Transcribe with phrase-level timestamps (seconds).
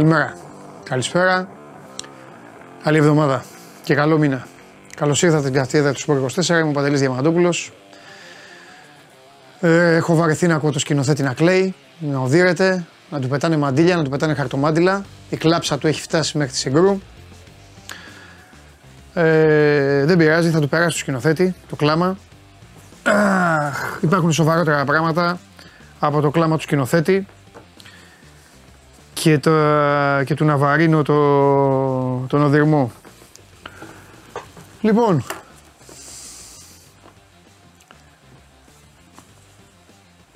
[0.00, 0.36] Καλημέρα.
[0.84, 1.48] Καλησπέρα.
[2.82, 3.44] Καλή εβδομάδα
[3.84, 4.46] και καλό μήνα.
[4.96, 6.48] Καλώς ήρθατε στην καθιέδρα του Σπορ 24.
[6.48, 7.72] Είμαι ο Παντελής Διαμαντόπουλος.
[9.60, 13.96] Ε, έχω βαρεθεί να ακούω το σκηνοθέτη να κλαίει, να οδύρεται, να του πετάνε μαντίλια,
[13.96, 15.04] να του πετάνε χαρτομάντιλα.
[15.30, 17.00] Η κλάψα του έχει φτάσει μέχρι τη Σιγκρού.
[19.14, 22.18] Ε, δεν πειράζει, θα του περάσει το σκηνοθέτη το κλάμα.
[23.02, 25.38] Αχ, υπάρχουν σοβαρότερα πράγματα
[25.98, 27.26] από το κλάμα του σκηνοθέτη
[29.20, 29.50] και, το,
[30.24, 31.14] και του Ναβαρίνο το,
[32.26, 32.92] τον οδυρμό.
[34.80, 35.24] Λοιπόν,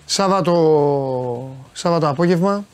[0.04, 2.64] Σάββατο, Σάββατο απόγευμα,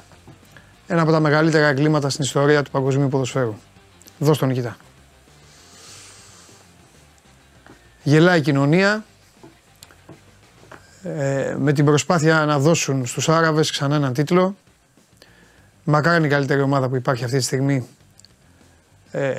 [0.87, 3.55] ένα από τα μεγαλύτερα εγκλήματα στην ιστορία του παγκοσμίου ποδοσφαίρου.
[4.19, 4.77] Δώσ' τον Νικητά.
[8.03, 9.05] Γελάει η κοινωνία
[11.03, 14.57] ε, με την προσπάθεια να δώσουν στους Άραβες ξανά έναν τίτλο.
[15.85, 17.87] Μακάρι είναι η καλύτερη ομάδα που υπάρχει αυτή τη στιγμή
[19.11, 19.33] ε,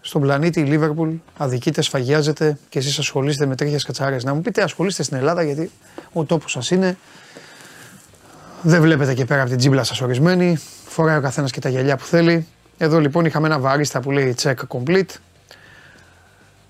[0.00, 4.24] στον πλανήτη η Λίβερπουλ αδικείται, σφαγιάζεται και εσείς ασχολείστε με τέτοιες κατσάρες.
[4.24, 5.70] Να μου πείτε ασχολείστε στην Ελλάδα γιατί
[6.12, 6.96] ο τόπος σας είναι.
[8.62, 10.56] Δεν βλέπετε και πέρα από την τζίμπλα σας ορισμένη.
[10.86, 12.46] Φοράει ο καθένας και τα γυαλιά που θέλει.
[12.78, 15.14] Εδώ λοιπόν είχαμε ένα βαρίστα που λέει check complete.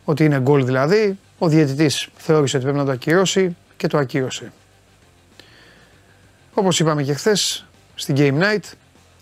[0.05, 1.19] Ότι είναι γκολ δηλαδή.
[1.39, 4.53] Ο διαιτητής θεώρησε ότι πρέπει να το ακυρώσει και το ακύρωσε.
[6.59, 8.73] Όπως είπαμε και χθες στην Game Night,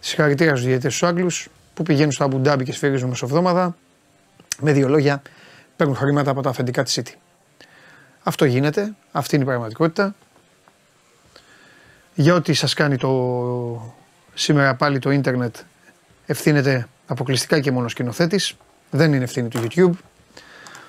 [0.00, 3.76] συγχαρητήρια στους διαιτητές του Άγγλους που πηγαίνουν στο Αμπουντάμπι και σφυρίζουν μεσοβδόμαδα.
[4.60, 5.22] Με δύο λόγια,
[5.76, 7.12] παίρνουν χρήματα από τα αφεντικά της City.
[8.22, 10.14] Αυτό γίνεται, αυτή είναι η πραγματικότητα.
[12.14, 13.94] Για ό,τι σας κάνει το
[14.34, 15.56] σήμερα πάλι το ίντερνετ
[16.26, 18.54] ευθύνεται αποκλειστικά και μόνο σκηνοθέτης.
[18.90, 19.92] Δεν είναι ευθύνη του YouTube.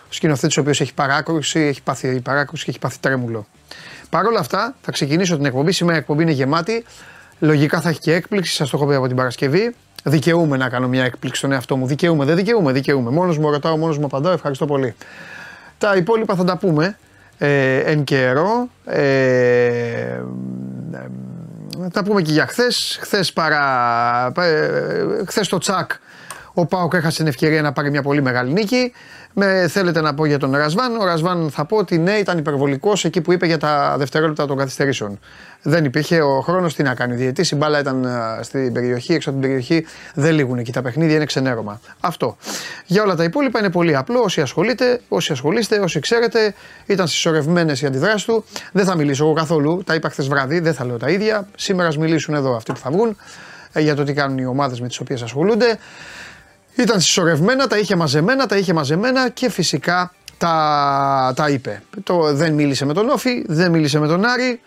[0.10, 3.48] Ο σκηνοθέτης ο οποίος έχει παράκρουση, έχει πάθει παράκρουση και έχει πάθει τρέμουλο.
[4.16, 5.72] Παρ' όλα αυτά, θα ξεκινήσω την εκπομπή.
[5.72, 6.86] Σήμερα η εκπομπή είναι γεμάτη.
[7.40, 9.76] Λογικά θα έχει και έκπληξη, σας το έχω πει από την Παρασκευή.
[10.04, 11.88] Δικαιούμαι να κάνω μια έκπληξη στον εαυτό μου.
[11.88, 13.10] Δικαιούμαι, δεν δικαιούμαι, δικαιούμαι.
[13.10, 14.34] Μόνος μου ρωτάω, μόνος μου απαντάω.
[14.34, 14.96] Ευχαριστώ πολύ.
[15.78, 16.98] Τα υπόλοιπα θα τα πούμε
[17.38, 18.70] ε, εν καιρό.
[18.86, 20.22] Ε, ε,
[21.92, 22.98] τα πούμε και για χθες.
[23.02, 24.32] Χθες παρά.
[24.38, 25.92] Ε, χθες το τσακ
[26.58, 28.94] ο Πάοκ έχασε την ευκαιρία να πάρει μια πολύ μεγάλη νίκη.
[29.38, 30.96] Με, θέλετε να πω για τον Ρασβάν.
[30.96, 34.58] Ο Ρασβάν θα πω ότι ναι, ήταν υπερβολικός εκεί που είπε για τα δευτερόλεπτα των
[34.58, 35.20] καθυστερήσεων.
[35.62, 37.16] Δεν υπήρχε ο χρόνος τι να κάνει.
[37.16, 38.08] Διετή η μπάλα ήταν
[38.42, 39.86] στην περιοχή, έξω από την περιοχή.
[40.14, 41.80] Δεν λήγουν εκεί τα παιχνίδια, είναι ξενέρωμα.
[42.00, 42.38] Αυτό.
[42.86, 44.20] Για όλα τα υπόλοιπα είναι πολύ απλό.
[44.20, 46.54] Όσοι ασχολείτε, όσοι ασχολείστε, όσοι ξέρετε,
[46.86, 48.46] ήταν συσσωρευμένες οι αντιδράσεις του.
[48.72, 49.84] Δεν θα μιλήσω εγώ καθόλου.
[49.86, 51.48] Τα είπα χθες βράδυ, δεν θα λέω τα ίδια.
[51.56, 53.18] Σήμερα μιλήσουν εδώ αυτοί που θα βγουν
[53.74, 55.78] ε, για το τι κάνουν οι ομάδες με τις οποίες ασχολούνται.
[56.76, 61.82] Ήταν συσσωρευμένα, τα είχε μαζεμένα, τα είχε μαζεμένα και φυσικά τα, τα είπε.
[62.04, 64.62] Το, δεν μίλησε με τον Όφη, δεν μίλησε με τον Άρη.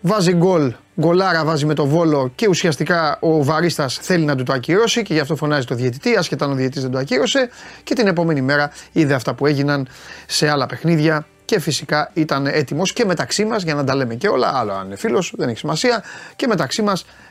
[0.00, 4.52] Βάζει γκολ, γκολάρα βάζει με το βόλο και ουσιαστικά ο Βαρίστας θέλει να του το
[4.52, 7.48] ακυρώσει και γι' αυτό φωνάζει το διαιτητή, άσχετα αν ο διαιτητής δεν το ακύρωσε.
[7.84, 9.88] Και την επόμενη μέρα είδε αυτά που έγιναν
[10.26, 14.28] σε άλλα παιχνίδια και φυσικά ήταν έτοιμος και μεταξύ μας για να τα λέμε και
[14.28, 14.52] όλα.
[14.54, 16.04] Άλλο αν είναι φίλος, δεν έχει σημασία.
[16.36, 17.25] Και μεταξύ μας, ε, ε,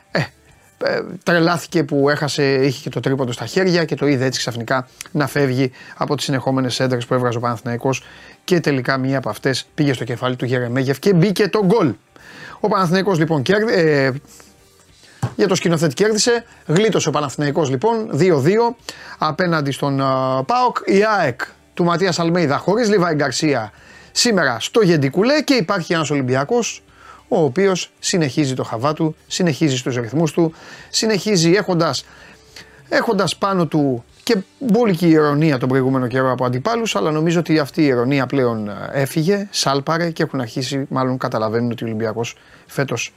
[1.24, 5.28] τρελάθηκε που έχασε, είχε και το τρίποντο στα χέρια και το είδε έτσι ξαφνικά να
[5.28, 8.04] φεύγει από τις συνεχόμενες έντρες που έβγαζε ο Παναθηναϊκός
[8.44, 11.94] και τελικά μία από αυτές πήγε στο κεφάλι του Γερεμέγεφ και μπήκε το γκολ.
[12.60, 14.12] Ο Παναθηναϊκός λοιπόν κέρδισε, ε,
[15.36, 18.22] για το σκηνοθέτη κέρδισε, γλίτωσε ο Παναθηναϊκός λοιπόν 2-2
[19.18, 20.78] απέναντι στον uh, ΠΑΟΚ.
[20.86, 21.42] Η ΑΕΚ
[21.74, 23.72] του Ματίας Αλμέιδα χωρίς Λιβάη Γκαρσία
[24.12, 26.84] σήμερα στο Γεντικουλέ και υπάρχει ένας Ολυμπιακός
[27.28, 30.54] ο οποίος συνεχίζει το χαβά του, συνεχίζει στους ρυθμούς του,
[30.90, 32.06] συνεχίζει έχοντας,
[32.90, 37.82] έχοντας πάνω του και μπόλικη ηρωνία τον προηγούμενο καιρό από αντιπάλους, αλλά νομίζω ότι αυτή
[37.82, 42.36] η ηρωνία πλέον ε, έφυγε, σάλπαρε και έχουν αρχίσει, μάλλον καταλαβαίνουν ότι ο Ολυμπιακός
[42.66, 43.14] φέτος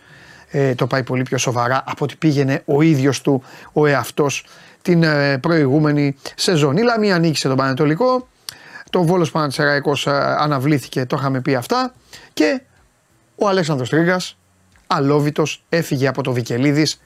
[0.50, 4.44] ε, το πάει πολύ πιο σοβαρά από ότι πήγαινε ο ίδιος του ο εαυτός
[4.82, 6.76] την ε, προηγούμενη σεζόν.
[6.76, 8.28] Η Λαμία νίκησε τον Πανετολικό,
[8.90, 11.94] το Βόλος Πανατσεραϊκός ε, αναβλήθηκε, το είχαμε πει αυτά
[12.32, 12.61] και
[13.38, 14.38] ο Αλέξανδρος Τρίγκας,
[14.87, 17.00] αλόβητος, έφυγε από το Βικελίδης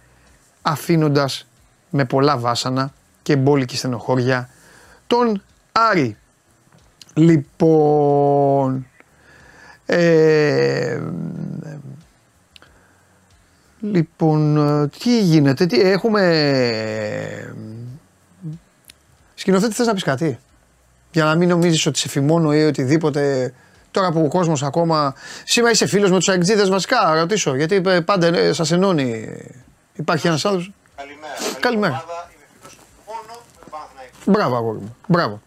[0.62, 1.46] αφήνοντας
[1.90, 2.92] με πολλά βάσανα
[3.22, 4.48] και μπόλικη στενοχώρια
[5.06, 5.42] τον
[5.72, 6.16] Άρη.
[7.14, 8.86] Λοιπόν,
[9.86, 11.00] ε,
[13.80, 17.54] λοιπόν, τι γίνεται, τι έχουμε...
[19.34, 20.38] Σκηνοθέτη θες να πεις κάτι,
[21.12, 23.52] για να μην νομίζεις ότι σε φημώνω ή οτιδήποτε
[23.92, 25.14] Τώρα που ο κόσμος ακόμα.
[25.44, 27.54] Σήμερα είσαι φίλος με τους αεκτζίδε βασικά, ρωτήσω.
[27.56, 29.28] Γιατί πάντα ε, σας ενώνει.
[29.94, 30.70] Υπάρχει ένας άνθρωπος.
[30.96, 31.32] Καλημέρα.
[31.60, 32.04] Καλημέρα.
[34.24, 34.96] Μπράβο, αγόρι μου.
[35.06, 35.40] Μπράβο.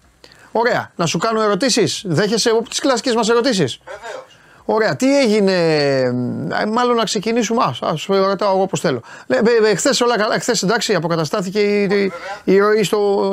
[0.52, 0.92] Ωραία.
[0.96, 2.04] Να σου κάνω ερωτήσεις.
[2.06, 4.38] Δέχεσαι από τις κλασικές μας ερωτήσεις; Βεβαίως.
[4.66, 5.76] Ωραία, τι έγινε.
[6.00, 6.12] ε,
[6.68, 7.64] Μάλλον να ξεκινήσουμε.
[7.64, 9.02] Α, ας ρωτάω εγώ πώς θέλω.
[9.76, 12.12] Χθες όλα καλά, χθες εντάξει, αποκαταστάθηκε η, η,
[12.44, 12.84] η ροή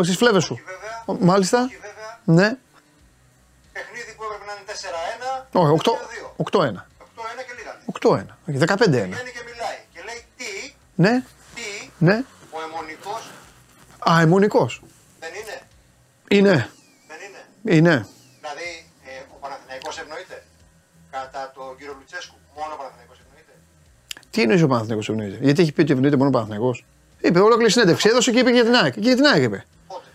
[0.03, 0.53] στις φλέβες σου.
[0.55, 1.19] Όχι βέβαια.
[1.21, 1.59] Ο- Μάλιστα.
[1.59, 2.49] Όχι βέβαια.
[2.49, 2.57] Ναι.
[3.83, 5.61] Παιχνίδι που έπρεπε να είναι 4-1.
[5.63, 6.35] Όχι, 8-2.
[6.37, 6.87] 8-1.
[7.05, 7.73] 8-1 και λίγα.
[7.93, 8.27] 8-1.
[8.49, 9.09] Όχι, 15-1.
[9.13, 9.79] Βγαίνει και μιλάει.
[9.95, 10.51] Και λέει τι,
[11.05, 11.15] Ναι,
[11.55, 12.17] τι, ναι.
[12.51, 13.23] ο αιμονικός
[14.11, 14.83] Α, αιμονικός.
[15.21, 15.57] δεν είναι;
[16.39, 16.57] Είναι.
[17.11, 17.43] Δεν είναι;
[17.77, 17.97] Είναι.
[18.41, 18.69] Δηλαδή
[19.05, 20.37] ε, ο Παναθηναϊκός ευνοείται;
[21.11, 22.37] Κατά τον κύριο Λουτσέσκου.
[22.57, 23.53] Μόνο ο Παναθηναϊκός ευνοείται;
[24.31, 26.85] Τι εννοείς ο Παναθηναϊκός ευνοείται; Γιατί έχει πει ότι ευνοείται μόνο ο Παναθηναϊκός;
[27.21, 28.09] Είπε ολόκληρη συνέντευξη.
[28.09, 28.93] Έδωσε και είπε για την ΑΕΚ.
[28.93, 29.65] Και για την ΑΕΚ είπε.
[29.87, 30.07] Πότε;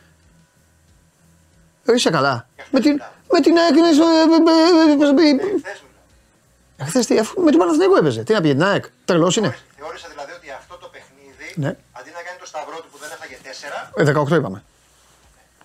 [1.86, 2.48] Ε, Είσαι καλά.
[2.60, 3.10] αυτό Με την, μιλάω.
[3.32, 3.92] Με την ΑΕΚ είναι.
[3.94, 5.28] στο- ε, ε, ε, πώς το πει.
[5.30, 6.88] Ε, χθες μιλάω.
[6.90, 8.24] Χθες τι, αφού με τον Παναθηναϊκό έπαιζε.
[8.24, 8.86] Τι να πει για την ΑΕΚ.
[9.06, 9.58] Τρελός είναι.
[9.78, 11.68] Θεώρησα δηλαδή ότι αυτό το παιχνίδι, Ναι.
[12.00, 14.64] αντί να κάνει το σταυρό του που δεν έφαγε 4, Ε, 18 είπαμε.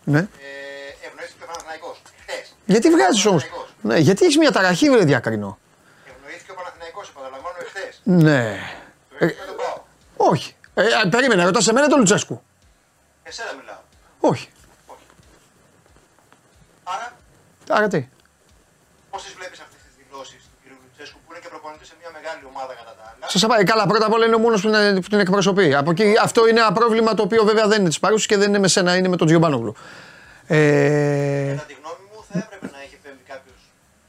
[0.04, 0.18] Ναι.
[0.18, 2.02] ε, ευνοήθηκε ο Παναθηναϊκός.
[2.22, 2.54] Χθες.
[2.66, 3.38] Γιατί βγάζεις όμω.
[3.38, 3.68] Παναθηναϊκός.
[3.88, 5.58] Ναι, γιατί έχεις μια ταραχή, βρε διακρινό.
[6.14, 7.92] Ευνοήθηκε ο Παναθηναϊκός, επαναλαμβάνω εχθές.
[8.26, 8.42] Ναι.
[9.18, 9.76] Το έχει με τον Πάο.
[10.30, 10.56] Όχι.
[10.74, 12.42] Ε, α, περίμενε, ρωτάς σε μένα τον Λουτσέσκου.
[13.22, 13.80] Εσένα μιλάω.
[14.20, 14.48] Όχι.
[14.86, 15.04] Όχι.
[16.84, 17.12] Άρα,
[17.76, 18.00] Άρα τι.
[19.10, 20.64] πώς τις βλέπεις αυτές τις δηλώσεις του κ.
[20.82, 23.64] Λουτσέσκου που είναι και προπονητής σε μια μεγάλη ομάδα κατά τα άλλα; Σας πάει.
[23.64, 25.68] Καλά, πρώτα απ' όλα είναι ο μόνος που, είναι- που την εκπροσωπεί.
[25.80, 28.48] Από εκεί, αυτό είναι ένα πρόβλημα το οποίο βέβαια δεν είναι της παρούσης και δεν
[28.48, 29.74] είναι με σένα, είναι με τον Τζιομπάνογλου.
[30.46, 30.56] Ε,
[31.56, 33.60] Κατά τη γνώμη μου, θα έπρεπε να έχει πέμπει κάποιος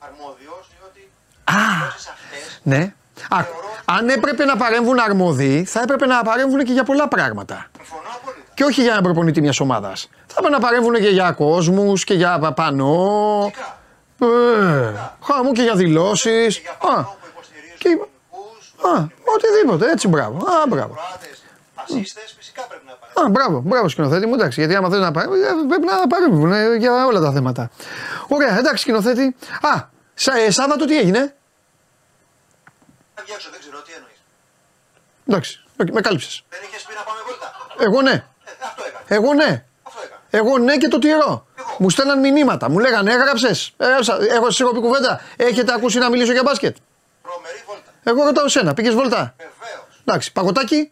[0.08, 1.02] αρμόδιος, διότι
[1.44, 1.54] Α.
[1.54, 2.94] οι δηλώσεις αυτές ναι.
[3.30, 3.38] Α,
[3.86, 7.58] αν έπρεπε να παρέμβουν αρμόδιοι, θα έπρεπε να παρέμβουν και για πολλά πράγματα.
[7.78, 8.43] συμφωνώ απόλυτα.
[8.54, 10.10] Και όχι για έναν προπονητή μιας ομάδας.
[10.28, 13.52] Θα έπρεπε να παρέμβουν και για κόσμους και για πανό.
[13.54, 13.78] Φυσικά.
[14.20, 14.94] Ε,
[15.26, 16.56] χαμού και για δηλώσεις.
[16.56, 20.38] Και για πάνω που υποστηρίζουν και- του ελληνικού, Α, οτιδήποτε, έτσι μπράβο.
[20.38, 20.94] Α, μπράβο.
[20.94, 21.30] Κροάτε,
[21.76, 23.26] φασίστε, φυσικά πρέπει να παρέμβουν.
[23.26, 24.60] Α, μπράβο, μπράβο σκηνοθέτη μου, εντάξει.
[24.60, 27.70] Γιατί άμα θέλει να παρέμβουν, ε, πρέπει να παρέμβουν ε, για όλα τα θέματα.
[28.28, 29.36] Ωραία, εντάξει σκηνοθέτη.
[29.62, 31.36] Α, σα, ε, Σάββατο τι έγινε;
[33.16, 34.18] Θα βγαίνω, δεν ξέρω τι εννοείς.
[35.28, 36.44] Εντάξει, οκ, με κάλυψες.
[36.50, 37.52] Δεν είχες πει να πάμε βόλτα.
[37.86, 38.26] Εγώ ναι.
[38.64, 39.06] Ε, αυτό έκανε.
[39.08, 39.66] Εγώ ναι.
[39.84, 40.20] Αυτό έκανε.
[40.30, 41.48] Εγώ ναι και το τηρώ.
[41.56, 41.76] Εγώ.
[41.78, 42.70] Μου στέλναν μηνύματα.
[42.70, 43.74] Μου λέγανε έγραψες.
[44.30, 45.22] Έχω εσύ πει κουβέντα.
[45.36, 46.76] Έχετε ακούσει να μιλήσω για μπάσκετ;
[47.24, 47.92] Τρομερή βόλτα.
[48.04, 48.74] Εγώ ρωτάω σένα.
[48.74, 49.36] Πήγες βολτά.
[49.38, 50.02] Βεβαίως.
[50.06, 50.92] Εντάξει, παγωτάκι.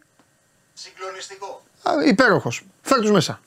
[0.72, 1.62] Συγκλονιστικό.
[2.06, 2.62] Υπέροχος.
[2.82, 3.40] Φέρ τους μέσα.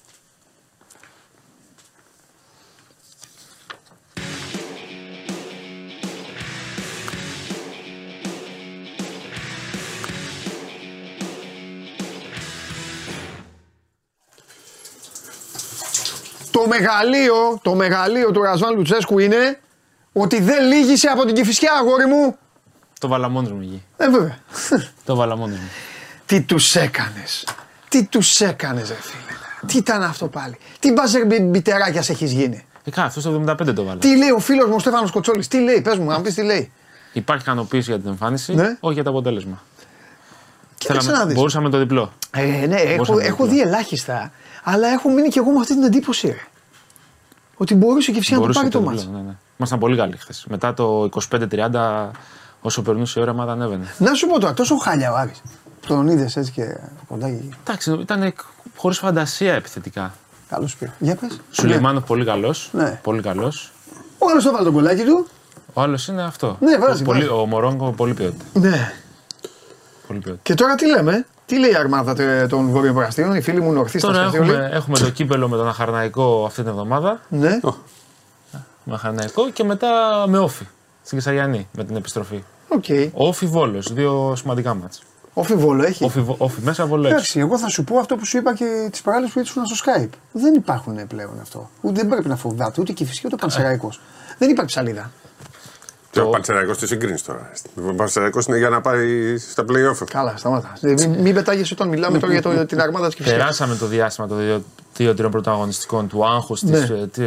[16.55, 19.59] Το μεγαλείο, το μεγαλείο του Ρασβάν Λουτσέσκου είναι
[20.13, 22.35] ότι δεν λύγησε από την Κηφισιά, αγόρι μου.
[22.99, 23.83] Το βάλα μόνος μου εκεί.
[23.97, 24.37] Ε, βέβαια.
[25.05, 25.69] Το βάλα μόνος μου.
[26.25, 27.47] Τι τους έκανες.
[27.89, 29.37] Τι τους έκανες, ρε φίλε.
[29.67, 30.57] Τι ήταν αυτό πάλι.
[30.79, 32.65] Τι μπάζερ μπι- μπιτεράκιας έχεις γίνει.
[32.83, 33.99] Ε, καλά, αυτός στο 75 το βάλα.
[33.99, 35.47] Τι λέει ο φίλος μου ο Στέφανος Κοτσόλης.
[35.47, 36.71] Τι λέει, πες μου, αν πεις τι λέει.
[37.13, 38.77] Υπάρχει ικανοποίηση για την εμφάνιση, Ναι.
[38.79, 39.63] όχι για το αποτέλεσμα.
[40.77, 41.35] Κοίταξε να δεις.
[41.35, 42.13] μπορούσαμε το διπλό.
[42.31, 44.31] Ε, ναι, έχω, Μπορούσαμε να έχω το δει ελάχιστα,
[44.67, 46.27] αλλά έχω μείνει και εγώ με αυτή την εντύπωση.
[46.27, 46.37] Ρε.
[47.57, 49.01] Ότι μπορούσε και φυσικά να το Μπορούσε πάρει το το μάτς.
[49.03, 49.17] διπλό.
[49.17, 49.33] Ναι, ναι.
[49.57, 50.45] Ήμασταν πολύ καλοί χθες.
[50.49, 52.09] Μετά το 25-30,
[52.61, 53.85] όσο περνούσε η ώρα, μα ανέβαινε.
[53.97, 55.41] Να σου πω τώρα, τόσο χάλια ο Άρης.
[55.87, 58.33] Τον είδες έτσι και από κοντά και Εντάξει, ήταν
[58.75, 60.13] χωρίς φαντασία επιθετικά.
[60.49, 60.91] Καλός πήρε.
[60.99, 61.39] Για πες.
[61.51, 62.69] Σουλεϊμάνο πολύ καλός.
[62.73, 62.99] Ναι.
[63.03, 63.71] Πολύ καλός.
[64.17, 65.27] Ο άλλος το βάλε το κολλάκι του.
[65.73, 66.57] Ο άλλος είναι αυτό.
[66.59, 67.31] Ναι, βάζει, ο, πολύ, βάζει.
[67.41, 68.45] ο Μωρόγκο πολύ ποιότητα.
[68.53, 68.93] Ναι.
[70.07, 70.41] Πολύ ποιότητα.
[70.43, 73.99] Και τώρα τι λέμε, τι λέει η αρμάδα τε- των Βορειοπραστίων, οι φίλοι μου νορθοί
[73.99, 74.49] στα Τώρα Σταθιόλη.
[74.51, 77.19] έχουμε, έχουμε το κύπελλο με τον Αχαρναϊκό αυτή την εβδομάδα.
[77.29, 77.59] Ναι.
[78.83, 79.89] Με Αχαρναϊκό και μετά
[80.27, 80.65] με ΟΦΗ.
[81.03, 82.43] Στην Καισαριανή με την επιστροφή.
[82.67, 82.83] Οκ.
[83.13, 83.93] Όφη Βόλος.
[83.93, 85.01] Δύο σημαντικά ματς.
[85.33, 86.03] ΟΦΗ Βόλο έχει.
[86.03, 87.13] ΟΦΗ, Βο- ΟΦΗ μέσα, Βόλο έξω.
[87.15, 89.75] Εντάξει, εγώ θα σου πω αυτό που σου είπα και τις παράλληλες που ήσουν στο
[89.85, 90.09] Skype.
[90.31, 91.69] Δεν υπάρχουν πλέον αυτό.
[91.81, 94.01] Ούτε δεν πρέπει να φοβάται ούτε και η φυσική ούτε ο Πανσεραϊκός.
[94.37, 95.11] Δεν υπάρχει ψαλίδα.
[96.15, 97.51] Και ο Πανσεραϊκός τη συγκρίνεις τώρα.
[97.89, 100.05] Ο Πανσεραϊκός είναι για να πάει στα playoff.
[100.11, 100.73] Καλά, σταμάτα.
[100.81, 103.35] Ε, Μην, μην πετάγεσαι όταν μιλάμε τώρα για το, την αρμάδα της Κυφσιά.
[103.37, 104.63] Περάσαμε το διάστημα των δύο-
[104.95, 106.77] δύο-τριών πρωταγωνιστικών του άγχους, Ναι.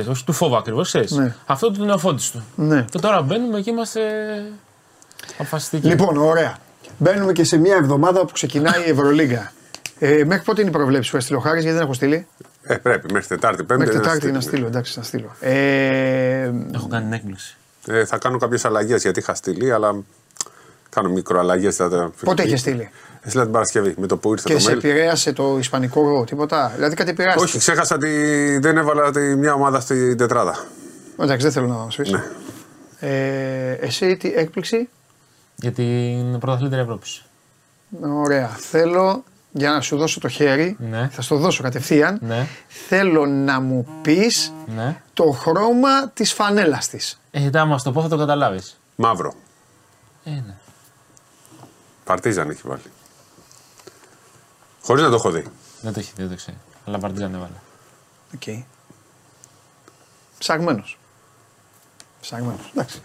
[0.08, 1.34] όχι του φόβου ακριβώς, Ναι.
[1.46, 2.44] Αυτό του νεοφώτη του.
[2.54, 2.84] Ναι.
[2.90, 4.00] Και τώρα μπαίνουμε και είμαστε
[5.34, 5.86] αποφασιστικοί.
[5.88, 6.56] Λοιπόν, ωραία.
[6.98, 9.52] Μπαίνουμε και σε μια εβδομάδα που ξεκινάει η Ευρωλίγκα.
[9.98, 12.26] Ε, μέχρι πότε είναι η προβλέψη που έστειλε ο Χάρης, γιατί δεν έχω στείλει;
[12.62, 13.76] Ε, πρέπει μέχρι Τετάρτη, Πέμπτη.
[13.78, 14.32] Μέχρι να Τετάρτη στείλει.
[14.34, 15.34] να στείλω, εντάξει, να στείλω.
[15.40, 17.56] Ε, Έχω κάνει την έκπληξη.
[17.88, 19.96] Ε, θα κάνω κάποιες αλλαγές γιατί είχα στείλει, αλλά
[20.90, 21.76] κάνω μικροαλλαγές.
[22.24, 22.90] πότε είχες στείλει;
[23.22, 24.76] Έστειλα την Παρασκευή με το που ήρθε Και το σε mail.
[24.76, 29.80] επηρέασε το ισπανικό τίποτα; Δηλαδή κάτι επηρεάστηκε; Όχι, ξέχασα ότι δεν έβαλα τη μια ομάδα
[29.80, 30.64] στην τετράδα.
[31.20, 32.10] Εντάξει, δεν θέλω να μας πεις.
[32.10, 32.22] Ναι.
[33.00, 34.88] Ε, εσύ τι έκπληξη;
[35.56, 37.24] Για την πρωταθλήτρια Ευρώπης.
[38.00, 38.48] Ωραία.
[38.48, 39.24] Θέλω
[39.58, 40.76] για να σου δώσω το χέρι.
[40.80, 41.08] Ναι.
[41.12, 42.18] Θα στο δώσω κατευθείαν.
[42.22, 42.46] Ναι.
[42.68, 45.02] Θέλω να μου πεις Ναι.
[45.12, 47.20] το χρώμα της φανέλας της.
[47.30, 48.80] Ε, θα μα το πω, θα το καταλάβεις.
[48.96, 49.34] Μαύρο.
[50.24, 50.54] Ε, ναι.
[52.04, 52.82] Παρτίζαν έχει βάλει.
[54.82, 55.44] Χωρίς να το έχω δει.
[55.82, 56.56] Δεν το έχει δει, δεν το ξέρει.
[56.86, 57.52] Αλλά Παρτίζαν έβαλε.
[58.34, 58.64] Οκ.
[60.38, 60.98] Ψαγμένος.
[62.20, 62.70] Ψαγμένος.
[62.74, 63.00] Εντάξει.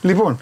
[0.00, 0.40] Λοιπόν,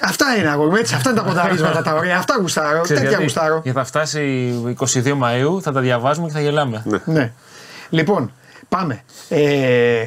[0.00, 0.94] αυτά είναι αγόρι έτσι.
[0.94, 2.16] Αυτά είναι τα πονταρίσματα τα ωραία.
[2.16, 2.80] Αυτά γουστάρω.
[2.80, 3.60] Ξέρεις Τέτοια γιατί; γουστάρω.
[3.62, 6.82] Γιατί θα φτάσει 22 Μαΐου, θα τα διαβάζουμε και θα γελάμε.
[6.84, 7.00] Ναι.
[7.04, 7.32] Ναι.
[7.90, 8.32] Λοιπόν,
[8.68, 9.02] πάμε.
[9.28, 10.06] Ε,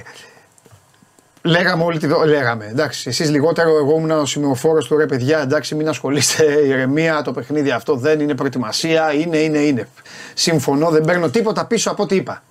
[1.41, 2.25] λέγαμε όλοι τη δο...
[2.25, 2.65] Λέγαμε.
[2.65, 3.77] Εντάξει, εσείς λιγότερο.
[3.77, 5.39] Εγώ ήμουν ο σημειοφόρος του ρε παιδιά.
[5.39, 6.43] Εντάξει, μην ασχολείστε.
[6.67, 7.21] Ηρεμία.
[7.21, 9.13] Το παιχνίδι αυτό δεν είναι προετοιμασία.
[9.13, 9.87] Είναι, είναι, είναι.
[10.33, 10.89] Συμφωνώ.
[10.89, 12.43] Δεν παίρνω τίποτα πίσω από ό,τι είπα.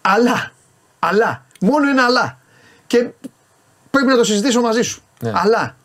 [0.00, 0.52] Αλλά,
[0.98, 2.38] αλλά, μόνο ένα αλλά.
[2.86, 3.08] Και
[3.90, 5.02] πρέπει να το συζητήσω μαζί σου.
[5.20, 5.32] Ναι.
[5.34, 5.76] Αλλά,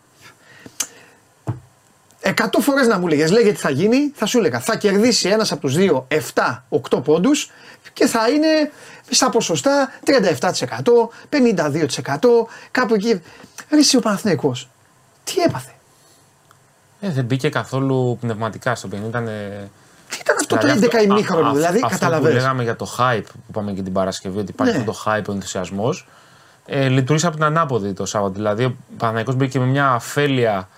[2.24, 4.60] Εκατό φορές να μου λέγες, λέγε τι θα γίνει, θα σου έλεγα.
[4.60, 7.52] Θα κερδίσει ένας από τους δύο 7-8 πόντους
[7.94, 8.72] και θα είναι
[9.10, 13.22] στα ποσοστά 37%, 52%, κάπου εκεί.
[13.70, 14.70] Ρε εσύ ο Παναθηναϊκός,
[15.24, 15.72] τι έπαθε;
[17.02, 19.10] Ε, δεν μπήκε καθόλου πνευματικά στο παιχνίδι.
[19.10, 19.26] Ήταν.
[20.10, 22.42] Τι ήταν αυτό το 11 ημίχρονο, δηλαδή, Αυτό που καταλαβαίνεις.
[22.42, 24.80] λέγαμε για το hype που είπαμε και την Παρασκευή, ότι υπάρχει Ναι.
[24.80, 26.08] αυτό το hype, ο ενθουσιασμός.
[26.66, 28.34] Ε, λειτουργήσε από την ανάποδη το Σάββατο.
[28.34, 30.70] Δηλαδή, ο Παναθηναϊκός μπήκε με μια αφέλεια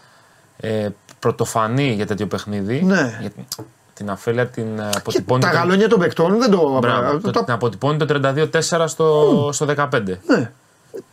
[0.57, 0.89] ε,
[1.27, 2.81] πρωτοφανή για τέτοιο παιχνίδι.
[2.83, 3.17] Ναι.
[3.21, 3.45] Για την-
[3.93, 5.41] την αφέλεια την ε, Και αποτυπώνει.
[5.41, 6.77] τα το- γαλόνια των παικτών δεν το.
[6.79, 10.19] Μπράβο, το- το, την αποτυπώνει το 32-4 στο, στο 15.
[10.27, 10.51] ναι.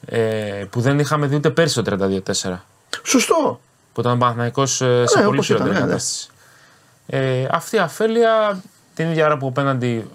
[0.06, 2.64] Ε, που δεν είχαμε δει ούτε πέρσι το 32-4.
[3.04, 3.60] Σωστό.
[3.92, 5.92] Που ήταν ο Παναθηναϊκός ε, σε Ναι, πολύ όπως χειρότερη ήταν, ναι, ναι.
[5.92, 6.28] κατάσταση.
[7.06, 8.60] Ε, αυτή η αφέλεια
[8.94, 10.10] την ίδια ώρα που απέναντι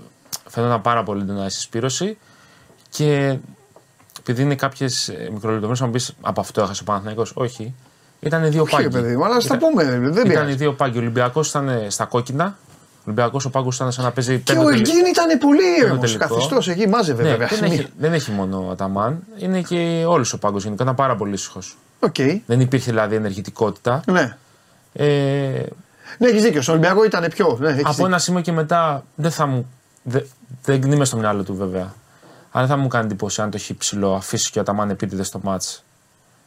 [0.49, 2.17] φαινόταν πάρα πολύ έντονα η συσπήρωση
[2.89, 3.37] και
[4.19, 7.31] επειδή είναι κάποιες μικρολεπτομέρειες, θα μου πεις από αυτό έχασε ο Παναθηναϊκός.
[7.35, 7.73] Όχι.
[8.19, 8.83] Ήταν δύο Όχι, πάγκοι.
[8.83, 9.83] ρε παιδί μου, αλλά ας τα Ήταν- πούμε.
[9.83, 10.53] Δεν Ήταν οι πειράζει.
[10.55, 10.97] δύο πάγκοι.
[10.97, 12.57] Ο Ολυμπιακός ήταν στα κόκκινα.
[12.97, 15.61] Ο Ολυμπιακός ο πάγκος ήταν σαν να παίζει Και πέντε ο τελε- Ελγίν ήταν πολύ
[15.79, 15.99] ήρεμο.
[15.99, 16.27] τελικό.
[16.27, 17.47] Καθιστός εκεί, μάζευε Ναι, βέβαια.
[17.47, 19.19] δεν, έχει, δεν έχει μόνο ο Αταμάν.
[19.37, 20.83] Είναι και όλος ο πάγκος γενικά.
[20.83, 21.77] Ήταν πάρα πολύ ήσυχος.
[21.99, 22.15] Οκ.
[22.45, 24.01] Δεν υπήρχε δηλαδή ενεργητικότητα.
[24.05, 24.37] Ναι.
[24.93, 25.05] Ε,
[26.17, 26.61] Ναι, έχεις δίκιο.
[26.61, 27.57] Στον Ολυμπιακό ήταν πιο.
[27.59, 28.05] Ναι, έχεις από δίκιο.
[28.05, 29.67] ένα σημείο και μετά δεν θα μου.
[30.03, 30.21] δε-
[30.63, 31.93] δεν είμαι στο μυαλό του βέβαια.
[32.51, 35.27] Αλλά δεν θα μου κάνει εντύπωση αν το έχει ψηλό αφήσει και ο Αταμάν επίτηδες
[35.27, 35.83] στο μάτς.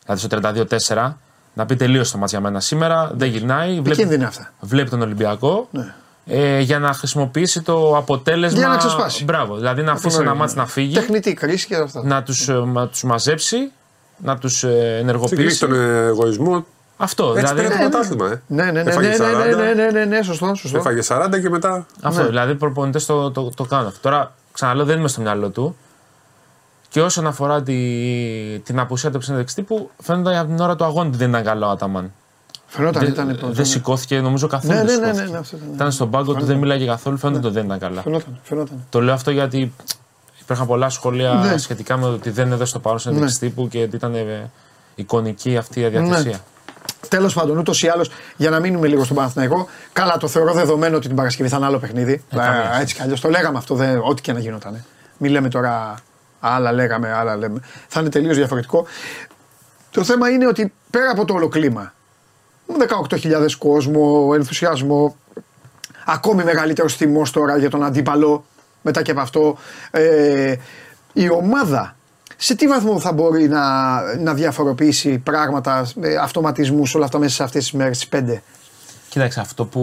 [0.03, 1.19] Δηλαδή στο 32-4
[1.59, 3.11] να πει τελείω το μάτς για μένα σήμερα.
[3.15, 3.69] Δεν γυρνάει.
[3.73, 4.53] Βλέπει, Επικίνδυνα αυτά.
[4.61, 5.69] βλέπει τον Ολυμπιακό.
[5.71, 5.95] Ναι.
[6.27, 8.59] Ε, για να χρησιμοποιήσει το αποτέλεσμα.
[8.59, 9.25] Για να ξεσπάσει.
[9.25, 9.57] Μπράβο.
[9.57, 12.03] Δηλαδή να αφήσει ένα μάτς να φύγει, Τεχνητή κρίση και αυτά.
[12.05, 13.71] να τους να τους μαζέψει,
[14.17, 15.35] να τους ενεργοποιήσει.
[15.37, 15.75] Συγκλήσει τον
[16.07, 16.67] εγωισμό.
[16.97, 17.25] Αυτό.
[17.37, 18.43] Έτσι δηλαδή, πήρε το πρωτάθλημα, ε.
[18.47, 20.79] Ναι, ναι, ναι, ναι, Έφαγε ναι, 40, ναι, ναι, ναι, ναι, ναι, σωστό, σωστό.
[20.79, 21.87] Έφαγε 40 και μετά.
[22.03, 22.29] Αυτό, Ναι.
[22.29, 23.99] δηλαδή οι προπονητές το, το, το κάνουν αυτό.
[24.01, 25.77] Τώρα, ξαναλέω, δεν είμαι στο μυαλό του.
[26.89, 27.75] Και όσον αφορά τη,
[28.65, 31.67] την απουσία του συνέντευξη τύπου, φαίνεται από την ώρα του αγώνα ότι δεν ήταν καλό
[31.67, 32.13] ο Αταμάν.
[32.67, 33.53] Φαινόταν, Δεν, ήταν.
[33.53, 34.75] δεν σηκώθηκε, νομίζω καθόλου.
[34.75, 35.25] Ναι, δεν ναι, ναι, σηκώθηκε.
[35.27, 35.69] ναι, ναι, αυτό ήταν.
[35.75, 38.03] Ήταν στον πάγκο του, δεν μιλάγε καθόλου, φαίνεται ότι δεν ήταν καλά.
[38.03, 38.85] Φαινόταν, φαινόταν.
[38.91, 39.73] Το λέω αυτό γιατί
[40.41, 41.57] υπήρχαν πολλά σχόλια Ναι.
[41.59, 44.51] σχετικά με το ότι δεν είναι εδώ στο παρόν συνέντευξη τύπου και ότι ήταν ε,
[44.95, 46.31] εικονική αυτή η διαθεσία.
[46.31, 46.39] Ναι.
[47.09, 50.97] Τέλος πάντων, ούτως ή άλλως, για να μείνουμε λίγο στον Παναθηναϊκό, καλά το θεωρώ δεδομένο
[50.97, 52.25] ότι την Παρασκευή θα είναι άλλο παιχνίδι.
[52.31, 54.85] Ε, καμία Ε, έτσι κι αλλιώς το λέγαμε αυτό, δεν, ό,τι και να γινόταν.
[55.19, 55.95] Μην λέμε τώρα
[56.41, 57.61] άλλα λέγαμε, άλλα λέμε.
[57.89, 58.87] Θα είναι τελείως διαφορετικό.
[59.91, 61.93] Το θέμα είναι ότι πέρα από το όλο κλίμα,
[62.67, 65.17] με 18.000 κόσμο, ενθουσιασμό,
[66.07, 68.45] ακόμη μεγαλύτερο θυμό τώρα για τον αντίπαλο
[68.83, 69.59] μετά και από αυτό.
[69.91, 70.55] Ε,
[71.13, 71.97] η ομάδα
[72.41, 77.43] σε τι βαθμό θα μπορεί να, να διαφοροποιήσει πράγματα, ε, αυτοματισμούς όλα αυτά μέσα σε
[77.43, 78.43] αυτές τις μέρες, τις πέντε;
[79.09, 79.83] Κοίταξε αυτό που.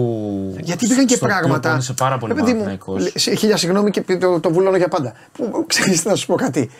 [0.60, 1.68] Γιατί υπήρχαν και στο οποίο πράγματα.
[1.70, 3.02] πόνισε πάρα πολύ Ρε παιδί μου, Παναθηναϊκός.
[3.02, 5.12] λε- σε- Χίλια συγγνώμη και το, το βουλώνω για πάντα.
[5.32, 6.70] Που, ξέρεις να σου πω κάτι.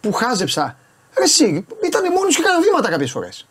[0.00, 0.76] Που χάζεψα.
[1.18, 1.44] Ρε εσύ,
[1.86, 3.46] ήταν μόνος και έκανα βήματα κάποιες φορές.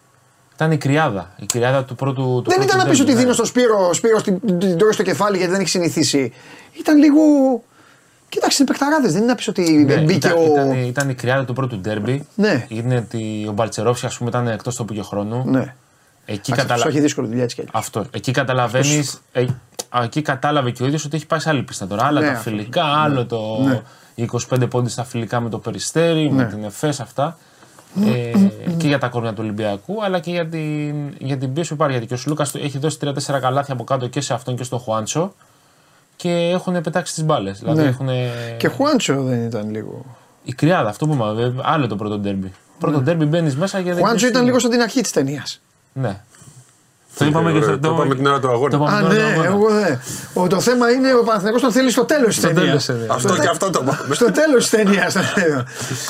[0.55, 1.34] Ήταν η κρυάδα.
[1.38, 2.22] Η κρυάδα του πρώτου.
[2.22, 3.19] Του δεν πρώτου ήταν να πεις ντέρμπι, ότι ναι.
[3.19, 6.34] δίνω στο Σπύρο, ο Σπύρος την, την τρώει στο κεφάλι γιατί δεν έχει συνηθίσει.
[6.79, 7.22] Ήταν λίγο.
[8.29, 10.43] Κοίταξε, είναι παιχταράδες, δεν είναι να πεις ότι Ναι, μπήκε ήταν, ο.
[10.51, 12.27] ήταν, ήταν η κρυάδα του πρώτου ντέρμπι.
[12.36, 12.65] Ναι.
[12.69, 15.43] Είναι ότι ο Μπαλτσερόφσκι, ας πούμε, ήταν εκτός τόπου και χρόνου.
[15.46, 15.74] Ναι.
[16.31, 16.88] Εκεί, Αυτό καταλα...
[16.88, 17.75] έχει δύσκολη δουλειά έτσι κι αλλιώς.
[17.75, 18.05] Αυτό.
[18.12, 19.21] Εκεί καταλαβαίνεις.
[19.31, 19.45] Ε,
[19.89, 22.05] α, εκεί κατάλαβε και ο ίδιος ότι έχει πάει σε άλλη πίστα τώρα.
[22.05, 22.50] Άλλα Ναι, τα αυτό.
[22.50, 23.59] φιλικά, άλλο το.
[23.63, 23.81] Ναι.
[24.15, 26.50] Οι 25 πόντι στα φιλικά με το περιστέρι, με Ναι.
[26.50, 27.38] την ΕΦΕΣ, αυτά.
[28.05, 28.31] Ε,
[28.77, 31.91] και για τα κόρνια του Ολυμπιακού, αλλά και για την, για την πίεση που υπάρχει.
[31.93, 34.79] Γιατί και ο Σλούκας έχει δώσει 3-4 καλάθια από κάτω και σε αυτόν και στον
[34.79, 35.33] Χουάντσο
[36.15, 37.59] και έχουν πετάξει τις μπάλες.
[37.59, 37.88] Δηλαδή Ναι.
[37.88, 38.07] έχουν.
[38.57, 40.05] Και Χουάντσο δεν ήταν λίγο.
[40.43, 42.51] Η κρυάδα, αυτό που είπαμε, ε, άλλο το πρώτο ντέρμπι.
[42.79, 45.12] Πρώτο ντέρμπι μπαίνεις μέσα και δεν Χουάντσο ξέρεις ήταν τι- λίγο σαν την αρχή της
[45.12, 45.62] ταινίας.
[45.93, 46.22] Ναι.
[47.17, 48.69] Το είπαμε και Ωραία, στο το είπαμε την ώρα του αγώνα.
[48.69, 49.48] το είπαμε Α, την ώρα του ναι, αγώνα.
[49.48, 50.00] εγώ δεν.
[50.34, 52.86] Ο, το θέμα είναι ο Παναθηναϊκός τον θέλει στο τέλος της Στο ταινίας.
[52.86, 53.13] τέλος, ε, ναι.
[53.13, 54.15] Αυτό και αυτό το πάμε.
[54.15, 55.13] Στο τέλος της ταινίας.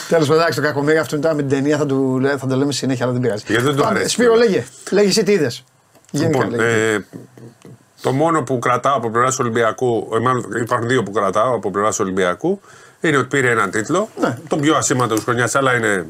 [0.09, 2.71] Τέλος πάντων, εντάξει, το κακομίρι αυτό τώρα με την ταινία θα, του, θα το λέμε
[2.71, 3.43] συνέχεια, αλλά δεν πειράζει.
[3.47, 4.09] Γιατί δεν του Πάμε, αρέσει.
[4.13, 4.65] Σπύρο, λέγε.
[4.91, 5.63] Λέγε εσύ τι είδες.
[6.11, 7.05] Λοιπόν, ε,
[8.01, 11.99] το μόνο που κρατάω από πλευράς Ολυμπιακού, ε, μάλλον υπάρχουν δύο που κρατάω από πλευράς
[11.99, 12.61] Ολυμπιακού,
[13.01, 14.09] είναι ότι πήρε έναν τίτλο.
[14.19, 14.37] Ναι.
[14.47, 16.05] Το πιο ασήμαντο της χρονιάς, αλλά είναι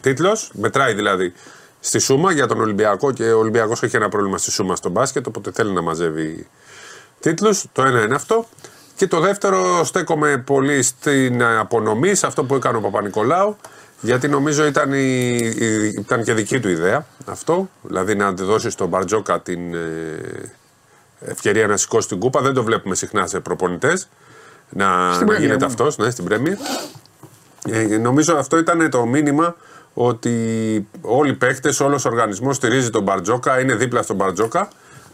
[0.00, 0.50] τίτλος.
[0.54, 1.32] Μετράει δηλαδή
[1.84, 5.26] στη Σούμα για τον Ολυμπιακό και ο Ολυμπιακός έχει ένα πρόβλημα στη Σούμα στο μπάσκετ,
[5.26, 6.46] οπότε θέλει να μαζεύει
[7.20, 7.64] τίτλους.
[7.72, 8.46] Το ένα είναι αυτό.
[8.96, 13.56] Και το δεύτερο, στέκομαι πολύ στην απονομή, σε αυτό που έκανε ο Παπα-Νικολάου,
[14.00, 17.68] γιατί νομίζω ήταν, η, η- ήταν και δική του ιδέα αυτό.
[17.82, 20.52] Δηλαδή να δώσει στον Μπαρτζόκα την ε,
[21.20, 22.40] ευκαιρία να σηκώσει την κούπα.
[22.40, 24.08] Δεν το βλέπουμε συχνά σε προπονητές.
[24.68, 25.66] Να, Στην να Premier γίνεται μόνο.
[25.66, 26.56] αυτός, ναι, στην Πρέμιερ.
[27.68, 29.56] Ε, νομίζω αυτό ήταν το μήνυμα
[29.94, 34.68] ότι όλοι οι παίχτε, όλος ο οργανισμός στηρίζει τον Μπαρτζόκα, είναι δίπλα στον Μπαρτζόκα.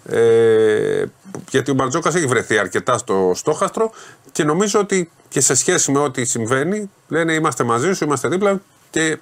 [0.07, 1.05] Ε,
[1.51, 3.91] γιατί ο Μπαρτζόκας έχει βρεθεί αρκετά στο στόχαστρο
[4.33, 8.61] και νομίζω ότι και σε σχέση με ό,τι συμβαίνει, λένε είμαστε μαζί σου, είμαστε δίπλα
[8.91, 9.19] και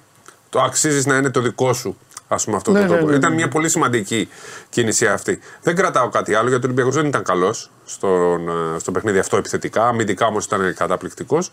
[0.49, 1.97] το αξίζεις να είναι το δικό σου.
[2.27, 3.05] Ας πούμε αυτό Ναι, το ναι, τρόπο.
[3.05, 3.17] ναι, ναι.
[3.17, 4.29] Ήταν μια πολύ σημαντική
[4.69, 5.39] κίνηση αυτή.
[5.61, 9.37] Δεν κρατάω κάτι άλλο γιατί ο Ολυμπιακός δεν ήταν καλός στον, ε, στο παιχνίδι αυτό
[9.37, 9.87] επιθετικά.
[9.87, 11.51] Αμυντικά όμως ήταν καταπληκτικός.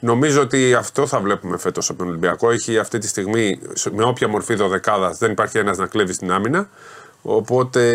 [0.00, 2.50] Νομίζω ότι αυτό θα βλέπουμε φέτος από τον Ολυμπιακό.
[2.50, 6.32] Έχει αυτή τη στιγμή σε- με όποια μορφή δωδεκάδας δεν υπάρχει ένας να κλέβει στην
[6.32, 6.68] άμυνα.
[7.22, 7.88] Οπότε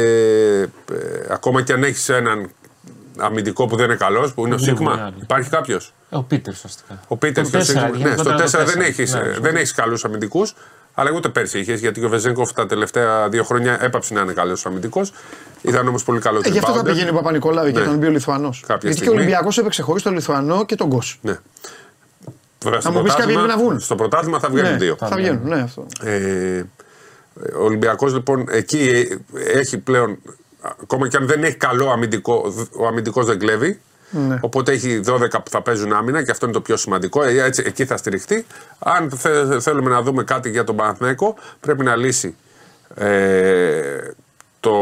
[0.91, 2.49] ε, ακόμα και αν έχεις έναν
[3.17, 5.15] αμυντικό που δεν είναι καλός, που είναι ο Γρήγορα, Σίγμα, ναι.
[5.21, 6.99] υπάρχει κάποιος; Ε, Ο Πίτερς ουσιαστικά.
[7.07, 7.97] Ο Πίτερς Το και ο τέσσερα, Σίγμα.
[7.97, 8.85] γιατί Ναι, στο ήταν το 4 δεν τέσσερα.
[8.85, 9.57] έχεις Ναι, δεν σωστά.
[9.57, 10.55] έχεις καλούς αμυντικούς.
[10.95, 14.65] Αλλά ούτε πέρσι είχες, γιατί ο Βεζέγκοφ τα τελευταία δύο χρόνια έπαψε να είναι καλός
[14.65, 15.13] αμυντικός.
[15.61, 16.85] Ήταν όμως πολύ καλό Ε, γι' αυτό θα rebounder.
[16.85, 17.85] πηγαίνει ο Παπα-Νικολάου και Ναι.
[17.85, 18.63] τον μπει ο Λιθουανός.
[18.67, 19.15] Γιατί και ο στιγμή.
[19.15, 21.19] Ολυμπιακός έπαιξε χωρίς τον Λιθουανό και τον Γκος.
[21.21, 21.39] Ναι.
[22.63, 23.79] Βέβαια, στο μου πεις κάποιοι πρωτάθλημα- πρέπει να βγουν.
[23.79, 24.95] Στο πρωτάθλημα θα βγαίνουν Ναι, δύο.
[24.99, 25.85] θα βγαίνουν, ναι, αυτό.
[26.03, 26.63] Ε,
[27.59, 30.17] ο Ολυμπιακός λοιπόν εκεί ε, έχει πλέον,
[30.81, 33.79] ακόμα και αν δεν έχει καλό αμυντικό, ο αμυντικός δεν κλέβει.
[34.09, 34.37] Ναι.
[34.41, 37.23] Οπότε έχει 12 που θα παίζουν άμυνα και αυτό είναι το πιο σημαντικό.
[37.23, 38.45] Ε, Έτσι, εκεί θα στηριχτεί.
[38.79, 42.35] Αν θε- θέλουμε να δούμε κάτι για τον Παναθηναίκο, πρέπει να λύσει
[42.95, 43.81] ε,
[44.59, 44.77] το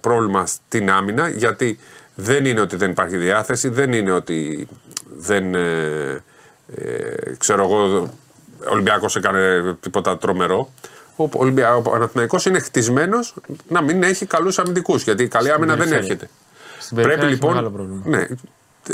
[0.00, 1.28] πρόβλημα στην άμυνα.
[1.28, 1.78] Γιατί
[2.14, 4.68] δεν είναι ότι δεν υπάρχει διάθεση, δεν είναι ότι
[5.18, 5.54] δεν.
[5.54, 6.22] Ε,
[6.76, 7.96] ε, ξέρω εγώ,
[8.66, 10.70] ο Ολυμπιακός έκανε τίποτα τρομερό.
[11.16, 11.76] Ο, Ολυμπια...
[11.76, 13.34] ο Παναθηναϊκός είναι χτισμένος
[13.68, 15.02] να μην έχει καλούς αμυντικούς.
[15.02, 16.04] Γιατί η καλή άμυνα δεν περιφέρεια.
[16.04, 16.30] έρχεται.
[16.78, 17.50] Στην περιφέρεια Πρέπει έχει λοιπόν.
[17.50, 18.02] μεγάλο πρόβλημα.
[18.04, 18.26] Ναι,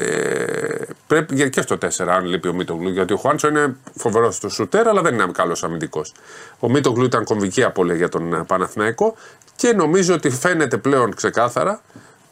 [0.02, 2.88] ε, πρέπει για- και στο 4, αν λείπει ο Μίτογλου.
[2.88, 6.12] Γιατί ο Χουάντσο είναι φοβερός στο σουτέρ, αλλά δεν είναι καλός αμυντικός.
[6.58, 9.14] Ο Μίτογλου ήταν κομβική απώλεια για τον ε, Παναθηναϊκό
[9.56, 11.80] και νομίζω ότι φαίνεται πλέον ξεκάθαρα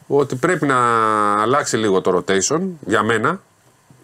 [0.07, 0.77] ότι πρέπει να
[1.43, 3.41] αλλάξει λίγο το rotation για μένα.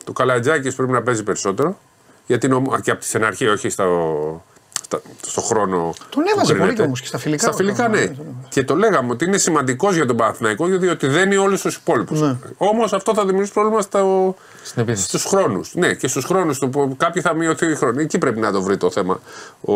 [0.05, 1.79] Το Καλατζάκης πρέπει να παίζει περισσότερο.
[2.27, 2.65] Γιατί νομ...
[2.83, 4.43] και από την αρχή, όχι στο,
[4.83, 5.95] στα- στο χρόνο.
[6.11, 6.75] Τον που έβαζε πολύ κρίνεται.
[6.75, 7.43] κι όμως και στα φιλικά.
[7.47, 8.05] Στα φιλικά, Ναι, ναι.
[8.05, 8.15] ναι.
[8.49, 12.21] Και το λέγαμε ότι είναι σημαντικός για τον Παναθηναϊκό διότι δένει όλους τους υπόλοιπους.
[12.21, 12.37] Ναι.
[12.57, 14.35] Όμως αυτό θα δημιουργήσει πρόβλημα στο...
[14.63, 15.05] Στην επίθεση.
[15.05, 15.75] στους χρόνους.
[15.75, 18.03] Ναι, και στους χρόνους του που κάποιοι θα μειωθεί η χρόνη.
[18.03, 19.21] Εκεί πρέπει να το βρει το θέμα
[19.61, 19.73] ο,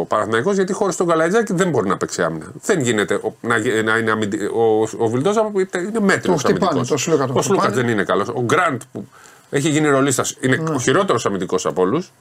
[0.00, 2.46] ο Παναθηναϊκός, γιατί χωρίς τον Καλατζάκη δεν μπορεί να παίξει άμυνα.
[2.64, 4.44] Δεν γίνεται ο- να, γι- να είναι αμυντι...
[4.44, 6.88] Ο, ο Βιλντόζα είναι μέτριος Το χτυπάνε, αμυντικός.
[6.88, 7.82] το Σλούκα τον Ο Σλούκας χτυπάνε.
[7.86, 8.28] δεν είναι καλός.
[8.28, 9.08] Ο Γκραντ που
[9.50, 12.12] έχει γίνει ρολίστας είναι ο χειρότερος αμυντικός από όλους.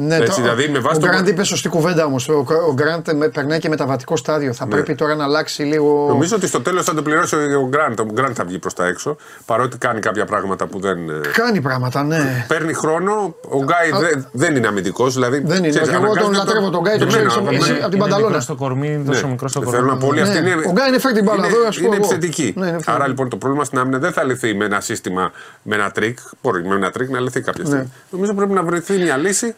[0.00, 2.28] Ναι, Έτσι, το- δηλαδή, με βάση ο το- Γκραντ είπε σωστή κουβέντα όμως.
[2.28, 4.52] Ο, ο Γκραντ με- περνάει και μεταβατικό στάδιο.
[4.52, 6.02] Θα πρέπει τώρα να αλλάξει λίγο.
[6.06, 6.12] Ναι.
[6.12, 8.00] Νομίζω ότι στο τέλος θα το πληρώσει ο Γκραντ.
[8.00, 9.16] Ο Γκραντ θα βγει προς τα έξω.
[9.46, 11.08] Παρότι κάνει κάποια πράγματα που δεν.
[11.08, 12.44] ε, Κάνει πράγματα, ναι.
[12.48, 13.34] Παίρνει χρόνο.
[13.48, 15.14] Ο Γκάι δεν, δεν είναι αμυντικός.
[15.14, 15.68] Δηλαδή, Δεν είναι.
[15.68, 17.88] ξέρεις, Και εγώ τον αναγκάζεται λατρεύω τον Γκάι, το Και ξέρεις, εμένα, εσύ εμένα- από
[17.90, 18.26] την Είναι Πανταλώνα.
[18.26, 19.30] μικρό στο κορμί, τόσο Ναι.
[19.30, 19.90] μικρός στο Θέλω κορμί.
[19.90, 20.50] να πω όλοι αυτοί Ναι.
[20.50, 20.62] είναι.
[20.68, 22.04] Ο Γκάι είναι φέρει την μπάλα είναι- εδώ, ας πω Είναι εγώ.
[22.04, 22.42] επιθετικοί.
[22.42, 22.90] Ναι, είναι επιθετικοί.
[22.90, 25.32] Άρα λοιπόν το πρόβλημα στην άμυνα δεν θα λυθεί με ένα σύστημα,
[25.62, 26.18] με ένα τρίκ.
[26.42, 27.82] Μπορεί με ένα τρίκ να λυθεί κάποια στιγμή.
[27.82, 27.88] Ναι.
[28.10, 29.54] Νομίζω πρέπει να βρεθεί μια λύση.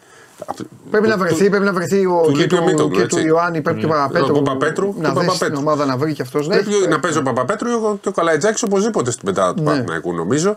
[0.91, 3.15] Πρέπει να βρεθεί, πρέπει να βρεθεί ο, του και, λείπει ο του, Μίτογλου, και του
[3.17, 3.27] έτσι.
[3.27, 5.57] Ιωάννη, πρέπει του Παπαπέτρου, Ο Παπαπέτρου, να του δέσει την Παπαπέτρου.
[5.59, 6.47] ομάδα να βρει και αυτός.
[6.47, 9.69] Πρέπει να παίζει ο Παπαπέτρου και ο Καλαϊτζάκης οπωσδήποτε στην πεντάδα του Ναι.
[9.69, 10.55] Παναθηναϊκού νομίζω.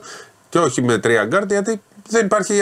[0.49, 2.55] Και όχι με τρία γκάρτ γιατί δεν υπάρχει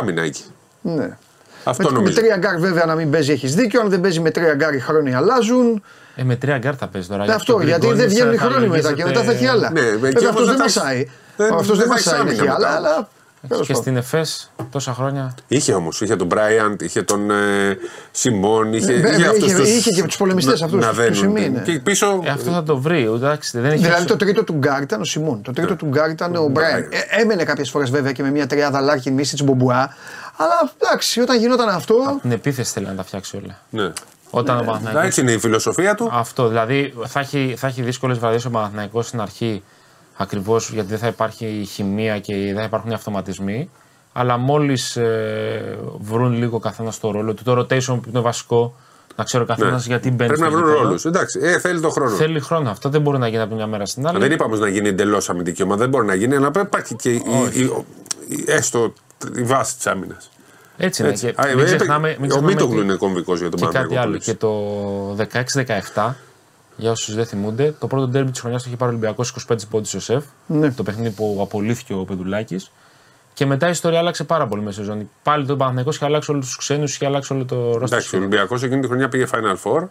[0.00, 0.42] άμυνα εκεί.
[0.80, 1.16] Ναι.
[1.64, 2.20] Αυτό Με, με νομίζω.
[2.20, 3.80] τρία γκάρ βέβαια να μην παίζει έχεις δίκιο.
[3.80, 5.82] Αν δεν παίζει με τρία γκάρ οι χρόνοι αλλάζουν.
[6.16, 7.24] Ε, με τρία γκάρ θα παίζει τώρα.
[7.26, 9.70] Ναι, αυτό γιατί δεν βγαίνουν οι χρόνοι μετά και μετά θα έχει άλλα.
[9.70, 10.96] Ναι, εκεί Βέβαια όμως αυτός δεν δεν θα μασάει.
[11.00, 12.58] έχεις- δεν- Αυτός δεν δεν θα έχεις μασάει, άμυνα έχει άλλα.
[12.58, 12.76] μετά.
[12.76, 13.08] αλλά
[13.48, 13.82] τέλος Και πάντων.
[13.82, 15.34] στην ΕΦΕΣ τόσα χρόνια.
[15.48, 17.76] Είχε όμως, είχε τον Μπράιαντ, είχε τον ε,
[18.10, 20.88] Σιμών, είχε, Ε, βέβαια, είχε, αυτούς είχε- τους- είχε και τους πολεμιστές να- αυτούς, Να
[20.88, 21.14] τους δένουν.
[21.14, 21.60] Σιμί, ναι.
[21.60, 22.20] Και πίσω.
[22.24, 23.02] Ε, αυτό θα το βρει.
[23.04, 25.42] Εντάξει, δεν έχει Δηλαδή το τρίτο του γκαρντ ήταν ο Σιμόν.
[25.42, 26.52] Το τρίτο του γκαρντ ήταν ο Μπράιαντ.
[26.78, 26.88] Μπράιαντ.
[27.10, 29.94] Ε, έμενε κάποιες φορές βέβαια και με μια τριάδα Λάρκιν Μίσιτς Μπομπουά.
[30.36, 32.18] Αλλά εντάξει, όταν γινόταν αυτό.
[32.22, 33.58] Την επίθεση θέλει να τα φτιάξει όλα.
[33.70, 33.92] Ναι.
[34.30, 36.08] Όταν ο Να, Παναθηναϊκός Έτσι είναι η φιλοσοφία του.
[36.12, 36.48] Αυτό.
[36.48, 39.62] Δηλαδή θα έχει, θα έχει δύσκολες βραδιές ο Παναθηναϊκός στην αρχή
[40.16, 43.70] ακριβώς γιατί δεν θα υπάρχει χημεία και δεν θα υπάρχουν οι αυτοματισμοί.
[44.12, 48.74] Αλλά μόλις ε, βρουν λίγο καθένας το ρόλο του, το rotation που είναι βασικό,
[49.16, 49.92] να ξέρει ο καθένας Ναι.
[49.92, 50.84] γιατί μπαίνει Πρέπει να στο βρουν γήπεδο.
[50.86, 51.04] ρόλους.
[51.04, 52.10] Εντάξει, ε, θέλει τον χρόνο.
[52.10, 52.70] Θέλει χρόνο.
[52.70, 54.18] Αυτό δεν μπορεί να γίνει από τη μια μέρα στην άλλη.
[54.18, 56.94] Δεν είπαμε να γίνει εντελώς αμυντική ομάδα, δεν μπορεί να γίνει, αλλά πρέπει να υπάρχει
[56.96, 57.22] και η,
[57.54, 57.84] η, η-
[58.36, 58.92] η- έστω
[59.36, 60.28] η βάση της άμυνας.
[60.76, 61.12] Έτσι είναι.
[61.12, 63.64] Και Α, μην ε, ξεχνάμε, μην ο ξεχνάμε Μίτογλου ότι- είναι κομβικός για τον Και
[63.66, 64.06] κάτι Παναγιώτο.
[64.08, 64.18] άλλο.
[64.18, 65.16] Και το
[65.94, 66.14] 16-17,
[66.76, 69.56] για όσους δεν θυμούνται, το πρώτο ντέρμπι της χρονιάς το είχε πάρει ο Ολυμπιακός 25
[69.70, 70.24] πόντου ο Σεφ.
[70.46, 70.70] Ναι.
[70.70, 72.70] Το παιχνίδι που απολύθηκε ο Πεδουλάκης.
[73.34, 75.10] Και μετά η ιστορία άλλαξε πάρα πολύ μέσα στη ζώνη.
[75.22, 78.18] Πάλι το Παναθηναϊκός είχε αλλάξει όλους τους ξένους, είχε αλλάξει όλο το ρόλο Εντάξει, ο
[78.18, 79.88] Ολυμπιακός εκείνη τη χρονιά πήγε Final Four.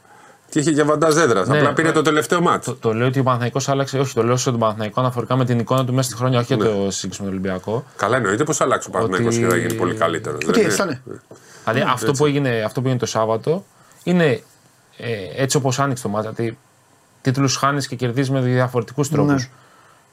[0.49, 1.47] Και είχε και βαντάζ έδρας.
[1.47, 2.71] Ναι, Απλά πήρε ε, το τελευταίο μάτσο.
[2.71, 3.99] Το, το λέω ότι ο Παναθανικό άλλαξε.
[3.99, 6.65] Όχι, το λέω στον Παναθανικό αναφορικά με την εικόνα του μέσα στη χρόνια, όχι για
[6.65, 7.83] το σύγκριση με τον Ολυμπιακό.
[7.97, 10.45] Καλά, εννοείται πως αλλάξει ο Παναθυναϊκό Ότι- και θα γίνει πολύ καλύτερος.
[10.47, 11.01] Ότι έτσι θα είναι.
[11.65, 13.65] Δηλαδή αυτό που, έγινε, αυτό που έγινε το Σάββατο
[14.03, 14.43] είναι
[14.97, 16.27] ε, έτσι όπως άνοιξε το μάτι.
[16.35, 16.57] Δηλαδή
[17.23, 19.49] τίτλους χάνεις και κερδίζεις με διαφορετικούς τρόπους.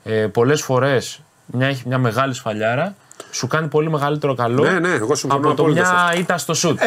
[0.05, 0.15] Ναι.
[0.15, 2.95] Ε, Πολλές φορές μια, έχει μια μεγάλη σφαλιάρα
[3.31, 6.39] σου κάνει πολύ μεγαλύτερο καλό Ναι, ναι, εγώ συμφωνώ από το απόλυτα σε μια ήττα
[6.39, 6.79] στο σουτ.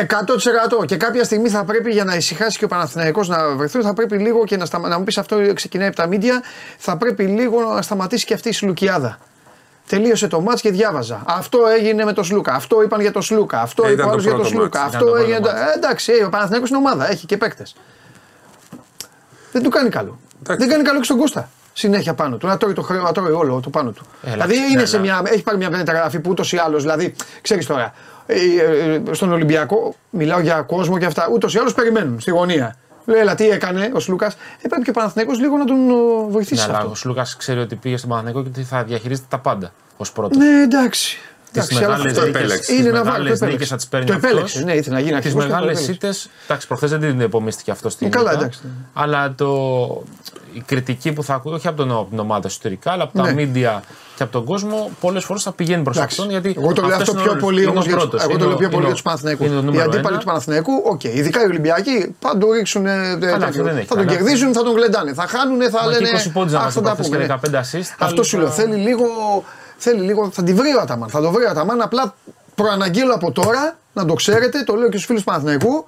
[0.81, 3.93] 100% και κάποια στιγμή θα πρέπει για να ησυχάσει και ο Παναθηναϊκός να βρεθεί, θα
[3.93, 4.88] πρέπει λίγο και να, σταμα...
[4.88, 6.43] να μου πεις αυτό ξεκινάει από τα μίντια,
[6.77, 9.17] θα πρέπει λίγο να σταματήσει και αυτή η σλουκιάδα.
[9.88, 11.21] Τελείωσε το μάτς και διάβαζα.
[11.25, 12.53] Αυτό έγινε με τον Σλούκα.
[12.53, 13.62] Αυτό είπαν για τον Σλούκα.
[13.62, 14.79] Αυτό Ε, είπε ήταν ο το άλλος για τον πρώτο Σλούκα.
[14.79, 14.95] μάτς.
[14.95, 15.39] Αυτό Ήταν το έγινε.
[15.39, 15.71] πρώτο μάτς.
[15.71, 17.09] Ε, εντάξει, ε, ο Παναθηναϊκός είναι ομάδα.
[17.12, 17.75] Έχει και παίκτες.
[19.53, 20.19] Δεν του κάνει καλό.
[20.43, 20.65] Εντάξει.
[20.65, 21.49] Δεν κάνει καλό και στον Κώστα.
[21.73, 22.47] Συνέχεια πάνω του.
[22.47, 24.05] Να τρώει το χρέο, να τρώει όλο το πάνω του.
[24.23, 26.81] Έλα, δηλαδή ναι, είναι σε αλλά- μια, έχει πάρει μια μεταγραφή που ούτως ή άλλως.
[26.81, 27.93] Δηλαδή, ξέρεις τώρα,
[28.25, 32.31] ε, ε, ε, στον Ολυμπιακό, μιλάω για κόσμο και αυτά, ούτως ή άλλως περιμένουν στη
[32.31, 32.75] γωνία.
[33.05, 34.33] Λέει, έλα, τι έκανε ο Σλούκας.
[34.61, 35.93] Ε, πρέπει και ο Παναθηναϊκός λίγο να τον ε,
[36.29, 36.89] βοηθήσει Ναι, σε αλλά αυτό.
[36.89, 40.37] ο Σλούκας ξέρει ότι πήγε στον Παναθανικό και ότι θα διαχειρίζεται τα πάντα ως πρώτος.
[40.37, 41.17] Ναι, εντάξει.
[41.53, 42.77] Τις Εντάξει, αλλά μεγάλες αυτό επέλεξες.
[42.77, 43.23] είναι ένα βάλο.
[43.23, 43.67] νίκε Το επέλεξες.
[43.69, 44.29] θα τις παίρνει Το αυτός.
[44.29, 44.63] επέλεξες.
[44.63, 46.23] Ναι, ήθελε να γίνει Τις αρχηγός και το μεγάλες επέλεξες.
[46.23, 46.29] ήττε.
[46.47, 48.59] Εντάξει, προχθές δεν την υπομίστηκε αυτός στην Ε, καλά, ήττα, εντάξει.
[48.93, 49.49] Αλλά το,
[50.53, 53.23] η κριτική που θα ακούει, όχι από, τον, από την ομάδα εσωτερικά, αλλά από τα
[53.23, 53.33] Ναι.
[53.33, 53.83] μίντια
[54.15, 56.15] και από τον κόσμο, πολλές φορές θα πηγαίνει προς Εντάξει.
[56.21, 56.31] αυτόν.
[56.33, 58.01] Γιατί εγώ το λέω αυτός αυτό είναι πιο ο- πολύ είναι όμω ο για, τους-
[58.01, 59.45] πρώτος, εγώ το είναι λέω ο- πιο πολύ είναι για ο- τους Παναθηναϊκούς.
[59.45, 60.17] είναι το Οι νούμερο αντίπαλοι ένα.
[60.17, 61.03] του Παναθηναϊκού, οκ.
[61.03, 62.85] Ειδικά οι Ολυμπιακοί θα τον ρίξουν.
[62.85, 63.45] ε, τέτοιο.
[63.45, 64.17] αυτό δεν έχει θα τον καλά.
[64.17, 65.13] κερδίσουν, θα τον γλεντάνε.
[65.13, 66.17] Θα χάνουν, θα Μα και λένε.
[66.17, 67.17] 20 πόντους να «Αχ, βάζει θα τα προχθές πούμε.
[67.17, 67.33] και ναι.
[67.33, 68.47] 15 assist, Αυτό τα σου λοιπά.
[68.49, 68.57] λέω.
[68.59, 69.05] Θέλει λίγο.
[69.83, 70.29] Θέλει λίγο.
[70.31, 71.09] Θα τη βρει ο Αταμάν.
[71.09, 71.81] Θα το βρει ο Αταμάν.
[71.81, 72.15] Απλά
[72.55, 74.63] προαναγγείλω από τώρα να το ξέρετε.
[74.63, 75.85] Το λέω και στους φίλους Παναθηναϊκού.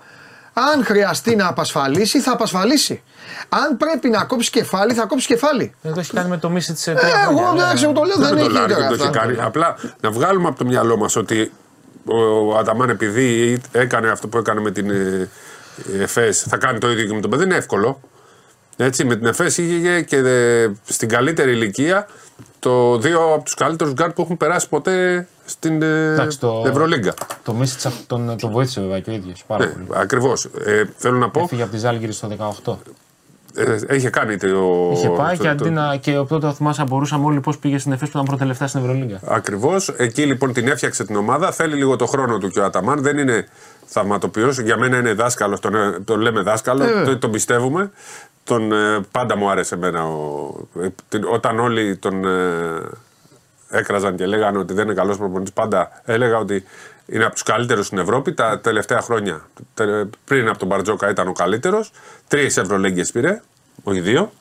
[0.53, 3.03] Αν χρειαστεί να απασφαλίσει, θα απασφαλίσει.
[3.49, 5.73] Αν πρέπει να κόψει κεφάλι, θα κόψει κεφάλι.
[5.81, 6.95] Δεν το έχει κάνει με το μίση της Ε,
[7.29, 9.19] εγώ εντάξει, εγώ το λέω, δεν Δεν έχει το λάρει, τώρα δεν το έχει αυτά.
[9.19, 9.37] κάνει.
[9.41, 11.51] Απλά να βγάλουμε από το μυαλό μας ότι
[12.05, 15.29] ο Αταμάν επειδή έκανε αυτό που έκανε με την ε,
[16.01, 17.43] ΕΦΕΣ θα κάνει το ίδιο και με τον παιδί.
[17.43, 17.99] Είναι εύκολο.
[18.77, 22.07] Έτσι, με την ΕΦΕΣ είχε και ε, στην καλύτερη ηλικία
[22.69, 27.13] το δύο από τους καλύτερους γκάρτ που έχουν περάσει ποτέ στην ε, Εντάξει, το- Ευρωλίγκα.
[27.43, 29.85] Το Μίσιτ τον, τον βοήθησε βέβαια και ο ίδιος πάρα Ναι, πολύ.
[29.93, 30.45] Ακριβώς.
[30.65, 32.27] Ε, θέλω να πω, Έφυγε από τη Ζάλγκη στο
[32.65, 32.77] 18.
[33.55, 34.47] ε, είχε κάνει το.
[34.93, 35.95] Είχε πάει το- και το- αντί να.
[35.95, 39.19] και οπότε θυμάσαι να μπορούσαμε όλοι πώς πήγε στην Εφέ που ήταν πρώτη στην Ευρωλίγκα.
[39.27, 39.89] Ακριβώς.
[39.97, 41.51] Εκεί λοιπόν την έφτιαξε την ομάδα.
[41.51, 43.01] Θέλει λίγο το χρόνο του και ο Αταμάν.
[43.01, 43.47] Δεν είναι
[43.85, 44.59] θαυματοποιός.
[44.59, 45.59] Για μένα είναι δάσκαλος.
[45.59, 46.83] Τον, ε, τον λέμε δάσκαλο.
[46.83, 47.91] Ε, τον, τον πιστεύουμε.
[48.45, 50.05] Τον, ε, πάντα μου άρεσε εμένα.
[50.07, 50.49] Ο,
[50.81, 52.81] ε, την- όταν όλοι τον ε,
[53.69, 56.63] έκραζαν και λέγανε ότι δεν είναι καλός προπονητής, πάντα έλεγα ότι
[57.05, 58.33] είναι από τους καλύτερους στην Ευρώπη.
[58.33, 59.41] Τα τελευταία χρόνια,
[59.73, 61.91] τε- πριν από τον Μπαρτζόκα, ήταν ο καλύτερος.
[62.27, 63.41] Τρεις Ευρωλέγγε πήρε,
[63.83, 64.31] όχι δύο.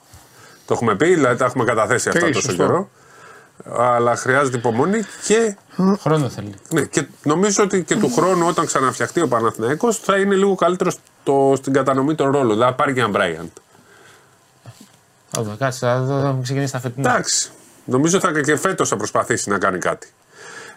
[0.66, 2.62] Το έχουμε πει, δηλαδή τα έχουμε καταθέσει αυτά Τρεις, τόσο σωστό.
[2.64, 2.88] καιρό.
[3.76, 5.56] Αλλά χρειάζεται υπομονή και,
[6.00, 6.54] Χρόνο θέλει.
[6.70, 10.96] ναι, και νομίζω ότι και του χρόνου όταν ξαναφτιαχτεί ο Παναθηναϊκός θα είναι λίγο καλύτερος
[11.22, 12.58] στο, στην κατανομή των ρόλων.
[12.58, 13.48] Θα πάρει και έναν Μπράιαντ.
[15.34, 17.10] Θα δούμε, Κάτσε, θα θα- θα ξεκινήσει τα φετινά.
[17.10, 17.48] Εντάξει.
[17.84, 20.08] Νομίζω θα και φέτος θα προσπαθήσει να κάνει κάτι.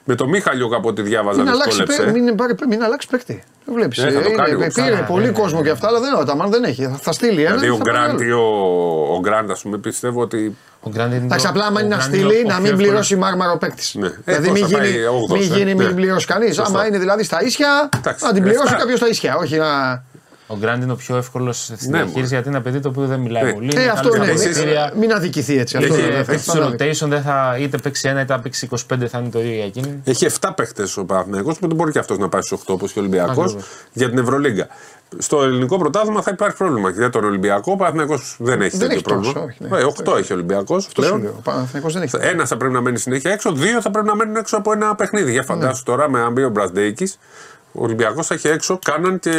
[0.10, 2.12] Με το Μίχαλιο από ό,τι διάβαζα Μην αλλάξεις, δυσκόλεψε.
[2.14, 3.44] παί- μην, πάρει- μην αλλάξεις παίκτη.
[3.66, 3.98] Δεν βλέπεις.
[3.98, 4.74] Ναι, θα το κάνει όμως.
[4.74, 6.84] πήρε Καλά, πολύ ναι, κόσμο ναι, και αυτά, αλλά δεν είναι ο Αταμάν, δεν έχει.
[6.84, 7.56] Θα, θα στείλει ένα.
[7.56, 8.42] Δηλαδή και ο θα πάρει Γκραντ, άλλο.
[8.42, 10.58] ο, ο Γκραντ, ας πούμε, πιστεύω ότι.
[10.82, 12.48] Ο Γκραντ είναι Εντάξει, το- απλά άμα ο είναι να Γκραντ είναι στείλει, ο- ο
[12.48, 13.96] να πιο μην εύκολος- πληρώσει μάρμαρο παίκτης.
[13.96, 14.08] Ναι.
[14.08, 15.56] Ε, Δηλαδή πώς μην θα πάει, γίνει, όγδοος, μην ε.
[15.58, 15.84] γίνει, Ναι.
[15.86, 16.56] μην πληρώσει κανείς.
[16.56, 16.78] Σωστό.
[16.78, 18.78] Άμα είναι δηλαδή στα ίσια, Εντάξει, να την πληρώσει εφτά.
[18.80, 19.36] κάποιος στα ίσια.
[19.38, 20.04] Όχι να.
[20.50, 23.06] Ο Γκραντ είναι ο πιο εύκολος στην Ναι, διαχείριση γιατί είναι ένα παιδί το οποίο
[23.06, 23.54] δεν μιλάει Ναι.
[23.54, 23.72] πολύ.
[23.76, 24.26] Ε, είναι αυτό καλή ναι.
[24.26, 24.94] στα Επίσης, αποδητήρια.
[24.96, 25.78] Μην αδικηθεί έτσι.
[25.78, 26.76] Αυτό Έχει- δεν θα- Παίξει θα στο ανάδει.
[26.80, 29.66] rotation, δεν θα, είτε παίξει ένα είτε θα παίξει 25 θα είναι το ίδιο για
[29.66, 30.02] εκείνη.
[30.04, 32.92] Έχει 7 παίχτες ο Παναθηναϊκός που δεν μπορεί και αυτός να πάει στους 8 όπως
[32.92, 33.66] και ο Ολυμπιακός Ακριβώς.
[33.94, 34.68] για την Ευρωλίγκα.
[35.18, 36.90] Στο ελληνικό πρωτάθλημα θα υπάρχει πρόβλημα.
[36.90, 39.46] Για τον Ολυμπιακό, ο Παναθηναϊκός δεν έχει Δεν τέτοιο έχει τόσο, πρόβλημα.
[39.46, 39.78] όχι, ναι.
[39.80, 39.84] Ε,
[40.14, 41.24] 8 έχει ο Ολυμπιακός Αυτό σου πλέον.
[41.24, 41.34] λέω.
[41.38, 42.16] Ο Παναθηναϊκός δεν έχει.
[42.20, 44.96] Ένα θα πρέπει να μένει συνέχεια έξω, δύο θα πρέπει να μένουν έξω από ένα
[44.96, 45.32] παιχνίδι.
[45.32, 45.96] Για φαντάσου Ναι.
[45.96, 47.20] τώρα με αν μπει ο Μπραντέικης,
[47.72, 49.32] ο Ολυμπιακός θα έχει έξω, κάναν και.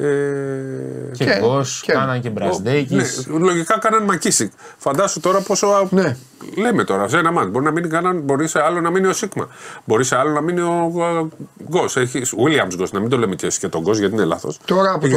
[0.00, 3.26] Ε, Και, Και- Γκος, και- κάναν και Μπρασδέκης.
[3.26, 4.52] ναι, λογικά κάναν Μακίσικ.
[4.76, 5.88] Φαντάσου τώρα πόσο.
[5.90, 6.16] Ναι.
[6.56, 7.50] Λέμε τώρα σε ένα ματς.
[7.50, 9.48] Μπορεί να μείνει Κάνααν, μπορεί σε άλλο να μείνει ο Σίγμα.
[9.84, 10.90] Μπορεί σε άλλο να μείνει ο
[11.70, 11.96] Γκος.
[11.96, 14.58] Έχει Williams Γκος, να μην το λέμε και εσύ και τον Γκος γιατί είναι λάθος.
[14.64, 15.16] Τώρα που, το,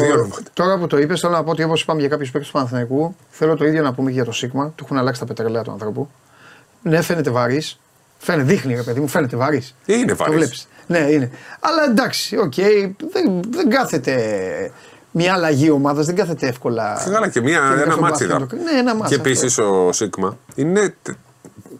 [0.53, 3.15] τώρα που το είπες, θέλω να πω ότι όπως είπαμε για κάποιους παίκτες του Παναθηναϊκού,
[3.29, 4.73] θέλω το ίδιο να πούμε και για το Σίγμα.
[4.75, 6.09] Του έχουν αλλάξει τα πετρελαία του ανθρώπου.
[6.81, 7.79] Ναι, φαίνεται βαρύς.
[8.17, 9.75] Φαίνεται, δείχνει ρε παιδί μου, φαίνεται βαρύς.
[9.85, 10.35] Είναι Το βαρύς.
[10.35, 10.67] βλέπεις.
[10.89, 11.31] Ναι, είναι.
[11.59, 12.53] Αλλά εντάξει, οκ,
[13.11, 14.15] δεν, δεν κάθεται
[15.11, 17.01] μια αλλαγή ομάδας, δεν κάθεται εύκολα.
[17.11, 18.47] Καλά και μία, Και ένα στον μάτσι Παθήνα είδα.
[18.47, 19.13] το- Ναι, ένα ματς.
[19.15, 20.95] Και επίσης ο Σίγμα είναι.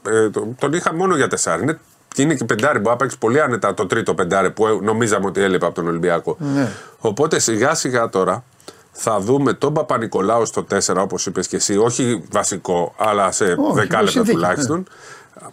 [0.07, 1.61] Ε, το- τον είχα μόνο για τεσσάρι.
[1.61, 1.79] Είναι,
[2.13, 2.77] και είναι και πεντάρι.
[2.79, 5.87] Μπορεί να παίξει πολύ άνετα το τρίτο πεντάρι που ε, νομίζαμε ότι έλειπε από τον
[5.87, 6.37] Ολυμπιακό.
[6.39, 6.67] Ναι.
[6.99, 8.43] Οπότε σιγά σιγά τώρα
[8.91, 11.77] θα δούμε τον Παπα-Νικολάου στο 4, όπως είπες και εσύ.
[11.77, 14.87] Όχι βασικό, αλλά σε Όχι, με δεκάλεπτα συνθήκη, τουλάχιστον.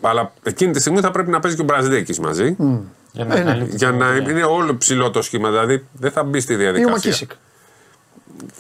[0.01, 2.57] Αλλά εκείνη τη στιγμή θα πρέπει να παίζει και ο Μπραζδέκης μαζί.
[3.13, 3.45] Για να Ε, ναι.
[3.51, 4.31] καλύπτει Για το- να ναι.
[4.31, 5.49] είναι όλο ψηλό το σχήμα.
[5.51, 6.91] Δηλαδή δεν θα μπει στη Ή ο διαδικασία.
[6.91, 7.31] Μακίσικ.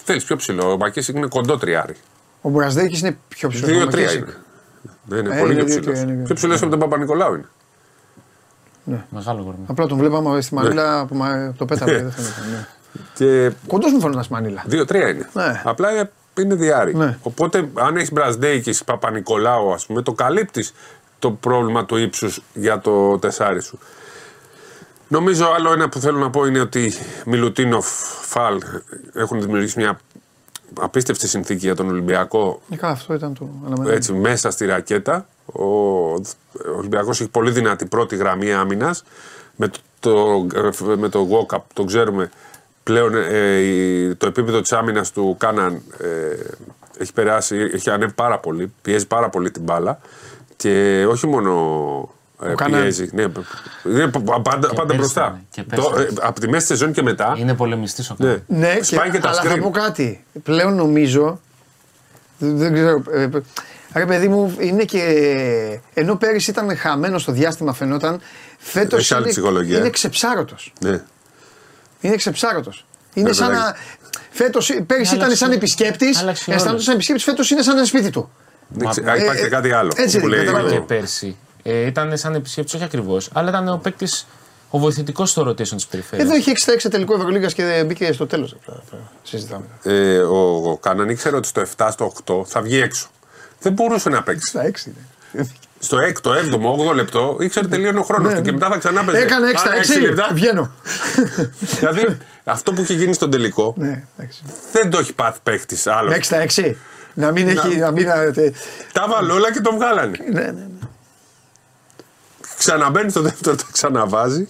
[0.05, 0.71] Θέλεις πιο ψηλό.
[0.73, 1.95] Ο Μακίσικ είναι κοντό τριάρι.
[2.41, 3.71] Ο Μπραζδέκης είναι πιο ψηλός.
[3.71, 4.37] 2-3 είναι.
[5.05, 6.13] Ναι, είναι Ε, πολύ είναι πιο δύο-τρία, ψηλός.
[6.13, 6.25] είναι.
[6.25, 7.45] Πιο ψηλός από τον Παπα-Νικολάου είναι.
[9.09, 9.65] Μεγάλο κορμί.
[9.67, 10.63] Απλά τον βλέπαμε στη Ναι.
[10.63, 11.93] Μανίλα που μα- το πέταμε.
[11.93, 12.67] δεν φαίνεται, ναι.
[13.15, 14.65] Και Κοντός μου φαίνεται να Μανίλα.
[14.67, 15.29] 2-3 είναι.
[15.33, 15.63] Ναι.
[15.65, 16.95] Απλά είναι- είναι διάρρη.
[16.95, 17.19] Ναι.
[17.23, 20.73] Οπότε, αν έχεις Μπραζδέικη Παπα-Νικολάου, ας πούμε, το καλύπτεις
[21.27, 23.79] το πρόβλημα του ύψου για το τεσάρι σου.
[25.09, 26.93] Νομίζω άλλο ένα που θέλω να πω είναι ότι
[27.27, 27.87] Μιλουτίνοφ,
[28.21, 28.61] Φαλ
[29.15, 30.01] έχουν δημιουργήσει μια
[30.81, 33.97] απίστευτη συνθήκη για τον Ολυμπιακό Ε, καλά, αυτό ήταν το αναμενόμενο.
[33.97, 35.27] έτσι, μέσα στη ρακέτα.
[35.47, 35.65] Ο
[36.77, 39.05] Ολυμπιακός έχει πολύ δυνατή πρώτη γραμμή άμυνας.
[39.57, 42.31] Με το, το, με το walk-up, το ξέρουμε,
[42.83, 46.37] πλέον ε, η- το επίπεδο της άμυνας του Κάναν ε,
[46.99, 49.99] έχει περάσει, έχει ανέβει πάρα πολύ, πιέζει πάρα πολύ την μπάλα
[50.57, 51.53] και όχι μόνο
[52.43, 52.81] ε, Κάναν.
[52.81, 53.23] πιέζει, ναι,
[53.85, 55.21] είναι πα- πάντα, πάντα πες μπροστά.
[55.21, 56.01] τα, και πες Το, τα.
[56.01, 58.43] ε, από τη μέση της σεζόν και μετά, Είναι πολεμιστή ο ναι, Κάναν.
[58.47, 59.61] Ναι, σπάει και, τα αλλά θα screen.
[59.63, 60.25] πω κάτι.
[60.43, 61.41] Πλέον νομίζω.
[62.39, 63.03] Δεν, δεν ξέρω.
[63.11, 63.29] Ε,
[63.95, 65.01] ρε παιδί μου, είναι και.
[65.95, 68.21] Ενώ πέρυσι ήταν χαμένο στο διάστημα, φαινόταν.
[68.59, 69.79] Φέτος Έχει άλλη είναι, ψυχολογία.
[69.79, 70.73] είναι ξεψάρωτος.
[70.81, 71.01] Ναι.
[72.01, 72.87] Είναι ξεψάρωτος.
[73.15, 73.65] Είναι Ναι, σαν παιδάκι.
[73.67, 73.77] να.
[74.31, 76.21] Φέτος, πέρυσι ήταν Άλλαξε- σαν επισκέπτης.
[76.21, 76.57] άλλαξε όλο.
[76.57, 77.25] Αισθάνονταν σαν επισκέπτης.
[77.25, 78.31] Φέτος είναι σαν ένα σπίτι του.
[78.69, 79.93] Δεν ξέρω, ε, α, υπάρχει ε, και κάτι άλλο.
[79.97, 80.77] έτσι που δεν λέει καταλαβαίνω.
[80.77, 84.27] ο- Και πέρσι ε, ήταν σαν επισκέπτη, όχι ακριβώς, αλλά ήταν ο παίκτης,
[84.71, 86.29] ο βοηθητικός στο rotation της περιφέρειας.
[86.29, 86.53] Εδώ είχε
[86.85, 88.57] 6 τελικό Ευρωλίγα και μπήκε στο τέλος.
[89.23, 89.65] Συζητάμε.
[89.83, 93.09] ε, ο, ο Κάναν ήξερε ότι στο 7, στο 8 θα βγει έξω.
[93.61, 94.49] Δεν μπορούσε να παίξει.
[94.49, 95.47] Στα 6 είναι.
[95.79, 99.21] Στο 6ο, 7ο, 8ο λεπτό ήξερε τελείωνε ο χρόνος του και μετά θα ξανά παίζει.
[99.21, 99.71] Ναι, Έκανε 6 στα
[100.31, 100.35] 6.
[100.35, 100.71] Βγαίνω.
[101.79, 104.43] δηλαδή αυτό που είχε γίνει στον τελικό Ναι, εντάξει.
[104.73, 106.11] δεν το έχει πάθει παίχτη άλλος.
[106.13, 106.75] Με 6 στα 6.
[107.19, 107.77] Να μην έχει.
[107.77, 108.53] Να μην, ε,
[108.93, 110.19] Τα βάλε όλα και τον βγάλανε.
[110.33, 110.67] ναι, ναι, ναι.
[112.59, 114.49] Ξαναμπαίνει στο δεύτερο, το ξαναβάζει.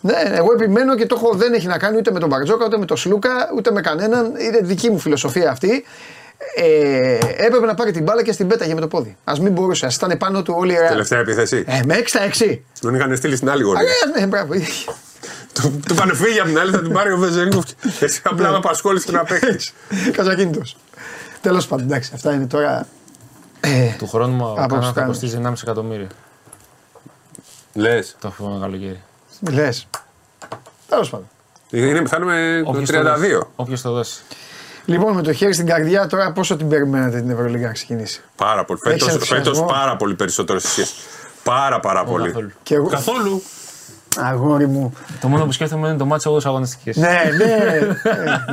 [0.00, 2.78] Ναι, εγώ επιμένω και το έχω, δεν έχει να κάνει ούτε με τον Μπαρτζόκα, ούτε
[2.78, 4.26] με τον Σλούκα, ούτε με κανέναν.
[4.38, 5.84] Είναι δική μου φιλοσοφία αυτή.
[6.56, 9.16] Ε, έπρεπε να πάρει την μπάλα και στην πέταγε με το πόδι.
[9.24, 10.88] Α μην μπορούσε, ας ήταν πάνω του όλη η ώρα.
[10.88, 11.64] Τελευταία επίθεση.
[11.66, 12.58] Ε, με 6 στα 6.
[12.80, 13.82] Τον είχαν στείλει στην άλλη γωνία.
[13.82, 14.54] Α, ναι, μπράβο.
[15.52, 17.64] Του του πάνε φύγει από την άλλη, θα την πάρει ο Βεζέγκοφ.
[18.00, 19.72] Εσύ απλά με απασχόλησε να παίξεις.
[20.12, 20.76] Καζακίνητος.
[21.40, 22.86] Τέλος πάντων, εντάξει, αυτά είναι τώρα.
[23.60, 25.08] Ε, Του χρόνου ο Απόψε Κάναν θα κάνεις.
[25.18, 26.06] κοστίζει 1,5 εκατομμύριο.
[27.74, 28.16] Λες.
[28.20, 29.00] Το επόμενο καλοκαίρι.
[29.50, 29.86] λες.
[30.88, 31.28] Τέλος πάντων.
[31.70, 33.38] Θα είναι Όποιος με το δώσει.
[33.38, 33.46] 32.
[33.56, 34.22] Όποιος το δώσει.
[34.84, 38.64] Λοιπόν, με το χέρι στην καρδιά, τώρα πόσο την περιμένατε την Ευρωλίγα να ξεκινήσει; Πάρα
[38.64, 38.80] πολύ.
[38.84, 40.92] Έχεις Φέτος, ενθουσιασμό; φέτος πάρα πολύ περισσότερο στη σχέση.
[41.42, 42.26] Πάρα πάρα πολύ.
[42.26, 42.50] καθόλου.
[42.62, 43.42] Και εγώ, Καθόλου.
[44.18, 44.92] αγόρι μου.
[45.20, 47.00] Το μόνο που σκέφτομαι είναι το μάτσο εγώ αγωνιστική.
[47.00, 47.96] ναι, ναι, ε,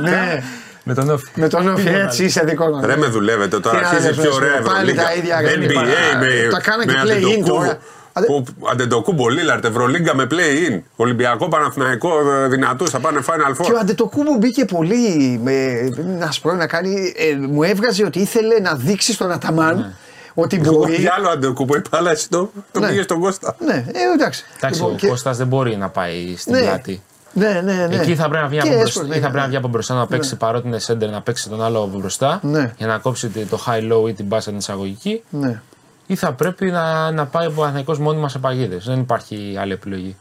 [0.10, 0.42] ναι.
[0.88, 1.24] Με τον Όφη.
[1.34, 2.80] Με τον Όφη έτσι είσαι δικό μου.
[2.86, 3.76] Ρε με δουλεύετε τώρα.
[3.78, 5.02] Τι να Αρχίζει λες, πιο ρε, ωραία πάλι Ευρωλίγκα.
[5.02, 5.88] τα ίδια, ρε, μην NBA παρά-
[6.20, 7.46] με, τα κάνανε με και play-in Αντετοκούμπο.
[7.58, 7.78] τώρα.
[8.12, 10.80] Αντε- Που- Αντετοκούμπο, Λίλαρτ, Ευρωλίγκα με play-in.
[10.96, 13.78] Ολυμπιακό, Παναθηναϊκό, ε, δυνατούς, θα πάνε Final Και ο Four.
[13.80, 15.40] Αντετοκούμπο μπήκε πολύ.
[15.42, 15.82] Με,
[16.18, 17.14] να σου πω να κάνει.
[17.16, 19.94] ε, μου έβγαζε ότι ήθελε να δείξει στον Αταμάν
[20.34, 20.94] ότι Εγώ μπορεί.
[20.94, 22.88] για άλλο Αντετοκούμπο είπα, αλλά εσύ το, το Ναι.
[22.88, 23.56] πήγε στον Κώστα.
[23.58, 24.44] Ναι, ε, εντάξει.
[24.56, 27.02] Εντάξει, Λοιπόν, ο και- Κώστας δεν μπορεί να πάει στην ναι, πλάτη.
[27.36, 27.96] Ναι, ναι, ναι.
[27.96, 29.46] Εκεί θα πρέπει να βγει Και από, μπροστά, έσπορ, ή ναι, θα πρέπει να ναι.
[29.46, 32.74] βγει από μπροστά να παίξει παρότι είναι center, να παίξει τον άλλο από μπροστά Ναι.
[32.76, 35.22] για να κόψει το high-low ή την πάσα την εισαγωγική.
[35.30, 35.60] Ναι.
[36.06, 38.84] Ή θα πρέπει να, να πάει ο Παναθηναϊκός μόνιμα σε παγίδες.
[38.84, 40.16] Δεν υπάρχει άλλη επιλογή.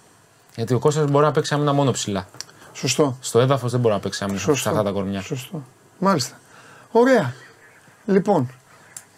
[0.56, 2.28] Γιατί ο Κώστας μπορεί να παίξει άμυνα μόνο ψηλά.
[2.74, 3.18] Σωστό.
[3.22, 4.70] Στο έδαφος δεν μπορεί να παίξει άμυνα σε Σωστό.
[4.70, 5.22] αυτά τα κορμιά.
[5.22, 5.64] Σωστό.
[6.00, 6.36] Μάλιστα.
[6.92, 7.34] Ωραία.
[8.06, 8.50] Λοιπόν,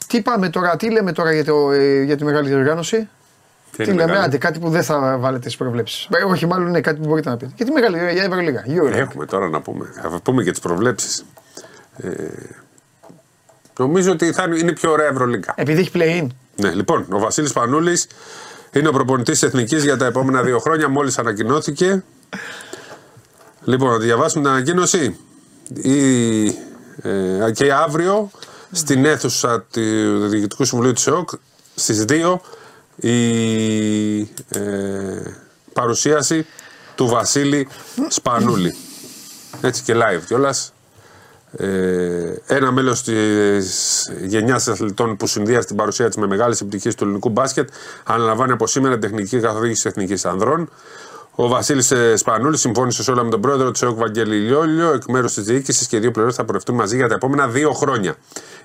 [0.07, 3.09] τι πάμε τώρα, τι λέμε τώρα για, το, ε, για τη μεγάλη διοργάνωση;
[3.75, 6.09] Τι, είναι λέμε, μεγάλη; άντε, κάτι που δεν θα βάλετε στις προβλέψεις.
[6.27, 7.51] όχι, μάλλον είναι κάτι που μπορείτε να πείτε.
[7.55, 8.65] Γιατί μεγάλη για Ευρωλίγα.
[8.67, 8.91] Euro.
[8.91, 9.85] Έχουμε τώρα να πούμε.
[10.01, 11.25] Θα πούμε και τις προβλέψεις.
[11.97, 12.11] Ε,
[13.79, 15.53] νομίζω ότι θα είναι πιο ωραία Ευρωλίγκα.
[15.57, 16.27] Επειδή έχει play-in.
[16.55, 18.07] Ναι, λοιπόν, ο Βασίλης Πανούλης
[18.71, 20.89] είναι ο προπονητής Εθνικής για τα επόμενα δύο χρόνια.
[20.89, 22.03] Μόλις ανακοινώθηκε.
[23.63, 25.19] Λοιπόν, να διαβάσουμε την ανακοίνωση.
[25.73, 26.45] Η,
[27.01, 28.31] ε, και αύριο
[28.71, 31.29] στην αίθουσα του Διοικητικού Συμβουλίου της ΕΟΚ
[31.75, 32.39] στις 2
[32.99, 34.27] η ε,
[35.73, 36.45] παρουσίαση
[36.95, 37.67] του Βασίλη
[38.07, 38.75] Σπανούλη.
[39.61, 40.71] Έτσι και live κιόλας.
[41.51, 47.03] Ε, ένα μέλος της γενιάς αθλητών που συνδυάζει την παρουσία της με μεγάλες επιτυχίες του
[47.03, 47.69] ελληνικού μπάσκετ
[48.03, 50.69] αναλαμβάνει από σήμερα την τεχνική καθοδήγηση εθνικής ανδρών.
[51.39, 55.33] Ο Βασίλης Σπανούλη συμφώνησε σε όλα με τον πρόεδρο του ΕΟΚ Βαγγέλη Λιόλιο εκ μέρους
[55.33, 58.15] της διοίκησης και οι δύο πλευρές θα πορευτούν μαζί για τα επόμενα δύο χρόνια.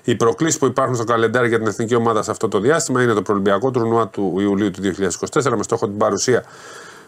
[0.03, 3.13] Οι προκλήσεις που υπάρχουν στο καλεντάρι για την εθνική ομάδα σε αυτό το διάστημα είναι
[3.13, 6.43] το προολυμπιακό τουρνουά του Ιουλίου του 2024 με στόχο την παρουσία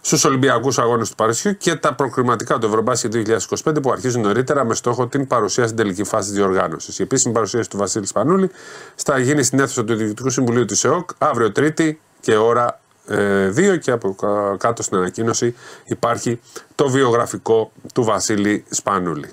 [0.01, 3.15] στους Ολυμπιακούς Αγώνες του Παρισιού και τα προκριματικά του Ευρωμπάσκετ
[3.63, 6.99] 2025 που αρχίζουν νωρίτερα με στόχο την παρουσία στην τελική φάση της διοργάνωσης.
[6.99, 8.49] Η επίσημη παρουσίαση του Βασίλη Σπανούλη
[8.95, 13.91] θα γίνει στην αίθουσα του Διοικητικού Συμβουλίου της ΕΟΚ αύριο Τρίτη και ώρα 2 και
[13.91, 16.39] από κα- κάτω στην ανακοίνωση υπάρχει
[16.76, 19.30] το βιογραφικό του Βασίλη Σπανούλη.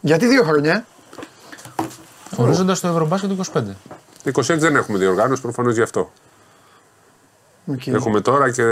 [0.00, 0.84] Γιατί δύο χρόνια, ε;
[2.36, 3.62] Ορίζοντας το Ευρωμπάσκετ του 25.
[4.32, 6.12] 26 δεν έχουμε διοργάνωση, προφανώς γι' αυτό.
[7.66, 7.86] Οκ.
[7.86, 8.62] Έχουμε τώρα και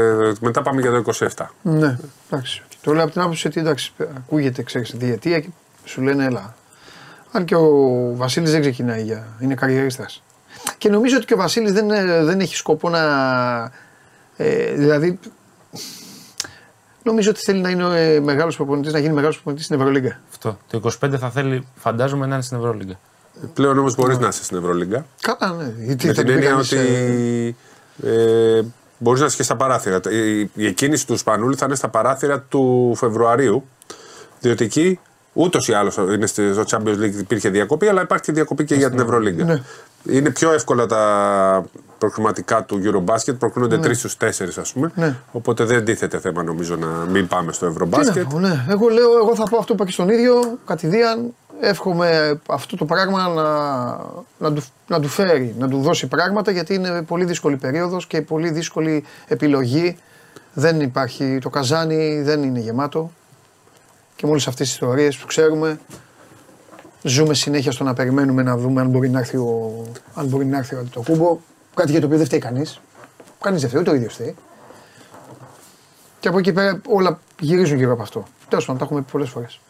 [0.40, 0.96] μετά πάμε για το
[1.36, 1.46] 27.
[1.62, 1.98] Ναι,
[2.30, 2.62] εντάξει.
[2.80, 5.48] Το λέω από την άποψη ότι εντάξει, ακούγεται, ξέρεις, διετία και
[5.84, 6.54] σου λένε έλα.
[7.32, 7.70] Αν και ο
[8.16, 9.26] Βασίλης δεν ξεκινάει για.
[9.40, 10.22] είναι καριερίστας.
[10.78, 13.00] Και νομίζω ότι και ο Βασίλης δεν, ε, δεν έχει σκοπό να.
[14.36, 15.18] Ε, δηλαδή.
[17.02, 20.20] Νομίζω ότι θέλει να είναι ε, μεγάλος προπονητής, να γίνει μεγάλος προπονητής στην Ευρωλίγκα.
[20.30, 20.58] Αυτό.
[20.70, 22.98] Το 25 θα θέλει, φαντάζομαι, να είναι στην Ευρωλίγκα.
[23.54, 25.06] Πλέον όμως μπορείς να είσαι στην Ευρωλίγκα.
[25.20, 25.72] Καλά, ναι.
[25.84, 27.56] Γιατί Με θα την του πει έννοια κανείς, ότι
[28.02, 28.64] ε, ε,
[28.98, 30.00] μπορείς να είσαι και στα παράθυρα.
[30.10, 33.68] Η, η εκκίνηση του Σπανούλη θα είναι στα παράθυρα του Φεβρουαρίου.
[34.40, 34.98] Διότι εκεί
[35.32, 38.74] ούτως ή άλλως είναι στη- στο Champions League υπήρχε διακοπή, αλλά υπάρχει και διακοπή και
[38.74, 39.44] για την Ευρωλίγκα.
[39.44, 39.62] Ναι.
[40.04, 41.64] Είναι πιο εύκολα τα
[41.98, 44.92] προκριματικά του Eurobasket, προκρίνονται τρεις στους τέσσερις, ας πούμε.
[44.94, 45.16] Ναι.
[45.32, 48.26] Οπότε δεν τίθεται θέμα νομίζω να μην πάμε στο Τι να Eurobasket.
[48.30, 48.64] πω, ναι.
[48.68, 51.34] Εγώ λέω, εγώ θα πω αυτό που είπα και στον ίδιο, κατηδίαν.
[51.60, 53.42] Εύχομαι αυτό το πράγμα να,
[54.48, 58.22] να, του, να του φέρει, να του δώσει πράγματα γιατί είναι πολύ δύσκολη περίοδος και
[58.22, 59.96] πολύ δύσκολη επιλογή.
[60.52, 63.10] Δεν υπάρχει, το καζάνι δεν είναι γεμάτο
[64.16, 65.78] και με όλες αυτές τις ιστορίες που ξέρουμε
[67.02, 69.72] ζούμε συνέχεια στο να περιμένουμε να δούμε αν μπορεί να έρθει ο,
[70.14, 71.38] αν μπορεί να έρθει ο το κούμπο.
[71.76, 72.80] Κάτι για το οποίο δεν φταίει κανείς.
[73.40, 74.34] Κανείς δεν φταίει, ούτε ο ίδιος φταίει.
[76.20, 78.24] Και από εκεί πέρα όλα γυρίζουν γύρω από αυτό.
[78.48, 79.60] Τέλος πάντων, τα έχουμε πει πολλές φορές.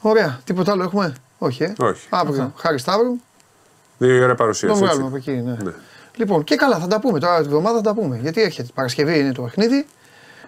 [0.00, 0.40] Ωραία.
[0.44, 2.06] Τίποτα άλλο έχουμε; Όχι, ε; Όχι.
[2.10, 2.52] Αύριο.
[2.56, 3.16] Χάρη Σταύρου.
[3.98, 4.80] Δύο ώρα Τον παρουσίαση.
[4.82, 5.30] βγάλουμε έτσι.
[5.30, 5.56] από εκεί, ναι.
[5.70, 5.76] Ναι.
[6.16, 8.18] Λοιπόν, και καλά, θα τα πούμε τώρα την εβδομάδα θα τα πούμε.
[8.22, 8.68] Γιατί έρχεται.
[8.74, 9.86] Παρασκευή είναι το παιχνίδι.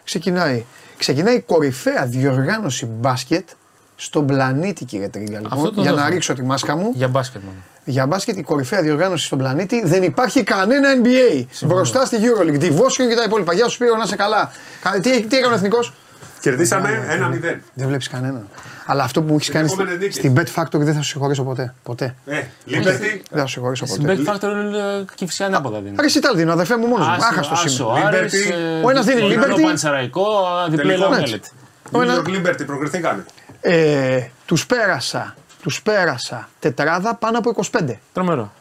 [0.04, 0.64] Ξεκινάει.
[0.98, 3.48] Ξεκινάει η κορυφαία διοργάνωση μπάσκετ
[3.96, 5.40] στον πλανήτη, κύριε Τρίγκα.
[5.40, 6.14] Λοιπόν, Αυτό το για να δώσαμε.
[6.14, 6.90] ρίξω τη μάσκα μου.
[6.94, 7.56] Για μπάσκετ μόνο.
[7.84, 11.44] Για μπάσκετ η κορυφαία διοργάνωση στον πλανήτη δεν υπάρχει κανένα NBA.
[11.66, 13.54] Μπροστά στη Euroleague, Devotion και τα υπόλοιπα.
[13.54, 14.50] Γεια σου Σπύρο, να είσαι καλά.
[14.82, 15.92] Κα- Τι, τι έκανε ο εθνικός;
[16.40, 17.62] Κερδίσαμε ένα-μηδέν.
[17.74, 18.48] Δεν βλέπεις κανέναν.
[18.86, 20.14] Αλλά αυτό που έχεις κάνει στη- επόμενες νίκες.
[20.14, 21.74] στην Bet Factory δεν θα σου συγχωρήσω ποτέ.
[21.82, 22.14] Ποτέ.
[22.26, 23.20] Ε, Liberty.
[23.30, 24.18] Δεν θα σου συγχωρήσω Στην ποτέ.
[24.26, 25.94] Bet Factory είναι κυφσιά ανάποδα δίνει.
[25.98, 27.12] Άρε Σιτάλ δίνω, αδερφέ μου μόνος μου.
[27.12, 28.06] Άχαστος Άσο, σήμερα.
[28.18, 28.52] Άρης, Liberty.
[28.52, 29.62] ε, Ο ένας δίνει διπλό Liberty.
[29.62, 30.26] Πανσεραϊκό,
[30.68, 31.08] διπλό Τελικό.
[31.08, 31.44] Μέλετ.
[31.92, 33.24] Ο ένα- New York Liberty, προκριθήκανε.
[33.60, 35.34] Ε, τους πέρασα.
[35.62, 37.98] Τους πέρασα τετράδα πάνω από 25.
[38.12, 38.52] Τρομερό.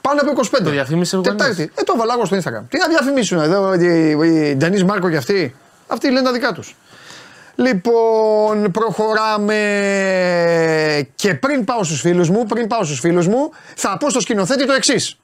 [0.00, 0.64] Πάνω από 25.
[0.64, 1.54] Το διαφήμισε ο Τετάρτη.
[1.54, 1.70] Γονής.
[1.74, 2.64] Ε, το βάλα εγώ στο Instagram.
[2.68, 4.10] Τι να διαφημίσουν εδώ, οι-
[4.50, 5.54] οι Ντανίς Μάρκο και αυτοί.
[5.86, 6.76] Αυτοί λένε τα δικά τους.
[7.54, 9.56] Λοιπόν, προχωράμε
[11.14, 14.66] και πριν πάω στους φίλους μου, πριν πάω στους φίλους μου, θα πω στο σκηνοθέτη
[14.66, 15.16] το εξής.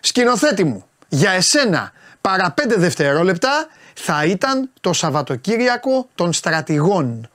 [0.00, 7.28] Σκηνοθέτη μου, για εσένα παρά 5 δευτερόλεπτα θα ήταν το Σαββατοκύριακο των στρατηγών.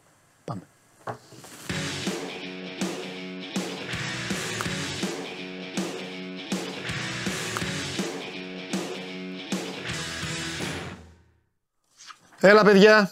[12.48, 13.12] Έλα παιδιά.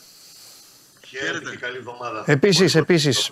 [1.08, 2.24] Χαίρετε και καλή εβδομάδα.
[2.26, 3.30] Επίσης, επίσης.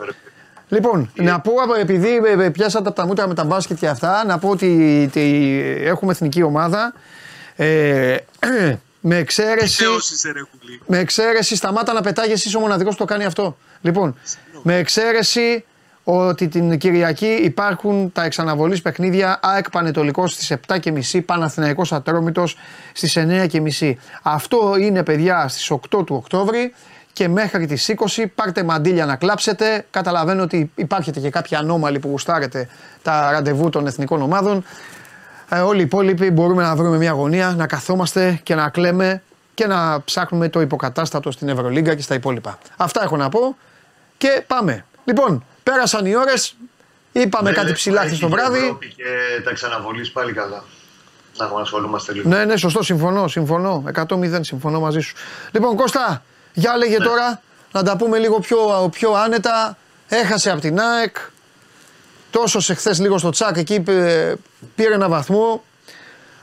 [0.68, 4.26] Λοιπόν, να πω επειδή ε, ε, πιάσατε από τα μούτρα με τα μπάσκετ και αυτά,
[4.26, 6.94] να πω ότι, ότι έχουμε εθνική ομάδα.
[7.56, 8.18] Ε,
[9.00, 9.84] με εξαίρεση.
[9.84, 10.82] Θεός είσαι ρε κουλή.
[10.86, 13.58] Με εξαίρεση, σταμάτα να πετάγεσαι, είσαι ο μοναδικός που το κάνει αυτό.
[13.82, 14.16] Λοιπόν,
[14.64, 15.66] με εξαίρεση
[16.04, 22.58] ότι την Κυριακή υπάρχουν τα εξαναβολής παιχνίδια ΑΕΚ Πανετολικός στις 7.30, Παναθηναϊκός Ατρόμητος
[22.94, 23.94] στις 9.30.
[24.22, 26.74] Αυτό είναι παιδιά στις 8 του Οκτώβρη
[27.14, 29.86] και μέχρι τις 20 πάρτε μαντίλια να κλάψετε.
[29.92, 32.68] Καταλαβαίνω ότι υπάρχετε και κάποιοι ανώμαλοι που γουστάρετε
[33.02, 34.64] τα ραντεβού των εθνικών ομάδων.
[35.50, 39.22] Ε, όλοι οι υπόλοιποι μπορούμε να βρούμε μια γωνία, να καθόμαστε και να κλαίμε
[39.54, 42.58] και να ψάχνουμε το υποκατάστατο στην Ευρωλίγκα και στα υπόλοιπα.
[42.78, 43.58] Αυτά έχω να πω
[44.18, 44.86] και πάμε.
[45.04, 46.56] Λοιπόν, πέρασαν οι ώρες,
[47.12, 48.58] είπαμε Ναι, κάτι ψηλά χθες το βράδυ.
[48.58, 49.04] Ευρώπη και
[49.44, 50.64] τα ξαναβολής πάλι καλά.
[51.38, 52.30] Να έχουμε ασχολούμαστε λίγο.
[52.30, 53.84] Ναι, ναι, σωστό, συμφωνώ, συμφωνώ.
[53.96, 55.16] 100-0, συμφωνώ μαζί σου.
[55.52, 57.42] Λοιπόν, Κώστα, για λέγε τώρα,
[57.72, 59.78] να τα πούμε λίγο πιο, πιο άνετα.
[60.08, 61.16] Έχασε από την ΑΕΚ.
[62.32, 64.36] Τόσο σε χθες λίγο στο τσάκ εκεί πήρε,
[64.76, 65.64] πήρε ένα βαθμό.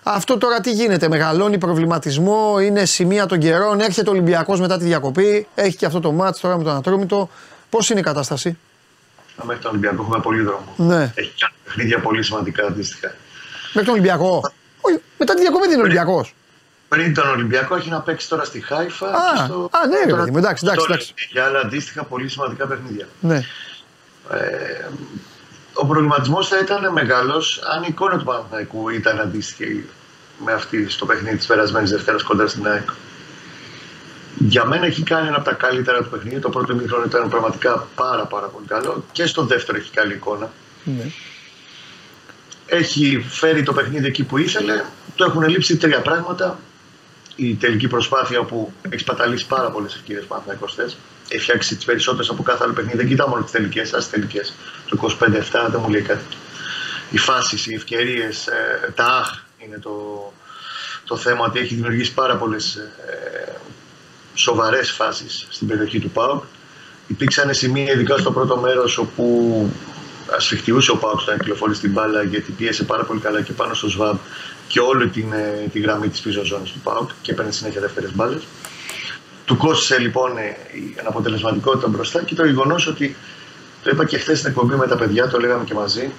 [0.02, 4.84] Αυτό τώρα τι γίνεται, μεγαλώνει προβληματισμό, είναι σημεία των καιρών, έρχεται ο Ολυμπιακός μετά τη
[4.84, 7.28] διακοπή, έχει και αυτό το μάτς τώρα με τον Ατρόμητο.
[7.70, 8.58] Πώς είναι η κατάσταση,
[9.42, 10.74] Μέχρι τον Ολυμπιακό έχουμε πολύ δρόμο.
[10.76, 11.12] Ναι.
[11.14, 13.14] Έχει κάνει παιχνίδια πολύ σημαντικά αντίστοιχα.
[13.72, 14.52] μέχρι τον Ολυμπιακό.
[14.80, 16.34] Όχι, μετά τη διακοπή δεν είναι Ολυμπιακός.
[16.88, 19.06] Πριν τον Ολυμπιακό έχει να παίξει τώρα στη Χάιφα.
[19.06, 19.70] Α, και στο...
[19.72, 21.14] α, ναι, ρε τώρα παιδί μου, εντάξει, εντάξει, στο εντάξει.
[21.30, 23.08] Για άλλα αντίστοιχα πολύ σημαντικά παιχνίδια.
[23.20, 23.36] Ναι.
[24.30, 24.88] Ε,
[25.72, 27.42] ο προβληματισμός θα ήταν μεγάλο
[27.74, 29.84] αν η εικόνα του Παναθηναϊκού ήταν αντίστοιχη
[30.44, 32.88] με αυτή στο παιχνίδι της περασμένης Δευτέρας κοντά στην ΑΕΚ.
[34.38, 36.40] Για μένα έχει κάνει ένα από τα καλύτερα του παιχνίδια.
[36.40, 39.04] Το πρώτο ημίχρονο ήταν πραγματικά πάρα, πάρα πολύ καλό.
[39.12, 40.50] Και στο δεύτερο έχει καλή εικόνα.
[40.84, 41.10] ναι.
[42.70, 44.84] Έχει φέρει το παιχνίδι εκεί που ήθελε.
[45.16, 46.58] Το έχουν λείψει τρία πράγματα.
[47.36, 50.96] Η τελική προσπάθεια που έχει σπαταλήσει πάρα πολλές ευκαιρίες Παναθηναϊκός χθες.
[51.28, 52.96] έχει φτιάξει τις περισσότερες από κάθε άλλο παιχνίδι.
[52.96, 54.54] Δεν κοιτάω μόνο τις τελικές, ας τελικές.
[54.88, 56.24] Το 25-7 δεν μου λέει κάτι.
[57.10, 59.92] Οι φάσεις, οι ευκαιρίες, ε, τα αχ είναι το,
[61.04, 63.56] το θέμα ότι έχει δημιουργήσει πάρα πολλές ε,
[64.38, 66.42] σοβαρές φάσεις στην περιοχή του ΠΑΟΚ.
[67.06, 69.70] Υπήρξαν σημεία, ειδικά στο πρώτο μέρος, όπου
[70.36, 73.88] ασφιχτιούσε ο Πάουκ όταν κυκλοφορεί την μπάλα γιατί πίεσε πάρα πολύ καλά και πάνω στο
[73.88, 74.16] ΣΒΑΜ
[74.68, 78.14] και όλη την, ε, τη γραμμή της πίσω ζώνης του Πάουκ και έπαιρνε συνέχεια δεύτερες
[78.14, 78.42] μπάλες.
[79.44, 83.16] Του κόστησε λοιπόν ε, η αναποτελεσματικότητα μπροστά και το γεγονός ότι
[83.82, 86.12] το είπα και χθες στην εκπομπή με τα παιδιά, το λέγαμε και μαζί.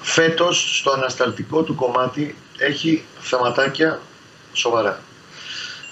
[0.00, 4.00] Φέτος στο ανασταλτικό του κομμάτι έχει θεματάκια
[4.52, 5.00] σοβαρά.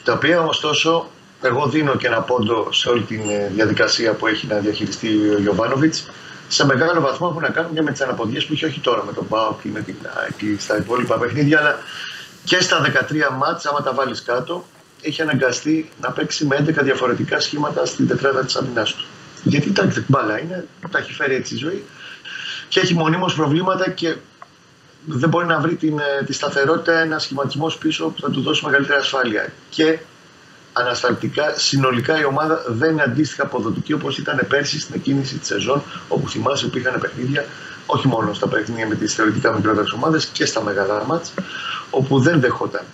[0.04, 1.10] Τα οποία ωστόσο
[1.42, 5.38] εγώ δίνω και ένα πόντο σε όλη τη ε, διαδικασία που έχει να διαχειριστεί ο
[5.38, 5.94] Γιωβάνοβιτ
[6.52, 9.12] σε μεγάλο βαθμό έχουν να κάνουν και με τις αναποδιέ που είχε όχι τώρα με
[9.12, 11.78] τον Πάοκ ή με την ΑΕΚ στα υπόλοιπα παιχνίδια, αλλά
[12.44, 14.64] και στα 13 μάτς, άμα τα βάλεις κάτω,
[15.02, 19.04] έχει αναγκαστεί να παίξει με 11 διαφορετικά σχήματα στην τετράδα της αμυνάς του.
[19.42, 21.84] Γιατί τα μπάλα είναι, τα έχει φέρει έτσι η ζωή
[22.68, 24.16] και έχει μονίμως προβλήματα και
[25.06, 28.64] δεν μπορεί να βρει την, ε, τη σταθερότητα ένα σχηματισμός πίσω που θα του δώσει
[28.64, 29.52] μεγαλύτερη ασφάλεια.
[29.70, 29.98] Και
[30.80, 35.82] ανασταλτικά συνολικά η ομάδα δεν είναι αντίστοιχα αποδοτική όπως ήταν πέρσι στην εκκίνηση της σεζόν,
[36.08, 37.46] όπου θυμάσαι υπήρχαν παιχνίδια,
[37.86, 41.32] όχι μόνο στα παιχνίδια με τις θεωρητικά μικρότερες ομάδες και στα μεγάλα μάτς,
[41.90, 42.84] όπου δεν δέχονταν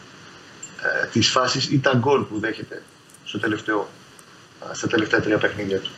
[0.83, 2.83] ε, τις φάσεις ή τα γκολ που δέχεται
[3.25, 3.89] στο τελευταίο,
[4.73, 5.91] στα τελευταία τρία παιχνίδια του.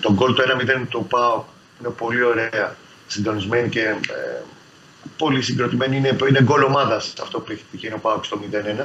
[0.00, 0.42] Το γκολ το
[0.82, 1.44] 1-0 του ΠΑΟ
[1.80, 2.76] είναι πολύ ωραία,
[3.06, 4.42] συντονισμένη και ε,
[5.16, 5.96] πολύ συγκροτημένη.
[5.96, 8.40] Είναι, είναι γκολ ομάδας αυτό που έχει ο ΠΑΟ στο
[8.80, 8.84] 0-1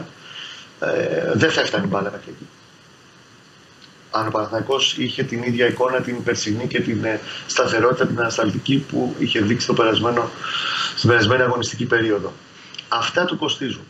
[0.88, 2.48] ε, δεν θα έφτανε η μπάλα μέχρι εκεί.
[4.12, 8.86] Αν ο Παναθηναϊκός είχε την ίδια εικόνα την περσινή και την ε, σταθερότητα την ανασταλτική
[8.90, 10.30] που είχε δείξει το περασμένο,
[10.96, 12.34] στην περασμένη αγωνιστική περίοδο.
[12.88, 13.84] Αυτά του κοστίζουν.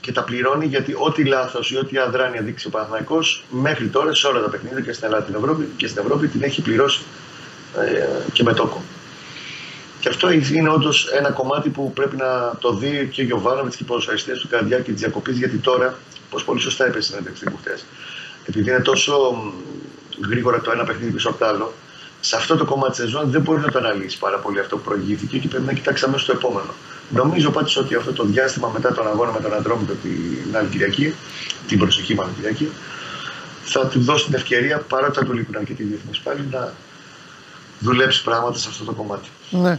[0.00, 3.18] Και τα πληρώνει γιατί ό,τι λάθος ή ό,τι αδράνεια δείξει ο Παναθναϊκό
[3.50, 6.42] μέχρι τώρα σε όλα τα παιχνίδια και στην Ελλάδα την Ευρώπη, και στην Ευρώπη την
[6.42, 7.02] έχει πληρώσει
[7.78, 8.82] ε, και με τόκο.
[10.04, 13.82] Και αυτό είναι όντως ένα κομμάτι που πρέπει να το δει και ο Γιωβάνοβιτς και
[13.82, 15.32] οι ποδοσφαιριστές του κατά τη διάρκεια τη διακοπή.
[15.32, 15.98] Γιατί τώρα,
[16.30, 17.84] όπω πολύ σωστά είπες στην ένταξη μου χτες,
[18.46, 19.42] επειδή είναι τόσο
[20.28, 21.72] γρήγορα το ένα παιχνίδι πίσω από το άλλο,
[22.20, 24.82] σε αυτό το κομμάτι της σεζόν δεν μπορεί να το αναλύσει πάρα πολύ αυτό που
[24.82, 26.74] προηγήθηκε και πρέπει να κοιτάξει αμέσως το επόμενο.
[27.10, 31.14] Νομίζω πάντως ότι αυτό το διάστημα μετά τον αγώνα με τον Αντρόμητο την άλλη Κυριακή,
[31.68, 32.68] την προσεχή μάλλον Κυριακή,
[33.64, 36.72] θα του δώσει την ευκαιρία παρότι θα του λείπουν αρκετοί διεθνείς πάλι να
[37.78, 39.28] δουλέψει πράγματα σε αυτό το κομμάτι.
[39.50, 39.78] Ναι.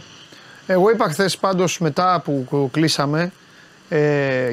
[0.66, 3.32] Εγώ είπα χθες πάντως μετά που κλείσαμε
[3.88, 4.52] ε,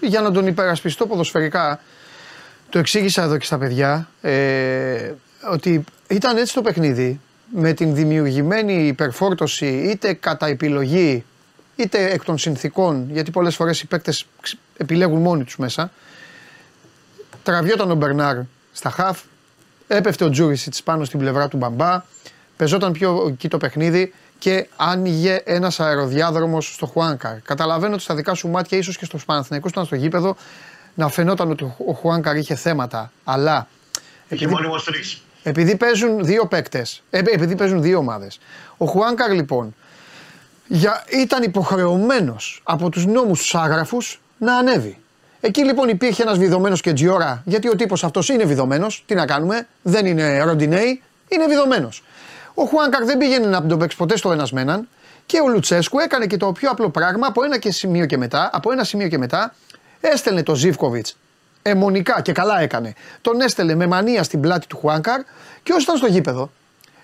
[0.00, 1.80] για να τον υπερασπιστώ ποδοσφαιρικά
[2.70, 5.12] το εξήγησα εδώ και στα παιδιά ε,
[5.50, 7.20] ότι ήταν έτσι το παιχνίδι
[7.54, 11.24] με την δημιουργημένη υπερφόρτωση είτε κατά επιλογή
[11.76, 14.26] είτε εκ των συνθήκων γιατί πολλές φορές οι παίκτες
[14.76, 15.92] επιλέγουν μόνοι τους μέσα.
[17.42, 18.36] Τραβιόταν ο Μπερνάρ
[18.72, 19.20] στα χαφ
[19.88, 22.02] έπεφτε ο Τζούρισιτς πάνω στην πλευρά του Μπαμπά
[22.56, 27.40] πεζόταν πιο εκεί το παιχνίδι και άνοιγε ένας αεροδιάδρομος στο Χουάνκαρ.
[27.40, 30.36] Καταλαβαίνω ότι στα δικά σου μάτια, ίσως και στο Παναθηναϊκό, ήταν στο γήπεδο,
[30.94, 33.12] να φαινόταν ότι ο Χουάνκαρ είχε θέματα.
[33.24, 33.68] Αλλά.
[34.28, 35.00] Έχει μόνιμο τρει.
[35.42, 38.38] Επειδή παίζουν δύο παίκτες, ε, επειδή παίζουν δύο ομάδες.
[38.76, 39.74] Ο Χουάνκαρ λοιπόν
[40.66, 44.98] για, ήταν υποχρεωμένος από τους νόμους τους άγραφους να ανέβει.
[45.40, 49.02] Εκεί λοιπόν υπήρχε ένας βιδωμένος και τζιόρα, γιατί ο τύπος αυτός είναι βιδωμένος.
[49.06, 52.02] Τι να κάνουμε, δεν είναι ροντινέι, είναι βιδωμένος.
[52.54, 54.88] Ο Χουάνκαρ δεν πήγαινε να τον παίξει ποτέ στο ένας με έναν.
[55.26, 58.50] Και ο Λουτσέσκου έκανε και το πιο απλό πράγμα από ένα, και σημείο και μετά,
[58.52, 59.54] από ένα σημείο και μετά
[60.00, 61.16] έστελνε το Ζήφκοβιτς
[61.62, 62.94] αιμονικά και καλά έκανε.
[63.20, 65.20] Τον έστελνε με μανία στην πλάτη του Χουάνκαρ
[65.62, 66.50] και όσοι ήταν στο γήπεδο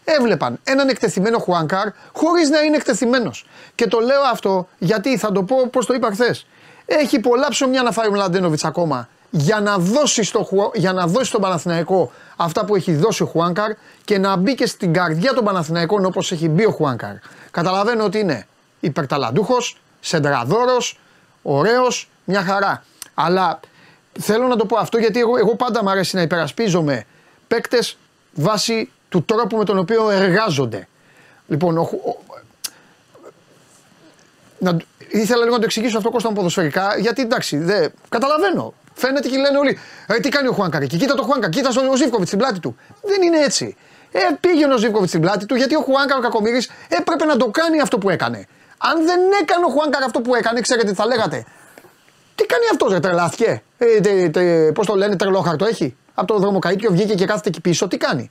[0.05, 3.47] έβλεπαν έναν εκτεθειμένο Χουάνκαρ χωρίς να είναι εκτεθειμένος.
[3.75, 6.47] Και το λέω αυτό γιατί θα το πω όπως το είπα χθες.
[6.87, 11.25] Έχει πολλά ψωμιά να φάει ο Μλαντένοβιτς ακόμα για να δώσει, στο, για να δώσει
[11.25, 13.73] στον Παναθηναϊκό αυτά που έχει δώσει ο Χουάνκαρ
[14.05, 17.15] και να μπει και στην καρδιά των Παναθηναϊκών όπως έχει μπει ο Χουάνκαρ.
[17.51, 18.47] Καταλαβαίνω ότι είναι
[18.81, 20.99] υπερταλαντούχος, σεντραδόρος,
[21.43, 22.85] ωραίος, μια χαρά.
[23.15, 23.61] Αλλά
[24.21, 27.05] θέλω να το πω αυτό γιατί εγώ, εγώ πάντα μου αρέσει να υπερασπίζομαι
[27.49, 27.97] παίκτες
[28.35, 30.89] βάσει του τρόπου με τον οποίο εργάζονται.
[31.47, 31.89] Λοιπόν, ο,
[34.59, 34.77] να,
[35.09, 38.75] ήθελα λίγο να το εξηγήσω αυτό Κώστα ποδοσφαιρικά, γιατί εντάξει, δε, καταλαβαίνω.
[38.95, 41.97] Φαίνεται και λένε όλοι, ε, τι κάνει ο Χουάνκαρ εκεί, κοίτα το Χουάνκαρ, κοίτα στον
[41.97, 42.77] Ζήφκοβιτς στην πλάτη του.
[43.03, 43.77] Δεν είναι έτσι.
[44.13, 47.47] Ε, πήγαινε ο Ζήφκοβιτς στην πλάτη του γιατί ο Χουάνκαρ ο Κακομήρη έπρεπε να το
[47.47, 48.47] κάνει αυτό που έκανε.
[48.79, 51.45] Αν δεν έκανε ο Χουάνκαρ αυτό που έκανε, ξέρετε τι θα λέγατε.
[52.35, 53.63] Τι κάνει αυτός, ρε τρελάθηκε.
[53.79, 55.97] Ε, Πώς το λένε, τρελόχαρτο έχει.
[56.15, 57.89] Από το δρομοκαίτιο βγήκε και κάθεται εκεί πίσω.
[57.89, 58.31] Τι κάνει.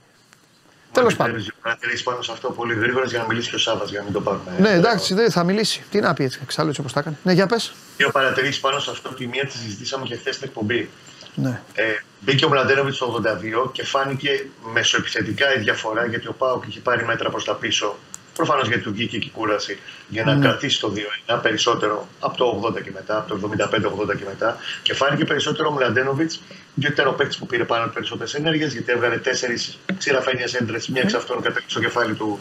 [0.98, 1.46] Τέλος πάντων.
[1.62, 4.12] Παρατηρήσει πάνω σε αυτό πολύ γρήγορας για να μιλήσει και ο Σάβα για να μην
[4.12, 4.56] το πάρουμε.
[4.58, 5.82] Ναι, εντάξει, δεν θα μιλήσει.
[5.90, 7.16] Τι να πει έτσι, εξάλλου έτσι όπως τα έκανε.
[7.22, 7.72] Ναι, για πες.
[7.96, 9.08] Δύο παρατηρήσεις πάνω σε αυτό.
[9.08, 10.90] Τη μία τη συζητήσαμε και χθες στην εκπομπή.
[11.34, 11.60] Ναι.
[11.74, 11.82] Ε,
[12.20, 13.22] μπήκε ο Μλαντένοβιτς το
[13.66, 17.96] 82 και φάνηκε μεσοεπιθετικά η διαφορά γιατί ο Πάοκ είχε πάρει μέτρα προς τα πίσω.
[18.34, 19.78] Προφανώς γιατί του βγήκε και η κούραση
[20.08, 20.46] για να Ναι.
[20.46, 20.92] κρατήσει το
[21.26, 24.56] 2-1 περισσότερο από το 80 και μετά, από το 75-80 και μετά.
[24.82, 26.40] Και φάνηκε περισσότερο ο Μλαντένοβιτς
[26.78, 31.02] γιατί ήταν ο παίκτη που πήρε πάνω περισσότερες ενέργειες, γιατί έβγαλε τέσσερις ξηραφένιες έντρες, μία
[31.02, 32.38] εξ αυτών κατέληξε στο κεφάλι του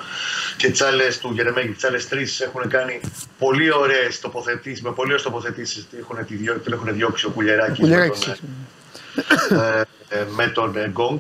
[0.58, 3.00] και τις άλλες του Γερεμέγη, τις άλλες τρεις έχουν κάνει
[3.40, 7.80] πολύ ωραίες τοποθετήσεις, με πολύ ωραίες τοποθετήσεις έχουν, τη διώ- την έχουν διώξει ο Κουλιεράκη.
[7.82, 8.28] Κουλιεράκης.
[9.50, 11.20] ε, ε, με τον ε, Γκόγκ.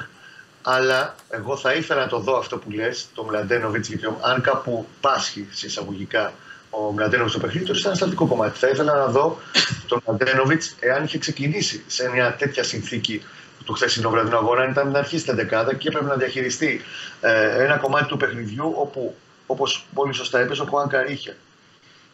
[0.62, 4.42] Αλλά εγώ θα ήθελα να το δω αυτό που λες, το Μλαντένοβιτς, γιατί ο- αν
[4.42, 6.34] κάπου πάσχει σε εισαγωγικά
[6.80, 8.60] ο Μλαντένοβιτς στο παιχνίδι του, είναι ανασταλτικό κομμάτι.
[8.60, 9.40] Θα ήθελα να δω
[9.88, 13.24] τον Μλαντένοβιτς εάν είχε ξεκινήσει σε μια τέτοια συνθήκη
[13.66, 16.82] του χθεσινού βραδινού αγώνα, αν ήταν να αρχίσει την δεκάδα και έπρεπε να διαχειριστεί
[17.22, 19.16] ε, ένα κομμάτι του παιχνιδιού όπου,
[19.46, 21.36] όπως πολύ σωστά είπες, ο Χουάνκαρ είχε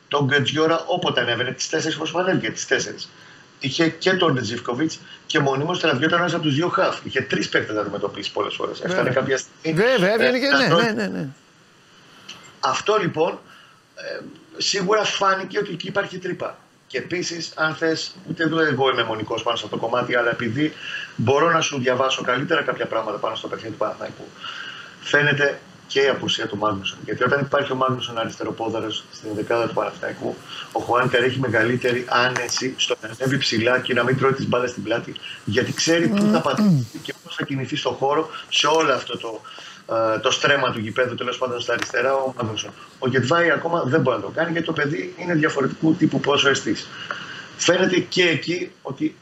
[0.07, 3.09] τον Γκετζιόρα όποτε ανέβαινε, τις τέσσερις φορές που ανέβηκε, τις τέσσερις.
[3.59, 4.91] Είχε και τον Τζιφκοβιτ
[5.25, 6.99] και μονίμως τραβιόταν ένα από τους δύο χαφ.
[7.03, 8.81] Είχε τρεις παίκτες να αντιμετωπίσει πολλές φορές.
[8.81, 9.81] Έφτανε κάποια στιγμή.
[9.81, 10.47] Βέβαια, ε, έβγαινε και.
[10.47, 10.83] να Ναι, τρώει.
[10.83, 11.27] ναι, ναι, ναι.
[12.59, 13.39] Αυτό λοιπόν
[13.95, 14.19] ε,
[14.57, 16.57] σίγουρα φάνηκε ότι εκεί υπάρχει τρύπα.
[16.87, 20.29] Και επίσης, αν θες, ούτε εδώ εγώ είμαι μονικός πάνω σε αυτό το κομμάτι, αλλά
[20.29, 20.73] επειδή
[21.15, 24.23] μπορώ να σου διαβάσω καλύτερα κάποια πράγματα πάνω στο παιχνίδι του Παναθηναϊκού,
[25.01, 26.97] φαίνεται και η απουσία του Μάγνουσον.
[27.05, 30.35] Γιατί όταν υπάρχει ο Μάγνουσον αριστεροπόδαρος στην δεκάδα του Παναθηναϊκού,
[30.71, 34.69] ο Χουάνκαρ έχει μεγαλύτερη άνεση στο να ανέβει ψηλά και να μην τρώει τις μπάλες
[34.69, 35.15] στην πλάτη.
[35.45, 39.41] Γιατί ξέρει πού θα πατήσει και πώς θα κινηθεί στον χώρο σε όλο αυτό το,
[39.41, 39.72] ε,
[40.21, 42.71] το στρέμμα του γηπέδου, τέλος πάντων στα αριστερά, ο Μάγνουσον.
[42.99, 46.49] Ο Γεντβάι ακόμα δεν μπορεί να το κάνει γιατί το παιδί είναι διαφορετικού τύπου πόσο
[46.49, 46.75] εστί.
[47.57, 49.15] Φαίνεται και εκεί ότι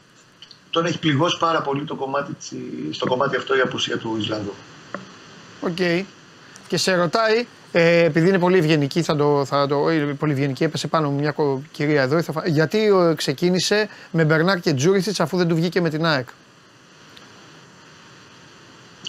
[0.70, 2.52] τον έχει πληγώσει πάρα πολύ το κομμάτι, της-
[2.96, 4.52] στο κομμάτι αυτό η απουσία του Ισλανδού.
[5.60, 6.04] Οκ.
[6.68, 10.64] Και σε ρωτάει, ε, επειδή είναι πολύ ευγενική, θα το, θα το, ε, πολύ ευγενική,
[10.64, 14.72] έπεσε πάνω μου μια κο- κυρία εδώ, θα, φα- γιατί ε, ξεκίνησε με Μπερνάρ και
[14.72, 16.28] Τζούριτσιτς αφού δεν του βγήκε με την ΑΕΚ;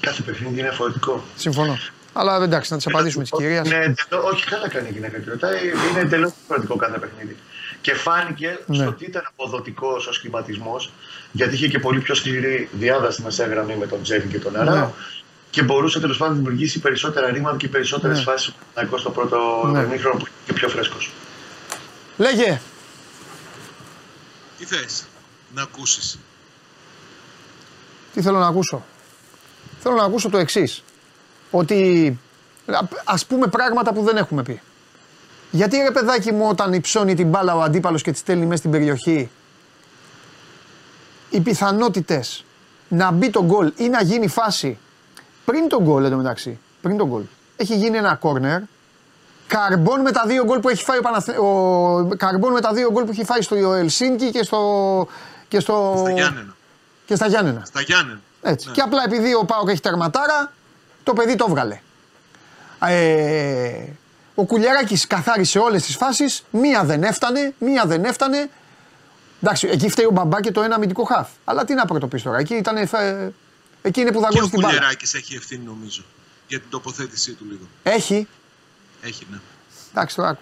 [0.05, 1.23] Κάθε παιχνίδι είναι διαφορετικό.
[1.35, 1.77] Συμφωνώ.
[2.13, 3.67] Αλλά εντάξει, να τη απαντήσουμε της κυρίας.
[3.67, 5.59] Είναι εντελώς- όχι, καλά κάνει η γυναίκα και ρωτάει.
[5.91, 7.35] Είναι εντελώς διαφορετικό κάθε παιχνίδι.
[7.81, 8.75] Και φάνηκε Ναι.
[8.75, 10.91] στο ότι ήταν αποδοτικός ο σχηματισμός,
[11.31, 14.55] γιατί είχε και πολύ πιο σκληρή διάδραση στη μεσαία γραμμή με τον Τζέριν και τον
[14.59, 14.75] Αράο.
[14.75, 14.89] Ναι.
[15.49, 18.23] Και μπορούσε τέλος πάντων να δημιουργήσει περισσότερα ρήματα και περισσότερες Ναι.
[18.23, 19.79] φάσεις φάσει στο πρώτο Ναι.
[19.81, 21.11] ημίχρονο που είναι και πιο φρέσκος.
[22.17, 22.61] Λέγε,
[24.57, 25.05] Τι θες
[25.55, 26.19] να ακούσεις;
[28.13, 28.85] τι θέλω να ακούσω;
[29.83, 30.83] Θέλω να ακούσω το εξής.
[31.51, 32.19] Ότι
[33.03, 34.61] ας πούμε πράγματα που δεν έχουμε πει.
[35.51, 38.71] Γιατί ρε παιδάκι μου όταν υψώνει την μπάλα ο αντίπαλος και τη στέλνει μέσα στην
[38.71, 39.29] περιοχή
[41.29, 42.45] οι πιθανότητες
[42.87, 44.77] να μπει το γκολ ή να γίνει φάση
[45.45, 47.23] πριν τον γκολ εντωμεταξύ, πριν τον γκολ.
[47.55, 48.61] Έχει γίνει ένα κόρνερ
[49.47, 51.31] Καρμπών με τα δύο γκολ που έχει φάει ο, Παναθε...
[51.37, 52.15] ο...
[52.17, 55.07] Καρμπών με τα δύο γκολ που έχει φάει στο Ελσίνκι και στο,
[55.47, 55.95] και στο...
[55.97, 56.55] Στα Γιάννενα.
[57.05, 57.65] και στα Γιάννενα.
[57.65, 58.21] Στα Γιάννενα.
[58.43, 58.67] Έτσι.
[58.67, 58.73] Ναι.
[58.73, 60.53] Και απλά επειδή ο Πάοκ έχει τερματάρα,
[61.03, 61.81] το παιδί το βγάλε.
[62.79, 63.85] Ε,
[64.35, 68.49] ο Κουλιαράκης καθάρισε όλες τις φάσεις, μία δεν έφτανε, μία δεν έφτανε.
[69.41, 71.29] Εντάξει, εκεί φταίει ο Μπαμπά και το ένα αμυντικό χαφ.
[71.43, 73.33] Αλλά τι να πρωτοποιείς τώρα, εκεί, ήταν, ε,
[73.81, 74.73] εκεί είναι που Και δαγκώνει ο την μπάλα.
[74.73, 76.03] Κουλιεράκης έχει ευθύνη νομίζω.
[76.47, 77.67] Για την τοποθέτησή του λίγο.
[77.83, 78.27] Έχει,
[79.01, 79.37] Έχει, ναι.
[79.91, 80.37] εντάξει τώρα,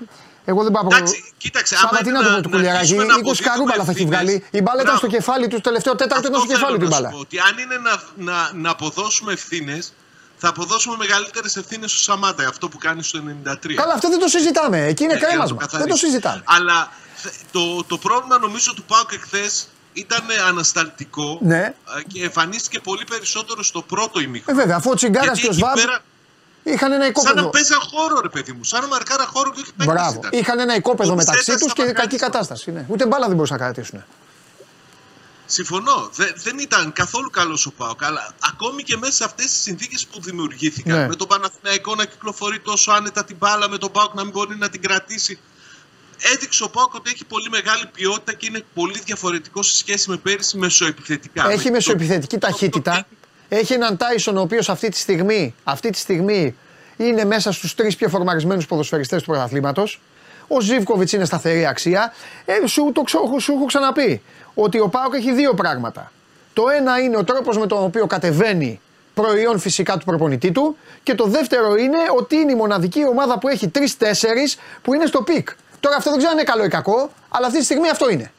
[0.45, 2.55] εγώ δεν πάω Εντάξει, κοίταξε, άμα Σάβα, τι είναι να το να- πω του να
[2.55, 4.11] Κουλιαράκη, αρχίσουμε να 20 αποδίδουμε καρούμπαλα θα έχει ευθύνες.
[4.13, 4.35] βγάλει.
[4.51, 5.23] Η μπάλα ήταν στο Μπράβο.
[5.23, 7.09] κεφάλι τους, τελευταίο τέταρτο ήταν στο Αυτό κεφάλι θέλω του η να σου μπάλα.
[7.15, 7.93] πω, Ότι αν είναι να,
[8.29, 9.83] να, να αποδώσουμε ευθύνες,
[10.43, 13.73] θα αποδώσουμε μεγαλύτερες ευθύνες στο Σαμάτα, αυτό που κάνει στο 93.
[13.81, 14.77] Καλά, αυτό δεν το συζητάμε.
[14.91, 15.55] Εκεί είναι Ε, για να κρέμασμα.
[15.57, 16.05] το Δεν το καθαρίσω.
[16.05, 16.41] συζητάμε.
[16.45, 16.77] Αλλά
[17.15, 21.61] θε- το, το πρόβλημα νομίζω του Πάουκ εχθές ήταν ανασταλτικό Ναι.
[21.61, 21.73] ε,
[22.13, 24.59] και εμφανίστηκε πολύ περισσότερο στο πρώτο Ε, ημίχρονο.
[24.59, 25.99] βέβαια, αφού ο Τσιγκάρας Γιατί και ο εκεί Σβάμπ πέρα,
[26.63, 27.41] είχαν ένα σαν οικόπεδο.
[27.41, 28.63] να παίζαν χώρο, ρε παιδί μου.
[28.63, 30.19] Σαν να μαρκάρα χώρο και όχι παίκτης Μπράβο.
[30.19, 30.39] ήταν.
[30.39, 32.27] Είχαν ένα οικόπεδο Ο μεταξύ Μπισέτας τους και θα κακή μαρκάρισμα.
[32.27, 32.71] κατάσταση.
[32.71, 32.85] Ναι.
[32.87, 34.03] Ούτε μπάλα δεν μπορούσαν να κρατήσουν.
[35.45, 36.09] Συμφωνώ.
[36.13, 38.03] Δε- δεν ήταν καθόλου καλός ο Πάοκ.
[38.03, 41.07] Αλλά ακόμη και μέσα σε αυτές τις συνθήκες που δημιουργήθηκαν, Ναι.
[41.07, 44.57] με τον Παναθηναϊκό να κυκλοφορεί τόσο άνετα την μπάλα, με τον Πάοκ να μην μπορεί
[44.57, 45.39] να την κρατήσει.
[46.33, 50.17] Έδειξε ο Πάοκ ότι έχει πολύ μεγάλη ποιότητα και είναι πολύ διαφορετικό σε σχέση με
[50.17, 51.49] πέρυσι μεσοεπιθετικά.
[51.49, 53.05] Έχει Με μεσοεπιθετική το- ταχύτητα.
[53.53, 56.55] Έχει έναν Τάισον ο οποίος αυτή τη στιγμή, αυτή τη στιγμή
[56.97, 60.01] είναι μέσα στους τρεις πιο φορμαρισμένους ποδοσφαιριστές του πρωταθλήματος.
[60.47, 62.13] Ο Ζίβκοβιτς είναι σταθερή αξία.
[62.45, 64.21] Ε, σου το ξω- σου έχω ξαναπεί
[64.53, 66.11] ότι ο ΠΑΟΚ έχει δύο πράγματα.
[66.53, 68.79] Το ένα είναι ο τρόπος με τον οποίο κατεβαίνει
[69.13, 70.77] προϊόν φυσικά του προπονητή του.
[71.03, 75.21] Και το δεύτερο είναι ότι είναι η μοναδική ομάδα που έχει τρει-τέσσερι που είναι στο
[75.21, 75.49] peak.
[75.79, 78.31] Τώρα αυτό δεν ξέρω αν είναι καλό ή κακό, αλλά αυτή τη στιγμή αυτό είναι.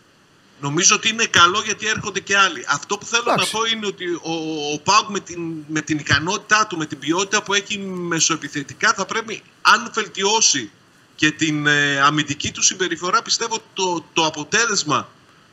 [0.62, 2.64] Νομίζω ότι είναι καλό γιατί έρχονται και άλλοι.
[2.68, 3.50] Αυτό που θέλω Εντάξει.
[3.52, 4.32] να πω είναι ότι ο,
[4.74, 9.04] ο Πάουκ με την, με την ικανότητά του, με την ποιότητα που έχει μεσοεπιθετικά θα
[9.06, 10.70] πρέπει, αν βελτιώσει
[11.14, 15.08] και την ε, αμυντική του συμπεριφορά, πιστεύω ότι το, το αποτέλεσμα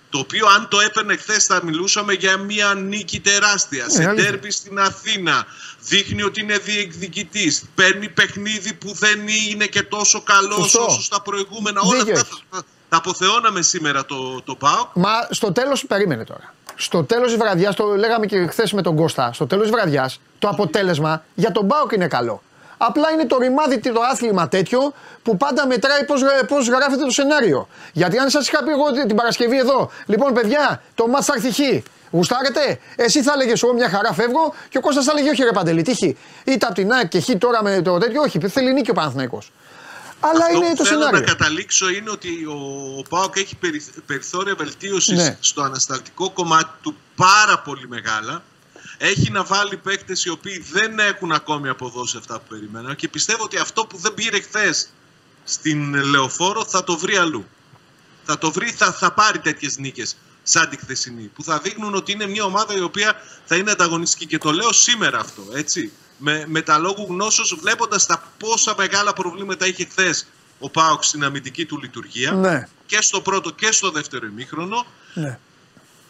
[0.10, 3.86] Το οποίο αν το έπαιρνε χθες θα μιλούσαμε για μια νίκη τεράστια.
[3.86, 4.30] Ναι, σε αλήθεια.
[4.30, 5.46] τέρμπι στην Αθήνα.
[5.80, 7.64] Δείχνει ότι είναι διεκδικητής.
[7.76, 10.86] Παίρνει παιχνίδι που δεν είναι και τόσο καλός Σωστό.
[10.86, 11.82] όσο στα προηγούμενα.
[11.82, 12.66] Όλα Δίκιο αυτά έχεις.
[12.90, 14.88] Θα, τα αποθεώναμε σήμερα το, το ΠΑΟΚ.
[14.94, 16.54] Μα στο τέλος, περίμενε τώρα.
[16.76, 20.20] Στο τέλος της βραδιάς, το λέγαμε και χθες με τον Κώστα, στο τέλος της βραδιάς
[20.40, 22.42] το αποτέλεσμα για τον Μπάουκ είναι καλό.
[22.78, 27.68] Απλά είναι το ρημάδι το άθλημα τέτοιο που πάντα μετράει πώς πώς γράφεται το σενάριο.
[27.94, 31.52] Γιατί αν σας είχα πει εγώ την Παρασκευή εδώ, λοιπόν παιδιά, το μάτς θα έρθει
[31.52, 31.84] χ.
[32.12, 35.52] Γουστάρετε, εσύ θα έλεγες εγώ μια χαρά φεύγω και ο Κώστας θα έλεγε όχι ρε
[35.52, 36.18] Παντελή, τύχη.
[36.44, 39.52] Είτε απ' την ΑΕΚ και χ τώρα με το τέτοιο, όχι, θέλει νίκη ο Παναθηναϊκός.
[40.20, 41.20] Αλλά Αυτό είναι που το θέλω σενάριο.
[41.20, 45.38] να καταλήξω είναι ότι ο, ο ΠΑΟΚ έχει περι- περιθώρια βελτίωσης Ναι.
[45.40, 48.44] στο ανασταλτικό κομμάτι του πάρα πολύ μεγάλα.
[48.98, 53.44] Έχει να βάλει παίκτες οι οποίοι δεν έχουν ακόμη αποδώσει αυτά που περιμέναν και πιστεύω
[53.44, 54.90] ότι αυτό που δεν πήρε χθες
[55.44, 57.46] στην Λεωφόρο θα το βρει αλλού.
[58.26, 62.12] Θα το βρει, θα, θα πάρει τέτοιες νίκες σαν τη χθεσινή που θα δείχνουν ότι
[62.12, 66.44] είναι μια ομάδα η οποία θα είναι ανταγωνιστική και το λέω σήμερα αυτό έτσι με,
[66.48, 70.28] με τα λόγου γνώσεως βλέποντας τα πόσα μεγάλα προβλήματα είχε χθες
[70.60, 75.40] ο ΠΑΟΚ στην αμυντική του λειτουργία Ναι, και στο πρώτο και στο δεύτερο ημίχρονο ναι.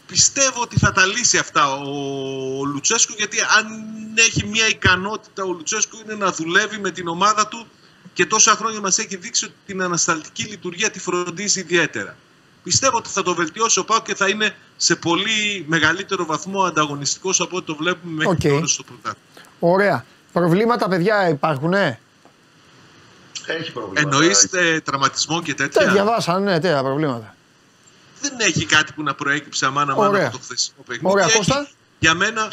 [0.07, 3.67] πιστεύω ότι θα τα λύσει αυτά ο, ο Λουτσέσκου γιατί αν
[4.15, 7.67] έχει μια ικανότητα ο Λουτσέσκου είναι να δουλεύει με την ομάδα του
[8.13, 12.15] και τόσα χρόνια μας έχει δείξει ότι την ανασταλτική λειτουργία τη φροντίζει ιδιαίτερα.
[12.63, 17.41] Πιστεύω ότι θα το βελτιώσει ο ΠΑΟΚ και θα είναι σε πολύ μεγαλύτερο βαθμό ανταγωνιστικός
[17.41, 18.53] από ό,τι το βλέπουμε μέχρι Οκ.
[18.53, 19.27] τώρα στο πρωτάθλημα.
[19.59, 20.05] Ωραία.
[20.33, 21.99] Προβλήματα, παιδιά, υπάρχουν, ε;
[23.45, 24.15] Έχει προβλήματα.
[24.17, 25.91] Εννοείστε τραυματισμό και Τα τέτοια.
[25.91, 27.35] διαβάσαν, ναι, τέτοια προβλήματα.
[28.21, 30.27] Δεν έχει κάτι που να προέκυψε αμάνα μάνα Ωραία.
[30.27, 31.13] από το χθεσινό παιχνίδι.
[31.13, 31.67] Ωραία, Έχει, Κώστα.
[31.99, 32.51] Για μένα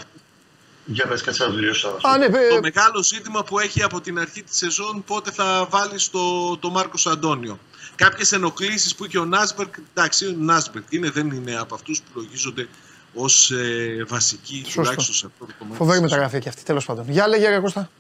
[0.85, 1.99] Για πες, κάτσε να τελειώσω.
[2.03, 5.67] Α, ναι, το ε, μεγάλο ζήτημα που έχει από την αρχή της σεζόν πότε θα
[5.71, 7.59] βάλει το, το Μάρκος Αντώνιο.
[7.95, 12.11] Κάποιες ενοχλήσεις που είχε ο Νάσμπερκ, εντάξει ο Νάσμπερκ είναι, δεν είναι από αυτούς που
[12.15, 12.69] λογίζονται
[13.17, 14.81] ως ε, βασικοί Σωστό.
[14.81, 15.77] τουλάχιστον σε αυτό το κομμάτι.
[15.77, 17.05] φοβερή της μεταγραφή και αυτή, τέλος πάντων.
[17.09, 17.91] Για λέγε, ρε Κώστα.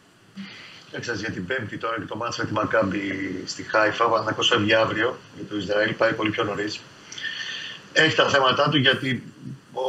[1.00, 3.02] Ξέρεις, για την Πέμπτη τώρα και το μάτς με τη Μακάμπη
[3.46, 4.04] στη Χάιφα.
[4.04, 6.80] Ο Παναθηναϊκός φεύγει αύριο για το Ισραήλ, πάει πολύ πιο νωρίς.
[7.92, 9.22] Έχει τα θέματα του γιατί
[9.72, 9.82] ο,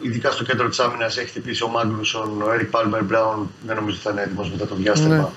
[0.00, 3.52] ειδικά στο κέντρο της άμυνας έχει χτυπήσει ο Μάγνουσον, ο Έρικ Πάλμερ Μπράουν.
[3.66, 5.32] Δεν νομίζω ότι θα είναι έτοιμος μετά το διάστημα.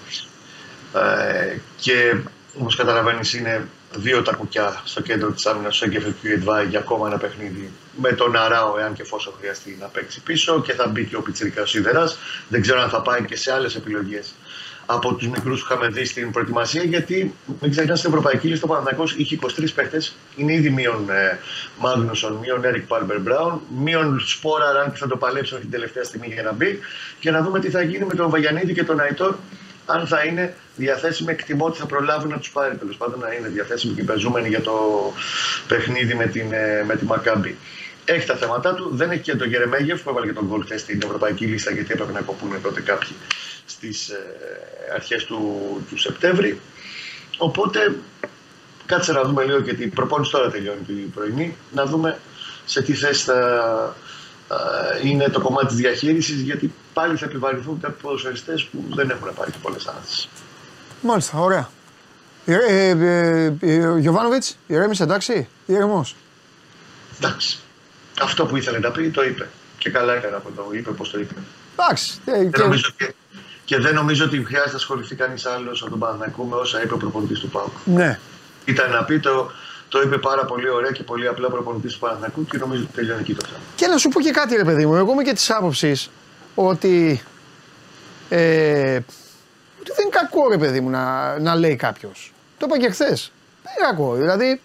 [0.93, 2.16] Ε, και
[2.59, 6.66] όπως καταλαβαίνεις, είναι δύο τα κουκιά στο κέντρο της άμυνας, ο Σέγκεφερ και ο Ιετβάη
[6.66, 7.72] για ακόμα ένα παιχνίδι.
[8.01, 10.61] Με τον Αράο, εάν και εφόσον χρειαστεί να παίξει πίσω.
[10.61, 12.17] Και θα μπει και ο Πιτσυρικά Σίδερας.
[12.49, 14.33] Δεν ξέρω αν θα πάει και σε άλλες επιλογές
[14.85, 16.83] από τους μικρούς που είχαμε δει στην προετοιμασία.
[16.83, 20.01] Γιατί μην ξεχνάς στην Ευρωπαϊκή Λίστα ο Παναθηναϊκός είχε 23 παίχτε.
[20.35, 21.39] Είναι ήδη μείον ε,
[21.79, 26.27] Μάγνουσον, μείον Έρικ Πάλμπερ Μπράουν, μείον Σπόρα, αν και θα το παλέψουν την τελευταία στιγμή
[26.33, 26.79] για να μπει.
[27.19, 29.35] Και να δούμε τι θα γίνει με τον Βαγιανίδη και τον Αϊτόρ
[29.85, 33.47] αν θα είναι διαθέσιμοι, εκτιμώ ότι θα προλάβουν να τους πάρει τέλος πάντων να είναι
[33.47, 34.73] διαθέσιμοι και παίζομενοι για το
[35.67, 37.57] παιχνίδι με, την, ε, με τη Μακάμπη.
[38.05, 38.89] Έχει τα θέματα του.
[38.91, 41.91] Δεν έχει και τον Γερεμέγεφ που έβαλε και τον γκολ χθε στην ευρωπαϊκή λίστα γιατί
[41.91, 43.15] έπρεπε να κοπούν τότε κάποιοι
[43.65, 44.17] στις ε,
[44.93, 45.39] αρχές του,
[45.89, 46.59] του Σεπτέμβρη.
[47.37, 47.95] Οπότε
[48.85, 51.55] κάτσε να δούμε λίγο γιατί η προπόνηση τώρα τελειώνει την πρωινή.
[51.71, 52.19] Να δούμε
[52.65, 53.95] σε τι θέση θα
[55.01, 59.33] ε, είναι το κομμάτι της διαχείρισης γιατί πάλι θα επιβαρυνθούν κάποιοι ποδοσφαιριστές που δεν έχουν
[59.35, 60.29] πάρει και πολλές ανάθεσεις.
[61.01, 61.69] Μάλιστα, ωραία.
[62.45, 66.15] Ε, ε, ε, ε, ο Γιωβάνοβιτ, ηρέμησε εντάξει, ηρεμός;
[67.17, 67.59] Εντάξει.
[68.22, 69.47] Αυτό που ήθελε να πει το είπε.
[69.78, 71.34] Και καλά έκανε που το είπε, πώς το είπε.
[71.80, 72.20] Εντάξει.
[72.26, 73.14] ε, Δεν και- νομίζω και,
[73.66, 76.93] και δεν νομίζω ότι χρειάζεται να ασχοληθεί κανείς άλλος από τον Παναθηναϊκό με όσα είπε
[76.93, 77.72] ο προπονητής του Πάουκ.
[77.86, 78.20] Ναι.
[78.66, 79.51] Ήταν να πει το,
[79.89, 82.91] το είπε πάρα πολύ ωραία και πολύ απλά ο προπονητής του Παναθηναϊκού και νομίζω ότι
[82.93, 83.59] τελειώνει εκεί το θέμα.
[83.76, 84.95] Και να σου πω και κάτι, ρε παιδί μου.
[84.95, 86.09] Εγώ είμαι και της άποψης
[86.55, 87.22] ότι.
[88.30, 88.95] Ε,
[89.80, 92.34] ότι δεν είναι κακό, ρε παιδί μου, να, να λέει κάποιος.
[92.57, 93.32] Το είπα και χθες.
[93.64, 94.14] Δεν είναι κακό.
[94.16, 94.61] Δηλαδή,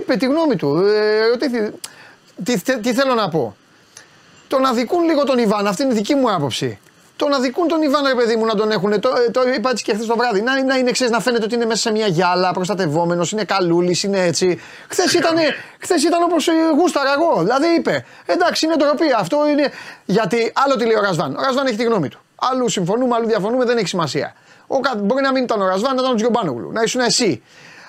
[0.00, 0.76] είπε τη γνώμη του.
[0.76, 1.72] Ε, ρωτήθη-
[2.44, 3.56] τι, τι, τι θέλω να πω;
[4.48, 6.78] Το να δικούν λίγο τον Ιβάν, αυτή είναι η δική μου άποψη.
[7.16, 9.00] Το να δικούν τον Ιβάν, ρε παιδί μου, να τον έχουν.
[9.00, 10.40] Το, ε, το είπα έτσι και χθες το βράδυ.
[10.42, 14.02] Να, να είναι, ξέρεις, να φαίνεται ότι είναι μέσα σε μια γυάλα, προστατευόμενος, είναι καλούλης,
[14.02, 14.60] είναι έτσι.
[14.88, 15.34] Χθες ήταν,
[15.80, 16.46] χθες ήταν όπως
[16.78, 17.42] γούσταρα εγώ.
[17.42, 19.04] Δηλαδή είπε, εντάξει, είναι ντροπή.
[19.18, 19.72] Αυτό είναι.
[20.04, 21.36] Γιατί άλλο τι λέει ο Ρασβάν.
[21.36, 22.18] Ο Ρασβάν έχει τη γνώμη του.
[22.36, 24.34] Αλλού συμφωνούμε, αλλού διαφωνούμε, δεν έχει σημασία.
[24.66, 27.42] Ο, κα- μπορεί να μην ήταν ο Ρασβάν, να ήταν ο Τζιομπάνογλου, να ήσουν εσύ.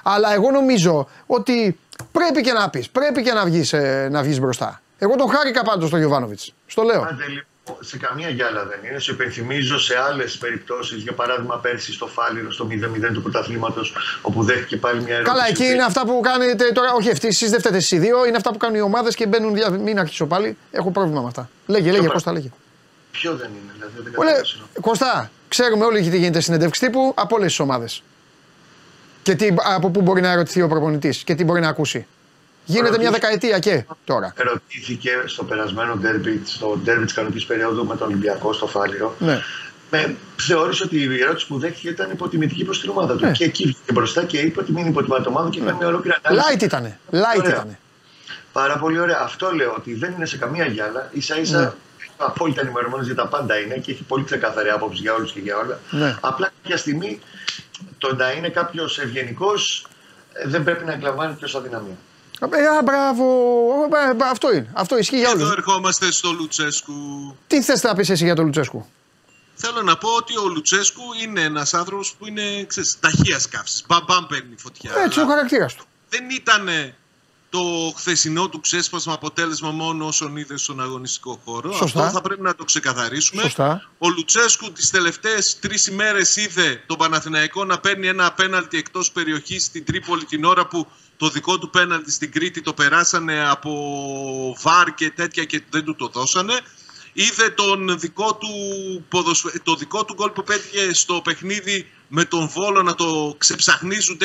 [0.04, 1.80] Αλλά εγώ νομίζω ότι
[2.12, 3.74] πρέπει και να πεις, πρέπει και να βγεις
[4.10, 4.82] να βγεις μπροστά.
[4.98, 6.54] Εγώ τον χάρηκα πάντως στον Γιωβάνοβιτς.
[6.66, 7.02] Στο λέω.
[7.02, 9.00] Άντε λοιπόν, σε καμία γυάλα δεν είναι.
[9.00, 14.44] Σου υπενθυμίζω σε άλλες περιπτώσεις, για παράδειγμα πέρσι στο Φάληρο, στο 0-0 του πρωταθλήματος, όπου
[14.44, 15.36] δέχτηκε πάλι μια ερώτηση.
[15.36, 16.94] Καλά, εκεί είναι αυτά που κάνετε τώρα.
[16.94, 18.26] Όχι, εσείς δεν φταίτε εσείς δύο.
[18.26, 19.54] Είναι αυτά που κάνουν οι ομάδες και μπαίνουν.
[19.54, 19.70] Δια...
[19.70, 20.58] Μην αρχίσω πάλι.
[20.72, 21.50] Έχω πρόβλημα με αυτά.
[21.66, 22.50] Λέγε, λέγε, πράγμα; Κώστα, λέγε.
[23.12, 24.68] Ποιο δεν είναι, δηλαδή δεν Όλε, καταλαβαίνω.
[24.82, 28.04] Κώστα, ξέρουμε όλοι τι γίνεται συνέντευξη τύπου από όλες τις ομάδες.
[29.24, 32.08] Και τι, από πού μπορεί να ερωτηθεί ο προπονητής και τι μπορεί να ακούσει.
[32.66, 34.34] Γίνεται μια δεκαετία και τώρα.
[34.38, 39.16] Ερωτήθηκε στο περασμένο ντέρμπι, στο ντέρμπι της κανονικής περίοδου με τον Ολυμπιακό στο Φάληρο.
[39.20, 39.40] Ναι.
[39.92, 43.26] Με, θεώρησε ότι η ερώτηση που δέχτηκε ήταν υποτιμητική προς την ομάδα του.
[43.26, 43.32] Ναι.
[43.32, 46.18] Και εκεί βγήκε μπροστά και είπε ότι μην υποτιμάτε την ομάδα και έκανε μια ολόκληρη
[46.22, 46.48] ανάλυση.
[46.52, 47.00] Light ήτανε.
[47.12, 47.52] Light Ωραία.
[47.52, 47.80] ήτανε.
[48.54, 49.20] Πάρα πολύ ωραία.
[49.24, 51.12] Αυτό λέω ότι δεν είναι σε καμία γυάλα.
[51.20, 51.72] σα ίσα Ναι.
[52.26, 55.58] Απόλυτα ενημερωμένος για τα πάντα είναι και έχει πολύ ξεκάθαρη άποψη για όλους και για
[55.58, 55.80] όλα.
[55.90, 56.18] Ναι.
[56.22, 57.20] Απλά κάποια στιγμή
[57.98, 59.88] το να είναι κάποιος ευγενικός
[60.46, 61.98] δεν πρέπει να εκλαμβάνει και ως αδυναμία.
[62.40, 63.24] Ε, α, μπράβο.
[64.10, 64.70] Ε, μπα- Αυτό είναι.
[64.74, 65.52] Αυτό ισχύει για Εδώ όλου.
[65.52, 66.94] ερχόμαστε στο Λουτσέσκου.
[67.48, 68.86] Τι θες να πεις εσύ για τον Λουτσέσκου;
[69.56, 73.84] Θέλω να πω ότι ο Λουτσέσκου είναι ένας άνθρωπος που είναι ξέρεις, ταχεία καύση.
[73.88, 74.92] Μπαμπαμ παίρνει φωτιά.
[75.06, 75.86] Έτσι ο Αλλά χαρακτήρας του.
[76.10, 76.68] δεν ήταν
[77.50, 81.72] το χθεσινό του ξέσπασμα αποτέλεσμα μόνο όσον είδε στον αγωνιστικό χώρο.
[81.74, 82.00] Σωστά.
[82.00, 83.42] Αυτό θα πρέπει να το ξεκαθαρίσουμε.
[83.42, 83.90] Σωστά.
[83.98, 89.64] Ο Λουτσέσκου τις τελευταίες τρεις ημέρες είδε τον Παναθηναϊκό να παίρνει ένα απέναλτι εκτός περιοχής
[89.66, 90.88] στην Τρίπολη την ώρα που
[91.18, 93.72] το δικό του πέναλτι στην Κρήτη το περάσανε από
[94.62, 96.60] βαρ και τέτοια και δεν του το δώσανε.
[97.14, 98.50] Είδε τον δικό του
[99.10, 104.18] ποδοσφαι- το δικό του γκολ που πέτυχε στο παιχνίδι με τον Βόλο να το ξεψαχνίζουν
[104.18, 104.24] 4,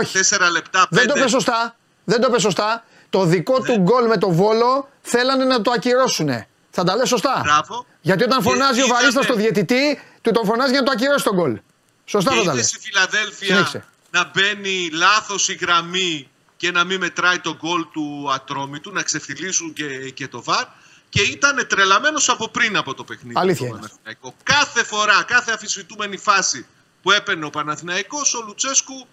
[0.00, 0.12] Όχι.
[0.18, 0.86] 4 λεπτά.
[0.90, 1.20] Δεν το πέντε.
[1.22, 1.76] πες σωστά.
[2.04, 2.84] Δεν το πες σωστά.
[3.10, 3.66] Το δικό Ναι.
[3.66, 6.48] του γκολ με το βόλο θέλανε να το ακυρώσουνε.
[6.70, 7.40] Θα τα λες σωστά.
[7.44, 7.86] Μπράβο.
[8.00, 10.92] Γιατί όταν Και φωνάζει ο είδαμε- Βαρίστα στο διαιτητή, του τον φωνάζει για να το
[10.92, 11.60] ακυρώσει τον γκολ.
[12.04, 12.68] Σωστά Και θα τα είδε λες.
[12.68, 13.84] στη Φιλαδέλφια Συνέχισε.
[14.10, 19.72] να μπαίνει λάθος η γραμμή και να μην μετράει το γκολ του ατρόμητου, να ξεφυλίσουν
[19.72, 20.64] και, και το βαρ.
[21.08, 23.34] Και ήταν τρελαμένος από πριν από το παιχνίδι.
[23.38, 23.80] Αλήθεια του είναι.
[23.86, 24.34] Παναθηναϊκού.
[24.42, 26.66] Κάθε φορά, κάθε αφισβητούμενη φάση
[27.02, 29.06] που έπαιρνε ο Παναθηναϊκός, ο Λουτσέσκου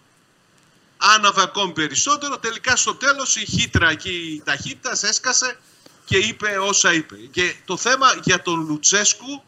[1.02, 2.38] άναβε ακόμη περισσότερο.
[2.38, 5.60] Τελικά στο τέλος η χύτρα εκεί η ταχύτητας έσκασε
[6.06, 7.16] και είπε όσα είπε.
[7.32, 9.44] Και το θέμα για τον Λουτσέσκου,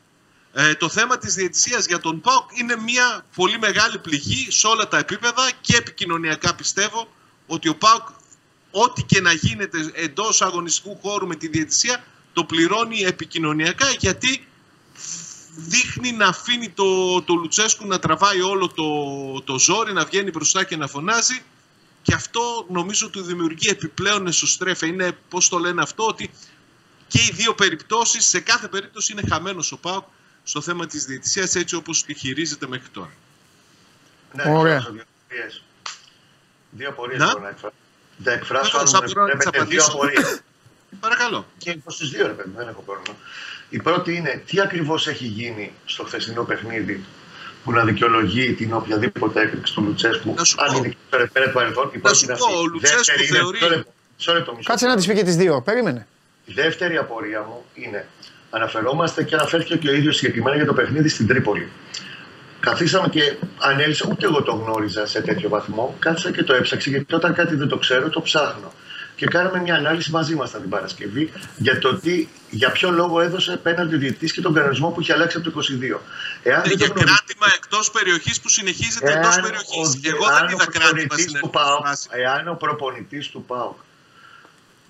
[0.53, 4.87] ε, το θέμα της διαιτησίας για τον ΠΑΟΚ είναι μια πολύ μεγάλη πληγή σε όλα
[4.87, 7.07] τα επίπεδα και επικοινωνιακά πιστεύω
[7.47, 8.07] ότι ο ΠΑΟΚ
[8.71, 14.47] ό,τι και να γίνεται εντός αγωνιστικού χώρου με τη διαιτησία το πληρώνει επικοινωνιακά γιατί
[15.55, 20.63] δείχνει να αφήνει το, το Λουτσέσκου να τραβάει όλο το, το ζόρι, να βγαίνει μπροστά
[20.63, 21.41] και να φωνάζει
[22.01, 24.87] και αυτό νομίζω του δημιουργεί επιπλέον εσωστρέφεια.
[24.87, 26.31] Είναι, πώς το λένε αυτό, ότι
[27.07, 30.03] και οι δύο περιπτώσεις, σε κάθε περίπτωση είναι χαμένος ο ΠΑΟΚ
[30.43, 33.11] στο θέμα της διαιτησίας έτσι όπως τη χειρίζεται μέχρι τώρα.
[34.33, 34.75] Ναι, Ωραία.
[34.75, 35.63] εκφράσω Δύο απορίες.
[36.71, 37.25] Δύο απορίες Να.
[37.31, 37.75] μπορώ να εκφράσω.
[38.23, 39.91] Θα εκφράσω Βεβαίως, αν θα μου μπορώ να τις επιτρέπετε δύο απαντήσω.
[39.91, 40.41] απορίες.
[40.99, 41.47] Παρακαλώ.
[41.57, 43.17] Και προ τι δύο, ρε παιδί, μου, δεν έχω πρόβλημα.
[43.75, 47.03] Η πρώτη είναι τι ακριβώς έχει γίνει στο χθεσινό παιχνίδι
[47.63, 50.77] που να δικαιολογεί την οποιαδήποτε έκρηξη του Λουτσέσκου, Να σου αν πω.
[50.77, 51.89] είναι και στο ρεπέρε του παρελθόν.
[51.93, 52.57] Η πρώτη σου είναι πω, αυτή.
[52.57, 55.05] ο Η Λουτσέσκου δεύτερη είναι- θεωρεί- μισό λεπτό, μισό λεπτό, μισό Κάτσε να λεπτό.
[55.05, 55.61] τις πει και τις δύο.
[55.61, 56.07] Περίμενε.
[56.45, 58.07] Η δεύτερη απορία μου είναι
[58.49, 61.67] αναφερόμαστε και αναφέρθηκε και ο ίδιος συγκεκριμένα για το παιχνίδι στην Τρίπολη.
[62.59, 65.95] Καθίσαμε και ανέλησα, ούτε εγώ το γνώριζα σε τέτοιο βαθμό.
[65.99, 68.71] Κάθισα και το έψαξα γιατί όταν κάτι δεν το ξέρω, το ψάχνω.
[69.15, 73.57] Και κάναμε μια ανάλυση μαζί μας την Παρασκευή για το τι, για ποιο λόγο έδωσε
[73.57, 75.99] πέναντι ο διαιτητής και τον κανονισμό που είχε αλλάξει από το 22.
[76.43, 79.89] Εάν Ναι, δεν το για γνωρίζετε, κράτημα εκτός περιοχής που συνεχίζεται εάν εντός ο περιοχής.
[79.89, 82.07] δι- Εγώ αν δεν ο είδα κράτημα προπονητής στην του αρχική ΠΑΟΚ, φάση.
[82.11, 83.77] Εάν ο προπονητής του ΠΑΟΚ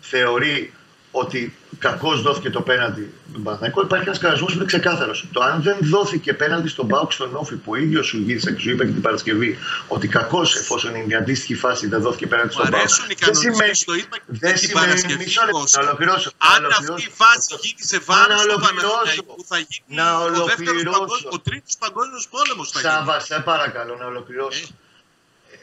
[0.02, 0.74] θεωρεί
[1.16, 5.26] ότι κακώς δόθηκε το πέναντι στον Παναθηναϊκό, υπάρχει ένας κανονισμός που είναι ξεκάθαρος.
[5.34, 8.62] Το αν δεν δόθηκε πέναντι στον ΠΑΟΚ στον Όφη, που ο ίδιος σου γύρισε και
[8.62, 9.58] σου είπε και την Παρασκευή,
[9.88, 12.80] ότι κακώς εφόσον είναι η αντίστοιχη φάση δεν δόθηκε πέναντι Μου στον ΠΑΟΚ.
[12.82, 15.24] αρέσουν οι δεν κανονισμοί, σημαίνει- στο είπα και δεν την σημαίνει- Παρασκευή.
[15.24, 15.82] μισό λεπτό, Κώστα.
[15.82, 16.94] να ολοκληρώσω, να Αν ολοκληρώσω.
[16.94, 18.94] αυτή η φάση γίνει σε βάρος Να του ολοκληρώσω.
[18.98, 21.00] Παναθηναϊκού θα γίνει Να ο δεύτερος ολοκληρώσω.
[21.00, 22.92] παγκόσμιος, ο τρίτος παγκόσμιος πόλεμος θα γίνει.
[22.94, 24.66] Σάβα, σε παρακαλώ να ολοκληρώσω.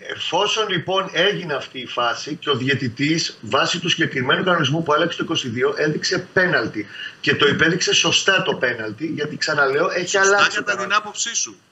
[0.09, 5.25] Εφόσον λοιπόν έγινε αυτή η φάση και ο διαιτητής βάσει του συγκεκριμένου κανονισμού που άλλαξε
[5.25, 5.35] το
[5.73, 6.87] 22 έδειξε πέναλτι
[7.21, 10.99] και το υπέδειξε σωστά το πέναλτι γιατί ξαναλέω έχει Σωστά αλλάξει κατά το την κανονισμός.
[10.99, 11.63] άποψή σου.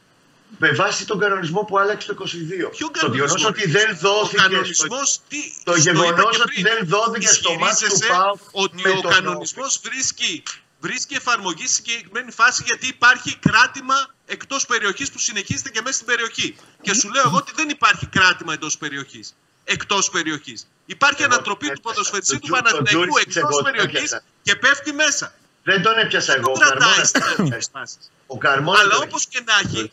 [0.59, 2.71] με βάση τον κανονισμό που άλλαξε το 22.
[2.71, 3.45] Ποιο το γεγονός κανονισμός.
[3.45, 5.39] ότι δεν Ο δόθηκε στο, κανονισμός τι.
[5.65, 6.65] το στο είπα γεγονός και ότι πριν.
[6.65, 10.43] δεν δόθηκε στο μάτι του Ισχυρίζεσαι ΠΑΟΚ ότι με ο τον κανονισμός βρίσκει,
[10.81, 13.95] βρίσκει εφαρμογή σε συγκεκριμένη φάση γιατί υπάρχει κράτημα
[14.27, 16.57] εκτός περιοχής που συνεχίζεται και μέσα στην περιοχή.
[16.81, 19.35] Και σου λέω εγώ ότι δεν υπάρχει κράτημα εντός περιοχής.
[19.65, 20.67] Εκτός περιοχής.
[20.87, 21.89] Υπάρχει Εγώ ανατροπή του έπιασα.
[21.95, 24.23] ποδοσφαιριστή Το του Τζου- το Παναθηναϊκού Τζούρισιτς εκτός εγώ το περιοχής έπιασα.
[24.43, 25.35] και πέφτει μέσα.
[25.63, 26.53] Δεν τον έπιασα Δεν εγώ.
[26.53, 27.71] τον Ο κρατάει Καρμόνας στις τον τέτοιες έπιασε.
[27.73, 28.11] φάσεις.
[28.27, 29.91] Ο Καρμόνας Αλλά τον όπως και να έχει,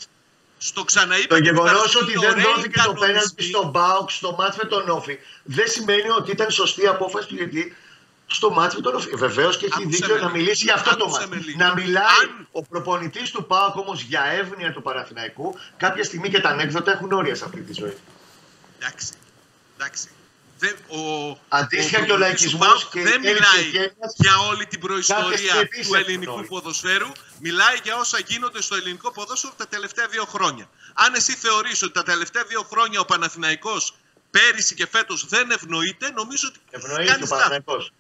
[0.58, 3.46] στο ξαναείπα Το και την γεγονός Παρασκευή, ότι είναι δεν ωραίοι δόθηκε το πέναλτι κανονισμοί.
[3.48, 7.36] στον Μπάουκ στο μάτς με τον Όφη δεν σημαίνει ότι ήταν σωστή η απόφαση του
[7.36, 7.76] γιατί
[8.28, 9.16] στο μάτς με τον Όφη.
[9.16, 10.38] Βεβαίως και έχει Άκουσε δίκιο με να λίγο.
[10.38, 11.30] μιλήσει για αυτό το Άκουσε μάτς.
[11.36, 11.58] με λίγο.
[11.58, 16.40] Να μιλάει Αν- ο προπονητής του Πάουκ όμως για εύνοια του Παναθηναϊκού κάποια στιγμή και
[16.40, 17.98] τα ανέκδοτα έχουν όρια σε αυτή τη ζωή.
[18.80, 19.14] Εντάξει.
[19.78, 20.08] Εντάξει.
[20.60, 23.66] Δεν, ο, Αντίστοιχα ο και ο προπονητής λαϊκισμός του ΠΑΟΚ και δεν η έλλειψη μιλάει
[23.68, 26.50] ευγένειας για όλη την κάποια προϊστορία στιγμή του σε ελληνικού γνώριζε.
[26.50, 27.12] ποδοσφαίρου.
[27.40, 30.70] Μιλάει για όσα γίνονται στο ελληνικό ποδόσφαιρο τα τελευταία δύο χρόνια.
[30.94, 33.96] Αν εσύ θεωρείς ότι τα τελευταία δύο χρόνια ο Παναθηναϊκός
[34.32, 37.50] πέρυσι και φέτος δεν ευνοείται, νομίζω ότι Ευνοείται κάνεις ο λάθος.
[37.50, 37.92] Παναθηναϊκός.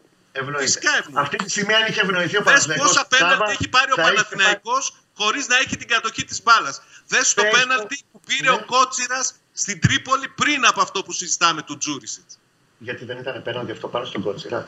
[0.41, 0.61] Ευνοείται.
[0.65, 1.21] Φυσικά ευνοείται.
[1.25, 2.87] Αυτή τη στιγμή αν είχε ευνοηθεί ο Δες Παναθηναϊκός.
[2.87, 4.83] πόσα πέναλτι Σάβα, έχει πάρει ο θα είχε Παναθηναϊκός
[5.19, 6.81] χωρίς να έχει την κατοχή της μπάλας.
[7.07, 7.57] Δες το Πες το.
[7.57, 8.55] πέναλτι που πήρε Ναι.
[8.55, 9.27] ο Κότσιρας
[9.63, 12.33] στην Τρίπολη πριν από αυτό που συζητάμε του Τζούρισιτς.
[12.77, 14.67] Γιατί δεν ήταν πέναντι αυτό πάνω στον Κότσιρα.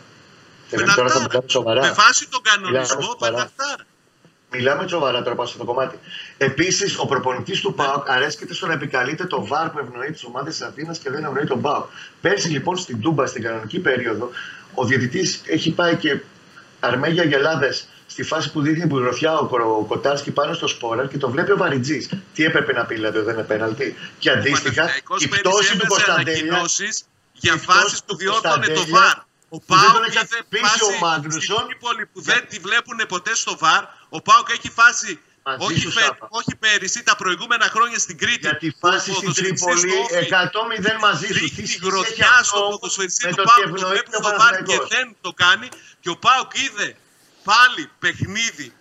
[0.69, 1.27] Δεν είναι τώρα θα Πεναλτάρα.
[1.27, 1.81] μιλάμε σοβαρά.
[1.81, 3.33] Με βάση τον Μιλάμε κανονισμό, σοβαρά.
[3.33, 3.83] πεναλτάρα.
[4.51, 5.99] Μιλάμε σοβαρά τώρα πάνω στο κομμάτι.
[6.37, 10.57] Επίσης, ο προπονητής του ΠΑΟΚ αρέσκεται στο να επικαλείται το βάρ που ευνοεί τις ομάδες
[10.57, 11.85] της Αθήνας και δεν ευνοεί τον ΠΑΟΚ.
[12.21, 14.29] Πέρσι λοιπόν στην Τούμπα, στην κανονική περίοδο,
[14.79, 16.19] ο διαιτητής έχει πάει και
[16.79, 21.17] αρμέγια γελάδες στη φάση που δείχνει που γροθιά ο Κο- Κοτάρσκι πάνω στο σπόρα και
[21.17, 22.09] το βλέπει ο Βαριτζής.
[22.33, 25.71] Τι έπρεπε να πει, δηλαδή, δεν είναι πέναλτι; Και Ο αντίστοιχα, Παναθηναϊκός η πέρυσι πτώση
[25.71, 26.41] του έβγαζε Κωνσταντέλια.
[26.41, 27.03] ανακοινώσεις
[27.33, 29.17] για η πτώση φάσεις του που διόρθωνε το Κωνσταντέλια, ΒΑΡ.
[29.49, 31.55] Ο που δεν τον Πάοκ έχει είδε αφήσει φάση ο Μάγνουσον.
[31.55, 33.83] στην Τρίπολη που δεν τη βλέπουν ποτέ στο ΒΑΡ.
[34.09, 36.27] Ο Πάοκ έχει φάση Μαζί όχι, σου, πέ- Σάβα.
[36.29, 38.39] όχι πέρυσι, τα προηγούμενα χρόνια στην Κρήτη.
[38.47, 41.33] Για τη που φάση ο στην ποδοσφαιριστής Τρίπολη του Όφη 100-0 μαζί σου.
[41.33, 43.91] Τι ρίχνει σχέση γροθιά έχει στο αυτό ποδοσφαιριστή με του το ότι Πάουκ που ευνοεί
[43.91, 44.87] βλέπει ο στο βάρ και Παναθηναϊκός.
[44.87, 45.67] δεν το κάνει.
[45.99, 46.95] Και ο Πάουκ είδε
[47.43, 48.76] πάλι παιχνίδι Ωραία.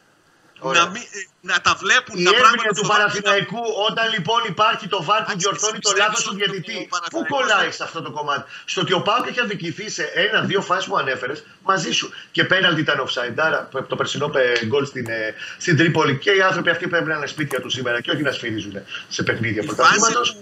[0.72, 1.18] Να, μην, ε,
[1.50, 4.40] να τα βλέπουν Η τα πράγματα έμεινε του στο βάρ και να- Παναθηναϊκού όταν λοιπόν
[4.54, 6.76] υπάρχει το βάρ που Εντάξει, διορθώνει το πιστεύεις λάθος του ότι διαιτητή.
[6.76, 9.86] ο Πού Παναθηναϊκός κολλάει δεν- σε αυτό το κομμάτι; Στο ότι ο Πάουκ έχει αδικηθεί
[9.96, 11.38] σε ένα-δύο φάσεις που ανέφερες
[11.70, 12.06] μαζί σου.
[12.34, 13.36] Και πέναλτι ήταν offside.
[13.46, 13.58] Άρα
[13.90, 16.12] το περσινό πε- γκολ στην, ε, στην Τρίπολη.
[16.24, 18.74] Και οι άνθρωποι αυτοί πρέπει να είναι σπίτια τους σήμερα και όχι να σφυρίζουν
[19.08, 20.36] σε παιχνίδια Η φάση πρωταθλήματος.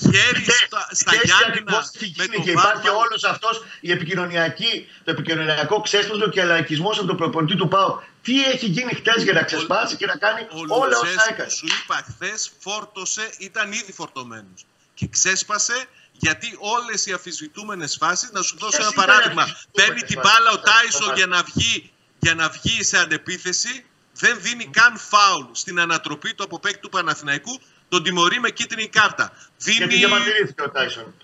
[0.00, 2.86] Που χέρι στα, στα Και έτσι Γιάννηνα ακριβώς έχει με γίνει το και βάρ υπάρχει
[2.86, 2.98] πάνω.
[2.98, 8.00] όλος αυτός η επικοινωνιακή, το επικοινωνιακό ξέσπασμα και λαϊκισμό από τον προπονητή του ΠΑΟ.
[8.22, 11.50] Τι έχει γίνει χτες για να ξεσπάσει και να κάνει Ο όλα όσα Λουτσέσκου έκανε.
[11.50, 14.64] σου είπα χθες φόρτωσε, ήταν ήδη φορτωμένος.
[14.94, 19.42] Και ξέσπασε γιατί όλες οι αφισβητούμενες φάσει, να σου δώσω Ποιες ένα ήταν οι παράδειγμα.
[19.42, 22.84] αφισβητούμενες Παίρνει την φάσεις, μπάλα ο θα- Τάισον θα- για να βγει, για να βγει
[22.84, 27.60] σε αντεπίθεση, δεν δίνει καν φάουλ στην ανατροπή του από παίκτη του Παναθηναϊκού,
[27.96, 29.32] τον τιμωρεί με κίτρινη κάρτα.
[29.56, 29.94] Γιατί Δίνει.
[29.94, 31.14] διαμαρτυρήθηκε ο Τάισον.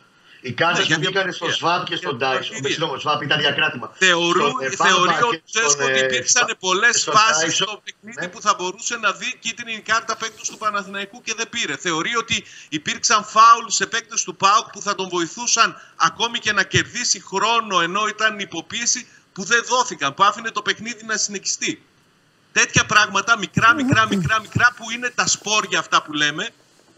[0.44, 1.76] Οι κάρτε Ναι, για που βγήκαν στο διαμαρτυρία.
[1.76, 2.42] ΣΒΑΠ και στον Για Τάισον.
[2.42, 2.70] διαμαρτυρία.
[2.76, 3.86] Συγγνώμη, ΣΒΑΠ ήταν διακράτημα.
[4.04, 6.98] Θεωρού, Στον, ε, θεωρεί Μπάμπα ο και Τσέσκο στον, ότι ε, υπήρξαν Σβάπ πολλές και
[6.98, 7.66] στον φάσεις Τάισον.
[7.68, 8.28] στο παιχνίδι Ναι.
[8.32, 11.74] που θα μπορούσε να δει κίτρινη κάρτα παίκτου του Παναθηναϊκού και δεν πήρε.
[11.76, 12.36] Θεωρεί ότι
[12.78, 17.80] υπήρξαν φάουλ σε παίκτες του ΠΑΟΚ που θα τον βοηθούσαν ακόμη και να κερδίσει χρόνο
[17.80, 19.00] ενώ ήταν υποπίεση
[19.32, 21.72] που δεν δόθηκαν, που άφηνε το παιχνίδι να συνεχιστεί.
[22.52, 26.48] Τέτοια πράγματα, μικρά, μικρά, μικρά, μικρά, που είναι τα σπόρια αυτά που λέμε,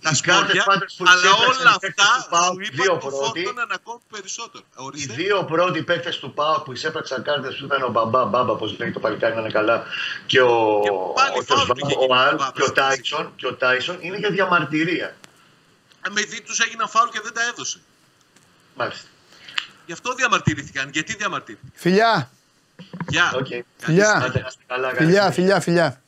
[0.05, 2.73] τα Οι κάρτες σπόρια, πάντως που αλλά ξέπραξαν όλα οι παίκτες αυτά του ΠΑΟΚ, σου
[2.79, 3.43] δύο είπα ότι πρώτοι.
[3.45, 4.65] φόρτωναν ακόμη περισσότερο.
[4.71, 5.15] Οι Ορίστε.
[5.21, 8.91] δύο πρώτοι παίκτες του ΠΑΟΚ που εισέπραξαν κάρτες που ήταν ο Μπαμπά, Μπάμπα, όπως λέει
[8.97, 9.77] το παλικάρι να είναι καλά,
[10.27, 12.53] και ο, Και πάλι ο, φάουλ Σβάπ, του είχε ο γίνει Αλ ο Μπάμπας.
[12.57, 15.09] και ο Τάισον, και ο Τάισον είναι για διαμαρτυρία.
[16.11, 17.79] Επειδή τους έγιναν φάουλ και δεν τα έδωσε.
[18.75, 19.07] Μάλιστα.
[19.87, 20.91] Γι' αυτό διαμαρτυρήθηκαν.
[20.93, 21.73] Γιατί διαμαρτυρήθηκαν.
[21.75, 22.31] Φιλιά,
[23.09, 23.33] Γεια.
[23.35, 23.47] Οκ.
[23.77, 25.33] φιλιά, Άντε, να είστε καλά, καλή φιλιά, συνέχεια.
[25.33, 26.03] φιλιά, φιλιά.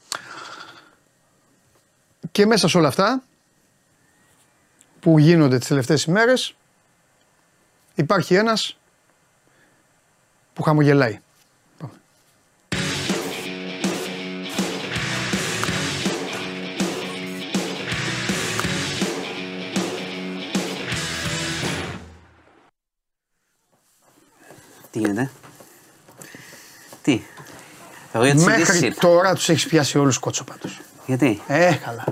[2.32, 3.22] Και μέσα σε όλα αυτά
[5.06, 6.54] που γίνονται τις τελευταίες ημέρες
[7.94, 8.78] υπάρχει ένας
[10.52, 11.20] που χαμογελάει.
[11.78, 11.92] Πάμε.
[24.90, 25.30] Τι γίνεται;
[27.02, 27.20] Τι;
[28.12, 29.00] Εγώ για τη Μέχρι συζήτηση.
[29.00, 30.80] τώρα τους έχεις πιάσει όλους κότσο πάντως.
[31.06, 32.04] Γιατί; Ε, καλά.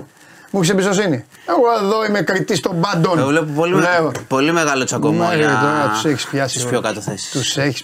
[0.55, 1.25] Μου έχεις εμπιστοσύνη.
[1.45, 3.19] Εγώ εδώ είμαι κριτής των πάντων.
[3.19, 4.11] Εγώ βλέπω πολύ, Λέω.
[4.27, 6.71] πολύ μεγάλο τσακωμό Μέχρι για τώρα τους έχεις πιάσει τις όλους.
[6.79, 7.29] πιο κάτω θέσεις.
[7.29, 7.81] Τους έχεις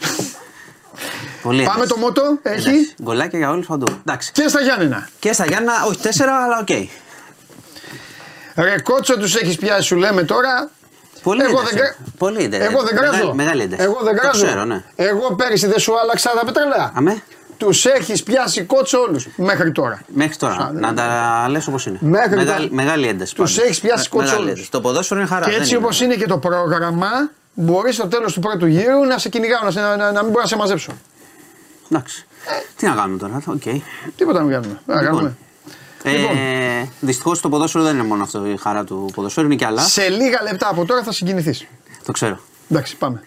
[1.41, 1.89] Πολύ Πάμε ένταση.
[1.93, 2.67] το μότο, έχει.
[2.69, 2.93] Εντάξει.
[3.03, 3.87] Γκολάκια για όλους παντού.
[4.05, 4.31] Εντάξει.
[4.31, 5.07] Και στα Γιάννενα.
[5.19, 6.69] Και στα Γιάννα, όχι τέσσερα, αλλά οκ.
[8.55, 10.69] Ρε κότσο τους έχεις πιάσει σου λέμε τώρα.
[11.23, 11.75] Πολύ Εγώ ένταση.
[11.75, 12.63] δεν κρα- Πολύ ένταση.
[12.63, 13.11] Εγώ δεν κράζω.
[13.17, 13.81] Μεγάλη, μεγάλη ένταση.
[13.83, 14.45] Εγώ δεν Το κράζω.
[14.45, 14.83] ξέρω, ναι.
[14.95, 16.91] Εγώ πέρυσι δεν σου άλλαξα τα πετρελαία.
[16.95, 17.21] Αμέ.
[17.65, 20.01] Τους έχεις πιάσει κότσο όλους μέχρι τώρα.
[20.13, 20.53] Μέχρι τώρα.
[20.53, 21.97] Σαν- να τα λες όπως είναι.
[22.01, 22.83] Μέχρι μεγάλη, τώρα.
[22.83, 23.35] μεγάλη ένταση.
[23.35, 23.65] Τους πάντως.
[23.65, 24.51] έχεις πιάσει Με- κότσο μεγάλη όλους.
[24.53, 24.71] ένταση.
[24.71, 25.45] Το ποδόσφαιρο είναι χαρά.
[25.45, 27.07] Και δεν έτσι όπως είναι και το πρόγραμμα,
[27.53, 30.31] μπορείς στο τέλος του πρώτου γύρου να σε κυνηγάω, να, σε- να, να, να μην
[30.31, 30.91] μπορώ να σε μαζέψω.
[31.91, 32.25] Εντάξει.
[32.75, 33.41] Τι να κάνουμε τώρα.
[33.45, 33.61] Οκ.
[34.15, 34.79] Τίποτα να μην κάνουμε.
[34.85, 35.07] Να Λοιπόν.
[35.15, 35.35] κάνουμε.
[36.03, 36.37] Λοιπόν.
[36.37, 39.81] Ε, Δυστυχώς το ποδόσφαιρο δεν είναι μόνο αυτό η χαρά του ποδοσφαίρου, είναι και άλλα.
[39.81, 41.65] Σε λίγα λεπτά από τώρα θα συγκινηθείς.
[42.05, 42.39] Το ξέρω.
[42.69, 43.21] Εντάξει, πάμε.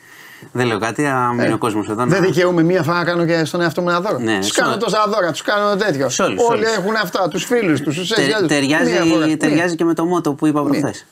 [0.53, 2.05] Δεν λέω κάτι, ας μείνει Ε, ο κόσμος εδώ.
[2.07, 4.19] Δεν να- δικαιούμαι μία φορά να κάνω και στον εαυτό μου ένα δώρο.
[4.19, 4.79] Ναι, τους σε κάνω όλα.
[4.79, 6.09] τόσα δώρα, τους κάνω τέτοιο.
[6.09, 6.77] Σε όλους, σε Όλοι όλους.
[6.77, 8.51] έχουν αυτά, τους φίλους τους, τους Τε- έχει άλλους.
[8.51, 8.79] Μία φορά.
[8.85, 9.37] ταιριάζει, Μία.
[9.37, 10.71] ταιριάζει και με το μότο που είπα Μία.
[10.71, 11.07] προχθές.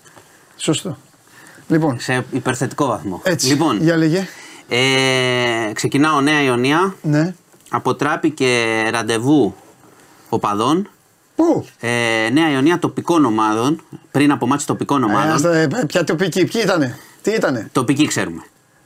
[0.57, 0.97] Σωστό.
[1.69, 3.21] Λοιπόν, Σε υπερθετικό βαθμό.
[3.25, 3.47] έτσι.
[3.47, 4.27] Λοιπόν, Για λέγε.
[4.69, 6.95] ε, ξεκινάω Νέα Ιωνία.
[7.03, 7.35] Ναι.
[7.71, 8.47] Αποτράπηκε
[8.91, 9.55] ραντεβού
[10.29, 10.89] οπαδών.
[11.37, 11.89] Πού; Ε,
[12.33, 13.83] Νέα Ιωνία τοπικών ομάδων.
[14.11, 15.33] Πριν από μάτς τοπικών Ε, ομάδων.
[15.33, 18.43] ας τα- ε, ποια τοπική, ποιοι ήτανε; Τι ήτανε; Τοπική ξέρουμε.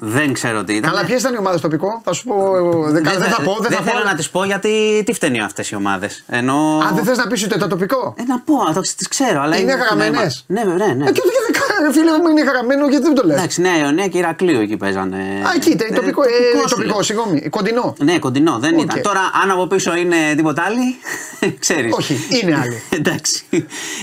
[0.08, 0.90] Δεν ξέρω τι ήταν.
[0.90, 2.34] Καλά, ποιες ήταν οι ομάδες τοπικό, θα σου πω.
[2.56, 4.04] ε, Δεν, δεν θα πω, δεν θα θέλω πω.
[4.08, 6.78] να τις πω γιατί τι φταίνει αυτές οι ομάδες; Ενώ.
[6.88, 8.14] Αν δεν θες να πεις ούτε το τοπικό.
[8.18, 9.40] Ε, να πω, το τις ξέρω.
[9.42, 11.04] Αλλά Είναι γραμμένες; Ναι, βέβαια, ναι.
[11.04, 13.78] Ε, και και δεν κάνει, φίλε μου, είναι χαραμένο γιατί δεν το λες; Εντάξει, Νέα
[13.78, 15.16] Ιωνία και Ηρακλείο εκεί παίζανε.
[15.16, 17.02] Α, εκεί ήταν, Ε, τοπικό, ε, τοπικό σου τοπικό, λέω.
[17.02, 17.94] συγγνώμη, κοντινό.
[17.98, 18.80] Ναι, κοντινό, δεν Οκ.
[18.82, 19.02] ήταν.
[19.02, 20.96] Τώρα, αν από πίσω είναι τίποτα άλλη,
[21.64, 21.92] ξέρεις.
[21.96, 22.82] Όχι, είναι άλλη.
[22.98, 23.44] Εντάξει.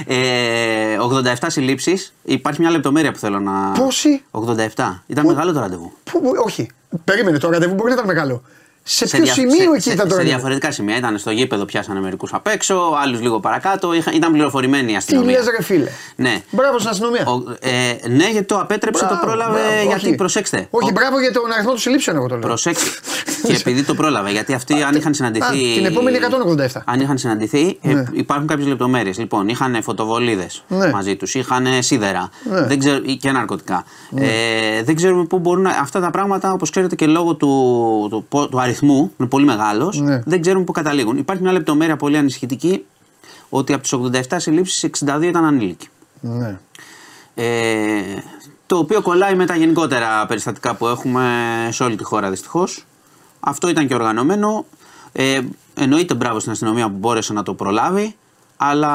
[0.08, 0.98] Ε,
[1.40, 2.14] 87 συλλήψεις.
[2.24, 3.52] Υπάρχει μια λεπτομέρεια που θέλω να.
[3.72, 5.02] Πόσοι; 87.
[5.08, 5.93] Ήταν μεγάλο το ραντεβού.
[6.04, 6.68] Πού, όχι,
[7.04, 8.44] περίμενε το ραντεβού μπορεί να ήταν μεγάλο.
[8.86, 10.30] Σε, Σε ποιο δια- σημείο σε- εκεί σε- ήταν το Σε ραντεβού.
[10.36, 10.98] διαφορετικά σημεία.
[10.98, 13.94] Ήταν στο γήπεδο, πιάσανε μερικούς απ' έξω, άλλους λίγο παρακάτω.
[13.94, 15.38] Είχα- ήταν πληροφορημένη η Τι αστυνομία.
[15.38, 16.42] λες, ρε φίλε; Ναι.
[16.52, 17.26] Μπράβο στην αστυνομία.
[17.28, 19.60] Ο- ε, ναι, γιατί το απέτρεψε, Μπράβο, το πρόλαβε.
[19.60, 20.16] μπράβο, γιατί όχι.
[20.16, 20.68] προσέξτε.
[20.70, 22.48] Όχι, ο- μπράβο για τον αριθμό των συλλήψεων, εγώ το λέω.
[22.48, 22.90] Προσέξτε.
[23.44, 25.46] Και επειδή το πρόλαβε, γιατί αυτοί αν είχαν συναντηθεί.
[25.46, 26.82] α, την επόμενη 187.
[26.86, 28.04] Αν είχαν συναντηθεί, ε, Ναι.
[28.14, 29.18] υπάρχουν κάποιες λεπτομέρειες.
[29.18, 30.90] Λοιπόν, είχαν φωτοβολίδες Ναι.
[30.90, 32.62] μαζί τους, είχαν σίδερα Ναι.
[32.66, 33.84] δεν ξέρω, και ναρκωτικά.
[34.16, 37.48] Ε, δεν ξέρουμε πού μπορούν να, αυτά τα πράγματα, όπως ξέρετε και λόγω του,
[38.10, 40.22] του, του, του αριθμού, είναι πολύ μεγάλος, Ναι.
[40.26, 41.18] δεν ξέρουμε πού καταλήγουν.
[41.18, 42.86] Υπάρχει μια λεπτομέρεια πολύ ανησυχητική
[43.50, 45.88] ότι από του 87 συλλήψεις, 62 ήταν ανήλικοι.
[46.20, 46.58] Ναι.
[47.36, 47.46] Ε,
[48.66, 51.24] το οποίο κολλάει με τα γενικότερα περιστατικά που έχουμε
[51.72, 52.86] σε όλη τη χώρα δυστυχώς.
[53.44, 54.66] Αυτό ήταν και οργανωμένο.
[55.12, 55.40] Ε,
[55.74, 58.16] εννοείται μπράβο στην αστυνομία που μπόρεσε να το προλάβει.
[58.58, 58.90] Αλλά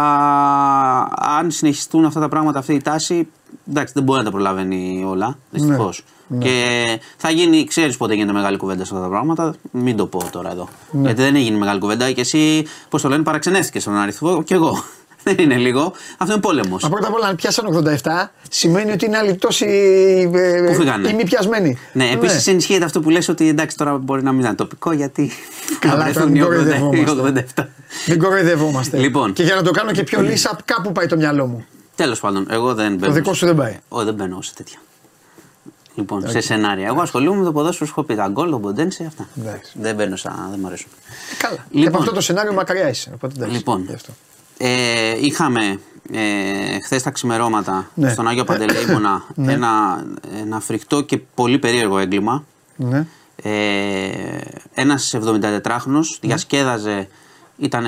[1.16, 3.28] αν συνεχιστούν αυτά τα πράγματα, αυτή η τάση,
[3.68, 5.38] εντάξει, δεν μπορεί να τα προλαβαίνει όλα.
[5.50, 6.04] Δυστυχώς.
[6.38, 6.84] Και
[7.16, 9.54] θα γίνει, ξέρεις πότε γίνεται μεγάλη κουβέντα σε αυτά τα πράγματα.
[9.70, 10.68] Μην το πω τώρα εδώ.
[10.92, 14.82] Γιατί δεν έγινε μεγάλη κουβέντα και εσύ, πώς το λένε, παραξενέστηκες στον αριθμό και εγώ.
[15.34, 15.92] Δεν είναι λίγο.
[16.18, 16.82] Αυτό είναι πόλεμος.
[16.82, 17.66] Μα πρώτα απ' όλα, αν πιάσαν
[18.02, 19.66] 87, σημαίνει ότι είναι άλλοι τόσοι
[20.34, 21.08] ε, Πού φύγανε.
[21.08, 21.78] ή μη πιασμένοι.
[21.92, 25.30] Ναι, επίσης ενισχύεται αυτό που λες ότι εντάξει τώρα μπορεί να μην είναι τοπικό γιατί.
[25.78, 26.44] Καλά, να τώρα βρεθούν μην οι
[26.92, 27.46] 80, οι κοροϊδευόμαστε.
[27.56, 27.64] 87.
[28.06, 28.98] Δεν κοροϊδευόμαστε.
[28.98, 29.32] Λοιπόν.
[29.32, 31.64] Και για να το κάνω και πιο λύσα, κάπου πάει το μυαλό μου.
[31.94, 33.12] Τέλος πάντων, εγώ δεν μπαίνω.
[33.12, 33.78] δικός σου δεν πάει.
[33.88, 34.78] Όχι, δεν μπαίνω σε τέτοια.
[35.94, 36.86] Λοιπόν, σε σενάρια.
[36.86, 39.28] Εγώ ασχολούμαι με το ποδόσφαιρο, σου έχω πει τα γκολ, το μποντένσε, αυτά.
[39.40, 39.72] Εντάξει.
[39.80, 40.46] Δεν μπαίνω σαν.
[40.50, 40.88] δεν μου αρέσουν.
[41.38, 41.54] Καλά.
[41.56, 41.88] Και Λοιπόν.
[41.88, 43.10] από αυτό το σενάριο μακριά είσαι.
[43.14, 43.56] Οπότε εντάξει.
[43.56, 44.12] Λοιπόν, Γι' αυτό.
[44.58, 45.80] Ε, είχαμε
[46.12, 48.10] ε, χθες τα ξημερώματα Ναι.
[48.10, 49.52] στον Άγιο Παντελεήμονα Ναι.
[49.52, 50.04] ένα,
[50.40, 52.44] ένα φρικτό και πολύ περίεργο έγκλημα.
[52.76, 53.06] Ναι.
[53.42, 53.50] Ε,
[54.74, 57.08] ένας 74χρονος διασκέδαζε,
[57.56, 57.82] ήταν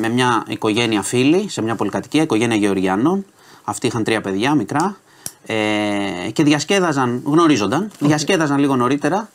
[0.00, 3.24] με μια οικογένεια φίλη σε μια πολυκατοικία, οικογένεια Γεωργιανών.
[3.64, 4.96] Αυτοί είχαν τρία παιδιά μικρά
[5.46, 5.54] ε,
[6.32, 9.28] και διασκέδαζαν, γνωρίζονταν, διασκέδαζαν λίγο νωρίτερα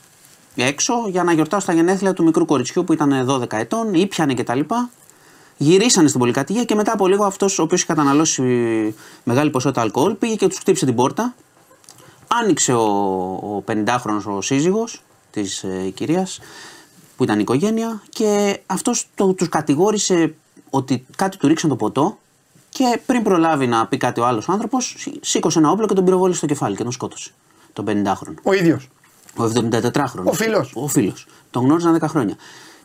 [0.55, 4.59] έξω για να γιορτάσουν τα γενέθλια του μικρού κοριτσιού που ήταν 12 ετών, ήπιανε κτλ.
[5.57, 8.41] Γυρίσανε στην πολυκατοικία και μετά από λίγο αυτός ο οποίος είχε καταναλώσει
[9.23, 11.33] μεγάλη ποσότητα αλκοόλ πήγε και τους χτύπησε την πόρτα.
[12.27, 12.81] Άνοιξε ο,
[13.33, 15.01] ο 50χρονος ο σύζυγος
[15.31, 16.39] της ε, κυρίας
[17.17, 20.33] που ήταν η οικογένεια και αυτός το, τους κατηγόρησε
[20.69, 22.17] ότι κάτι του ρίξαν το ποτό
[22.69, 26.03] και πριν προλάβει να πει κάτι ο άλλος άνθρωπος σή- σήκωσε ένα όπλο και τον
[26.05, 27.29] πυροβόλησε στο κεφάλι και τον σκότωσε.
[27.73, 28.33] Τον 50χρονο.
[28.43, 28.89] Ο ίδιος.
[29.37, 30.23] Ο 74χρονο.
[30.23, 30.71] Ο φίλος.
[30.75, 31.25] Ο φίλος.
[31.51, 32.35] Τον γνώριζαν 10 χρόνια.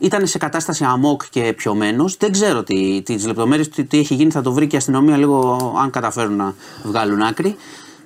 [0.02, 2.16] Ήταν σε κατάσταση αμόκ και πιωμένος.
[2.16, 4.30] Δεν ξέρω τι, τις λεπτομέρειες, τι, τι έχει γίνει.
[4.30, 7.56] Θα το βρει και η αστυνομία λίγο, αν καταφέρουν να βγάλουν άκρη.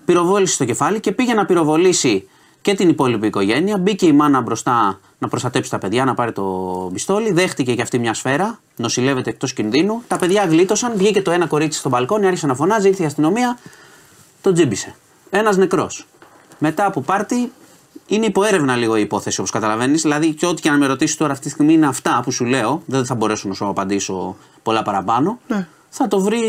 [0.04, 2.28] Πυροβόλησε στο κεφάλι και πήγε να πυροβολήσει
[2.60, 3.78] και την υπόλοιπη οικογένεια.
[3.78, 6.44] Μπήκε η μάνα μπροστά να προστατέψει τα παιδιά, να πάρει το
[6.92, 7.32] πιστόλι.
[7.32, 8.58] Δέχτηκε και αυτή μια σφαίρα.
[8.76, 10.02] Νοσηλεύεται εκτός κινδύνου.
[10.08, 10.92] Τα παιδιά γλίτωσαν.
[10.96, 12.88] Βγήκε το ένα κορίτσι στο μπαλκόνι, άρχισε να φωνάζει.
[12.88, 13.58] Ήρθε η αστυνομία.
[14.40, 14.94] Τον τζίμπησε.
[15.30, 16.06] Ένας νεκρός.
[16.58, 17.52] Μετά από πάρτι,
[18.06, 20.02] είναι υποέρευνα λίγο η υπόθεση όπως καταλαβαίνεις.
[20.02, 22.44] Δηλαδή, και ό,τι και να με ρωτήσεις τώρα αυτή τη στιγμή είναι αυτά που σου
[22.44, 22.82] λέω.
[22.86, 25.38] Δεν θα μπορέσω να σου απαντήσω πολλά παραπάνω.
[25.46, 25.68] Ναι.
[25.88, 26.40] Θα το βρει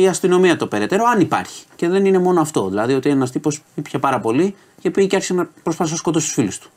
[0.00, 1.64] η αστυνομία το περαιτέρω, αν υπάρχει.
[1.76, 2.68] Και δεν είναι μόνο αυτό.
[2.68, 6.26] Δηλαδή, ότι ένας τύπος ήπια πάρα πολύ και πήγε και άρχισε να προσπάθησε να σκοτώσει
[6.26, 6.70] τους φίλους του.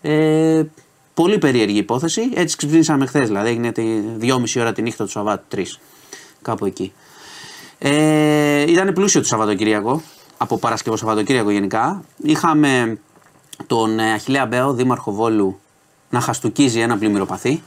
[0.00, 0.62] Ε,
[1.14, 2.30] πολύ περίεργη υπόθεση.
[2.34, 3.26] Έτσι ξυπνήσαμε χθες.
[3.26, 3.84] Δηλαδή, έγινε τη
[4.20, 5.62] 2,5 ώρα τη νύχτα του Σαββάτου, 3.
[6.42, 6.92] Κάπου εκεί.
[7.78, 10.02] Ε, ήταν πλούσιο το Σαββατοκύριακο,
[10.36, 12.04] από Παρασκευό Σαββατοκύριακο γενικά.
[12.22, 12.98] Είχαμε
[13.70, 15.60] τον ε, Αχιλέα Μπέο, δήμαρχο Βόλου,
[16.10, 17.62] να χαστούκίζει ένα πλημμυροπαθή.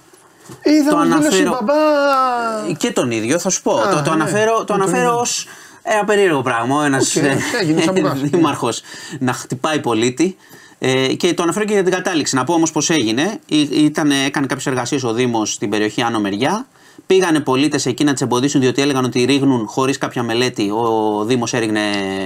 [0.64, 2.74] Είδα Το να δήλωσε αναφέρω- μπαμπά.
[2.78, 3.74] Και τον ίδιο, θα σου πω.
[3.78, 4.22] Α, το, το ναι.
[4.22, 5.20] αναφέρω, το Το αναφέρω ίδιο.
[5.20, 5.48] ως
[5.84, 6.86] ένα περίεργο πράγμα.
[6.86, 7.24] Ένας Οκ,
[7.62, 8.20] έγινε, σαν μπουκάς.
[8.30, 8.82] δήμαρχος
[9.20, 10.38] να χτυπάει πολίτη.
[10.80, 12.36] Ε, και το αναφέρω και για την κατάληξη.
[12.36, 13.40] Να πω όμως πώς έγινε.
[13.46, 16.66] Ή- Ήταν, έκανε κάποιες εργασίες ο Δήμος στην περιοχή Άνω Μεριά.
[17.06, 20.70] Πήγανε πολίτες εκεί να τις εμποδίσουν διότι έλεγαν ότι ρίχνουν χωρίς κάποια μελέτη.
[20.72, 21.82] Ο Δήμος έριχνε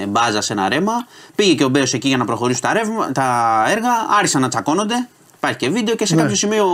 [0.09, 0.93] μπάζα σε ένα ρέμα.
[1.35, 3.89] Πήγε και ο Μπέος εκεί για να προχωρήσουν τα, ρεύμα, τα έργα.
[4.17, 5.07] Άρχισαν να τσακώνονται.
[5.37, 6.21] Υπάρχει και βίντεο και σε Ναι.
[6.21, 6.65] κάποιο σημείο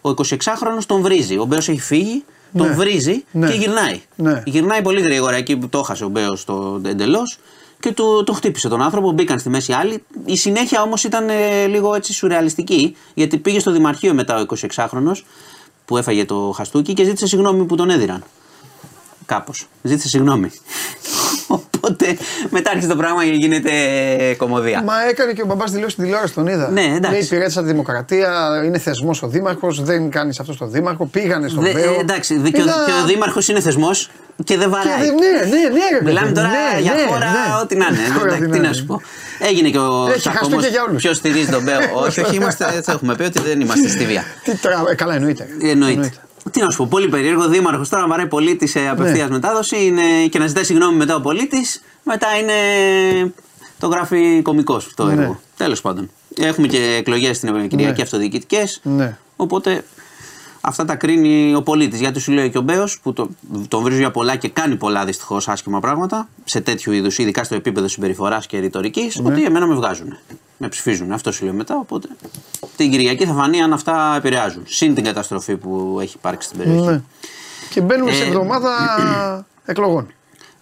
[0.00, 1.38] ο, ο 26χρονο τον βρίζει.
[1.38, 2.24] Ο Μπέος έχει φύγει,
[2.56, 2.74] τον Ναι.
[2.74, 3.50] βρίζει Ναι.
[3.50, 4.00] και γυρνάει.
[4.16, 4.42] Ναι.
[4.46, 6.46] Γυρνάει πολύ γρήγορα εκεί που το έχασε ο Μπέος
[6.86, 7.38] εντελώς
[7.80, 9.10] και του, τον χτύπησε τον άνθρωπο.
[9.12, 10.04] Μπήκαν στη μέση άλλοι.
[10.24, 14.44] Η συνέχεια όμως ήταν ε, λίγο έτσι σουρεαλιστική γιατί πήγε στο Δημαρχείο μετά ο
[14.76, 15.12] 26χρονο
[15.92, 18.24] που έφαγε το χαστούκι και ζήτησε συγγνώμη που τον έδιραν.
[19.26, 19.68] Κάπως.
[19.82, 20.50] Ζήτησε συγγνώμη.
[21.84, 22.16] Οπότε
[22.50, 23.70] μετά άρχισε το πράγμα και γίνεται
[24.36, 24.82] κομμωδία.
[24.82, 26.70] Μα έκανε και ο μπαμπάς δηλώσεις στην τηλεόραση, τον είδα.
[26.70, 27.10] Ναι, εντάξει.
[27.10, 31.06] Λέει υπηρέτησα τη δημοκρατία, είναι θεσμός ο Δήμαρχος, δεν κάνεις αυτό στο Δήμαρχο.
[31.06, 31.92] Πήγανε στον Δε- Βέο.
[31.94, 34.10] ε, εντάξει, δε- και, ο, Είδα- και ο Δήμαρχος είναι θεσμός
[34.44, 34.98] και δεν Και βαράει.
[35.06, 35.98] δεν- Ναι, ναι, ναι.
[35.98, 37.38] ρε Μιλάμε παιδί, τώρα ναι, για ναι, χώρα, ναι.
[37.62, 37.98] ό,τι να είναι.
[38.18, 38.86] Χώρα, Εντάξει, τι τι να να σου είναι.
[38.88, 39.02] πω.
[39.48, 40.38] Έγινε και ο Έχει Τσακωμός.
[40.48, 41.02] χαστούκια για όλους.
[41.02, 41.78] Ποιος στηρίζει τον Μπέο.
[42.06, 44.24] όχι, όχι, είμαστε, έτσι έχουμε πει ότι δεν είμαστε στη βία.
[44.44, 44.84] Τι τρα...
[44.90, 45.46] ε, καλά, εννοείται.
[45.62, 46.12] Εννοείται.
[46.50, 47.48] Τι να σου πω, πολύ περίεργο.
[47.48, 49.34] Δήμαρχος τώρα βαράει πολίτης σε απευθείας Ναι.
[49.34, 51.82] μετάδοση είναι, και να ζητάει συγγνώμη μετά ο πολίτης.
[52.02, 52.52] Μετά είναι.
[53.78, 55.12] Το γράφει κωμικός το Ναι.
[55.22, 55.40] έργο.
[55.56, 56.10] Τέλος πάντων.
[56.36, 58.02] Έχουμε και εκλογές στην Κυριακή Ναι.
[58.02, 58.80] αυτοδιοικητικές.
[58.82, 59.16] Ναι.
[59.36, 59.84] Οπότε
[60.64, 62.00] αυτά τα κρίνει ο πολίτης.
[62.00, 63.28] Γιατί σου λέει και ο Μπέος, που το,
[63.68, 67.54] τον βρίζω για πολλά και κάνει πολλά δυστυχώς άσχημα πράγματα, σε τέτοιου είδους, ειδικά στο
[67.54, 69.32] επίπεδο συμπεριφοράς και ρητορικής, Ναι.
[69.32, 70.16] ότι εμένα με βγάζουν.
[70.56, 71.12] Με ψηφίζουν.
[71.12, 71.76] Αυτό σου λέω μετά.
[71.78, 72.08] Οπότε
[72.76, 74.62] την Κυριακή θα φανεί αν αυτά επηρεάζουν.
[74.66, 76.86] Συν την καταστροφή που έχει υπάρξει στην περιοχή.
[76.86, 77.00] Ναι.
[77.70, 78.70] Και μπαίνουμε σε Ε, εβδομάδα
[79.64, 80.06] εκλογών.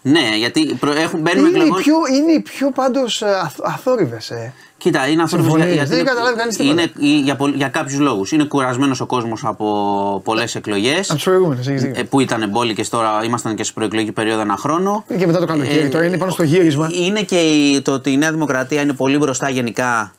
[0.03, 1.83] Ναι, γιατί προ- έχουν, μπαίνουμε Είναι οι εκλογών.
[1.83, 3.23] πιο, είναι οι πιο πάντως
[3.63, 4.31] αθόρυβες.
[4.31, 4.53] Ε.
[4.81, 6.83] Κοίτα, είναι αυτό Συμφωνείς, δεν καταλάβει κανείς τίποτα.
[6.83, 8.33] είναι, για, πολλ- για κάποιους λόγους.
[8.33, 11.05] Είναι κουρασμένος ο κόσμος από πολλές εκλογές.
[11.09, 12.01] Από τις προηγούμενες, έχεις δίκιο.
[12.01, 15.05] Ε, που ήταν εμπόλικε τώρα, ήμασταν και σε προεκλογική περίοδο ένα χρόνο.
[15.09, 16.89] Είναι και μετά το καλοκαίρι, Ε, τώρα είναι πάνω στο γύρισμα.
[16.93, 20.13] Είναι και η- το ότι η Νέα Δημοκρατία είναι πολύ μπροστά γενικά.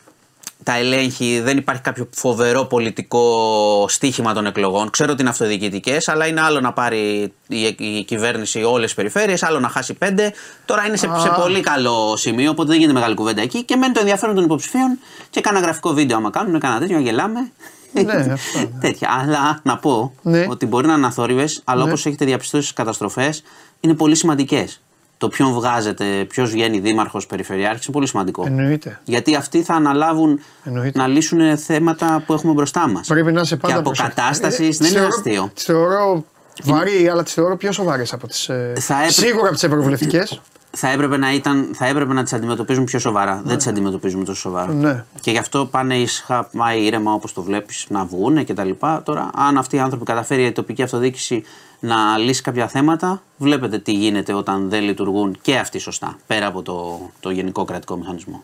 [0.63, 4.89] Τα ελέγχει, δεν υπάρχει κάποιο φοβερό πολιτικό στίχημα των εκλογών.
[4.89, 9.43] Ξέρω ότι είναι αυτοδιοικητικές, αλλά είναι άλλο να πάρει η, η κυβέρνηση όλες τις περιφέρειες,
[9.43, 10.33] άλλο να χάσει πέντε.
[10.65, 11.33] Τώρα είναι σε, σε Α.
[11.33, 13.63] πολύ καλό σημείο, οπότε δεν γίνεται μεγάλη κουβέντα εκεί.
[13.63, 14.99] Και μένει το ενδιαφέρον των υποψηφίων
[15.29, 17.51] και κάνα γραφικό βίντεο άμα κάνουν, κάνα τέτοιο, να γελάμε.
[17.93, 18.01] Ναι,
[18.33, 18.65] αυτό, ναι.
[18.79, 19.09] Τέτοια.
[19.21, 20.45] Αλλά να πω Ναι.
[20.49, 21.89] ότι μπορεί να είναι αθόρυβε, αλλά Ναι.
[21.89, 23.43] όπως έχετε διαπιστώσει στις καταστροφές,
[23.79, 24.81] είναι πολύ σημαντικές.
[25.21, 28.43] Το ποιον βγάζετε, ποιος βγαίνει δήμαρχος, περιφερειάρχης είναι πολύ σημαντικό.
[28.47, 28.99] Εννοείται.
[29.03, 30.99] Γιατί αυτοί θα αναλάβουν Εννοείται.
[30.99, 33.07] να λύσουν θέματα που έχουμε μπροστά μας.
[33.07, 33.99] Πρέπει να είσαι πάντα Και προσεκτικός.
[34.23, 35.51] αποκατάσταση Ε, δεν τις είναι θεωρώ- αστείο.
[35.53, 36.23] Τις θεωρώ
[36.63, 38.45] βαρύ, αλλά τις θεωρώ πιο σοβαρές από τις.
[38.79, 40.41] Θα έπρεπε- Σίγουρα από τις ευρωβουλευτικές.
[40.71, 43.41] Θα έπρεπε να, ήταν, θα έπρεπε να τις αντιμετωπίζουν πιο σοβαρά.
[43.45, 44.73] Δεν τις αντιμετωπίζουμε τόσο σοβαρά.
[44.73, 45.03] Ναι.
[45.19, 49.01] Και γι' αυτό πάνε ήσυχα, πάει ήρεμα όπως το βλέπεις, να βγουν και τα λοιπά.
[49.05, 51.43] Τώρα, αν αυτοί οι άνθρωποι καταφέρει η τοπική αυτοδιοίκηση
[51.83, 56.61] να λύσει κάποια θέματα, βλέπετε τι γίνεται όταν δεν λειτουργούν και αυτοί σωστά, πέρα από
[56.61, 58.43] το, το γενικό κρατικό μηχανισμό.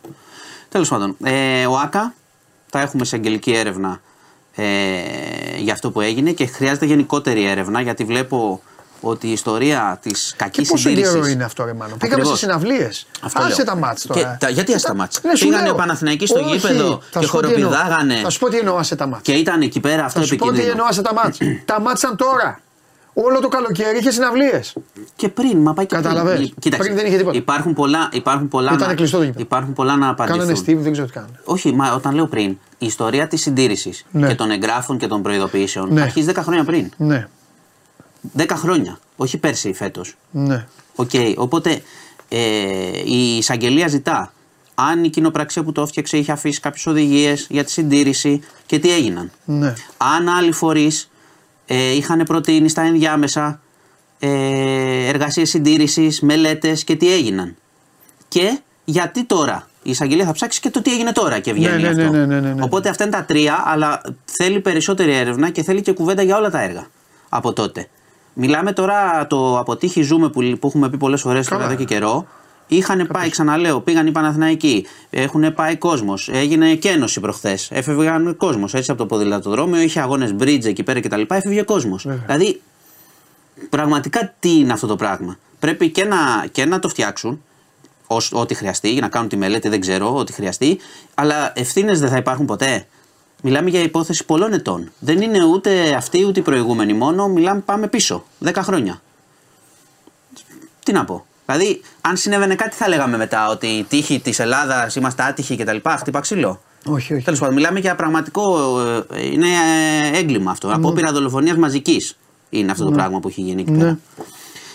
[0.69, 2.13] Τέλος πάντων, ε, ο ΑΚΑ
[2.69, 3.99] θα έχουμε σε αγγελική έρευνα
[4.55, 4.65] ε,
[5.57, 8.61] για αυτό που έγινε και χρειάζεται γενικότερη έρευνα γιατί βλέπω
[9.01, 11.13] ότι η ιστορία της κακής Και πόσο συντήρηση.
[11.13, 12.39] καιρό είναι αυτό, ρε Μάνο; Πήγαμε Ακριβώς.
[12.39, 13.07] σε συναυλίες.
[13.21, 13.65] Αυτό Άσε λέω.
[13.65, 14.37] τα μάτς Και τώρα.
[14.39, 15.75] τα- γιατί άσε τα μάτς; Ναι, σου Πήγανε λέω.
[15.75, 17.69] Παναθηναϊκοί στο Όχι, γήπεδο θα και σου πω τι εννοώ.
[17.69, 18.15] χοροπηδάγανε.
[18.23, 19.21] Θα σου πω τι εννοώ άσε τα μάτς.
[19.23, 20.71] Και ήταν εκεί πέρα αυτό Θα σου πω τι επικίνδυνο.
[20.71, 21.37] εννοώ άσε τα μάτς.
[21.65, 22.59] τα μάτς ήταν τώρα.
[23.19, 24.73] Όλο το καλοκαίρι είχε συναυλίες.
[25.15, 26.35] Και πριν, μα πάει και Καταλαβες.
[26.35, 26.53] πριν.
[26.59, 27.37] Κοίταξε, Πριν δεν είχε τίποτα.
[27.37, 29.41] Υπάρχουν πολλά, υπάρχουν πολλά, Ήταν να, κλειστό το γήπεδο.
[29.41, 30.39] υπάρχουν πολλά να απαντηθούν.
[30.39, 31.39] Κάνανε Steve, δεν ξέρω τι κάνανε.
[31.43, 34.27] Όχι, μα όταν λέω πριν, η ιστορία της συντήρησης Ναι.
[34.27, 36.01] και των εγγράφων και των προειδοποιήσεων Ναι.
[36.01, 36.91] αρχίζει 10 χρόνια πριν.
[36.97, 37.27] Ναι,
[38.37, 38.99] 10 χρόνια.
[39.15, 40.15] Όχι πέρσι ή φέτος.
[40.31, 40.65] ναι.
[40.95, 41.81] Οκ, οπότε
[42.29, 42.37] ε,
[43.05, 44.33] η εισαγγελία ζητά
[44.75, 48.91] αν η κοινοπραξία που το έφτιαξε είχε αφήσει κάποιες οδηγίες για τη συντήρηση και τι
[48.91, 49.31] έγιναν.
[49.45, 49.73] ναι.
[49.97, 51.09] Αν άλλοι φορείς
[51.67, 53.59] ε, είχαν προτείνει στα ενδιάμεσα
[54.19, 57.55] ε, εργασίες συντήρησης, μελέτες και τι έγιναν.
[58.27, 59.67] Και γιατί τώρα.
[59.83, 62.17] Η εισαγγελία θα ψάξει και το τι έγινε τώρα και βγαίνει Ναι, ναι, αυτό.
[62.17, 62.63] ναι, ναι, ναι, ναι.
[62.63, 66.49] Οπότε αυτά είναι τα τρία, αλλά θέλει περισσότερη έρευνα και θέλει και κουβέντα για όλα
[66.49, 66.87] τα έργα
[67.29, 67.87] από τότε.
[68.33, 71.73] Μιλάμε τώρα το αποτύχει Ζούμε που, που έχουμε πει πολλές φορές τώρα Καλά.
[71.73, 72.27] εδώ και καιρό.
[72.67, 77.71] Είχαν πάει, ξαναλέω, πήγαν οι Παναθηναϊκοί, έχουν πάει κόσμος, έγινε κένωση προχθές.
[77.71, 81.21] Έφευγαν κόσμος έτσι από το ποδηλατοδρόμιο, είχε αγώνες bridge εκεί πέρα κτλ.
[81.27, 82.07] Έφευγε κόσμος.
[82.25, 82.61] Δηλαδή,
[83.69, 85.37] πραγματικά τι είναι αυτό το πράγμα.
[85.59, 86.17] Πρέπει και να,
[86.51, 87.41] και να το φτιάξουν
[88.07, 90.79] ως, ό,τι χρειαστεί, για να κάνουν τη μελέτη, δεν ξέρω, ό,τι χρειαστεί,
[91.13, 92.87] αλλά ευθύνες δεν θα υπάρχουν ποτέ.
[93.41, 94.91] Μιλάμε για υπόθεση πολλών ετών.
[94.99, 99.01] Δεν είναι ούτε αυτή ούτε οι προηγούμενοι μόνο, μιλάμε πάμε πίσω, 10 χρόνια.
[100.83, 101.25] Τι να πω.
[101.51, 105.77] Δηλαδή, αν συνέβαινε κάτι, θα λέγαμε μετά ότι η τύχη της Ελλάδας είμαστε άτυχοι κτλ.
[105.97, 106.61] Χτύπα ξύλο.
[106.85, 107.23] Όχι, όχι.
[107.23, 108.79] Τέλος πάντων, μιλάμε για πραγματικό.
[109.13, 109.47] ε, Είναι
[110.13, 110.69] ε, έγκλημα αυτό.
[110.73, 112.17] Απόπειρα δολοφονίας μαζικής
[112.49, 113.99] είναι αυτό το πράγμα που έχει γίνει εκεί πέρα.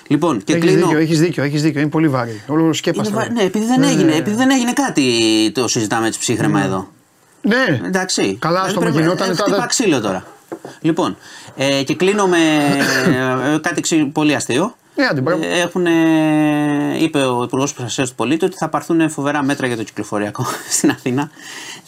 [0.07, 0.87] Λοιπόν, και Έχεις κλείνω.
[0.87, 1.81] δίκιο, έχεις δίκιο, έχεις δίκιο.
[1.81, 2.43] Είναι πολύ βαρύ.
[2.47, 3.15] Όλο Είναι σκέπαστο.
[3.15, 5.05] βα- ναι, επειδή δεν, έγινε, επειδή δεν έγινε κάτι,
[5.55, 6.89] το συζητάμε έτσι ψύχρεμα εδώ.
[7.43, 7.81] Ναι.
[7.87, 8.37] Εντάξει.
[8.41, 9.51] Καλά, Δηλαδή στο πρέπει- γινόταν ε, τώρα.
[9.53, 10.25] Χτύπα ξύλο τώρα.
[10.81, 11.17] Λοιπόν,
[11.57, 12.37] ε, και κλείνω με
[13.55, 14.75] ε, κάτι ξύ- πολύ αστείο.
[14.97, 15.45] Ναι, άντε, μπράβο.
[15.45, 19.77] Ε, Έχουν, ε, είπε ο Υπουργός Προστασίας του Πολίτη ότι θα πάρθουν φοβερά μέτρα για
[19.77, 20.47] το κυκλοφοριακό
[20.77, 21.31] στην Αθήνα.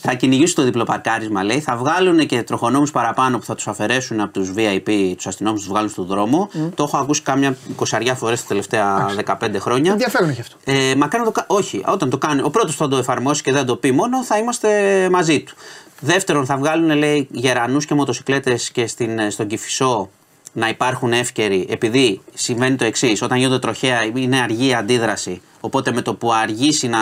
[0.07, 1.61] Θα κυνηγήσουν το διπλοπαρκάρισμα, λέει.
[1.61, 5.69] Θα βγάλουν και τροχονόμους παραπάνω που θα τους αφαιρέσουν από τους VIP, τους αστυνόμους, τους
[5.69, 6.51] βγάλουν στον δρόμο.
[6.75, 9.93] Το έχω ακούσει κάμια εικοσαριά φορές τα τελευταία 15 χρόνια.
[9.93, 10.57] Ενδιαφέρον έχει αυτό.
[10.65, 12.41] Ε, μακάρι να το κα- Όχι, όταν το κάνει.
[12.43, 14.69] Ο πρώτος που θα το εφαρμόσει και δεν το πει μόνο, θα είμαστε
[15.13, 15.55] μαζί του.
[16.01, 20.11] Δεύτερον, θα βγάλουν λέει, γερανούς και μοτοσυκλέτες και στην, στον Κυφισό
[20.55, 25.41] να υπάρχουν εύκαιροι, επειδή συμβαίνει το εξής: Όταν γίνονται τροχαία, είναι αργή η αντίδραση.
[25.61, 26.99] Οπότε με το που αργήσει να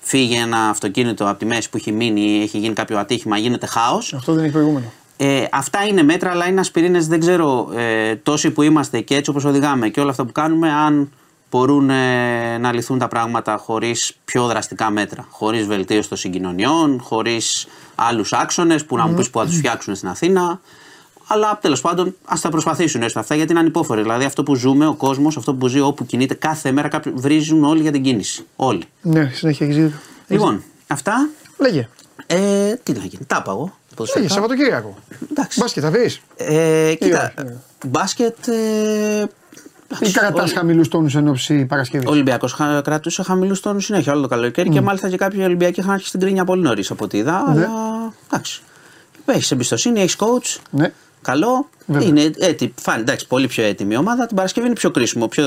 [0.00, 3.66] φύγει ένα αυτοκίνητο από τη μέση που έχει μείνει ή έχει γίνει κάποιο ατύχημα, γίνεται
[3.66, 4.14] χάος.
[4.14, 4.92] Αυτό δεν έχει προηγούμενο.
[5.16, 7.06] Ε, αυτά είναι μέτρα, αλλά είναι ασπιρίνες.
[7.06, 10.70] Δεν ξέρω ε, τόσοι που είμαστε και έτσι όπως οδηγάμε και όλα αυτά που κάνουμε,
[10.70, 11.10] αν
[11.50, 15.26] μπορούν ε, να λυθούν τα πράγματα χωρίς πιο δραστικά μέτρα.
[15.30, 19.94] Χωρίς βελτίωση των συγκοινωνιών, χωρίς άλλους άξονες που να μου πεις που θα τους φτιάξουν
[19.94, 20.60] στην Αθήνα.
[21.26, 24.02] Αλλά τέλος πάντων ας τα προσπαθήσουν έστω αυτά γιατί είναι ανυπόφοροι.
[24.02, 27.64] Δηλαδή αυτό που ζούμε, ο κόσμος, αυτό που ζει όπου κινείται κάθε μέρα, κάποιοι βρίζουν
[27.64, 28.46] όλοι για την κίνηση.
[28.56, 28.84] Όλοι.
[29.02, 29.98] Ναι, συνέχεια έχεις δίκιο.
[30.26, 31.28] Λοιπόν, αυτά.
[31.58, 31.88] Λέγε.
[32.26, 33.60] Ε, τι να γίνει, τα είπα εγώ.
[33.60, 34.32] Λέγε, ποδοσφαιρικά.
[34.32, 34.94] Σαββατοκύριακο.
[35.30, 35.60] Εντάξει.
[35.60, 36.14] Μπάσκετ θα βρει.
[36.36, 37.56] Ε, κοίτα, όχι, ναι.
[37.86, 38.48] μπάσκετ.
[38.48, 39.26] Ε,
[40.00, 42.08] Ή κρατά χαμηλούς τόνους εν ώψη Παρασκευής.
[42.08, 42.48] Ο Ολυμπιακό
[42.84, 46.20] κρατούσε χαμηλούς τόνους συνέχεια όλο το καλοκαίρι και μάλιστα και κάποιοι Ολυμπιακοί είχαν αρχίσει την
[46.20, 47.52] κρίνια πολύ νωρίς από ό,τι είδα.
[47.54, 47.60] Ναι.
[47.60, 47.70] Αλλά
[48.30, 48.62] εντάξει.
[49.24, 50.60] Έχεις εμπιστοσύνη, έχεις coach.
[50.70, 50.92] Ναι.
[51.26, 51.68] Καλό.
[51.86, 52.08] Βέβαια.
[52.08, 52.74] Είναι έτοιμη.
[52.80, 54.26] Φάνη, εντάξει, πολύ πιο έτοιμη η ομάδα.
[54.26, 55.44] Την Παρασκευή είναι πιο κρίσιμο, πιο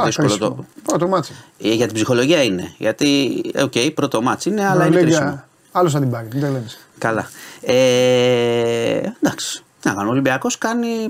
[0.00, 0.48] Α, δύσκολο κρίσιμο.
[0.48, 0.64] το.
[0.82, 1.32] Πρώτο ματς.
[1.62, 2.74] Ε, Για την ψυχολογία είναι.
[2.78, 5.42] Γιατί, ε, οκ, πρώτο ματς είναι, αλλά είναι κρίσιμο.
[5.72, 6.28] Άλλος θα την πάρει.
[6.32, 6.66] Μην τα λέμε.
[6.98, 7.28] Καλά.
[7.60, 9.62] Ε, εντάξει.
[9.80, 10.08] Τι να κάνω.
[10.08, 10.58] Ο Ολυμπιακός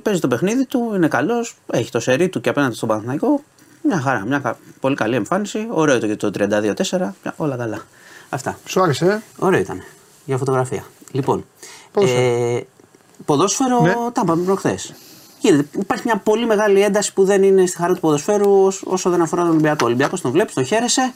[0.03, 3.43] παίζει το παιχνίδι του, είναι καλός, έχει το σερί του και απέναντι στον Παναθηναϊκό.
[3.83, 4.25] Μια χαρά.
[4.27, 5.67] Μια κα- πολύ καλή εμφάνιση.
[5.71, 7.15] Ωραίο το και το 32-4.
[7.23, 7.81] Μια- Όλα καλά.
[8.29, 8.59] Αυτά.
[8.67, 9.83] Σου άρεσε, ε; Ωραίο ήταν.
[10.25, 10.85] Για φωτογραφία.
[11.13, 11.45] Λοιπόν.
[11.93, 12.21] Ποδόσφαιρο.
[12.23, 12.67] Ε,
[13.25, 13.95] ποδόσφαιρο Ναι.
[14.13, 14.79] τα είπαμε προχθές.
[15.79, 19.23] Υπάρχει μια πολύ μεγάλη ένταση που δεν είναι στη χαρά του ποδοσφαίρου όσο- όσο δεν
[19.23, 19.79] αφορά τον Ολυμπιακό.
[19.83, 21.13] Ο Ολυμπιακός τον βλέπεις, τον χαίρεσαι.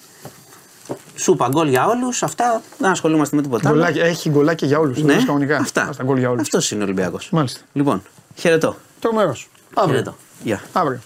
[1.17, 2.23] Σούπα γκολ για όλους.
[2.23, 3.69] Αυτά δεν ασχολούμαστε με τίποτα.
[3.69, 3.79] άλλο.
[3.79, 5.03] Γκολάκι, έχει γκολάκι για όλους.
[5.03, 5.57] Ναι, κανονικά.
[5.57, 5.93] αυτά.
[5.93, 6.41] Στα γκολ για όλους.
[6.43, 7.31] Αυτός είναι ο Ολυμπιακός.
[7.31, 7.61] Μάλιστα.
[7.73, 8.03] Λοιπόν,
[8.35, 8.77] χαιρετώ.
[9.01, 9.37] Τρομερό.
[9.75, 9.95] Αύριο.
[9.97, 10.17] Χαιρετώ.
[10.43, 10.61] Γεια.
[10.73, 11.01] Αύριο.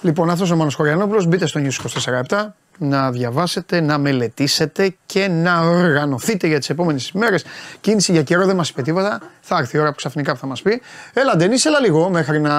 [0.00, 5.60] Λοιπόν, αυτός ο Μάνος Κοριανόπουλος, μπείτε στο News 24 να διαβάσετε, να μελετήσετε και να
[5.60, 7.44] οργανωθείτε για τις επόμενες μέρες.
[7.80, 9.20] Κίνηση για καιρό δεν μας είπε τίποτα.
[9.40, 10.82] Θα έρθει η ώρα που ξαφνικά θα μας πει.
[11.12, 12.54] Έλα Ντενίς, έλα λίγο μέχρι να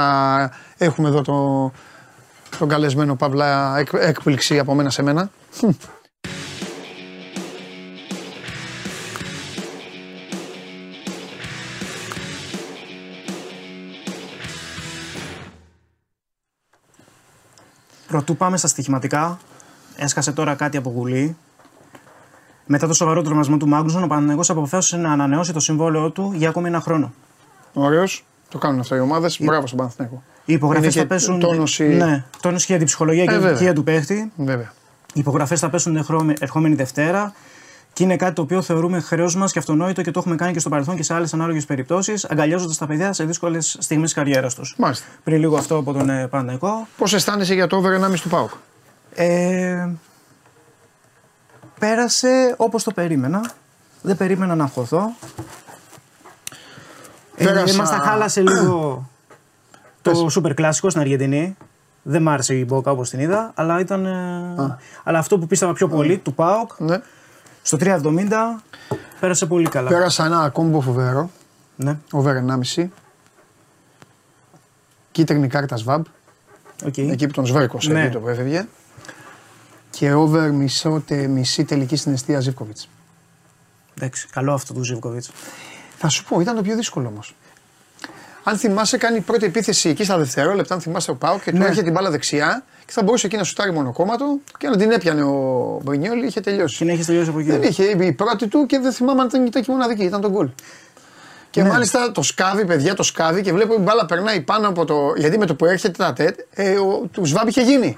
[0.78, 1.72] έχουμε εδώ το,
[2.58, 5.30] τον καλεσμένο Παύλα εκ, έκπληξη από μένα σε μένα.
[18.08, 19.40] Πρωτού πάμε στα στοιχηματικά,
[20.04, 21.36] έσκασε τώρα κάτι από βουλή.
[22.66, 26.50] Μετά το σοβαρό τραυματισμό του Μάγνουσον, ο Παναγενικό αποφάσισε να ανανεώσει το συμβόλαιό του για
[26.50, 27.14] ακόμη ένα χρόνο.
[27.74, 28.26] Ωραίος.
[28.50, 29.40] Το κάνουν αυτά οι ομάδες.
[29.42, 30.24] Μπράβο στον Παναθηναϊκό.
[30.46, 31.40] Οι υπογραφές Είναι θα και πέσουν.
[31.40, 33.60] τόνωση- Ναι, τόνωση και για την ψυχολογία και Ε, την βέβαια.
[33.60, 34.32] υγεία του παίχτη.
[34.36, 34.74] Βέβαια.
[35.14, 37.34] Οι υπογραφές θα πέσουν την ερχόμε- ερχόμενη Δευτέρα.
[37.94, 40.60] Και είναι κάτι το οποίο θεωρούμε χρέος μας και αυτονόητο και το έχουμε κάνει και
[40.60, 44.56] στο παρελθόν και σε άλλες ανάλογες περιπτώσεις, αγκαλιάζοντας τα παιδιά σε δύσκολες στιγμές τη καριέρας
[44.56, 44.76] τους.
[44.78, 45.06] Μάλιστα.
[45.24, 46.88] Πριν λίγο αυτό από τον ε, Παναγενικό.
[46.98, 48.50] Πώς αισθάνεσαι για το over 1,5 του ΠΑΟΚ;
[49.14, 49.90] Ε,
[51.80, 53.52] πέρασε όπως το περίμενα.
[54.02, 55.14] Δεν περίμενα να αγχωθώ.
[57.36, 59.10] Ε, Πέρασα- μας τα χάλασε λίγο
[60.02, 61.58] το σούπερ κλασικό στην Αργεντινή.
[62.04, 64.06] Δεν μ' άρεσε η Μπόκα όπως την είδα, αλλά ήταν.
[64.06, 67.02] ε, αλλά αυτό που πίστευα πιο πολύ, του ΠΑΟΚ, Ναι.
[67.62, 68.62] στο 3,70
[69.20, 69.90] πέρασε πολύ καλά.
[69.90, 71.30] Πέρασα ένα κόμπο φοβερό.
[71.76, 72.88] Ναι, Over 1,5.
[75.12, 76.02] Κίτρινη κάρτα ΣΒΑΜ.
[76.86, 76.98] οκ.
[76.98, 78.02] Εκεί που τον σβέρκωσε Ναι.
[78.04, 78.68] εκεί το που έφευγε.
[79.92, 82.90] Και over μισό, τε, μισή τελική στην εστία Ζίβκοβιτς.
[83.98, 85.24] Εντάξει, καλό αυτό του Ζίβκοβιτς.
[85.98, 87.36] Θα σου πω, ήταν το πιο δύσκολο όμως.
[88.44, 91.58] Αν θυμάσαι, κάνει η πρώτη επίθεση εκεί στα δευτερόλεπτα, αν θυμάσαι ο ΠΑΟΚ και του
[91.58, 91.64] Ναι.
[91.64, 95.24] έρχεται την μπάλα δεξιά και θα μπορούσε εκεί να σουτάρει μονοκόμματο και να την έπιανε
[95.24, 96.78] ο Μπρινιόλι, είχε τελειώσει.
[96.78, 97.50] Και να έχεις τελειώσει από εκεί.
[97.50, 100.22] Δεν είχε η πρώτη του και δεν θυμάμαι αν ήταν, ήταν και η μοναδική, ήταν
[100.22, 100.50] το γκολ.
[101.50, 101.70] Και Ναι.
[101.70, 105.14] μάλιστα το σκάβει, παιδιά, το σκάβει και βλέπω η μπάλα περνάει πάνω από το.
[105.18, 107.98] Γιατί με το που έρχεται τα τέτ, ε, ο, του Σβάμπ είχε γίνει.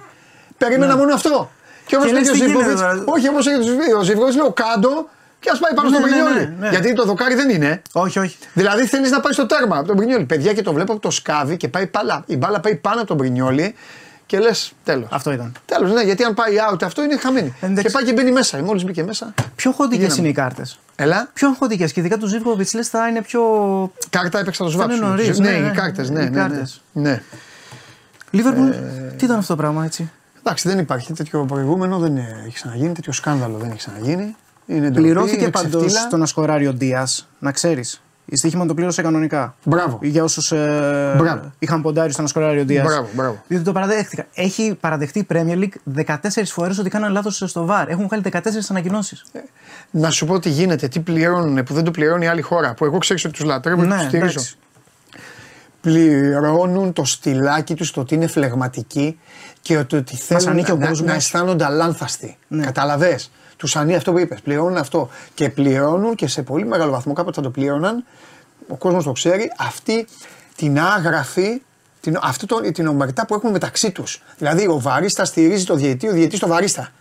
[0.58, 1.52] Περίμενα μόνο αυτό.
[1.86, 2.10] Και όπω Ναι.
[2.12, 3.04] Και λέει λες, ο τι γίνεται Ζιβκοβιτ, τώρα.
[3.06, 6.12] όχι όπω λέει ο Ζιβκοβιτ, λέει ο Κάντο και ας πάει πάνω Ναι, στο ναι,
[6.16, 6.56] ναι, Μπρινιόλι.
[6.60, 6.70] ναι.
[6.70, 7.82] Γιατί το δοκάρι δεν είναι.
[7.92, 8.38] Όχι, όχι.
[8.54, 10.26] Δηλαδή θέλεις να πάει στο τέρμα από τον Μπρινιόλι.
[10.26, 12.24] Παιδιά και το βλέπω που το σκάβει και πάει πάλα.
[12.28, 13.76] Η μπάλα πάει πάνω από τον Μπρινιόλι
[14.26, 15.08] και λες τέλος.
[15.12, 15.52] Αυτό ήταν.
[15.66, 17.56] Τέλος, ναι, γιατί αν πάει out αυτό είναι χαμένη.
[17.62, 17.84] Εντάξει.
[17.84, 18.58] Και πάει και μπαίνει μέσα.
[18.64, 19.34] Μόλις μπήκε μέσα.
[19.56, 20.20] Πιο χοντικέ Γίναμε.
[20.20, 20.80] είναι οι κάρτες.
[20.96, 21.30] Έλα.
[21.34, 23.42] Πιο χοντικέ και ειδικά του Ζιβκοβιτ λες θα είναι πιο.
[24.10, 25.06] Κάρτα έπαιξα το Θα σβάψιμο.
[25.08, 25.70] είναι νωρίς, ναι, ναι, οι ναι.
[25.70, 26.10] κάρτες.
[26.10, 26.82] Ναι, Οι ναι, ναι, κάρτες.
[26.92, 27.22] ναι.
[28.32, 30.12] Λίβερπουλ, Ε, τι ήταν αυτό το πράγμα έτσι;
[30.46, 34.36] Εντάξει, δεν υπάρχει τέτοιο προηγούμενο, δεν έχει ξαναγίνει, τέτοιο σκάνδαλο δεν έχει ξαναγίνει.
[34.66, 36.08] Είναι ντροπή, Πληρώθηκε είναι παντός ξεφτύλα.
[36.08, 37.08] το να σκοράρει ο Ντία,
[37.40, 38.02] να ξέρεις.
[38.26, 39.56] Η στοίχημα το πλήρωσε κανονικά.
[39.64, 40.00] Μπράβο.
[40.02, 41.52] Για όσους ε, Μπράβο.
[41.60, 42.84] είχαν ποντάρει στο να σκοράρει ο Ντία.
[42.84, 43.44] Μπράβο, μπράβο.
[43.48, 44.26] Διότι το παραδέχτηκα.
[44.34, 45.58] Έχει παραδεχτεί η Premier
[45.96, 46.16] League 14
[46.46, 47.86] φορές ότι κάνανε λάθος στο VAR.
[47.88, 48.40] Έχουν βγάλει 14
[48.70, 49.24] ανακοινώσεις.
[49.92, 52.74] Να σου πω τι γίνεται, τι πληρώνουν που δεν το πληρώνει η άλλη χώρα.
[52.74, 54.30] Που εγώ ξέρω ότι τους λατρεύω και Ναι, τους στηρίζω.
[54.32, 54.56] εντάξει.
[55.82, 59.20] Πληρώνουν το στυλάκι τους το ότι είναι φλεγματικοί
[59.64, 61.08] και ότι, ότι θέλουν ανήκει ο να, κόσμος.
[61.08, 62.38] να αισθάνονται αλάνθαστοι.
[62.48, 62.66] Ναι.
[62.66, 63.20] Καταλαβέ.
[63.58, 64.42] Τους ανήκει αυτό που είπες.
[64.42, 65.10] Πληρώνουν αυτό.
[65.34, 68.04] Και πληρώνουν και σε πολύ μεγάλο βαθμό, κάποτε θα το πλήρωναν,
[68.68, 70.08] ο κόσμος το ξέρει, αυτή
[70.56, 71.62] την άγραφη,
[72.02, 74.22] την, αυτή το, την ομαρτά που έχουν μεταξύ τους.
[74.38, 76.92] Δηλαδή ο βαρίστα στηρίζει το διαιτή, ο διαιτής το βαρίστα.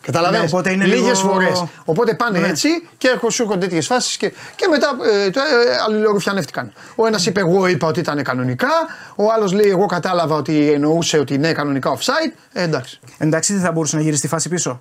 [0.00, 1.64] Καταλαβαίνεις; Ναι, οπότε είναι Λίγες λίγο- φορές.
[1.84, 2.46] Οπότε πάνε Ναι.
[2.46, 2.68] έτσι
[2.98, 4.90] και έχω σου έρχονται τέτοιες φάσεις και, και μετά
[5.24, 5.44] ε, το, ε,
[5.86, 6.72] αλληλορουφιανεύτηκαν.
[6.96, 8.68] Ο ένας είπε: Εγώ είπα ότι ήταν κανονικά.
[9.16, 12.32] Ο άλλος λέει: Εγώ κατάλαβα ότι εννοούσε ότι είναι κανονικά offside.
[12.52, 13.00] Ε, εντάξει.
[13.18, 14.80] Εντάξει, δεν θα μπορούσε να γυρίσει τη φάση πίσω.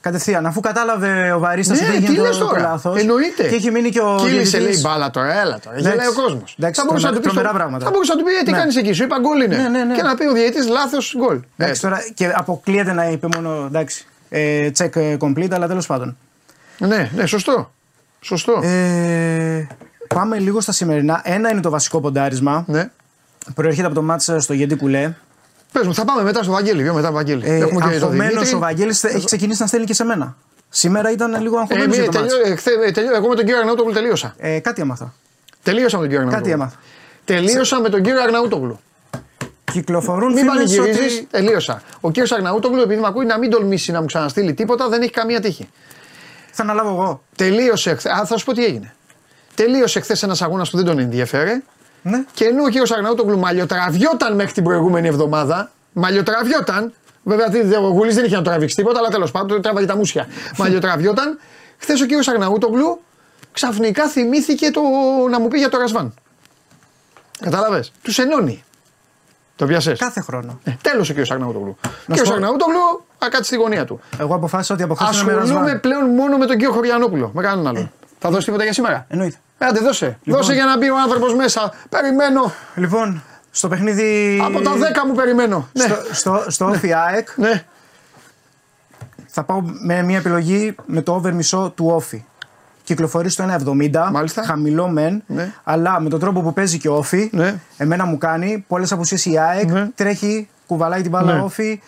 [0.00, 2.98] Κατευθείαν, αφού κατάλαβε ο Βαρίστας Ναι, ότι τι έγινε λες το, το τώρα; λάθος.
[3.00, 3.48] Εννοείται.
[3.48, 4.16] Και έχει μείνει και ο.
[4.20, 5.76] Κύλησε διαιτητής- λέει μπάλα τώρα, έλα τώρα.
[5.76, 5.90] Εντάξει.
[5.90, 6.54] Γελάει ο κόσμος.
[6.58, 7.24] Εντάξει, Θα μπορούσε να του πει.
[7.24, 7.84] τρομερά στο- πράγματα.
[7.84, 8.56] Θα μπορούσε να του πει: «Ε, Τι Ναι.
[8.58, 9.56] κάνεις εκεί, σου είπα γκολ είναι.
[9.56, 9.94] Ναι, ναι, ναι.
[9.94, 11.40] Και να πει ο διαιτή λάθος γκολ.
[11.56, 14.06] Εντάξει, τώρα και αποκλείεται να είπε μόνο εντάξει.
[14.34, 16.16] Ε, check ε, complete, αλλά τέλος πάντων.
[16.78, 17.72] Ναι, ναι, σωστό.
[18.20, 18.60] Σωστό.
[18.62, 19.66] Ε,
[20.08, 21.20] πάμε λίγο στα σημερινά.
[21.24, 22.64] Ένα είναι το βασικό ποντάρισμα.
[22.66, 22.90] Ναι.
[23.54, 25.12] Προέρχεται από το μάτσα στο Γέντι Κουλέ.
[25.72, 26.82] Πες μου, θα πάμε μετά στο Βαγγέλη.
[26.82, 27.42] Πιο μετά Βαγγέλη.
[27.46, 28.54] Ε, Έχουμε και τον αγχωμένος Δημήτρη.
[28.54, 30.36] ο Βαγγέλης έχει ξεκινήσει να στέλνει και σε μένα.
[30.68, 32.32] Σήμερα ήταν λίγο Ε, αγχωμένος μία, για το μάτς.
[32.34, 34.34] τελειώ, ε, χθε- ε, τελειώ- εγώ με τον κύριο Αρναούτογλου τελείωσα.
[34.38, 35.14] Ε, κάτι έμαθα.
[35.62, 36.62] Τελείωσα με τον κύριο Κάτι Αρναούτογλου.
[36.62, 36.76] έμαθα.
[37.24, 38.80] Τελείωσα με τον κύριο Αρναούτογλου.
[39.72, 41.26] Κυκλοφορούν Μην φήμες πανηγυρίζει, ότι...
[41.30, 41.82] τελείωσα.
[42.00, 45.10] Ο κύριος Αρναούτογλου, επειδή με ακούει να μην τολμήσει να μου ξαναστείλει τίποτα, δεν έχει
[45.10, 45.68] καμία τύχη.
[46.52, 47.22] Θα αναλάβω εγώ.
[47.36, 48.12] Τελείωσε χθες.
[48.12, 48.94] Α, θα σου πω τι έγινε.
[49.54, 51.62] Τελείωσε χθες ένας αγώνας που δεν τον ενδιαφέρε.
[52.02, 52.24] Ναι.
[52.32, 56.92] Και ενώ ο κύριος Αρναούτογλου μαλλιοτραβιόταν μέχρι την προηγούμενη εβδομάδα, μαλλιοτραβιόταν.
[57.22, 60.26] Βέβαια τι- ο Γουλής δεν είχε να τραβήξει τίποτα, αλλά τέλος πάντων τράβαγε τα μουσια.
[60.58, 61.38] μαλλιοτραβιόταν.
[61.78, 63.00] Χθες ο κύριος Αρναούτογλου
[63.52, 64.80] ξαφνικά θυμήθηκε το,
[65.30, 66.14] να μου πει για το Ρασβάν.
[67.40, 68.64] Κατάλαβες; Τους ενώνει.
[69.62, 69.92] Το πιασέ.
[69.92, 70.58] Κάθε χρόνο.
[70.64, 71.76] Ε, Τέλος ο κύριο Αρναούτογλου.
[71.84, 74.00] Ο σου κύριο πω- Αρναούτογλου θα κάτσει στη γωνία του.
[74.18, 75.80] Εγώ αποφάσισα ότι από χθες είναι με Ασχολούμαι Ρασβάν.
[75.80, 77.30] πλέον μόνο με τον κύριο Χωριανόπουλο.
[77.34, 77.90] Με κανέναν άλλον.
[78.18, 79.36] Θα δώσει τίποτα για σήμερα; Εννοείται.
[79.58, 80.18] Ε, Άντε, δώσε.
[80.22, 80.40] Λοιπόν.
[80.40, 81.72] Δώσε για να μπει ο άνθρωπος μέσα.
[81.88, 82.52] Περιμένω.
[82.74, 84.40] Λοιπόν, στο παιχνίδι.
[84.44, 85.68] Από τα 10 μου περιμένω.
[85.72, 85.84] Ναι.
[85.84, 87.64] Στο, στο, στο Όφι ΑΕΚ ναι.
[89.26, 92.24] θα πάω με μια επιλογή με το over μισό του Όφι.
[92.92, 94.08] Κυκλοφορεί στο 1,70.
[94.12, 94.42] Μάλιστα.
[94.44, 95.22] Χαμηλό μεν.
[95.26, 95.52] Ναι.
[95.64, 97.60] Αλλά με τον τρόπο που παίζει και ο Όφι, Ναι.
[97.76, 99.70] εμένα μου κάνει πολλές απουσίες η ΑΕΚ.
[99.70, 99.88] Ναι.
[99.94, 101.40] Τρέχει, κουβαλάει την μπάλα Ναι.
[101.40, 101.80] Όφι.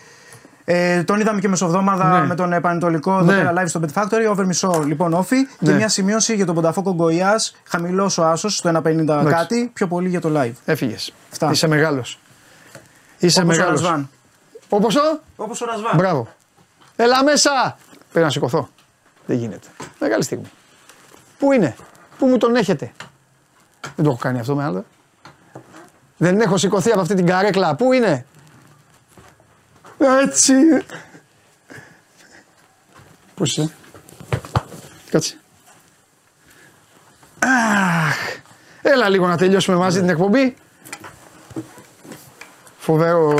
[0.67, 2.27] Ε, τον είδαμε και μεσοβδόμαδα Ναι.
[2.27, 3.37] με τον Πανετολικό εδώ Ναι.
[3.37, 4.29] πέρα live στο Bet Factory.
[4.31, 5.45] Over μισό λοιπόν Όφι.
[5.45, 5.73] Και Ναι.
[5.73, 7.35] μια σημείωση για τον Πονταφό Κογκοϊά.
[7.67, 9.69] Χαμηλός ο Άσος στο 1,50 κάτι.
[9.73, 10.51] Πιο πολύ για το live.
[10.65, 11.13] Έφυγες.
[11.31, 11.51] Αυτά.
[11.51, 12.19] Είσαι μεγάλος.
[13.17, 13.81] Είσαι Όπως ο μεγάλος.
[13.81, 14.09] Ρασβάν.
[14.69, 15.91] Όπως ο; Όπως ο Ρασβάν.
[15.95, 16.27] Μπράβο.
[16.95, 17.77] Έλα μέσα.
[18.11, 18.69] Πρέπει να σηκωθώ.
[19.25, 19.67] Δεν γίνεται.
[19.99, 20.45] Μεγάλη στιγμή.
[21.39, 21.75] Πού είναι;
[22.17, 22.91] Πού μου τον έχετε;
[23.95, 24.85] Δεν το έχω κάνει αυτό με άλλο.
[26.17, 27.75] Δεν έχω σηκωθεί από αυτή την καρέκλα.
[27.75, 28.25] Πού είναι;
[30.23, 30.53] Έτσι.
[33.35, 33.73] Πώς είσαι;
[35.09, 35.37] Κάτσε.
[37.39, 38.17] Αχ.
[38.81, 40.55] Έλα λίγο να τελειώσουμε μαζί την εκπομπή.
[42.77, 43.37] Φοβερό.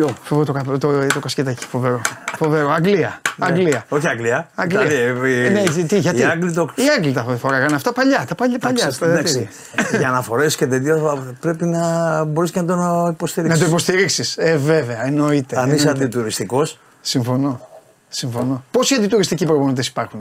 [0.00, 1.64] Ε, Ποιο; Φοβερό το, καπ- το, το κασκετάκι.
[1.66, 2.00] Φοβερό.
[2.36, 2.70] Φοβερό.
[2.70, 3.20] Αγγλία.
[3.38, 3.84] Αγγλία.
[3.88, 4.48] Όχι Αγγλία.
[4.54, 4.80] Αγγλία.
[4.84, 6.18] Δηλαδή, Ε, ναι, τι, τι, γιατί.
[6.20, 8.24] Οι Άγγλοι το Οι Άγγλοι τα φοράγανε αυτά παλιά.
[8.28, 9.48] Τα παλιά, παλιά Εντάξει, στα εντάξει.
[9.74, 9.98] διατήρια.
[9.98, 13.60] Για να φορέσεις και τέτοιο πρέπει να μπορείς και να τον Να υποστηρίξει.
[13.60, 14.36] το υποστηρίξεις.
[14.36, 15.58] Ε, βέβαια, εννοείται.
[15.58, 16.04] Αν είσαι εννοείται.
[16.04, 17.60] αντιτουριστικός, Συμφωνώ.
[18.08, 18.64] Συμφωνώ.
[18.70, 20.20] Πόσοι αντιτουριστικοί προπονητές υπάρχουν,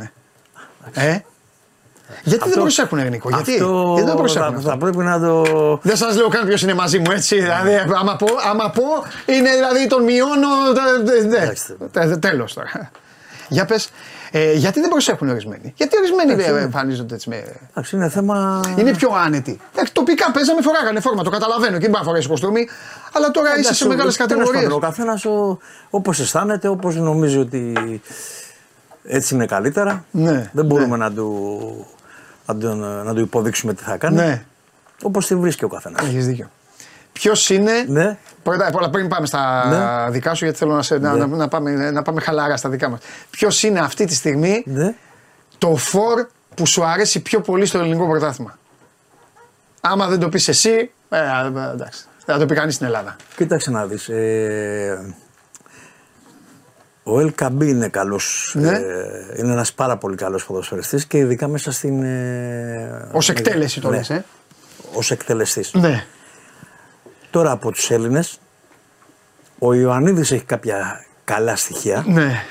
[0.94, 1.20] ε;
[2.10, 4.52] Ε; Γιατί δεν προσέχουν, Νίκο, γιατί, αυτό γιατί δεν το προσέχουν.
[4.52, 5.44] θα, αυτό; θα πρέπει να το.
[5.82, 7.36] Δεν σας λέω καν ποιος είναι μαζί μου, έτσι.
[7.36, 8.84] Δηλαδή, άμα πω, άμα πω
[9.26, 10.48] είναι δηλαδή τον μειώνω.
[11.24, 11.76] Εντάξει.
[12.20, 12.92] Τέλος τώρα.
[13.50, 13.90] Για πες,
[14.32, 16.62] ε, γιατί δεν προσέχουν ορισμένοι; Γιατί ορισμένοι Εντάξει, ε, ναι.
[16.62, 17.44] εμφανίζονται έτσι με.
[17.70, 18.60] Εντάξει, είναι θέμα.
[18.78, 19.60] Είναι πιο άνετοι.
[19.74, 22.68] Εντάξει, τοπικά παίζαμε, φοράγανε φόρμα, το καταλαβαίνω και δεν μπορεί να φορέσει κοστούμι.
[23.14, 24.64] Αλλά τώρα είσαι Εντάξει, σε μεγάλες τέλος κατηγορίες.
[24.64, 25.26] πάντων, Ο καθένας
[25.90, 27.74] όπως αισθάνεται, όπως νομίζει ότι
[29.04, 30.06] έτσι είναι καλύτερα.
[30.12, 31.04] Ναι, Δεν μπορούμε ναι.
[31.04, 31.88] να, του,
[32.46, 34.16] να, τον, να του υποδείξουμε τι θα κάνει.
[34.16, 34.46] Ναι,
[35.04, 36.06] Όπως τη βρίσκει ο καθένας.
[36.06, 36.50] έχεις δίκιο.
[37.14, 38.18] Ποιος είναι; Ναι.
[38.44, 39.68] Πρώτα απ' όλα, πριν πάμε στα
[40.06, 40.12] Ναι.
[40.12, 41.20] δικά σου, γιατί θέλω να, σε, να, Ναι.
[41.26, 43.00] να, να πάμε, να πάμε χαλαρά στα δικά μας.
[43.30, 44.96] Ποιος είναι αυτή τη στιγμή ναι.
[45.58, 48.58] το φορ που σου αρέσει πιο πολύ στο ελληνικό πρωτάθλημα;
[49.82, 52.06] Άμα δεν το πεις εσύ, ε, ε, εντάξει.
[52.26, 53.16] Δεν θα το πει κανείς στην Ελλάδα.
[53.36, 54.10] Κοίταξε να δεις.
[54.10, 55.16] Ε,
[57.08, 58.56] ο Ελ Καμπή είναι καλός.
[58.58, 58.70] Ναι.
[58.70, 58.82] Ε,
[59.38, 62.04] είναι ένας πάρα πολύ καλός ποδοσφαιριστής και ειδικά μέσα στην...
[62.04, 64.26] Ε, Ω εκτέλεση το ναι, λες, ε.
[64.94, 65.74] Ως εκτελεστής.
[65.74, 66.06] Ναι.
[67.30, 68.40] Τώρα από τους Έλληνες,
[69.60, 72.44] ο Ιωαννίδης έχει κάποια καλά στοιχεία Ναι.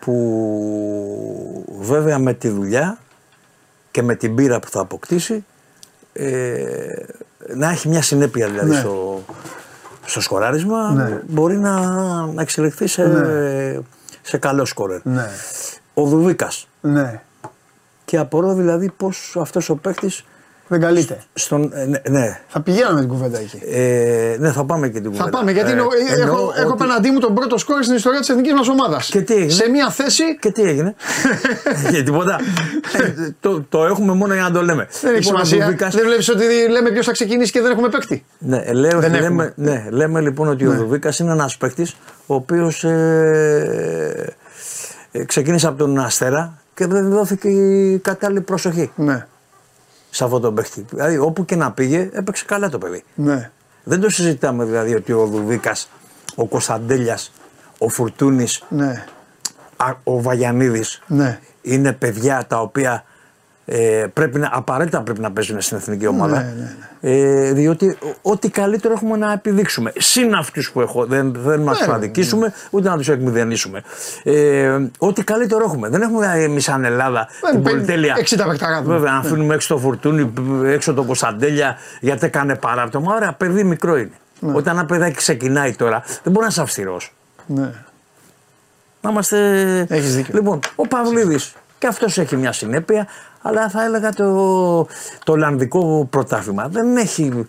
[0.00, 2.98] που βέβαια με τη δουλειά
[3.90, 5.44] και με την πείρα που θα αποκτήσει
[6.12, 6.92] ε,
[7.54, 8.78] να έχει μια συνέπεια δηλαδή Ναι.
[8.78, 9.22] στο,
[10.08, 11.20] στο σκοράρισμα Ναι.
[11.28, 11.80] μπορεί να,
[12.26, 13.82] να εξελιχθεί σε,
[14.22, 15.00] σε καλό σκορέρ.
[15.04, 15.28] Ναι.
[15.94, 17.22] Ο Δουβίκας Ναι.
[18.04, 20.24] και απορώ δηλαδή πως αυτός ο παίχτης
[20.70, 21.18] Δεν καλείται.
[21.34, 22.40] Στον, ε, ναι, ναι.
[22.48, 23.60] Θα πηγαίναμε την κουβέντα εκεί.
[23.72, 25.24] Ε, ναι, θα πάμε και την κουβέντα.
[25.24, 25.88] Θα πάμε γιατί Ε, είναι ο-
[26.20, 29.08] εννοώ έχω, έχω ότι- απέναντί μου τον πρώτο σκόρ στην ιστορία της εθνικής μας ομάδας.
[29.08, 30.38] Και τι έγινε; Σε μια θέση.
[30.38, 30.94] Και τι έγινε;
[31.90, 32.40] και τίποτα.
[33.02, 34.88] Ε, το, το έχουμε μόνο για να το λέμε.
[35.00, 35.64] Δεν έχει Λοιπόν, ο σημασία.
[35.66, 39.10] Δουβίκας- Δεν βλέπεις ότι λέμε ποιος θα ξεκινήσει και δεν έχουμε παίκτη; Ναι, λέω, Δεν
[39.10, 39.52] λέμε, έχουμε.
[39.56, 41.96] ναι, λέμε λοιπόν ότι ο Δουβίκα είναι ένας παίκτης
[42.26, 44.34] ο οποίος ε,
[45.12, 49.26] ε, ξεκίνησε από τον Αστέρα και δεν δόθηκε η κατάλληλη προσοχή Ναι.
[50.10, 50.84] Σε αυτόν τον παίκτη.
[50.90, 53.04] Δηλαδή όπου και να πήγε έπαιξε καλά το παιδί.
[53.14, 53.50] Ναι.
[53.84, 55.88] Δεν το συζητάμε δηλαδή ότι ο Δουβίκας,
[56.34, 57.32] ο Κωνσταντέλιας,
[57.78, 59.04] ο Φουρτούνης, Ναι.
[60.04, 61.38] ο Βαγιανίδης Ναι.
[61.62, 63.04] είναι παιδιά τα οποία
[63.70, 66.36] ε, πρέπει να, απαραίτητα πρέπει να παίζουν στην εθνική ομάδα.
[66.42, 69.92] Ναι, ναι, Ε, διότι ο- ό,τι καλύτερο έχουμε να επιδείξουμε.
[69.98, 73.82] Συν αυτούς που έχω, δεν θέλουμε να Ναι, του ναι, αδικήσουμε ούτε να τους εκμηδενήσουμε.
[74.24, 75.88] Ε, ό,τι καλύτερο έχουμε.
[75.88, 78.14] Δεν έχουμε εμείς σαν Ελλάδα Ε, την πεν- πολυτέλεια.
[78.18, 78.86] 60 παιχταράδες.
[78.88, 79.26] Βέβαια, αν Ναι.
[79.28, 80.32] αφήνουμε έξω το φουρτούνι,
[80.64, 83.14] έξω το Κωνσταντέλια, γιατί έκανε παράπτωμα.
[83.14, 84.10] Ωραία, παιδί μικρό είναι.
[84.52, 87.14] Όταν ένα παιδάκι ξεκινάει τώρα, δεν μπορεί να είσαι αυστηρός.
[87.46, 87.70] ναι.
[89.00, 89.38] Να είμαστε.
[89.88, 90.34] Έχεις δίκιο.
[90.36, 93.06] Λοιπόν, ο Παυλίδης και αυτός έχει μια συνέπεια,
[93.42, 94.32] αλλά θα έλεγα το,
[95.24, 97.46] το Ολλανδικό πρωτάθλημα δεν έχει.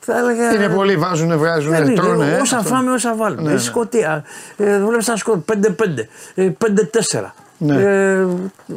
[0.00, 0.52] Θα έλεγα.
[0.54, 1.94] Είναι πολλοί, βάζουν, βγάζουν, Δεν είναι.
[1.94, 2.32] τρώνε.
[2.36, 2.68] ε, όσα αυτό.
[2.74, 3.42] φάμε, όσα βάλουμε.
[3.42, 3.58] Ναι, η ναι.
[3.60, 4.24] Σκωτία.
[4.56, 7.74] Ε, Βλέπει ένα σκορ 5-5, ε, 5-4, Ναι.
[7.82, 8.26] ε,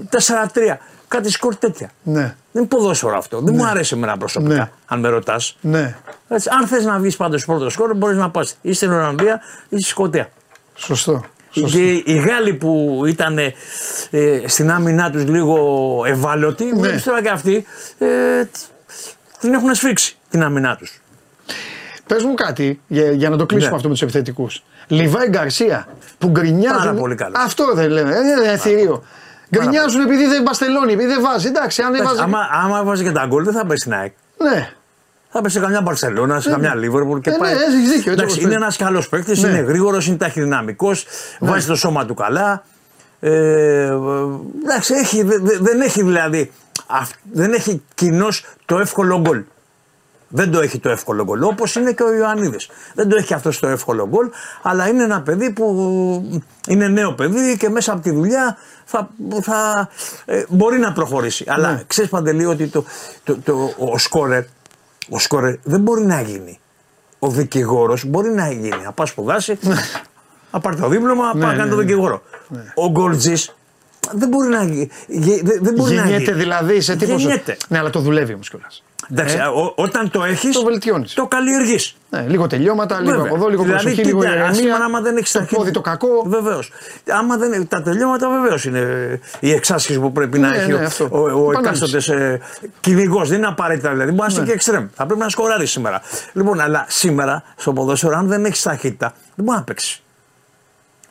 [0.09, 0.77] 4-3.
[1.07, 1.89] Κάτι σκορ τέτοια.
[2.03, 2.22] Ναι.
[2.22, 3.41] Δεν είναι ποδόσφαιρο αυτό.
[3.41, 4.69] Δεν μου αρέσει εμένα προσωπικά, Ναι.
[4.85, 5.57] αν με ρωτάς.
[5.61, 5.95] Ναι.
[6.59, 9.39] Αν θες να βγεις πάντως πρώτο σκορ, μπορείς να πας ή στην Ολλανδία
[9.69, 10.30] ή στη Σκωτία.
[10.76, 11.23] Σωστό.
[11.66, 13.54] Και οι Γάλλοι που ήταν ε,
[14.46, 15.58] στην άμυνά τους λίγο
[16.08, 16.80] ευάλωτοι, Ναι.
[16.80, 17.66] βλέπεις τώρα και αυτοί
[17.98, 18.08] ε,
[19.40, 21.02] την έχουν σφίξει την άμυνά τους.
[22.08, 23.76] Πες μου κάτι για, για να το κλείσουμε Ναι.
[23.76, 24.64] αυτό με τους επιθετικούς.
[24.88, 26.78] Λιβάη Γκαρσία που γκρινιάζουν.
[26.78, 27.42] Πάρα πολύ καλός.
[27.46, 28.10] Αυτό δεν λέμε.
[28.12, 29.04] Δεν είναι θηρίο.
[29.56, 31.48] Γκρινιάζουν επειδή δεν μπαστελώνει, επειδή δεν βάζει.
[31.48, 32.22] Εντάξει, αν έβαζε.
[32.22, 34.14] Άμα, άμα βάζει και τα γκολ, δεν θα πέσει στην ΑΕΚ.
[34.38, 34.70] Ναι.
[35.30, 37.52] Θα πέσει σε καμιά Μπαρσελόνα, σε καμιά Λίβερπουλ και Ε, ναι, πάει.
[37.54, 39.49] έχεις δίκιο, έτσι Εντάξει, όπως είναι το- ένας καλός παίκτης, Ναι.
[39.49, 41.06] είναι γρήγορος, είναι ταχυδυναμικός,
[41.40, 42.64] βάζει το σώμα του καλά.
[43.20, 43.84] Ε, ε,
[44.64, 46.52] εντάξει, έχει, δε- δε- δεν έχει δηλαδή.
[46.88, 48.28] αυ- δεν έχει κοινώ
[48.66, 49.44] το εύκολο γκολ.
[50.30, 51.44] Δεν το έχει το εύκολο γκολ.
[51.44, 52.70] Όπως είναι και ο Ιωαννίδης.
[52.94, 54.30] Δεν το έχει αυτός το εύκολο γκολ,
[54.62, 59.10] αλλά είναι ένα παιδί που είναι νέο παιδί και μέσα από τη δουλειά θα,
[59.41, 59.90] θα,
[60.26, 61.45] ε, μπορεί να προχωρήσει.
[61.48, 61.84] Αλλά Ναι.
[61.88, 62.84] ξέρεις παντελή ότι το,
[63.24, 64.44] το, το, ο σκόρερ
[65.10, 66.60] ο σκόρερ δεν μπορεί να γίνει.
[67.20, 68.82] Ο δικηγόρος μπορεί να γίνει.
[68.84, 69.58] Να πάει σπουδάσει,
[70.52, 71.82] να πάρει το δίπλωμα, Ναι, πάει να ναι, κάνει το ναι.
[71.82, 72.22] δικηγόρο.
[72.76, 73.34] Ο γκολτζή
[74.12, 74.90] δεν μπορεί να γίνει.
[75.08, 76.38] Δεν δεν μπορεί να Γεννιέται γίνει.
[76.38, 77.16] δηλαδή σε τύπο.
[77.16, 77.58] Γεννιέται.
[77.68, 78.84] Ναι, αλλά το δουλεύει όμως κιόλας.
[79.12, 81.14] Εντάξει, ο- όταν το έχεις, Το βελτιώνεις.
[81.14, 81.96] Το καλλιεργείς.
[82.10, 84.50] Ναι, λίγο τελειώματα, λίγο από εδώ, λίγο δηλαδή, προσοχή, λίγο κοίτα, ηρεμία.
[84.50, 86.24] άσχημα άμα δεν έχεις το πόδι το κακό.
[86.26, 86.72] Βεβαίως.
[87.10, 90.86] Άμα δεν, τα τελειώματα βεβαίως είναι η εξάσκηση που πρέπει να Ναι, έχει ναι, ο,
[90.86, 91.08] αυτό.
[91.12, 91.84] ο, ο Επανάληψη.
[91.84, 92.40] εκάστοτε ε,
[92.80, 93.30] κυνηγός.
[93.30, 94.10] Δεν είναι απαραίτητα δηλαδή.
[94.12, 94.46] Μπορεί να είσαι Ναι.
[94.46, 94.88] και εξτρέμ.
[94.96, 96.02] Θα πρέπει να σκοράρεις σήμερα.
[96.34, 100.02] Λοιπόν, αλλά σήμερα στο ποδόσφαιρο, αν δεν έχεις ταχύτητα, δεν μπορεί να παίξεις.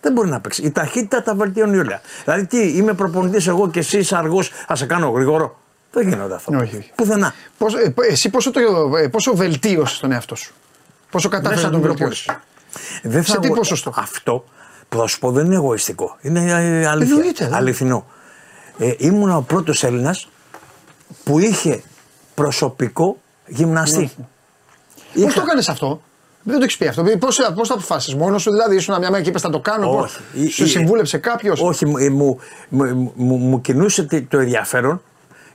[0.01, 0.65] Δεν μπορεί να παίξεις.
[0.65, 2.01] Η ταχύτητα τα βελτιώνει όλα.
[2.25, 5.59] Δηλαδή, τι, είμαι προπονητής εγώ και εσύ είσαι αργός, θα σε κάνω γρήγορο.
[5.97, 6.57] Δεν γίνονται αυτό.
[6.59, 6.91] Όχι, όχι.
[6.95, 7.35] Πουθενά.
[7.59, 8.61] Πώς, ε, εσύ πόσο, το,
[9.03, 10.55] ε, πόσο βελτίωσες τον εαυτό σου;
[11.11, 12.25] Πόσο κατάφερες Μέσα να τον από την βελτιώσει.
[12.25, 13.09] προπόνηση.
[13.09, 14.45] Δεν Σε θα τι εγώ- ποσοστό; Αυτό
[14.89, 16.17] που θα σου πω δεν είναι εγωιστικό.
[16.21, 17.15] Είναι ε, αλήθεια.
[17.15, 17.55] Εννοείται, δεν.
[17.55, 18.07] αληθινό.
[18.79, 20.29] Ε, ήμουν ο πρώτος Έλληνας
[21.25, 21.83] που είχε
[22.35, 23.17] προσωπικό
[23.47, 24.11] γυμναστή.
[24.17, 24.29] Πώ
[25.21, 26.01] Είχα- το έκανες αυτό,
[26.43, 27.03] δεν το έχεις πει αυτό.
[27.19, 29.89] Πώς το αποφάσισε, μόνος σου δηλαδή ήσουν μια μέρα και είπες θα το κάνω.
[29.91, 30.45] πώς; Όχι.
[30.47, 35.03] Η- Σου η- συμβούλεψε κάποιος; Όχι, μου, μου, μου, μου- μου κινούσε τι- το ενδιαφέρον.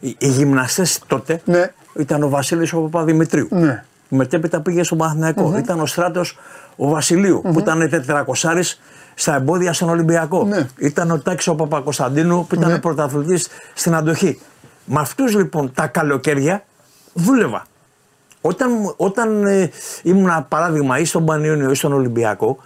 [0.04, 1.72] Οι, οι γυμναστές τότε Ναι.
[1.96, 3.48] ήταν ο Βασίλης ο Παπαδημητρίου.
[3.52, 3.84] Ναι.
[4.10, 6.38] Μετέπειτα πήγε στον παναθηναικο Ήταν ο στράτος
[6.76, 8.82] ο βασιλειου που ήταν τετρακοσάρης
[9.14, 10.44] στα εμπόδια στον Ολυμπιακό.
[10.46, 10.68] Ναι.
[10.78, 12.80] Ήταν ο Τάκη ο Παπακοσταντίνου που ήταν Ναι.
[12.80, 14.40] πρωταθλητής στην αντοχή.
[14.86, 16.64] Με αυτούς λοιπόν τα καλοκαίρια
[17.14, 17.66] δούλευα.
[18.42, 19.70] Όταν, μου- όταν ε,
[20.04, 22.58] ήμουν παράδειγμα ή στον Πανιόνιο ή στον Ολυμπιακό,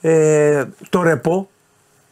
[0.00, 1.48] ε, το ρεπό,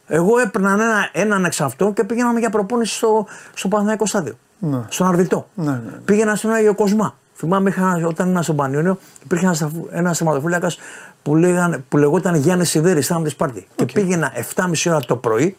[0.07, 4.33] εγώ έπαιρνα ένα, έναν εξ αυτών και πήγαιναμε για προπόνηση στο, στο Παναθηναϊκό στάδιο.
[4.65, 4.79] Ναι.
[4.89, 5.47] Στον Αρβιτό.
[5.53, 5.91] Ναι, ναι.
[6.05, 7.15] Πήγαινα στον Άγιο Κοσμά.
[7.35, 10.77] Θυμάμαι είχα, όταν ήμουν στον Πανιόνιο, υπήρχε ένας, ένας θεματοφύλακας
[11.23, 13.67] που, λέγαν- που λεγόταν Γιάννης Σιδέρης, ήταν τη Σπάρτη.
[13.75, 15.57] Και πήγαινα 7.30 ώρα το πρωί,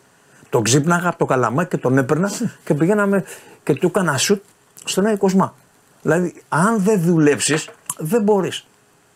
[0.51, 2.31] τον ξύπναγα από το καλαμάκι και τον έπαιρνα
[2.64, 3.24] και πηγαίναμε
[3.62, 4.43] και του έκανα σουτ
[4.85, 5.55] στον Άγιο Κοσμά.
[6.02, 7.68] Δηλαδή, αν δεν δουλέψεις,
[7.98, 8.66] δεν μπορείς.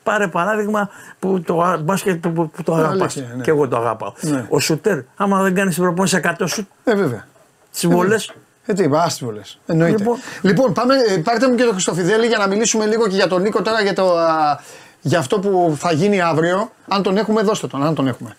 [0.02, 0.89] Πάρε παράδειγμα
[1.19, 3.16] που το α- μπάσκετ που, που, που το αγαπάς.
[3.16, 3.43] αλήθεια, ναι.
[3.43, 4.12] Και εγώ το αγαπάω.
[4.20, 4.47] Ναι.
[4.48, 7.27] Ο σουτέρ, άμα δεν κάνεις την προπόνηση 100 σουτ, Ε, βέβαια.
[7.73, 8.35] τις βολές.
[8.70, 9.59] Ε, τι είπα, άστιβο λες.
[9.66, 9.99] Εννοείται.
[9.99, 10.73] Λοιπόν, Λοιπόν.
[10.73, 13.62] πάμε, ε, πάρτε μου και τον Χριστοφιδέλη για να μιλήσουμε λίγο και για τον Νίκο
[13.62, 14.61] τώρα για, το, α,
[15.01, 16.70] για αυτό που θα γίνει αύριο.
[16.89, 18.36] Αν τον έχουμε, δώστε τον, αν τον έχουμε.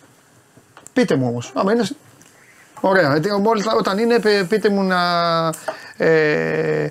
[0.93, 1.51] Πείτε μου όμως.
[1.55, 1.83] Άμα είναι...
[2.81, 3.09] Ωραία.
[3.17, 4.99] Γιατί μόλις, όταν είναι, πε- πείτε μου να...
[5.97, 6.87] Ε,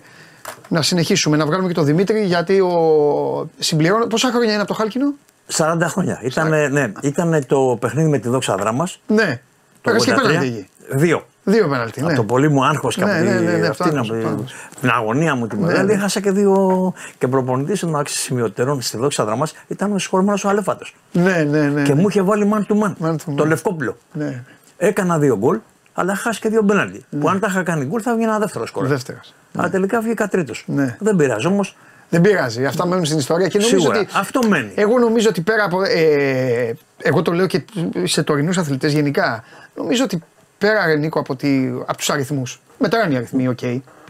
[0.68, 3.50] Να συνεχίσουμε, να βγάλουμε και τον Δημήτρη γιατί ο...
[3.58, 4.06] συμπληρώνω.
[4.06, 5.14] Πόσα χρόνια είναι από το Χάλκινο,
[5.56, 6.20] 40 χρόνια.
[6.22, 8.88] Ήταν, ναι, ήτανε το παιχνίδι με τη δόξα δράμα.
[9.06, 9.40] Ναι.
[9.82, 10.68] Πέρασε και πέναλτι εκεί.
[10.90, 11.26] Δύο.
[11.50, 12.00] Δύο πέναλτι.
[12.00, 12.06] Ναι.
[12.06, 14.00] Από το πολύ μου άγχος και Ναι, από ναι, τη- ναι, ναι, αυτή αυτό να-
[14.00, 14.54] άγχος, αυτό άγχος.
[14.80, 15.86] την αγωνία μου τη μεγάλη.
[15.86, 15.92] ναι.
[15.92, 16.92] Έχασα και δύο.
[17.18, 20.94] Και προπονητής εντάξει σημειωτερών στη δόξα δράμα ήταν ο συγχωρημένος ο Αλέφατος.
[21.12, 21.82] Ναι, ναι, ναι.
[21.82, 22.00] Και ναι.
[22.00, 23.06] μου είχε βάλει man to man.
[23.06, 23.34] Man to man.
[23.36, 23.96] Το Λευκόπουλο.
[24.12, 24.42] Ναι.
[24.76, 25.58] Έκανα δύο γκολ,
[25.94, 27.04] αλλά χάσει και δύο πέναλτι.
[27.20, 28.86] Που αν τα είχα κάνει γκολ θα βγει ένα δεύτερος σκορ.
[28.86, 29.34] Δεύτερος.
[29.56, 30.64] Αλλά τελικά βγήκα τρίτος.
[30.66, 30.96] Ναι.
[31.00, 31.76] Δεν πειράζει όμως.
[32.10, 32.64] Δεν πειράζει.
[32.66, 33.98] Αυτά μένουν στην ιστορία και νομίζω Σίγουρα.
[33.98, 34.08] ότι.
[34.14, 34.72] Αυτό μένει.
[34.74, 35.82] Εγώ νομίζω ότι πέρα από.
[35.82, 37.64] Ε, εγώ το λέω και
[38.04, 39.44] σε τωρινούς αθλητές γενικά.
[39.74, 40.22] Νομίζω ότι
[40.58, 42.60] πέρα ρε Νίκο από, τη, από τους αριθμούς.
[42.78, 43.58] Μετράνε οι αριθμοί, οκ.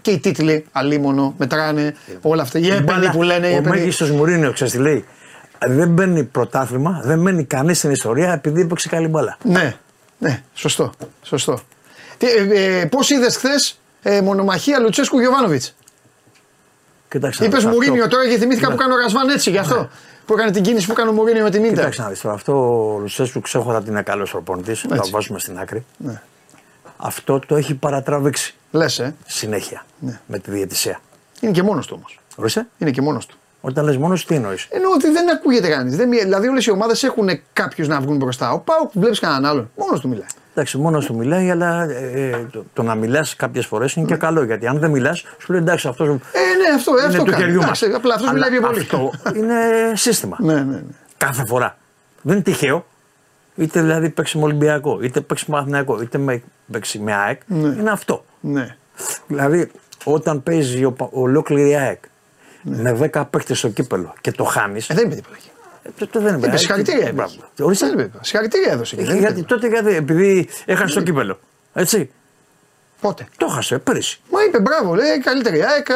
[0.00, 2.58] Και οι τίτλοι, αλίμονο, μετράνε όλα αυτά.
[2.58, 3.46] Οι έπαινοι Μπάλα, που λένε.
[3.48, 3.76] οι Ο έπαινοι.
[3.78, 5.04] μέγιστος Μουρίνιο, ξέρεις τι λέει;
[5.66, 9.36] Δεν μπαίνει πρωτάθλημα, δεν μένει κανείς στην ιστορία επειδή έπαιξε καλή μπάλα.
[9.42, 9.76] Ναι,
[10.18, 10.92] ναι, σωστό.
[11.22, 11.58] σωστό.
[12.18, 15.74] Τι, ε, ε, Πώς είδες χθες ε, μονομαχία Λουτσέσκου Γιοβάνοβιτς;
[17.08, 17.44] Κοίταξε.
[17.44, 18.74] Είπες να δεις, Μουρίνιο αυτό- τώρα και θυμήθηκα Ναι.
[18.74, 19.88] που κάνει ο Ραζβάν έτσι γι' αυτό.
[20.26, 21.74] Που έκανε την κίνηση που έκανε ο Μουρίνιο με την Ίντερ.
[21.76, 22.52] Κοίταξε να δεις τώρα, αυτό
[22.94, 24.80] ο Λουτσέσκου ξέχωρα ότι είναι καλός προπονητής.
[24.88, 25.84] Θα το βάζουμε στην άκρη.
[25.96, 26.20] Ναι.
[27.00, 29.14] Αυτό το έχει παρατραβήξει Λες, ε.
[29.26, 30.20] συνέχεια Ναι.
[30.26, 31.00] με τη διαιτησία.
[31.40, 32.18] Είναι και μόνος του όμως.
[32.36, 32.66] Ορίστε.
[32.78, 33.36] Είναι και μόνος του.
[33.60, 35.96] Όταν λες μόνος τι εννοείς; Ενώ ότι δεν ακούγεται κανείς.
[35.96, 38.52] Δηλαδή όλες οι ομάδες έχουν κάποιους να βγουν μπροστά.
[38.52, 39.70] Ο Πάουκ βλέπεις κανέναν άλλον.
[39.76, 40.26] Μόνος του μιλάει.
[40.52, 44.44] Εντάξει, μόνος του μιλάει, αλλά ε, το, το να μιλάς κάποιες φορές είναι και καλό.
[44.44, 47.42] Γιατί αν δεν μιλάς, σου λέει εντάξει, αυτός Ε, ναι, αυτό, είναι αυτό του κάνει.
[47.42, 47.82] χεριού μας.
[47.82, 48.80] Εντάξει, Απλά αυτός μιλάει πιο πολύ.
[48.80, 49.54] Αυτό είναι
[49.94, 50.36] σύστημα.
[50.40, 50.80] Ναι, ναι, ναι.
[51.16, 51.76] Κάθε φορά.
[52.22, 52.86] Δεν είναι τυχαίο.
[53.58, 57.40] Είτε δηλαδή παίξει με Ολυμπιακό, είτε παίξει με Αθηναϊκό, είτε με, παίξει με ΑΕΚ.
[57.48, 58.24] Είναι αυτό.
[58.40, 58.76] ναι.
[59.26, 59.70] Δηλαδή,
[60.04, 62.02] όταν παίζει ο, πα- ολόκληρη η ΑΕΚ
[62.62, 64.80] με 10 παίχτε στο κύπελο και το χάνει.
[64.88, 65.36] Ε, δεν είπε τίποτα.
[65.36, 65.50] εκεί.
[65.98, 67.02] τότε δεν είναι Είπε συγχαρητήρια.
[67.02, 67.12] είπε.
[67.12, 67.32] Μπράβο.
[67.56, 67.86] Δεν Ορίστε.
[67.86, 68.24] είπε τίποτα.
[68.24, 68.96] Συγχαρητήρια έδωσε.
[68.96, 69.54] και Ε, δεν είπε γιατί, τίποτα.
[69.60, 71.38] τότε γιατί, επειδή έχασε το κύπελο.
[71.72, 72.10] Έτσι.
[73.00, 74.20] Πότε; Το έχασε πέρυσι.
[74.32, 75.86] Μα είπε μπράβο, λέει καλύτερη ΑΕΚ,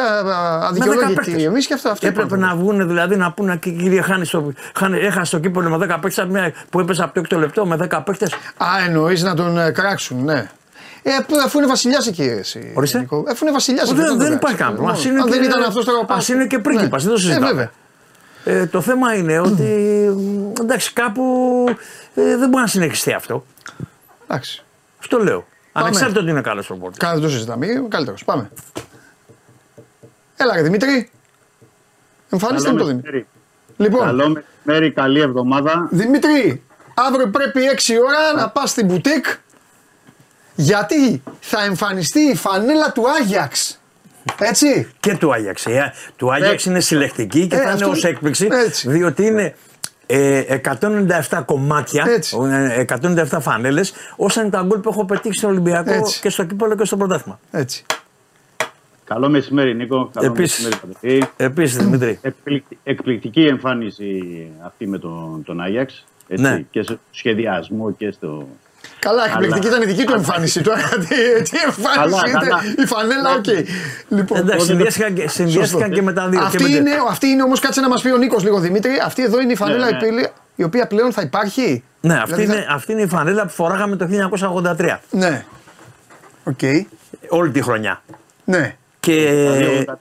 [0.63, 1.43] αδικαιολόγητη παίκτες.
[1.43, 1.89] εμείς και αυτό.
[1.89, 2.45] αυτό Έπρεπε είπαμε.
[2.47, 5.97] να βγουν δηλαδή να πούνε και κύριε Χάνη, στο, χάνει, έχασε το κύπελο με 10
[6.01, 8.25] παίχτε που έπεσε από το 6 λεπτό με 10 παίχτε.
[8.57, 10.49] Α, εννοείς να τον ε, κράξουν, ναι.
[11.03, 12.73] Ε, αφού- αφού είναι βασιλιάς εκεί, εσύ.
[12.75, 12.99] Ορίστε.
[12.99, 13.23] Νίκο.
[13.31, 13.95] Αφού είναι βασιλιάς εκεί.
[13.99, 14.37] Δεν, τον δεν κράξουν.
[14.37, 14.99] υπάρχει κανένα πρόβλημα.
[14.99, 16.19] Ας είναι Αν και- δεν ήταν αυτός τώρα ο Πάουκ.
[16.19, 17.45] ας είναι και πρίγκιπας, δεν το συζητάμε.
[17.45, 17.71] Ε, βέβαια.
[18.45, 19.61] Ε, το θέμα είναι ότι
[20.17, 21.23] μ, εντάξει, κάπου
[22.15, 23.45] ε, δεν μπορεί να συνεχιστεί αυτό.
[24.27, 24.63] Εντάξει.
[24.99, 25.45] Αυτό λέω.
[25.73, 26.97] Ανεξάρτητα ότι είναι καλός προπόρτη.
[26.99, 27.67] Καλά, δεν το συζητάμε.
[27.89, 28.23] Καλύτερος.
[28.23, 28.49] Πάμε.
[30.37, 31.09] Έλα, ρε Δημήτρη.
[32.29, 33.11] Εμφανίστε μου το Δημήτρη.
[33.11, 33.27] μεσημέρι.
[33.77, 34.29] Λοιπόν, Καλό
[34.63, 35.87] μεσημέρι, καλή εβδομάδα.
[35.91, 36.63] Δημήτρη,
[36.93, 39.25] αύριο πρέπει 6 ώρα να πας στην μπουτίκ
[40.55, 43.79] γιατί θα εμφανιστεί η φανέλα του Άγιαξ.
[44.39, 44.91] Έτσι.
[44.99, 45.65] Και του Άγιαξ.
[45.65, 48.47] Ε, του Άγιαξ είναι συλλεκτική και Ε, θα είναι αυτό- ως έκπληξη.
[48.51, 48.89] έτσι.
[48.89, 49.55] Διότι είναι
[50.15, 50.61] ε,
[51.29, 52.37] 197 κομμάτια, Έτσι.
[52.51, 56.19] ε, 197 φανέλες, όσα είναι τα γκολ που έχω πετύχει στο Ολυμπιακό Έτσι.
[56.21, 57.39] και στο κύπελο και στο πρωτάθλημα.
[57.51, 57.85] Έτσι.
[59.05, 60.09] Καλό μεσημέρι, Νίκο.
[60.13, 60.63] Καλό Επίσης.
[60.65, 61.23] μεσημέρι, Παντελή.
[61.37, 62.19] Επίσης, Δημήτρη.
[62.21, 64.23] Εκπληκ- Εκπληκτική εμφάνιση
[64.65, 66.05] αυτή με τον, τον Άγιαξ.
[66.27, 66.63] Έτσι, Ναι.
[66.71, 68.47] Και στο σχεδιασμό και στο.
[69.03, 70.61] Καλά, εκπληκτική Αλλά- ήταν η δική του εμφάνιση.
[70.61, 72.39] Τώρα τι, τι εμφάνιση Καλά, είναι.
[72.39, 72.61] καλά.
[72.77, 73.45] Η φανέλα, οκ.
[74.09, 76.39] Λοιπόν, Εντάξει, συνδυάστηκαν και, συνδυάστηκαν και με τα δύο.
[76.39, 78.59] και αυτή με τα- είναι, αυτή είναι όμως, κάτσε να μας πει ο Νίκος λίγο
[78.59, 78.91] Δημήτρη.
[79.05, 79.97] Αυτή εδώ είναι η φανέλα Ναι, ναι.
[80.05, 83.07] η οποία- η οποία πλέον θα υπάρχει; Ναι, αυτή, Δηλαδή θα- είναι, αυτή είναι η
[83.07, 84.99] φανέλα που φοράγαμε το 1983.
[85.09, 85.45] Ναι.
[86.43, 86.59] Οκ.
[87.29, 88.01] Όλη τη χρονιά.
[88.45, 88.75] Ναι.
[88.99, 89.13] Και,
[89.57, 89.99] δύο-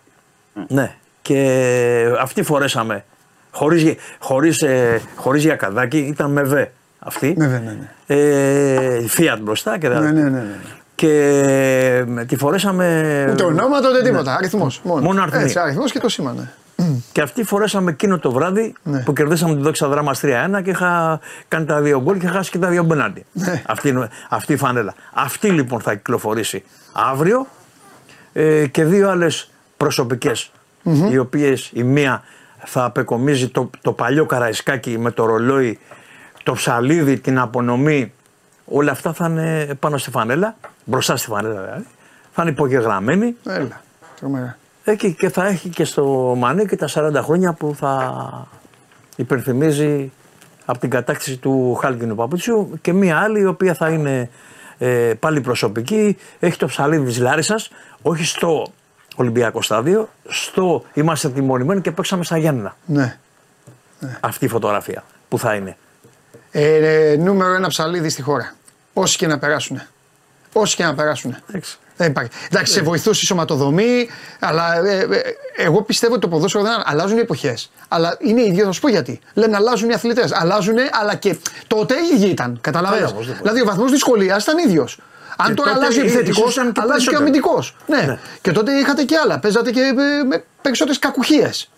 [0.69, 3.05] ναι, και αυτή φορέσαμε.
[3.51, 6.53] Χωρίς, χωρίς, ε, χωρίς γιακαδάκι, ήταν με β
[7.05, 7.35] αυτή.
[7.37, 7.77] Ναι, ναι, ναι.
[7.81, 8.16] ναι.
[8.16, 10.55] Ε, Fiat μπροστά και τα Ναι, ναι, ναι, ναι.
[10.95, 11.09] Και
[12.19, 13.27] ε, τη φορέσαμε.
[13.33, 14.35] Ούτε ονόματα ούτε τίποτα.
[14.37, 14.81] Αριθμός.
[14.85, 15.07] Μόνο, Ναι.
[15.07, 15.43] Μόνο αριθμοί.
[15.43, 16.33] Έτσι, αριθμός και το σήμα.
[16.33, 16.49] Ναι.
[17.12, 19.01] Και αυτή φορέσαμε εκείνο το βράδυ Ναι.
[19.03, 22.59] που κερδίσαμε τη δόξα δράμα 3-1 και είχα κάνει τα δύο γκολ και χάσει και
[22.59, 23.24] τα δύο μπενάντι.
[23.33, 23.62] Ναι.
[23.66, 24.95] Αυτή, είναι- αυτή η φανέλα.
[25.12, 26.62] Αυτή λοιπόν θα κυκλοφορήσει
[26.93, 27.47] αύριο
[28.33, 29.51] ε, και δύο άλλες
[31.11, 32.23] οι οποίες η μία
[32.65, 35.79] θα απεκομίζει το, το παλιό καραϊσκάκι με το ρολόι,
[36.43, 38.12] το ψαλίδι, την απονομή.
[38.64, 41.86] Όλα αυτά θα είναι πάνω στη φανέλα, μπροστά στη φανέλα δηλαδή.
[42.32, 43.81] Θα είναι υπογεγραμμένοι Έλα.
[44.20, 44.56] Τρομερά.
[44.85, 48.47] Εκεί και θα έχει και στο Μανί και τα 40 χρόνια που θα
[49.16, 50.12] υπενθυμίζει
[50.64, 54.31] από την κατάκτηση του Χάλκινου Παπούτσιου και μία άλλη η οποία θα είναι
[54.78, 56.16] ε, πάλι προσωπική.
[56.39, 57.70] Έχει το ψαλίδι της Λάρισας,
[58.02, 58.66] όχι στο
[59.16, 62.77] Ολυμπιακό στάδιο, στο είμαστε τιμωρημένοι και παίξαμε στα Γιάννενα.
[62.86, 63.19] Ναι.
[64.20, 65.77] Αυτή η φωτογραφία που θα είναι.
[66.53, 68.55] Ε, ε, νούμερο ένα ψαλίδι στη χώρα.
[68.93, 69.83] Όσοι και να περάσουν.
[70.53, 71.37] Όσοι και να περάσουν.
[71.49, 71.77] Εντάξει.
[71.97, 72.31] Δεν υπάρχει.
[72.51, 74.09] Εντάξει, σε βοηθούσε η σωματοδομή,
[74.41, 75.20] αλλά ε, ε,
[75.57, 77.70] εγώ πιστεύω ότι το ποδόσφαιρο δεν αλλάζουν οι εποχές.
[77.89, 79.20] Αλλά είναι ίδιο, θα σου πω γιατί.
[79.35, 80.33] Λένε αλλάζουν οι αθλητές.
[80.33, 82.59] Αλλάζουν, αλλά και τότε οι ίδιοι ήταν.
[82.61, 83.05] Καταλαβαίνετε.
[83.05, 83.43] Καλά, οπωσδήποτε.
[83.43, 84.99] Δηλαδή ο βαθμός δυσκολίας ήταν ίδιος.
[85.37, 87.19] Αν Και τώρα τότε αλλάζει ο ίσως επιθετικό, ήταν και αλλάζει και ο περισσότερο.
[87.19, 87.77] αμυντικός.
[87.87, 88.19] Ναι.
[88.41, 89.39] Και τότε είχατε και άλλα.
[89.39, 91.70] Παίζατε και ε, με περισσότερες κακουχίες.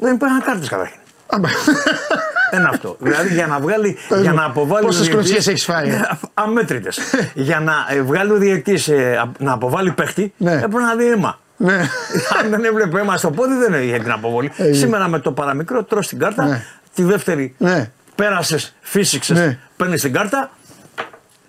[0.00, 1.00] Δεν υπήρχαν κάρτες καταρχήν.
[2.50, 2.96] Ένα αυτό.
[3.00, 3.96] Δηλαδή για να βγάλει.
[4.20, 4.84] για να αποβάλει.
[4.86, 6.00] Πόσες ο διαιτητής- κλωτσιές έχεις φάει;
[6.34, 6.98] Αμέτρητες.
[7.34, 8.92] για να ε, βγάλει ο διαιτητή
[9.38, 10.52] να αποβάλει παίχτη, Ναι.
[10.52, 11.38] έπρεπε να δει αίμα.
[11.56, 11.74] ναι.
[12.42, 14.52] Αν δεν έβλεπε αίμα στο πόδι, δεν είχε την αποβολή.
[14.56, 16.44] Ε, Σήμερα με το παραμικρό τρώ την κάρτα.
[16.46, 16.64] Ναι.
[16.94, 17.90] Τη δεύτερη ναι.
[18.14, 19.58] πέρασες, φύσηξες, Ναι.
[19.76, 20.50] παίρνεις την κάρτα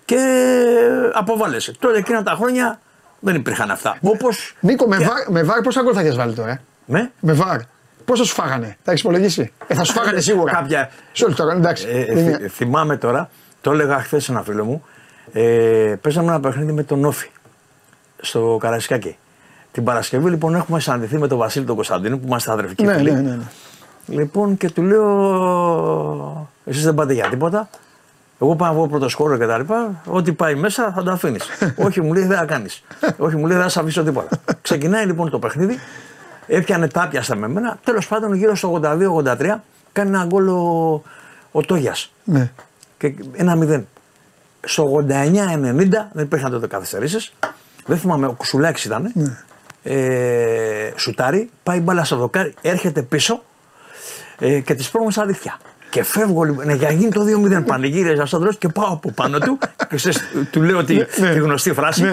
[0.04, 0.18] και
[1.12, 1.72] αποβάλλεσαι.
[1.78, 2.80] Τώρα εκείνα τα χρόνια
[3.20, 3.96] δεν υπήρχαν αυτά.
[4.00, 4.54] Όπως.
[4.60, 6.50] Νίκο, με, βάρ, με βάρ πόσα γκολ θα έχεις βάλει τώρα.
[6.50, 7.58] Ε; Με; Με βάρ.
[8.10, 10.52] Πόσα σου φάγανε, τα έχεις υπολογίσει; Ε, θα σου φάγανε σίγουρα.
[10.52, 11.86] Κάποια- Σε όλη τώρα, εντάξει.
[11.90, 13.30] Ε, ε, Δεν είναι- θυ- θυμάμαι τώρα,
[13.60, 14.84] το έλεγα χθες ένα φίλο μου.
[15.32, 17.28] Ε, παίζαμε ένα παιχνίδι με τον Όφη
[18.20, 19.16] στο Καρασικάκι.
[19.72, 23.12] Την Παρασκευή λοιπόν έχουμε συναντηθεί με τον Βασίλη τον Κωνσταντίνο που είμαστε αδερφικοί ναι, φίλοι.
[23.12, 23.44] ναι, ναι, ναι.
[24.06, 27.68] Λοιπόν και του λέω, εσείς δεν πάτε για τίποτα.
[28.42, 30.02] Εγώ πάω να βγω πρώτο σκόρο και τα λοιπά.
[30.06, 31.44] Ό,τι πάει μέσα θα το αφήνεις.
[31.86, 32.82] Όχι, μου λέει δεν θα κάνεις.
[33.18, 34.38] Όχι, μου λέει δεν θα σε αφήσω τίποτα.
[34.62, 35.78] Ξεκινάει λοιπόν το παιχνίδι.
[36.52, 37.78] Έπιανε τα πιαστα με μένα.
[37.84, 39.54] Τέλος πάντων, γύρω στο 82-83
[39.92, 41.02] κάνει ένα γκολ ο,
[41.52, 42.12] ο Τόγιας.
[42.24, 42.50] ναι.
[42.98, 43.88] Και ένα μηδέν.
[44.60, 45.08] Στο 89-90
[46.12, 47.32] δεν υπήρχαν τότε καθυστερήσεις.
[47.86, 49.12] Δεν θυμάμαι, ο Κουσουλάκης ήταν.
[49.82, 53.42] Ε, σουτάρει, πάει μπάλα στο δοκάρι, έρχεται πίσω
[54.38, 55.58] ε, και της πρόβλημα στα δίχτυα.
[55.90, 57.24] Και φεύγω λοιπόν, ναι, για να γίνει το
[57.60, 59.58] 2-0 πανηγύριζα στον δρόμο και πάω από πάνω του
[59.88, 60.20] και ξέρεις,
[60.50, 62.04] του λέω τη, τη γνωστή φράση.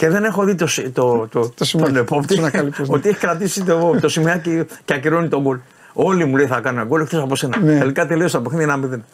[0.00, 0.14] Ναι, ναι.
[0.14, 1.92] Και δεν έχω δει το, σι- το, το, Το σημάδι.
[1.92, 2.96] τον επόπτη Το σινακάλι, πώς είναι.
[2.96, 5.58] ότι έχει κρατήσει το, το σημαίακι και ακυρώνει τον γκολ.
[5.92, 7.58] Όλοι μου λέει θα κάνω ένα γκολ εκτός από σένα.
[7.58, 7.78] Ναι.
[7.78, 9.04] Τελικά τελείωσε το παιχνίδι ένα μηδέν.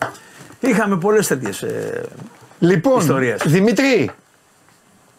[0.60, 1.62] Είχαμε πολλές τέτοιες.
[1.62, 2.02] Ε,
[2.58, 3.42] Λοιπόν, Ιστορίες.
[3.46, 4.10] Δημήτρη,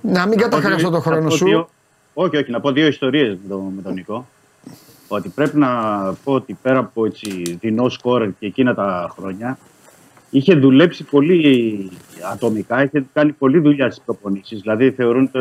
[0.02, 1.46] να μην καταχραστώ τον χρόνο Να πω σου.
[1.46, 1.70] δύο-
[2.14, 4.28] Όχι, όχι, να πω δύο ιστορίες με, τον- με τον Νικό.
[5.08, 5.70] Ότι πρέπει να
[6.24, 9.58] πω ότι πέρα από έτσι δεινό σκόρερ και εκείνα τα χρόνια,
[10.34, 11.92] είχε δουλέψει πολύ
[12.32, 14.62] ατομικά, είχε κάνει πολλή δουλειά στις προπονήσεις.
[14.62, 15.32] Δηλαδή, θεωρούν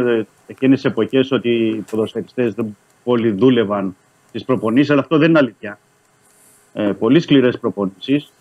[0.47, 3.97] εκείνες τι εποχές ότι οι ποδοσφαιριστές δεν πολύ δούλευαν
[4.29, 5.79] στις προπονήσεις, αλλά αυτό δεν είναι αλήθεια.
[6.73, 8.33] Ε, πολύ σκληρές προπονήσεις.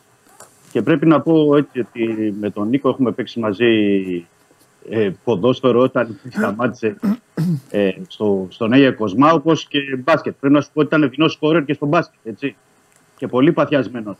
[0.71, 3.65] Και πρέπει να πω έτσι ότι με τον Νίκο έχουμε παίξει μαζί
[4.89, 6.95] ε, ποδόσφαιρο όταν σταμάτησε
[7.69, 10.35] ε, στο, στον Άγιο Κοσμά, όπω και μπάσκετ.
[10.39, 12.19] Πρέπει να σου πω ότι ήταν δεινό σκόρερ και στο μπάσκετ.
[12.23, 12.55] Έτσι.
[13.17, 14.17] Και πολύ παθιασμένος.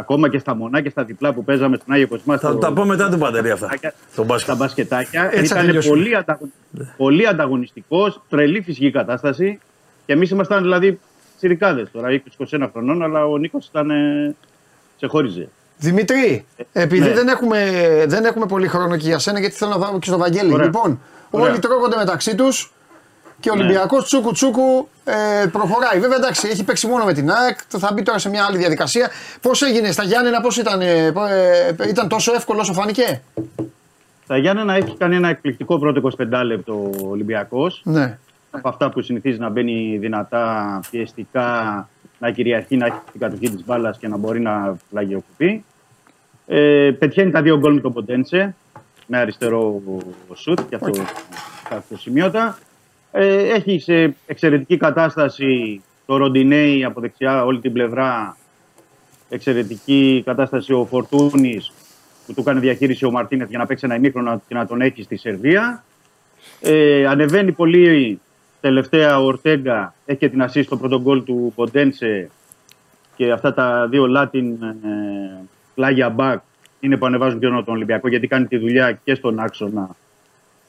[0.00, 2.38] Ακόμα και στα μονά και στα διπλά που παίζαμε στον Άγιο Κοσμά.
[2.38, 3.66] θα στο- τα πω μετά την παντερία αυτά.
[3.66, 4.46] μπασκετάκια- Το μπάσκετ.
[4.46, 5.24] στα μπασκετάκια.
[5.32, 5.94] Έτσι θα ήταν τελειώσουμε.
[5.96, 6.52] πολύ, ανταγων...
[6.96, 9.58] πολύ ανταγωνιστικός, τρελή φυσική κατάσταση.
[10.06, 11.00] Και εμείς ήμασταν δηλαδή
[11.36, 13.90] τσιρικάδες τώρα, 20-21 χρονών, αλλά ο Νίκος ήταν.
[13.90, 14.34] Ε,
[14.96, 15.48] σε χώριζε.
[15.78, 17.12] Δημήτρη, επειδή ναι.
[17.14, 17.58] δεν, έχουμε,
[18.06, 20.52] δεν έχουμε πολύ χρόνο και για σένα, γιατί θέλω να πάμε και στο Βαγγέλη.
[20.52, 20.64] Ωραία.
[20.66, 21.00] Λοιπόν,
[21.30, 21.50] Ωραία.
[21.50, 22.72] όλοι τρώγονται μεταξύ τους
[23.40, 23.62] και ο Ναι.
[23.62, 26.00] Ολυμπιακός τσούκου τσούκου ε, προχωράει.
[26.00, 29.10] Βέβαια, εντάξει, έχει παίξει μόνο με την ΑΕΚ, θα μπει τώρα σε μια άλλη διαδικασία.
[29.40, 31.12] Πώς έγινε στα Γιάννενα, πώς ήταν, ε, ε,
[31.88, 33.22] ήταν τόσο εύκολο όσο φάνηκε;
[34.26, 37.80] Τα Γιάννενα έχει κάνει ένα εκπληκτικό πρώτο 25 λεπτό ο Ολυμπιακός.
[37.84, 38.18] Ναι.
[38.50, 41.88] Από αυτά που συνηθίζει να μπαίνει δυνατά, πιεστικά,
[42.18, 45.64] να κυριαρχεί, να έχει την κατοχή της μπάλας και να μπορεί να πλαγιοκοπεί.
[46.46, 48.54] Ε, πετυχαίνει τα δύο γκολ με τον Ποντένσε
[49.06, 49.82] με αριστερό
[50.34, 50.90] σουτ και αυτό
[51.70, 51.96] okay.
[51.98, 52.58] σημείωτα.
[53.12, 58.36] Ε, έχει σε εξαιρετική κατάσταση το Ροντινέι από δεξιά όλη την πλευρά.
[59.28, 61.72] Εξαιρετική κατάσταση ο Φορτούνης
[62.26, 65.02] που του κάνει διαχείριση ο Μαρτίνεθ για να παίξει ένα ημίχρονο και να τον έχει
[65.02, 65.84] στη Σερβία.
[66.60, 68.20] Ε, ανεβαίνει πολύ
[68.60, 69.94] τελευταία ο Ορτέγκα.
[70.06, 72.30] Έχει και την assist στο πρώτο γκολ του Ποντένσε
[73.16, 75.42] και αυτά τα δύο Latin ε,
[75.74, 76.42] πλάγια μπακ
[76.80, 79.96] είναι που ανεβάζουν και τον Ολυμπιακό γιατί κάνει τη δουλειά και στον άξονα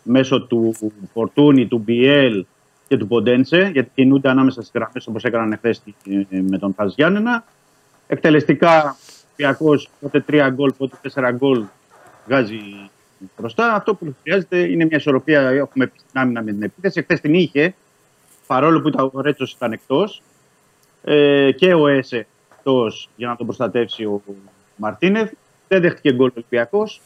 [0.09, 0.75] μέσω του
[1.13, 2.45] Φορτούνη, του Μπιέλ
[2.87, 5.75] και του Ποντένσε γιατί κινούνται ανάμεσα στις γραμμές όπως έκαναν χθε
[6.29, 7.43] με τον Χαζ Γιάννενα.
[8.07, 8.95] Εκτελεστικά ο
[9.27, 11.63] Ολυμπιακός πότε τρία γκολ, πότε τέσσερα γκολ
[12.27, 12.59] βγάζει
[13.37, 13.73] μπροστά.
[13.73, 15.41] Αυτό που χρειάζεται είναι μια ισορροπία.
[15.41, 17.01] Έχουμε πει στην άμυνα με την επίθεση.
[17.01, 17.75] Χθε την είχε,
[18.47, 20.21] παρόλο που ήταν, ο Ρέτσος ήταν εκτός.
[21.03, 22.27] Ε, και ο Έσε
[22.57, 24.21] εκτός για να τον προστατεύσει ο
[24.75, 25.31] Μαρτίνεθ.
[25.67, 27.01] Δεν δέχτηκε γκολ ο Ολυμπιακός.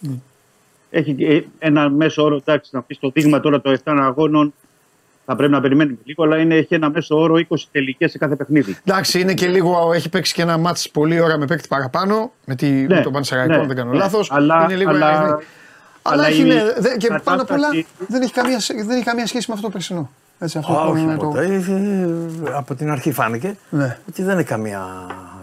[0.96, 4.54] Έχει ε, ένα μέσο όρο, εντάξει, να πεις το δείγμα τώρα των 7 αγώνων.
[5.26, 8.36] Θα πρέπει να περιμένουμε λίγο, αλλά είναι, έχει ένα μέσο όρο 20 τελικές σε κάθε
[8.36, 8.78] παιχνίδι.
[8.86, 12.56] Εντάξει, είναι και λίγο, έχει παίξει και ένα μάτς πολύ ώρα με παίκτη παραπάνω, με,
[12.56, 13.98] τη, με τον Πανσεραϊκό, ναι, αν δεν κάνω ναι.
[13.98, 14.32] λάθος.
[14.32, 15.40] Αλλά- είναι λίγο αλλά- αλλά,
[16.02, 18.96] αλλά έχει, η ναι, δε- και πάνω απ' όλα κατάσταση- δεν έχει, καμία, σχέ- δεν
[18.96, 20.10] έχει καμία σχέση με αυτό το περσινό.
[20.40, 21.46] Έτσι, αυτό Α, που όχι είναι ποτέ.
[21.46, 23.98] Ε, από την αρχή φάνηκε Ναι.
[24.10, 24.86] ότι δεν είναι καμία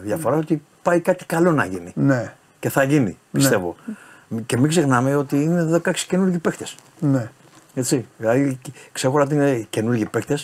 [0.02, 1.92] διαφορά, ότι πάει κάτι καλό να γίνει.
[1.94, 3.76] Ναι, Και θα γίνει, πιστεύω.
[4.46, 6.66] Και μην ξεχνάμε ότι είναι 16 καινούργιοι παίχτε.
[7.00, 7.30] ναι.
[7.74, 8.06] Έτσι.
[8.18, 8.58] Δηλαδή,
[8.92, 10.38] ξέχωρα ότι είναι καινούργιοι παίχτε,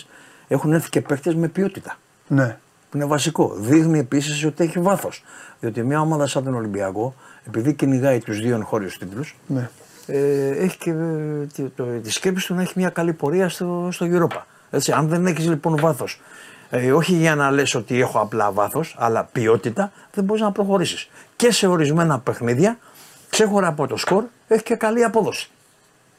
[0.47, 1.97] έχουν έρθει και παίχτε με ποιότητα.
[2.27, 2.57] ναι.
[2.89, 3.55] Που είναι βασικό.
[3.59, 5.23] Δείχνει επίσης ότι έχει βάθος.
[5.59, 7.15] Διότι μια ομάδα σαν τον Ολυμπιακό,
[7.47, 9.69] επειδή κυνηγάει τους δύο εγχώριους τίτλους, ναι.
[10.05, 13.89] ε, έχει και ε, τη, το, τη σκέψη του να έχει μια καλή πορεία στο,
[13.91, 14.41] στο Europa.
[14.69, 16.21] Έτσι, αν δεν έχεις λοιπόν βάθος,
[16.69, 21.09] ε, όχι για να λες ότι έχω απλά βάθος, αλλά ποιότητα, δεν μπορείς να προχωρήσεις.
[21.35, 22.77] Και σε ορισμένα παιχνίδια,
[23.29, 25.49] ξέχωρα από το σκορ, έχει και καλή απόδοση.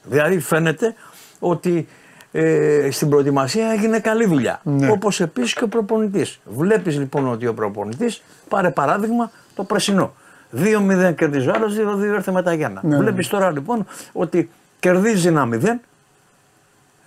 [0.02, 0.94] Δηλαδή φαίνεται
[1.38, 1.88] ότι
[2.32, 4.60] ε, στην προετοιμασία έγινε καλή δουλειά.
[4.62, 4.90] Ναι.
[4.90, 6.40] Όπως επίσης και ο προπονητής.
[6.44, 10.14] Βλέπεις λοιπόν ότι ο προπονητής, πάρε παράδειγμα το πρεσινό.
[10.56, 12.80] 2-0 κερδίζει ο άλλος, 2-2 έρθε μετά Γιάννα.
[12.84, 12.96] Ναι.
[12.96, 15.78] Βλέπεις τώρα λοιπόν ότι κερδίζει ένα 0,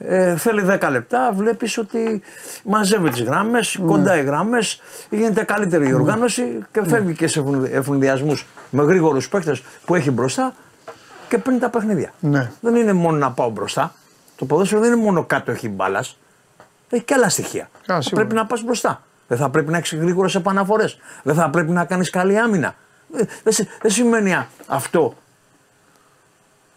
[0.07, 2.21] ε, θέλει 10 λεπτά, βλέπεις ότι
[2.63, 8.39] μαζεύει τις γράμμες, κοντά οι γράμμες, γίνεται καλύτερη η οργάνωση και φεύγει και σε ευνηδιασμού
[8.69, 10.53] με γρήγορους παίχτε που έχει μπροστά
[11.29, 12.13] και παίρνει τα παιχνίδια.
[12.19, 12.51] Ναι.
[12.61, 13.93] Δεν είναι μόνο να πάω μπροστά.
[14.35, 16.17] Το ποδόσφαιρο δεν είναι μόνο κάτω έχει μπάλας.
[16.89, 17.69] Έχει και άλλα στοιχεία.
[17.85, 18.01] σίγουρα.
[18.15, 19.01] πρέπει να πας μπροστά.
[19.27, 20.97] Δεν θα πρέπει να έχεις γρήγορες επαναφορές.
[21.23, 22.75] Δεν θα πρέπει να κάνεις καλή άμυνα.
[23.17, 25.15] Ε, Δεν, σι- δεν σημαίνει α- αυτό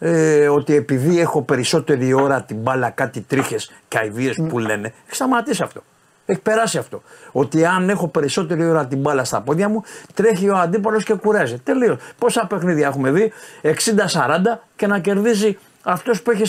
[0.07, 4.87] ε, ότι επειδή έχω περισσότερη ώρα την μπάλα κάτι τρίχες και αηδίε που λένε.
[5.05, 5.83] Έχει σταματήσει αυτό.
[6.25, 7.01] Έχει περάσει αυτό.
[7.31, 9.83] Ότι αν έχω περισσότερη ώρα την μπάλα στα πόδια μου,
[10.13, 11.57] τρέχει ο αντίπαλος και κουράζει.
[11.57, 11.97] Τελείως.
[12.17, 13.71] Πόσα παιχνίδια έχουμε δει, 60-40
[14.75, 16.43] και να κερδίζει αυτός που έχει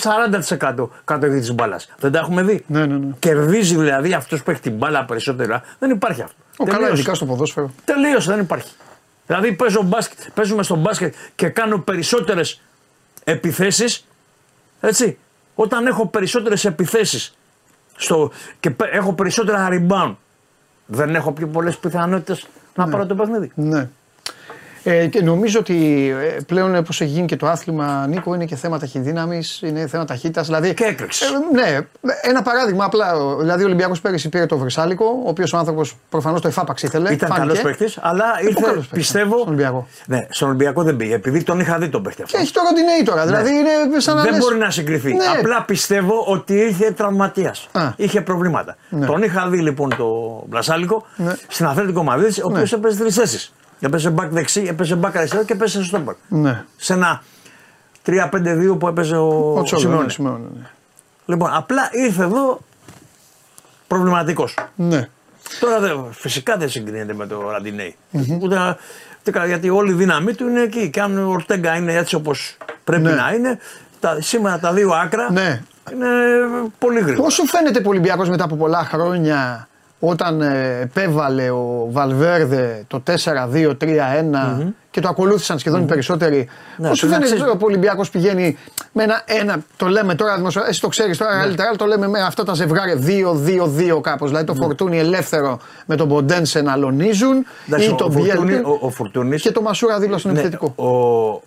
[0.78, 1.94] 40% κατοχή της μπάλας.
[1.98, 2.64] Δεν τα έχουμε δει.
[2.66, 3.14] Ναι, ναι, ναι.
[3.18, 5.62] Κερδίζει δηλαδή αυτός που έχει την μπάλα περισσότερη ώρα.
[5.78, 6.36] Δεν υπάρχει αυτό.
[6.56, 6.94] Ο, καλά, Τελείωσε.
[6.94, 7.70] ειδικά στο ποδόσφαιρο.
[7.84, 8.72] Τελείωσε, δεν υπάρχει.
[9.26, 12.60] Δηλαδή παίζω μπάσκετ, παίζουμε στο μπάσκετ και κάνω περισσότερες
[13.28, 14.04] επιθέσεις.
[14.80, 15.18] Έτσι.
[15.54, 17.36] Όταν έχω περισσότερες επιθέσεις
[18.60, 20.14] και πε- έχω περισσότερα rebound,
[20.86, 23.52] δεν έχω πιο πολλές πιθανότητες να πάρω το παιχνίδι.
[23.54, 23.88] Ναι.
[24.88, 28.56] Ε, και νομίζω ότι ε, πλέον όπω έχει γίνει και το άθλημα, Νίκο, είναι και
[28.56, 30.46] θέμα ταχυδύναμης, είναι θέμα ταχύτητας.
[30.46, 31.28] Δηλαδή, Και έκρηξης.
[31.30, 31.78] Ε, ναι,
[32.22, 33.14] ένα παράδειγμα απλά.
[33.16, 36.82] ο- Δηλαδή, ο Ολυμπιακός πέρυσι πήρε το Βρυσάλικο, ο οποίος ο άνθρωπος προφανώς το εφάπαξ
[36.82, 37.12] ήθελε.
[37.12, 37.46] Ήταν φάνηκε.
[37.46, 39.36] καλός παίχτη, αλλά Ε, πολύ ήρθε, καλός παίκτης, πιστεύω.
[39.36, 39.86] στον Ολυμπιακό.
[40.06, 42.36] Ναι, στον Ολυμπιακό δεν πήγε, επειδή τον είχα δει τον παίχτη αυτό.
[42.36, 43.26] Και έχει το Ροντινέη τώρα.
[43.26, 45.12] Δηλαδή, είναι σαν να δεν λες- μπορεί να συγκριθεί.
[45.14, 45.24] Ναι.
[45.38, 47.68] Απλά πιστεύω ότι είχε τραυματίας.
[47.72, 47.92] Α.
[47.96, 48.76] Είχε προβλήματα.
[48.88, 49.06] Ναι.
[49.06, 50.06] Τον είχα δει λοιπόν το
[50.48, 51.32] Βλασάλικο Ναι.
[51.48, 53.52] στην Αθλητικό Μαδρίτη, ο οποίος έπαιζε τρεις θέσεις.
[53.80, 56.14] Έπαιζε back δεξί, έπαιζε back αριστερό και έπαιζε στο back.
[56.28, 56.64] Ναι.
[56.76, 57.22] Σε ένα
[58.06, 60.04] 3-5-2 που έπαιζε ο, Ο Τσόλος, Σιμεώνε.
[60.04, 60.66] ναι, Σιμεώνε, ναι.
[61.26, 62.60] Λοιπόν, απλά ήρθε εδώ
[63.86, 64.54] προβληματικός.
[64.74, 65.08] Ναι.
[65.60, 67.96] Τώρα δε, φυσικά δεν συγκρίνεται με το ραντινεη
[68.42, 68.76] Ούτε, να-
[69.20, 70.90] ούτε κα- γιατί όλη η δύναμή του είναι εκεί.
[70.90, 73.12] Και αν ο Ορτέγκα είναι έτσι όπως πρέπει Ναι.
[73.14, 73.58] να είναι,
[74.00, 75.62] τα, σήμερα τα δύο άκρα Ναι.
[75.92, 76.06] είναι
[76.78, 77.22] πολύ γρήγορα.
[77.22, 82.84] Πώ σου φαίνεται που ο Ολυμπιακός μετά από πολλά χρόνια όταν ε, επέβαλε ο Βαλβέρδε
[82.86, 83.74] το 4-2-3-1
[84.96, 86.48] και το ακολούθησαν σχεδόν οι περισσότεροι.
[86.76, 87.44] Ναι, Πώς σου στην φαίνεται αξία.
[87.44, 88.56] τώρα που ο Ολυμπιακός πηγαίνει
[88.92, 91.26] με ένα, ένα το λέμε τώρα, δημοσιο- εσύ το ξέρεις Ναι.
[91.26, 94.28] τώρα καλύτερα, αλλά το λέμε με αυτά τα ζευγάρια 2-2-2 κάπως.
[94.28, 98.64] Δηλαδή το φορτούνι ελεύθερο με τον Ποντένσε να αλωνίζουν Εντάξει, ή ο, τον Φουρτούνη- Μπιέλ
[98.64, 100.72] ο, ο Φουρτούνης- και το Μασούρα δίπλα στον Ναι, επιθετικό.
[100.76, 100.86] Ο,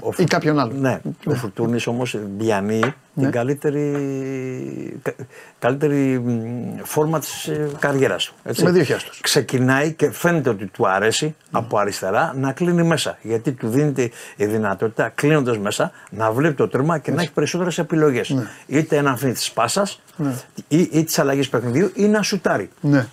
[0.08, 0.72] ο, Ή κάποιον άλλο.
[0.80, 3.24] Ναι, ο Φουρτούνη όμως διανύει Ναι.
[3.24, 5.16] την καλύτερη, κα-
[5.60, 7.50] καλύτερη μ, φόρμα της
[7.80, 8.34] καριέρας του.
[8.44, 8.64] έτσι.
[8.64, 9.20] Με δύο χιάστος.
[9.24, 13.18] Ξεκινάει και φαίνεται ότι του αρέσει από αριστερά να κλείνει μέσα.
[13.44, 17.78] Γιατί του δίνεται η δυνατότητα κλείνοντας μέσα να βλέπει το τέρμα και να έχει περισσότερες
[17.78, 18.30] επιλογές.
[18.30, 18.44] Ναι.
[18.68, 20.02] Είτε να αφήνει της πάσας
[20.68, 22.70] ή, ή της αλλαγής παιχνιδιού ή να σουτάρει.
[22.82, 23.06] Ναι.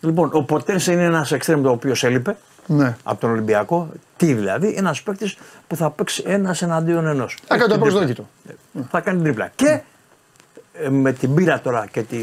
[0.00, 2.36] Λοιπόν, ο Ποτένσε είναι ένας εξτρέμ το οποίος έλειπε
[2.66, 2.96] Ναι.
[3.02, 3.88] από τον Ολυμπιακό.
[4.16, 5.36] Τι δηλαδή, ένας παίκτης
[5.66, 7.38] που θα παίξει ένας εναντίον ενός.
[7.46, 8.28] Θα κάνει το προσδόκητο.
[8.90, 9.50] Θα κάνει τρίπλα.
[9.54, 9.80] Και
[10.72, 12.16] ε, με την πείρα τώρα και τη,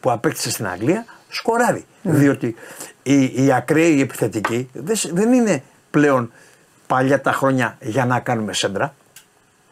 [0.00, 1.84] που απέκτησε στην Αγγλία, σκοράρει.
[2.02, 2.54] Διότι
[3.02, 6.32] οι, οι ακραίοι οι επιθετικοί δεν, σ- δεν είναι πλέον
[6.86, 8.94] παλιά τα χρόνια για να κάνουμε σέντρα.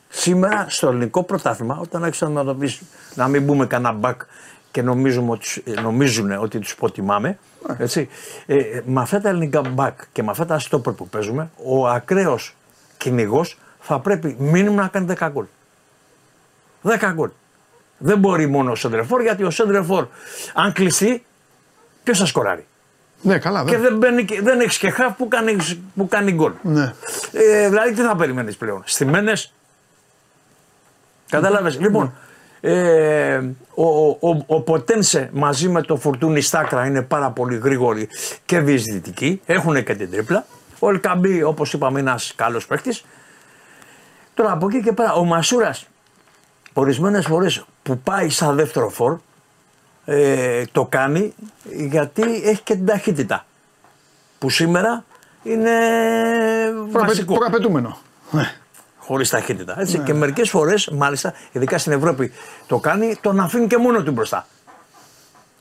[0.09, 4.23] Σήμερα στο ελληνικό πρωτάθλημα, όταν έχει να αντιμετωπίσει να μην μπούμε κανένα μπακ
[4.70, 7.39] και νομίζουμε ότι, ε, νομίζουν ότι τους υποτιμάμε,
[7.78, 8.09] έτσι,
[8.47, 11.89] ε, ε, με αυτά τα ελληνικά μπακ και με αυτά τα στόπερ που παίζουμε, ο
[11.89, 12.55] ακραίος
[12.97, 15.45] κυνηγός θα πρέπει μήνυμα να κάνει 10 γκολ.
[16.82, 17.31] 10 γκολ.
[17.99, 20.07] Δεν μπορεί μόνο ο Σέντρεφόρ γιατί ο Σέντρεφόρ,
[20.55, 21.24] αν κλειστεί,
[22.03, 22.66] ποιος θα σκοράρει;
[23.24, 23.64] Ναι, καλά.
[23.64, 23.88] Και βέβαια.
[23.88, 25.56] δεν, μπαίνει, και- δεν έχεις και χαφ που κάνει,
[25.96, 26.52] που κάνει γκολ.
[26.62, 26.92] Ναι.
[27.32, 28.82] Ε, δηλαδή τι θα περιμένεις πλέον.
[28.84, 29.52] Στημένες;
[31.30, 31.70] Κατάλαβε.
[31.70, 32.14] Λοιπόν,
[32.60, 33.40] ε,
[33.74, 38.09] ο, ο, ο, ο Ποτένσε μαζί με το Φουρτούνι Στάκρα είναι πάρα πολύ γρήγοροι
[38.44, 39.40] και διεισδυτικοί.
[39.46, 40.46] Έχουν και την τρίπλα.
[40.78, 42.96] Ο Ελκαμπή, όπως είπαμε, είναι ένας καλός παίχτη.
[44.34, 45.86] Τώρα από εκεί και πέρα, ο Μασούρας
[46.72, 49.18] ορισμένες φορές που πάει σαν δεύτερο φορ
[50.05, 51.35] ε, το κάνει
[51.72, 53.44] γιατί έχει και την ταχύτητα.
[54.39, 55.05] Που σήμερα
[55.43, 55.70] είναι
[56.90, 57.35] Προαπαι- βασικό.
[57.35, 57.98] Προαπαιτούμενο.
[58.31, 58.55] Ναι.
[58.98, 59.74] Χωρίς ταχύτητα.
[59.81, 59.98] Έτσι.
[59.98, 62.32] Και μερικές φορές, μάλιστα, ειδικά στην Ευρώπη
[62.66, 64.47] το κάνει, τον αφήνει και μόνο του μπροστά.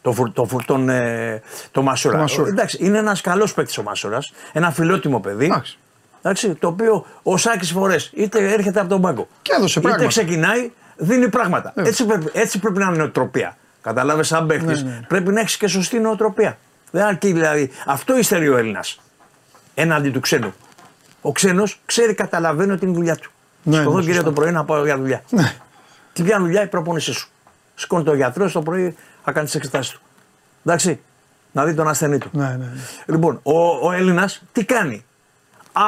[0.02, 1.41] Το, φουρ, το, φουρ, τον, ε,
[1.72, 2.15] το Μασούρα.
[2.15, 2.48] Το Μασούρα.
[2.49, 4.34] Εντάξει, είναι ένας καλός παίκτης ο Μασούρας.
[4.53, 5.45] Ένα φιλότιμο παιδί.
[5.45, 5.78] Εντάξει.
[6.22, 9.28] Εντάξει, το οποίο ο Σάκης φορές είτε έρχεται από τον πάγκο.
[9.41, 10.10] Και έδωσε είτε πράγματα.
[10.10, 11.74] ξεκινάει, δίνει πράγματα.
[11.76, 13.57] Έτσι, πρέπει, έτσι πρέπει να είναι η νοοτροπία.
[13.84, 15.00] Κατάλαβε, σαν παίχτη, Ναι, ναι.
[15.08, 16.58] πρέπει να έχεις και σωστή νοοτροπία.
[16.92, 17.70] Δεν αρκεί δηλαδή.
[17.86, 19.00] Αυτό υστερεί ο Έλληνας.
[19.74, 20.54] Έναντι του ξένου.
[21.22, 23.32] Ο ξένος ξέρει, καταλαβαίνει ότι είναι η δουλειά του.
[23.64, 24.30] Ναι, Σκοτώ ναι, κυρία σωστά.
[24.30, 25.24] το πρωί να πάω για δουλειά.
[25.30, 25.54] Ναι.
[26.14, 27.30] Τι ποια δουλειά η προπόνησή σου.
[27.76, 28.96] Σηκώνει το γιατρό το πρωί
[29.26, 30.02] να κάνεις τις εξετάσεις του.
[30.66, 31.00] Εντάξει.
[31.52, 32.30] Να δει τον ασθενή του.
[32.34, 32.70] Ναι, ναι, ναι.
[33.06, 35.06] Λοιπόν, ο, ο Έλληνας τι κάνει;
[35.72, 35.82] Α,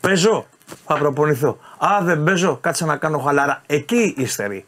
[0.00, 0.46] παίζω,
[0.86, 1.58] θα προπονηθώ.
[1.78, 3.62] Α, δεν παίζω, κάτσε να κάνω χαλάρα.
[3.66, 4.64] Εκεί υστερεί.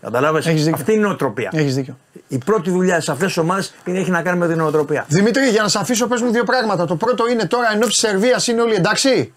[0.00, 0.76] Καταλάβες, Έχεις δίκιο.
[0.80, 1.50] αυτή είναι η νοοτροπία.
[1.52, 1.96] Έχεις δίκιο.
[2.28, 5.04] Η πρώτη δουλειά σε αυτές τις ομάδες έχει να κάνει με την νοοτροπία.
[5.08, 6.86] Δημήτρη, για να σε αφήσω, πες μου δύο πράγματα.
[6.86, 9.32] Το πρώτο είναι τώρα ενώ τη Σερβίας είναι όλοι εντάξει;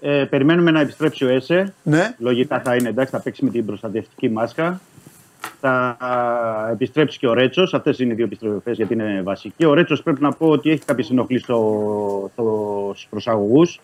[0.00, 1.72] Ε, περιμένουμε να επιστρέψει ο ΕΣΕ.
[1.82, 2.14] Ναι.
[2.18, 4.80] Λογικά θα είναι εντάξει, θα παίξει με την προστατευτική μάσκα.
[5.60, 7.74] Θα α, επιστρέψει και ο Ρέτσος.
[7.74, 9.64] Αυτές είναι οι δύο επιστροφές γιατί είναι βασικοί.
[9.64, 13.80] Ο Ρέτσος πρέπει να πω ότι έχει κάποιες ενοχλήσεις στο, στο, στους προσαγωγούς.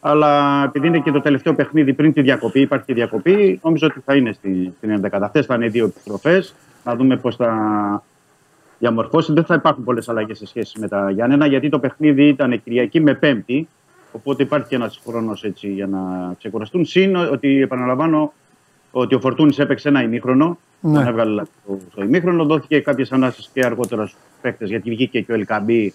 [0.00, 4.00] Αλλά επειδή είναι και το τελευταίο παιχνίδι πριν τη διακοπή, υπάρχει και διακοπή, νομίζω ότι
[4.04, 5.22] θα είναι στη- στην 11.
[5.22, 6.54] Αυτές θα είναι οι δύο επιστροφές.
[6.84, 8.02] Να δούμε πώς θα
[8.78, 9.32] διαμορφώσει.
[9.32, 13.00] Δεν θα υπάρχουν πολλές αλλαγές σε σχέση με τα Γιάννενα, γιατί το παιχνίδι ήταν Κυριακή
[13.00, 13.68] με Πέμπτη.
[14.12, 15.98] Οπότε υπάρχει και ένας χρόνος για να
[16.38, 16.84] ξεκουραστούν.
[16.84, 18.32] Συν ότι επαναλαμβάνω
[18.90, 20.58] ότι ο Φορτούνης έπαιξε ένα ημίχρονο.
[20.80, 20.94] Ναι.
[20.98, 22.44] Τον έβγαλε λάθος στο, στο ημίχρονο.
[22.44, 25.94] Δόθηκε κάποιες ανάσεις και αργότερα στου παίκτες, γιατί βγήκε και ο Ελκαμπή,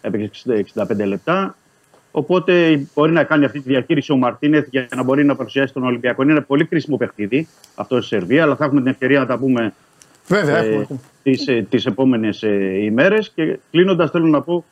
[0.00, 0.30] έπαιξε
[0.74, 1.56] 60 65 λεπτά.
[2.16, 5.84] Οπότε μπορεί να κάνει αυτή τη διαχείριση ο Μαρτίνεθ για να μπορεί να παρουσιάσει τον
[5.84, 6.22] Ολυμπιακό.
[6.22, 9.38] Είναι ένα πολύ κρίσιμο παιχνίδι αυτό στη Σερβία, αλλά θα έχουμε την ευκαιρία να τα
[9.38, 9.72] πούμε
[10.26, 10.82] Βέβαια, ε, έχουμε.
[10.82, 10.98] έχουμε.
[11.22, 14.64] τις, ε, τις επόμενες ε, ημέρες και κλείνοντας θέλω να πω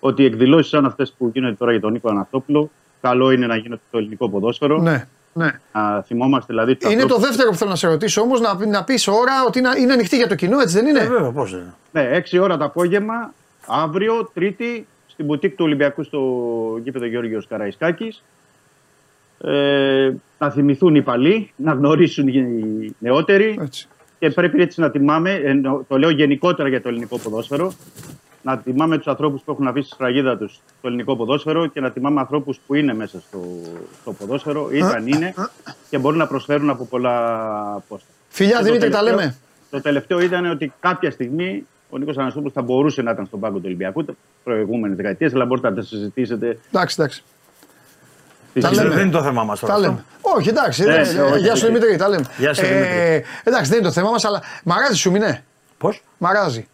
[0.00, 3.56] ότι οι εκδηλώσεις σαν αυτές που γίνονται τώρα για τον Νίκο Αναστόπουλο καλό είναι να
[3.56, 4.78] γίνονται στο ελληνικό ποδόσφαιρο.
[4.80, 5.50] Ναι, ναι.
[5.72, 8.66] Να θυμόμαστε δηλαδή τους Είναι το ανθρώπους- δεύτερο που θέλω να σε ρωτήσω όμως, να,
[8.66, 11.30] να πεις ώρα ότι είναι, είναι ανοιχτή για το κοινό, έτσι δεν είναι; Ε, βέβαια,
[11.30, 11.74] πώς δεν είναι.
[11.92, 13.32] Ναι, 6 ώρα το απόγευμα,
[13.66, 14.86] αύριο, Τρίτη,
[15.20, 16.20] στην μπουτίκ του Ολυμπιακού στο
[16.82, 18.22] γήπεδο Γιώργος Καραϊσκάκης.
[19.44, 23.88] Ε, να θυμηθούν οι παλιοί, να γνωρίσουν οι νεότεροι Έτσι.
[24.18, 27.72] και πρέπει έτσι να τιμάμε, ενώ το λέω γενικότερα για το ελληνικό ποδόσφαιρο,
[28.42, 31.90] να τιμάμε τους ανθρώπους που έχουν αφήσει τη σφραγίδα τους στο ελληνικό ποδόσφαιρο και να
[31.90, 33.40] τιμάμε ανθρώπους που είναι μέσα στο,
[34.00, 35.34] στο ποδόσφαιρο, ήταν, είναι
[35.90, 38.06] και μπορούν να προσφέρουν από πολλά πόστα.
[38.28, 39.36] Φιλιά, Και το Δημήτρη, τα τελευταίο- λέμε.
[39.70, 43.56] Το τελευταίο ήταν ότι κάποια στιγμή ο Νίκος Αναστόπουλος θα μπορούσε να ήταν στον πάγκο
[43.56, 44.12] του Ολυμπιακού τι
[44.44, 46.58] προηγούμενες δεκαετίες, αλλά μπορείτε να τα συζητήσετε.
[46.72, 47.22] Εντάξει, εντάξει.
[48.50, 48.94] στη Τα Δεν- λέμε.
[48.94, 49.72] Δεν είναι το θέμα μας τώρα.
[49.72, 49.90] Τα αυτό.
[49.90, 50.04] λέμε.
[50.20, 50.82] Όχι, εντάξει.
[50.84, 51.72] Ναι, δεν- ναι, όχι, Γεια σου όχι.
[51.74, 52.24] Δημήτρη, τα λέμε.
[52.38, 53.24] Γεια σου, Ε, Δημήτρη.
[53.44, 55.44] εντάξει, δεν είναι το θέμα μας, αλλά μαράζει σου μηνέ.
[55.78, 56.68] Πώς; Μαράζει.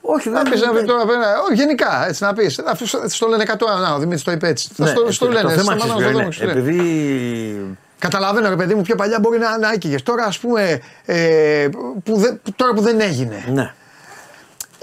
[0.00, 1.06] Όχι, Να δεν πεις να πει τώρα.
[1.06, 2.60] πέρα- Όχι, γενικά έτσι να πεις.
[3.06, 3.66] Στο λένε 100.
[3.80, 4.68] Να, ο Δημήτρης το είπε έτσι.
[4.74, 5.50] Θα στο- Στο Ναι, το λένε.
[5.52, 6.12] θέμα στα ξέρεις μάνα ποιο στο είναι.
[6.18, 6.58] δρόμο, σου λένε.
[6.60, 10.00] Επειδή Καταλαβαίνω, ρε παιδί μου, πιο παλιά μπορεί να, να έκυγε.
[10.02, 11.68] Τώρα, ας πούμε, ε,
[12.04, 13.74] που δεν- που- τώρα που δεν έγινε, Ναι,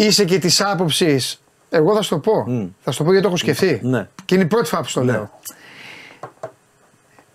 [0.05, 1.41] είσαι και της άποψης.
[1.69, 2.43] Εγώ θα σου το πω.
[2.83, 3.79] Θα σου το πω γιατί το έχω σκεφτεί.
[3.83, 4.07] Ναι.
[4.25, 5.39] Και είναι η πρώτη φορά που στο λέω.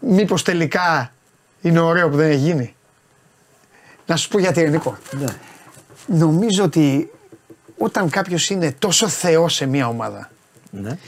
[0.01, 1.13] Μήπως τελικά
[1.61, 2.75] είναι ωραίο που δεν έχει γίνει.
[4.07, 4.97] Να σου πω γιατί, ρε Νίκο.
[5.11, 5.27] ναι.
[6.07, 7.11] Νομίζω ότι
[7.79, 10.31] όταν κάποιος είναι τόσο θεός σε μια ομάδα,
[10.71, 10.99] Ναι,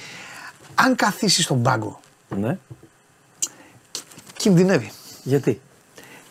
[0.74, 2.58] αν καθίσει στον πάγκο, ναι.
[4.36, 4.92] κινδυνεύει.
[5.22, 5.60] Γιατί;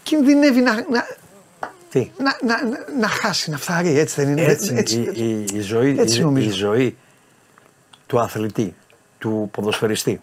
[0.03, 1.07] Κινδυνεύει να, να,
[1.95, 2.11] Τι.
[2.17, 3.99] να, να, να, να χάσει, να φθαρεί.
[3.99, 4.41] Έτσι δεν είναι.
[4.51, 6.47] Έτσι, έτσι, η, η, η ζωή, έτσι η, νομίζω.
[6.49, 6.97] η ζωή
[8.07, 8.75] του αθλητή,
[9.17, 10.21] του ποδοσφαιριστή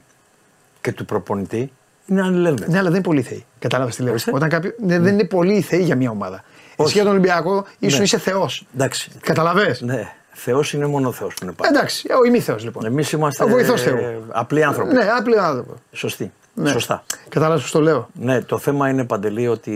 [0.80, 1.72] και του προπονητή
[2.06, 2.70] είναι αλληλένδετη.
[2.70, 3.44] Ναι, αλλά δεν είναι πολύ θεοί.
[3.58, 4.10] Κατάλαβες τι λέω.
[4.10, 4.30] Ορίστε.
[4.34, 6.44] Όταν κάποιο, ναι, δεν είναι πολύ θεοί για μια ομάδα.
[6.66, 6.92] Εσύ Όχι.
[6.92, 8.04] για τον Ολυμπιακό ήσουν Ναι.
[8.04, 8.66] είσαι θεός.
[8.74, 9.10] Εντάξει.
[9.20, 9.76] Καταλαβέ.
[9.80, 11.76] Ναι, Θεός είναι μόνο Θεός που είναι πάντα.
[11.78, 12.84] Εντάξει, ο ημίθεος λοιπόν.
[12.84, 14.24] Εμείς είμαστε Ο βοηθός ε, Θεού.
[14.28, 14.94] απλοί άνθρωποι.
[14.94, 15.74] Ναι, απλή άνθρωπο.
[15.92, 16.32] Σωστή.
[16.54, 16.70] Ναι.
[16.70, 17.04] Σωστά.
[17.28, 19.72] Κατάλαβες πώς το λέω; Ναι, το θέμα είναι παντελή ότι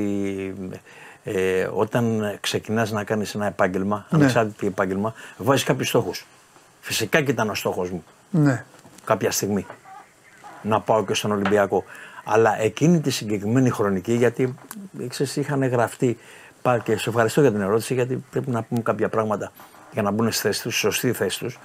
[1.29, 4.19] ε, όταν ξεκινάς να κάνεις ένα επάγγελμα, Ναι.
[4.19, 6.27] ανεξάρτητη επάγγελμα, βάζεις κάποιους στόχους.
[6.81, 8.65] Φυσικά και ήταν ο στόχος μου Ναι.
[9.05, 9.67] κάποια στιγμή
[10.63, 11.85] να πάω και στον Ολυμπιακό.
[12.25, 14.55] Αλλά εκείνη τη συγκεκριμένη χρονική, γιατί
[15.09, 16.19] ξέρεις, είχαν γραφτεί.
[16.63, 19.53] πά- Και σε ευχαριστώ για την ερώτηση, γιατί πρέπει να πούμε κάποια πράγματα
[19.93, 21.59] για να μπουν στη θέση τους, στη σωστή θέση τους.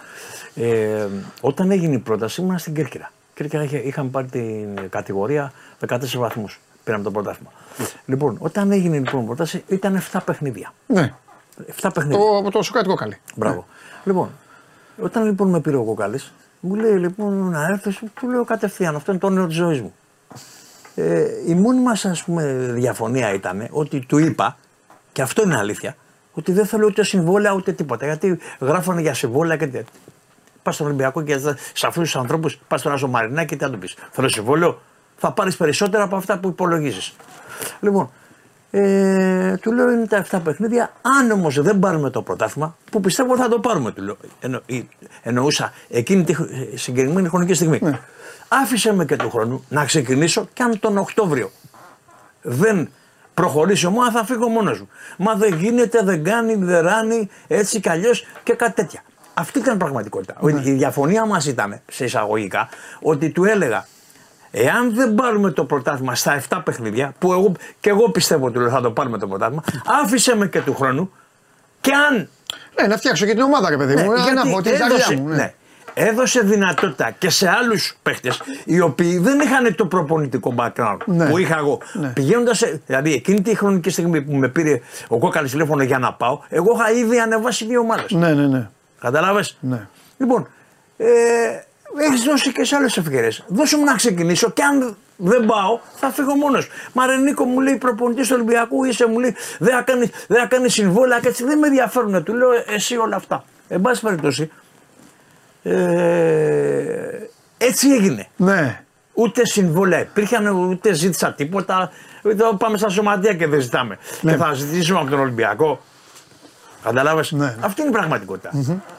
[0.55, 1.07] Ε,
[1.41, 3.11] όταν έγινε η πρόταση, ήμουν στην Κέρκυρα.
[3.33, 6.59] Κέρκυρα είχε, είχαμε πάρει την κατηγορία 14 βαθμούς.
[6.91, 7.51] Πήραμε το πρωτάθλημα.
[8.05, 10.73] Λοιπόν, όταν έγινε λοιπόν η πρόταση, ήταν 7 παιχνίδια.
[10.87, 11.13] ναι.
[11.81, 12.19] 7 παιχνίδια.
[12.43, 13.17] Το, το Σοκάτικο καλή.
[13.35, 13.65] Μπράβο.
[14.03, 14.29] Λοιπόν,
[15.01, 19.11] όταν λοιπόν με πήρε ο Κοκάλης, μου λέει λοιπόν να έρθεις, του λέω κατευθείαν, αυτό
[19.11, 19.93] είναι το όνειρο της ζωής μου.
[20.95, 22.43] Ε, η μόνη μας ας πούμε
[22.73, 24.57] διαφωνία ήταν ότι του είπα,
[25.11, 25.95] και αυτό είναι αλήθεια,
[26.33, 28.05] ότι δεν θέλω ούτε συμβόλαια ούτε τίποτα.
[28.05, 29.91] Γιατί γράφανε για συμβόλαια και τέτοια.
[30.63, 31.37] Πας στον Ολυμπιακό και
[31.73, 33.95] σε αυτούς τους ανθρώπους, πας στον Άσο Μαρινά και τι να του πεις.
[34.11, 34.81] Θέλω συμβόλαιο,
[35.21, 37.13] θα πάρεις περισσότερα από αυτά που υπολογίζεις.
[37.79, 38.09] Λοιπόν,
[38.73, 40.91] Ε, του λέω είναι τα 7 παιχνίδια.
[41.19, 44.17] Αν όμως δεν πάρουμε το πρωτάθλημα, που πιστεύω θα το πάρουμε, του λέω.
[44.39, 44.79] Εννο, ε,
[45.23, 47.79] εννοούσα εκείνη τη χρ- συγκεκριμένη χρονική στιγμή.
[47.81, 47.99] Ναι.
[48.47, 51.51] Άφησε με και του χρόνου να ξεκινήσω και αν τον Οκτώβριο
[52.41, 52.89] δεν
[53.33, 54.89] προχωρήσει ομάδα θα φύγω μόνος μου.
[55.17, 59.03] Μα δεν γίνεται, δεν κάνει, δεν ράνει, έτσι κι αλλιώς και κάτι τέτοια.
[59.33, 60.35] Αυτή ήταν η πραγματικότητα.
[60.63, 62.69] Η διαφωνία μας ήταν, σε εισαγωγικά,
[63.01, 63.87] ότι του έλεγα
[64.51, 68.81] Εάν δεν πάρουμε το πρωτάθλημα στα 7 παιχνίδια, που εγώ, και εγώ πιστεύω ότι θα
[68.81, 69.63] το πάρουμε το πρωτάθλημα,
[70.03, 71.11] άφησε με και του χρόνου
[71.81, 72.29] και αν
[72.81, 74.11] Ναι, να φτιάξω και την ομάδα, ρε παιδί μου.
[74.11, 75.27] ναι, για να γιατί πω την έδωσε, καρδιά μου.
[75.27, 75.35] Ναι.
[75.35, 75.53] ναι,
[75.93, 81.29] έδωσε δυνατότητα και σε άλλους παίχτες οι οποίοι δεν είχαν το προπονητικό background Ναι.
[81.29, 81.79] που είχα εγώ.
[81.93, 82.07] Ναι.
[82.07, 86.39] Πηγαίνοντας, δηλαδή εκείνη τη χρονική στιγμή που με πήρε ο κόκαλης τηλέφωνο για να πάω,
[86.49, 88.11] εγώ είχα ήδη ανεβάσει δύο ομάδες.
[88.11, 88.69] ναι, ναι, ναι.
[89.01, 89.43] Κατάλαβε.
[89.59, 89.87] Ναι.
[90.17, 90.47] Λοιπόν,
[90.97, 91.07] ε,
[91.97, 93.43] έχεις δώσει και σε άλλες ευκαιρίες.
[93.47, 96.67] Δώσε μου να ξεκινήσω και αν δεν πάω, θα φύγω μόνος.
[96.93, 100.39] Μα ρε Νίκο, μου λέει προπονητής του Ολυμπιακού, είσαι, μου λέει δεν θα κάνει, δεν
[100.41, 102.23] θα κάνει συμβόλαια και έτσι δεν με ενδιαφέρουν.
[102.23, 103.43] Του λέω «Ε, εσύ όλα αυτά.
[103.67, 104.51] Εν πάση περιπτώσει,
[105.63, 107.27] ε,
[107.57, 108.27] έτσι έγινε.
[108.37, 108.83] Ναι.
[109.13, 111.91] Ούτε συμβόλαια υπήρχαν, ούτε ζήτησα τίποτα.
[112.23, 113.97] Εδώ πάμε στα σωματεία και δεν ζητάμε.
[114.21, 114.31] Ναι.
[114.31, 115.81] Και θα ζητήσουμε από τον Ολυμπιακό.
[116.83, 117.55] Καταλάβες; Ναι.
[117.59, 118.49] Αυτή είναι η πραγματικοτητα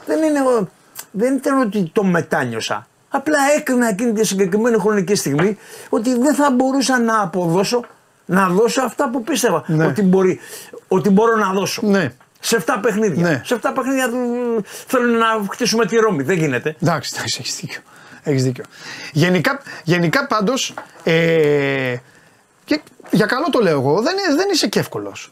[0.05, 0.67] Δεν, είναι, ο-
[1.15, 2.87] δεν ήταν ότι το μετάνιωσα.
[3.09, 5.57] Απλά έκρινα εκείνη τη συγκεκριμένη χρονική στιγμή
[5.89, 7.85] ότι δεν θα μπορούσα να αποδώσω,
[8.25, 9.85] να δώσω αυτά που πίστευα Ναι.
[9.85, 10.39] ότι, μπορεί,
[10.87, 11.81] ότι μπορώ να δώσω.
[11.85, 12.13] Ναι.
[12.39, 13.29] Σε 7 παιχνίδια.
[13.29, 13.41] Ναι.
[13.45, 14.13] Σε 7 παιχνίδια μ,
[14.87, 16.23] θέλουν να χτίσουμε τη Ρώμη.
[16.23, 16.75] Δεν γίνεται.
[16.81, 17.81] Εντάξει, εντάξει, έχεις δίκιο.
[18.23, 18.63] Έχεις δίκιο.
[19.11, 20.73] Γενικά, γενικά πάντως.
[21.03, 21.95] Ε,
[22.65, 22.81] και
[23.11, 25.31] για καλό το λέω εγώ, δεν, δεν είσαι και εύκολος.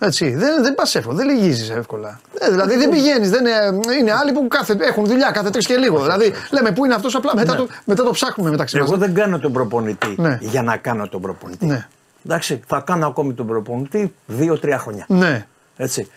[0.00, 2.20] Έτσι, δεν, δεν πας εύκολα, δεν λυγίζεις εύκολα.
[2.38, 5.76] Ε, δηλαδή δεν πηγαίνεις, δεν είναι, είναι άλλοι που κάθε, έχουν δουλειά κάθε τρεις και
[5.76, 6.00] λίγο.
[6.00, 8.98] δηλαδή λέμε πού είναι αυτός, απλά μετά, το, μετά το ψάχνουμε μεταξύ Εγώ μας.
[8.98, 10.38] δεν κάνω τον προπονητή Ναι.
[10.40, 11.66] για να κάνω τον προπονητή.
[11.66, 11.86] Ναι.
[12.26, 15.04] Εντάξει, θα κάνω ακόμη τον προπονητή δύο-τρία χρόνια.
[15.08, 15.46] Ναι,
[15.76, 16.10] Έτσι.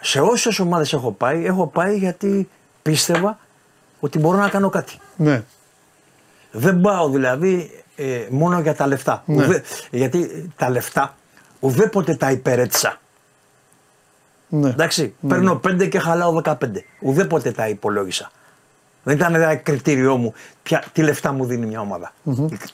[0.00, 2.48] Σε όσες ομάδες έχω πάει, έχω πάει γιατί
[2.82, 3.38] πίστευα
[4.00, 4.98] ότι μπορώ να κάνω κάτι.
[5.16, 5.42] ναι,
[6.50, 9.22] Δεν πάω δηλαδή ε, μόνο για τα λεφτά.
[9.26, 9.44] Ναι.
[9.44, 11.14] Ουδέ- γιατί τα λεφτά
[11.60, 13.00] ουδέποτε τα υπερέτησα.
[14.48, 14.68] Ναι.
[14.68, 16.54] Εντάξει, παίρνω 5 και χαλάω 15.
[17.00, 18.30] Ουδέποτε τα υπολόγισα.
[19.02, 22.12] Δεν ήταν δηλαδή κριτήριό μου ποια, τι λεφτά μου δίνει μια ομαδα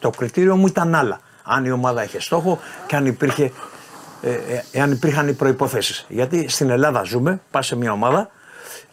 [0.01, 1.21] Το κριτήριο μου ήταν άλλα.
[1.43, 3.53] Αν η ομάδα είχε στόχο και αν, υπήρχε,
[4.23, 6.07] ε, ε, εάν υπήρχαν οι προϋποθέσεις.
[6.09, 8.31] Γιατί στην Ελλάδα ζούμε, πας σε μια ομάδα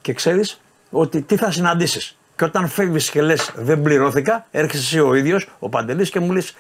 [0.02, 2.18] και ξέρεις ότι τι θα συναντήσεις.
[2.36, 6.32] Και όταν φεύγεις και λες δεν πληρώθηκα, έρχεσαι εσύ ο ίδιος, ο Παντελής και μου
[6.32, 6.56] λες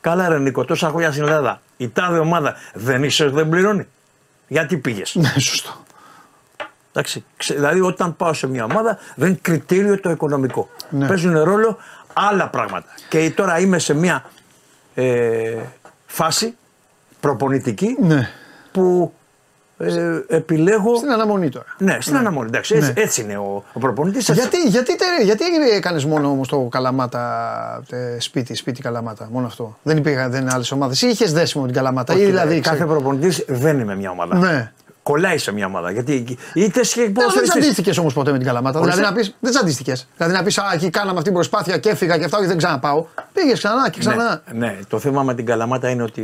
[0.00, 3.86] καλά ρε Νίκο, τόσα χρόνια στην Ελλάδα, η τάδε ομάδα δεν είσαι, δεν πληρώνει.
[4.48, 5.84] Γιατί πήγες; ναι, σωστό.
[6.92, 10.68] Εντάξει, ξε- δηλαδή όταν πάω σε μια ομάδα δεν είναι κριτήριο το οικονομικό.
[10.90, 11.06] Ναι.
[11.06, 11.76] Παίζουν ρόλο
[12.12, 12.88] άλλα πράγματα.
[13.08, 14.24] Και τώρα είμαι σε μια
[14.94, 15.62] ε,
[16.06, 16.56] φάση
[17.20, 18.28] προπονητική Ναι.
[18.72, 19.14] που
[19.78, 20.96] ε, επιλέγω.
[20.96, 21.64] Στην αναμονή τώρα.
[21.78, 22.46] Ναι, στην αναμονή.
[22.48, 23.00] Εντάξει, έτσι, Ναι.
[23.02, 24.28] έτσι είναι ο, ο προπονητής.
[24.30, 25.44] Γιατί, γιατί, τε- γιατί
[25.76, 30.70] έκανες μόνο όμως το Καλαμάτα ε, σπίτι, σπίτι Καλαμάτα, μόνο αυτό; Δεν υπήρχαν δεν άλλες
[30.72, 31.02] ομάδες.
[31.02, 32.60] Ή είχες δέσιμο με την Καλαμάτα, ή δηλαδή.
[32.60, 34.36] κάθε ξέρω- προπονητής δεν είναι μια ομάδα.
[34.38, 34.72] Ναι.
[35.02, 35.90] Κολλάει σε μια ομάδα.
[35.90, 36.12] Γιατί
[36.54, 37.60] είτε και Ναι, δεν ποδοσφαιριστής.
[37.60, 38.80] τσαντίστηκε όμως ποτέ με την Καλαμάτα.
[38.80, 39.00] Ορίστε.
[39.00, 39.92] Δηλαδή να πει, δεν τσαντίστηκε.
[40.16, 42.56] Δηλαδή να πεις, Α, εκεί κάναμε αυτή την προσπάθεια και έφυγα και αυτά, και δεν
[42.56, 43.06] ξαναπάω.
[43.32, 44.42] Πήγες ξανά και ξανά.
[44.52, 46.22] Ναι, ναι, το θέμα με την Καλαμάτα είναι ότι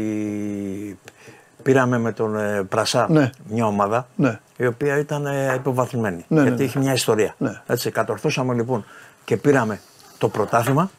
[1.63, 3.31] πήραμε με τον ε, Πρασά Ναι.
[3.49, 4.41] μια ομάδα Ναι.
[4.57, 6.25] η οποία ήταν ε, υποβαθμισμένη.
[6.29, 6.69] Ναι, ναι, γιατί ναι.
[6.69, 7.35] είχε μια ιστορία.
[7.39, 7.61] Ναι.
[7.67, 8.85] Έτσι, κατορθώσαμε λοιπόν
[9.25, 9.81] και πήραμε
[10.19, 10.91] το πρωτάθλημα,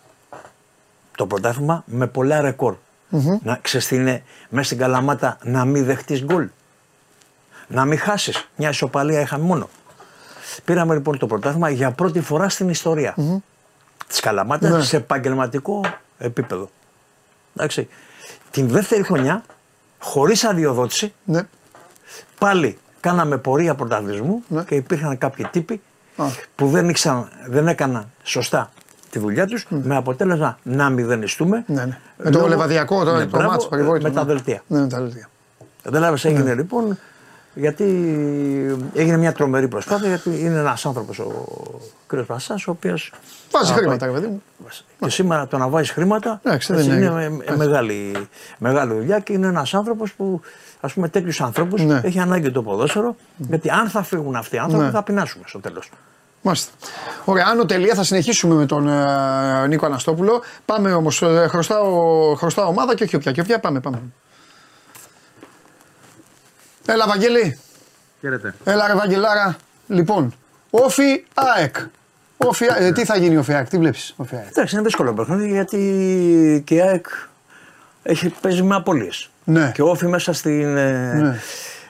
[1.18, 2.76] το πρωτάθλημα με πολλά ρεκόρ.
[3.44, 6.48] Να ξέρεις τι είναι μέσα στην Καλαμάτα να μην δεχτείς γκολ.
[7.68, 8.50] Να μην χάσεις.
[8.56, 9.70] Μια ισοπαλία είχαμε μόνο.
[10.66, 13.16] Πήραμε λοιπόν το πρωτάθλημα για πρώτη φορά στην ιστορία
[14.08, 14.82] της Καλαμάτας Ναι.
[14.84, 15.82] σε επαγγελματικό
[16.18, 16.70] επίπεδο.
[17.56, 17.88] Εντάξει.
[18.52, 19.44] Την δεύτερη χρονιά,
[20.04, 21.42] χωρίς αδειοδότηση, Ναι.
[22.40, 24.64] πάλι κάναμε πορεία πρωταθλητισμού Ναι.
[24.64, 25.82] και υπήρχαν κάποιοι τύποι
[26.16, 26.26] Α.
[26.56, 28.72] που δεν, ήξεραν, δεν έκαναν σωστά
[29.10, 31.64] τη δουλειά τους με αποτέλεσμα να μηδενιστούμε.
[31.68, 31.98] Ναι, ναι.
[32.18, 34.08] Με το λόγω- λεβαδιακό, το, Ναι, το μπράβο, μάτσο περιβόητο.
[34.08, 34.34] Με τα ναι.
[34.34, 34.64] δελτία.
[34.68, 35.30] Ναι, με τα δελτία.
[35.84, 36.98] Κατάλαβε, έγινε λοιπόν
[37.56, 37.84] γιατί
[38.94, 41.32] έγινε μια τρομερή προσπάθεια γιατί είναι ένας άνθρωπος ο
[42.08, 42.16] κ.
[42.16, 42.98] Πασά, ο οποίο.
[43.52, 44.42] Βάζει χρήματα, ρε παιδί μου.
[45.00, 48.28] Και σήμερα το να βάζεις χρήματα Εντάξει, έτσι, δεν είναι, είναι- με- μεγάλη,
[48.58, 50.42] μεγάλη δουλειά και είναι ένας άνθρωπος που
[50.82, 52.02] ας πούμε τέτοιους ανθρώπους Ναι.
[52.04, 53.16] έχει ανάγκη το ποδόσφαιρο.
[53.38, 54.92] Γιατί αν θα φύγουν αυτοί οι άνθρωποι Ναι.
[54.92, 55.90] θα πεινάσουμε στο τέλος.
[56.42, 56.72] Μάλιστα.
[57.26, 60.42] Ωραία, άνω τελεία θα συνεχίσουμε με τον ε, Νίκο Αναστόπουλο.
[60.66, 63.32] Πάμε όμως, ε, χρωστάω, χρωστάω ομάδα και όχι όποια.
[63.32, 64.02] Και όποια πάμε, πάμε.
[66.86, 67.60] Έλα, Βαγγέλη.
[68.22, 68.54] Χαίρετε.
[68.64, 69.56] Έλα, ρε Βαγγελάρα.
[69.88, 70.34] Λοιπόν,
[70.70, 71.76] όφι ΑΕΚ.
[72.38, 72.92] Όφι, ε, Ναι.
[72.92, 76.76] τι θα γίνει όφι ΑΕΚ, τι βλέπεις όφι ΑΕΚ; Εντάξει, είναι δύσκολο παιχνίδι γιατί και
[76.76, 77.06] η ΑΕΚ
[78.04, 79.30] έχει, παίζει με απώλειες.
[79.44, 79.72] Ναι.
[79.74, 80.78] Και ο Όφη μέσα στην.
[80.78, 81.40] ε, Ναι.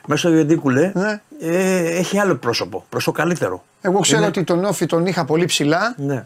[0.08, 1.22] Μέσα στο Ιεντίκουλε Ναι.
[1.42, 2.86] ε, έχει άλλο πρόσωπο.
[2.90, 3.64] Προς το καλύτερο.
[3.82, 6.26] Εγώ ξέρω ότι τον Όφη τον είχα πολύ ψηλά Ναι.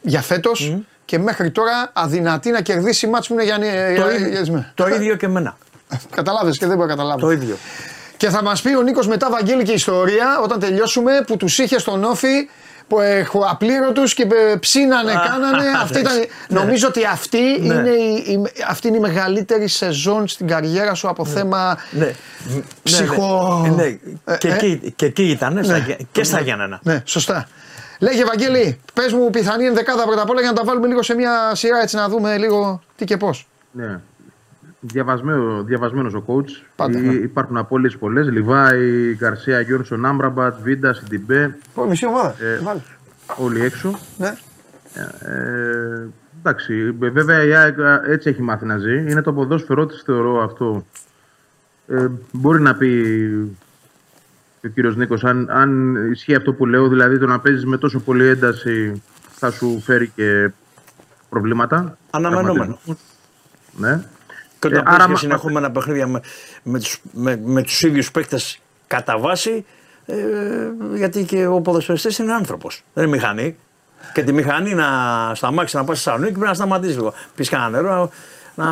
[0.00, 4.18] για φέτος και μέχρι τώρα αδυνατεί να κερδίσει μάτς που είναι για, για, Το, για,
[4.26, 5.56] ίδιο, για- το ίδιο και εμένα.
[6.10, 7.20] Καταλάβες και δεν μπορώ να καταλάβω.
[7.20, 7.56] Το ίδιο.
[8.22, 11.78] Και θα μας πει ο Νίκος μετά, Βαγγέλη και ιστορία, όταν τελειώσουμε, που τους είχε
[11.78, 12.48] στον όφη
[12.88, 15.64] που έχω απλήρωτους και ε, ψήνανε, κάνανε.
[15.82, 16.12] αυτή ήταν,
[16.48, 17.74] νομίζω ότι αυτή, Ναι.
[17.74, 22.14] είναι η, η- αυτή είναι η μεγαλύτερη σεζόν στην καριέρα σου από θέμα Ναι.
[22.82, 23.60] ψυχο.
[23.76, 23.98] Ναι, ναι.
[24.24, 25.84] Ε, και, ε, εκεί, και εκεί ήταν στα, Ναι.
[25.86, 26.80] Γε- και στα Γιάννενα.
[26.82, 27.48] Ναι, σωστά.
[27.98, 31.14] Λέγε Βαγγέλη, πες μου πιθανή ενδεκάδα πρώτα απ' όλα για να τα βάλουμε λίγο σε
[31.14, 33.46] μια σειρά έτσι να δούμε λίγο τι και πώς.
[33.72, 34.00] Ναι.
[34.84, 36.62] Διαβασμένο, διαβασμένος ο coach.
[36.76, 37.12] Πάντα, Ή- ναι.
[37.12, 38.28] Υπάρχουν απώλειες πολλές.
[38.30, 41.58] Λιβάη, Γκαρσία, Γιόνσον, Άμπραμπατ, Βίντα, Σιντιμπέ.
[41.88, 42.34] Μισή ομάδα.
[42.40, 42.80] Ε, Βάλε.
[43.36, 43.98] Όλοι έξω.
[44.18, 44.34] Ναι.
[45.20, 47.76] Ε, εντάξει, βέβαια η ΑΕΚ
[48.06, 48.92] έτσι έχει μάθει να ζει.
[49.10, 50.86] Είναι το ποδόσφαιρό της θεωρώ αυτό.
[51.88, 53.16] Ε, μπορεί να πει
[54.64, 58.00] ο κύριος Νίκος αν, αν ισχύει αυτό που λέω, δηλαδή το να παίζεις με τόσο
[58.00, 60.50] πολύ ένταση θα σου φέρει και
[61.28, 61.96] προβλήματα.
[62.10, 62.54] Αναμενόμενο.
[62.54, 62.98] Τραυματισμούς.
[63.78, 64.02] Ναι.
[64.68, 66.20] Και όταν Ε, παίζει άρα και μα- συνεχόμενα παιχνίδια με,
[66.62, 69.64] με, τους, με, με τους ίδιους παίκτες κατά βάση,
[70.06, 70.14] ε,
[70.94, 73.56] γιατί και ο ποδοσφαιριστής είναι άνθρωπος, δεν είναι μηχανή.
[74.12, 74.86] Και τη μηχανή να
[75.34, 77.12] σταμάξει να πάει στη Θεσσαλονίκη πρέπει να σταματήσει λίγο.
[77.34, 78.10] Πεις κανένα νερό,
[78.54, 78.66] να,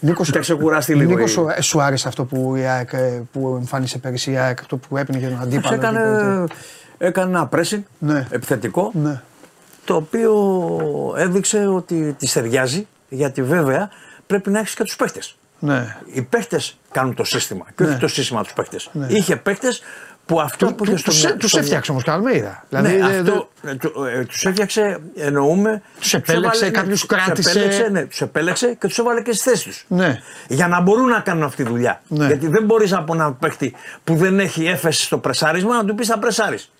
[0.00, 1.10] Νίκος, να ξεκουράσει λίγο.
[1.10, 4.36] Νίκος, η- σου, ε, σου άρεσε αυτό που, η ΑΕΚ, ε, που εμφάνισε πέρυσι η
[4.36, 5.74] ΑΕΚ, αυτό που έπαιρνε για τον Τους αντίπαλο.
[5.74, 6.44] έκανε,
[6.98, 8.26] έκανε ένα pressing Ναι.
[8.30, 9.20] επιθετικό, Ναι.
[9.84, 10.34] το οποίο
[11.16, 13.90] έδειξε ότι της ταιριάζει, γιατί βέβαια
[14.28, 15.36] πρέπει να έχεις και τους παίχτες.
[15.58, 15.96] Ναι.
[16.12, 16.60] Οι παίχτε
[16.90, 17.88] κάνουν το σύστημα και Ναι.
[17.90, 18.76] όχι το σύστημα τους παίχτε.
[18.92, 19.06] Ναι.
[19.10, 19.68] Είχε παίχτε
[20.26, 22.64] που αυτό που είχε στο Τους, μυαλό- τους στο έφτιαξε όμως Καλμέιδα.
[22.68, 25.82] Ναι, Δηλαδή, αυτό ε, του- ε, τους έφτιαξε, εννοούμε.
[26.00, 27.50] Τους επέλεξε, έβαλε- κάποιους τους κράτησε.
[27.50, 29.84] Επέλεξε, ναι, τους επέλεξε και τους έβαλε και στις θέσεις τους.
[29.88, 30.20] Ναι.
[30.48, 32.02] Για να μπορούν να κάνουν αυτή τη δουλειά.
[32.08, 32.26] Ναι.
[32.26, 33.74] Γιατί δεν μπορείς από έναν παίχτη
[34.04, 36.70] που δεν έχει έφεση στο πρεσάρισμα να του πεις θα πρεσάρεις.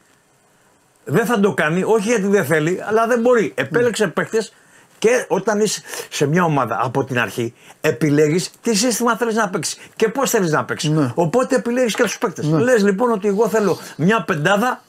[1.04, 3.52] Δεν θα το κάνει, όχι γιατί δεν θέλει, αλλά δεν μπορεί.
[3.56, 4.10] Επέλεξε Ναι.
[4.10, 4.52] παίχτες
[4.98, 9.78] και όταν είσαι σε μια ομάδα από την αρχή, επιλέγεις τι σύστημα θέλεις να παίξεις
[9.96, 10.90] και πώς θέλεις να παίξεις.
[10.90, 11.10] Ναι.
[11.14, 12.46] Οπότε επιλέγεις και τους παίκτες.
[12.46, 14.82] Λες λοιπόν ότι εγώ θέλω μια πεντάδα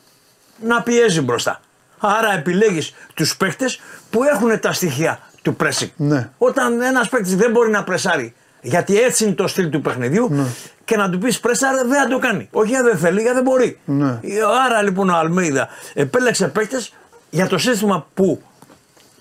[0.64, 1.60] να πιέζει μπροστά.
[2.00, 3.80] Άρα επιλέγεις τους παίκτες
[4.10, 5.90] που έχουν τα στοιχεία του pressing.
[5.96, 6.30] Ναι.
[6.38, 10.44] Όταν ένας παίκτης δεν μπορεί να πρεσάρει, γιατί έτσι είναι το στυλ του παιχνιδιού, Ναι.
[10.86, 12.48] και να του πεις πρεσάρε δεν θα το κάνει.
[12.52, 13.80] Όχι γιατί δεν θέλει, γιατί δεν μπορεί.
[13.86, 14.20] Ναι.
[14.66, 16.94] Άρα λοιπόν ο Αλμίδα επέλεξε παίκτες
[17.30, 18.42] για το σύστημα που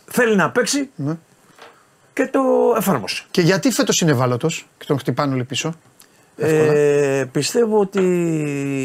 [0.09, 1.17] θέλει να παίξει Ναι.
[2.13, 2.41] και το
[2.77, 3.25] εφάρμοσε.
[3.31, 5.75] Και γιατί φέτος είναι ευάλωτος και τον χτυπάνε όλοι πίσω;
[6.37, 8.01] Ε, πιστεύω ότι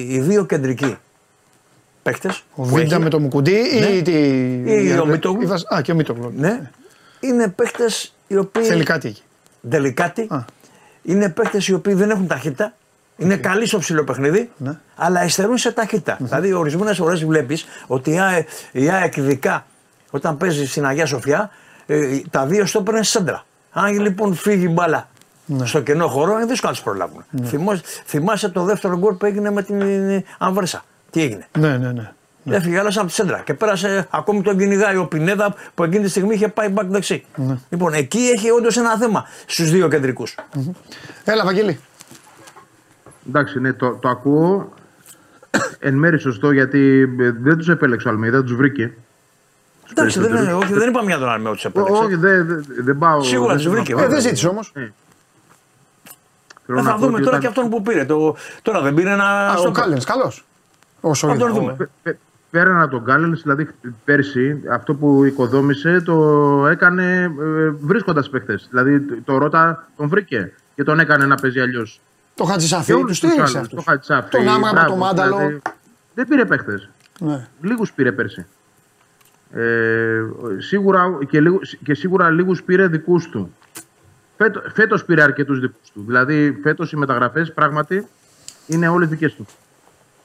[0.09, 0.97] οι δύο κεντρικοί
[2.03, 2.43] παίκτες.
[2.55, 3.85] Ο Βίντα με το Μουκουντή Ναι.
[3.85, 4.11] ή, τη,
[4.85, 5.41] Ή ο Μίτογλου.
[5.41, 6.33] η Βασ- Α, και ο Μίτογλου.
[6.35, 6.71] Ναι,
[7.19, 8.63] είναι παίκτες οι οποίοι.
[8.63, 9.21] Θέλει κάτι εκεί.
[9.61, 10.27] Δελικάτι.
[10.29, 10.45] Α.
[11.03, 12.73] Είναι παίκτες οι οποίοι δεν έχουν ταχύτητα.
[13.17, 14.77] Είναι καλοί στο ψηλό παιχνίδι, Ναι.
[14.95, 16.17] αλλά υστερούν σε ταχύτητα.
[16.19, 19.65] Δηλαδή, ορισμένες φορές βλέπεις ότι η ΑΕΚ, η ΑΕΚ ειδικά
[20.15, 21.49] όταν παίζει στην Αγία Σοφιά,
[21.85, 23.43] ε, τα δύο στο παίρνουν σέντρα.
[23.71, 25.07] Αν λοιπόν φύγει η μπάλα
[25.45, 25.65] Ναι.
[25.65, 27.25] στο κενό χώρο, είναι δύσκολο να του προλάβουν.
[27.43, 30.83] Θυμάσαι, θυμάσαι το δεύτερο γκολ που έγινε με την ε, Αμβέρσα.
[31.09, 32.11] Τι έγινε; Ναι, ναι, ναι.
[32.55, 36.09] Έφυγε άλλος από τη σέντρα και πέρασε ακόμη τον κυνηγάει ο Πινέδα που εκείνη τη
[36.09, 37.25] στιγμή είχε πάει back δεξί.
[37.35, 37.57] Ναι.
[37.69, 40.37] Λοιπόν, εκεί έχει όντως ένα θέμα στους δύο κεντρικούς.
[41.23, 41.79] Έλα, Βαγγέλη.
[43.27, 44.73] Εντάξει, ναι, το, το ακούω.
[45.79, 48.93] Εν μέρει σωστό γιατί ε, δεν τους επέλεξε ο Αλμίδα, τους βρήκε.
[49.91, 50.63] Εντάξει, δεν, είναι, περισσότερους.
[50.69, 52.03] όχι, δεν είπαμε για τον Αλμέο του Ό, επέλεξε.
[52.03, 53.23] Όχι, δεν δεν- δεν πάω.
[53.23, 54.13] Σίγουρα δεν τους βρήκε, θέλω να Ε, πάω.
[54.15, 54.71] δεν ζήτησε όμως.
[56.65, 58.05] Θέλω Ε, να θα πω δούμε ότι τώρα όταν- και αυτόν που πήρε.
[58.05, 59.53] Το, τώρα δεν πήρε ένα.
[59.53, 60.45] Ο στο Κάλενς, καλός.
[61.01, 61.43] Όσο Θα είναι.
[61.43, 61.73] τον δούμε.
[61.73, 62.17] Πε- πε-
[62.51, 63.67] Πέραν από τον Κάλενς, δηλαδή
[64.05, 66.13] πέρσι, αυτό που οικοδόμησε το
[66.67, 68.59] έκανε ε, βρίσκοντας παίχτε.
[68.69, 72.01] Δηλαδή το- το Ρότα τον βρήκε και τον έκανε να παίζει αλλιώς.
[72.35, 73.75] Το Χατζησαφή, Και τους όλους τους στήριξε άλλους, αυτό.
[73.75, 74.29] Το Χατσάφι.
[74.29, 75.37] Τον Άμραμπα, μπράβο, τον Μάνταλο.
[75.37, 75.61] δηλαδή,
[76.13, 76.89] δεν πήρε παίχτε.
[77.19, 77.47] Ναι.
[77.61, 78.45] Λίγους πήρε πέρσι.
[79.55, 80.21] Ε,
[80.57, 83.55] σίγουρα, και, λίγου, και σίγουρα λίγους πήρε δικούς του.
[84.37, 86.03] Φέτο, φέτος πήρε αρκετούς δικούς του.
[86.07, 88.07] Δηλαδή φέτος οι μεταγραφές πράγματι
[88.67, 89.45] είναι όλες δικές του.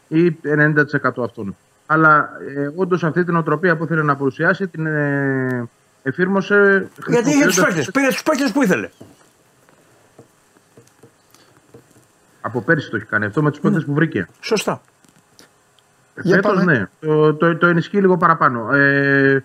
[0.08, 1.56] Ή 90% αυτών.
[1.86, 5.68] Αλλά ε, όντως αυτή την οτροπία που ήθελε να παρουσιάσει την ε,
[6.02, 6.88] εφήρμοσε.
[7.06, 7.90] Γιατί είχε τους χρησιμοποιώντας- παίκτες.
[7.90, 8.88] Πήρε τους παίκτες που ήθελε.
[12.40, 14.26] Από πέρσι το έχει κάνει αυτό με τους παίκτες που βρήκε.
[14.40, 14.80] Σωστά.
[16.22, 16.72] Για Φέτος πάμε.
[16.72, 16.86] ναι.
[17.00, 18.72] Το, το, το ενισχύει λίγο παραπάνω.
[18.74, 19.44] Ε,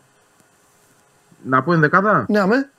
[1.43, 2.69] να πω ενδεκάδα; Ναι, αμέ.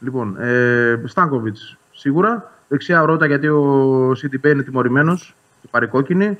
[0.00, 1.56] Λοιπόν, ε, Στάνκοβιτ
[1.92, 2.52] σίγουρα.
[2.68, 6.38] Δεξιά ο Ρότα γιατί ο Σιντιμπέ είναι τιμωρημένος και πάρει κόκκινη.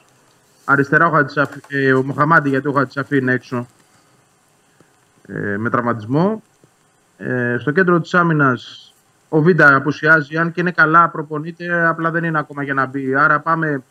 [0.65, 3.67] Αριστερά ο, Χατζησαφ- ε, ο Μοχαμάντη γιατί ο Χατζησαφή είναι έξω
[5.27, 6.43] ε, με τραυματισμό.
[7.17, 8.95] Ε, στο κέντρο της άμυνας
[9.29, 13.15] Ο Βίντα απουσιάζει, αν και είναι καλά, προπονείται, απλά δεν είναι ακόμα για να μπει.
[13.15, 13.83] Άρα πάμε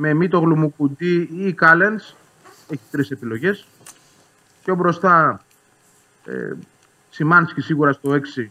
[0.00, 2.14] με Μίτο Γλουμουκουντή ή Κάλενς.
[2.68, 3.66] Έχει τρεις επιλογές.
[4.64, 5.44] Πιο μπροστά
[6.24, 6.52] ε,
[7.10, 8.46] Σιμάνσκι σίγουρα στο 6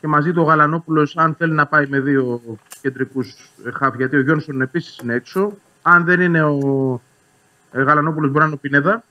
[0.00, 2.40] και μαζί του ο Γαλανόπουλος, αν θέλει να πάει με δύο
[2.80, 5.56] κεντρικούς χαφ, γιατί ο Γιόνσον επίσης είναι έξω.
[5.82, 7.00] Αν δεν είναι ο
[7.72, 9.04] ε, Γαλανόπουλος, μπορεί να είναι ο Πινέδα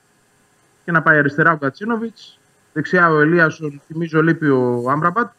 [0.85, 2.39] και να πάει αριστερά ο Κατσίνοβιτς.
[2.73, 5.31] Δεξιά ο Ελίασον, θυμίζω λείπει ο Άμπραμπατ.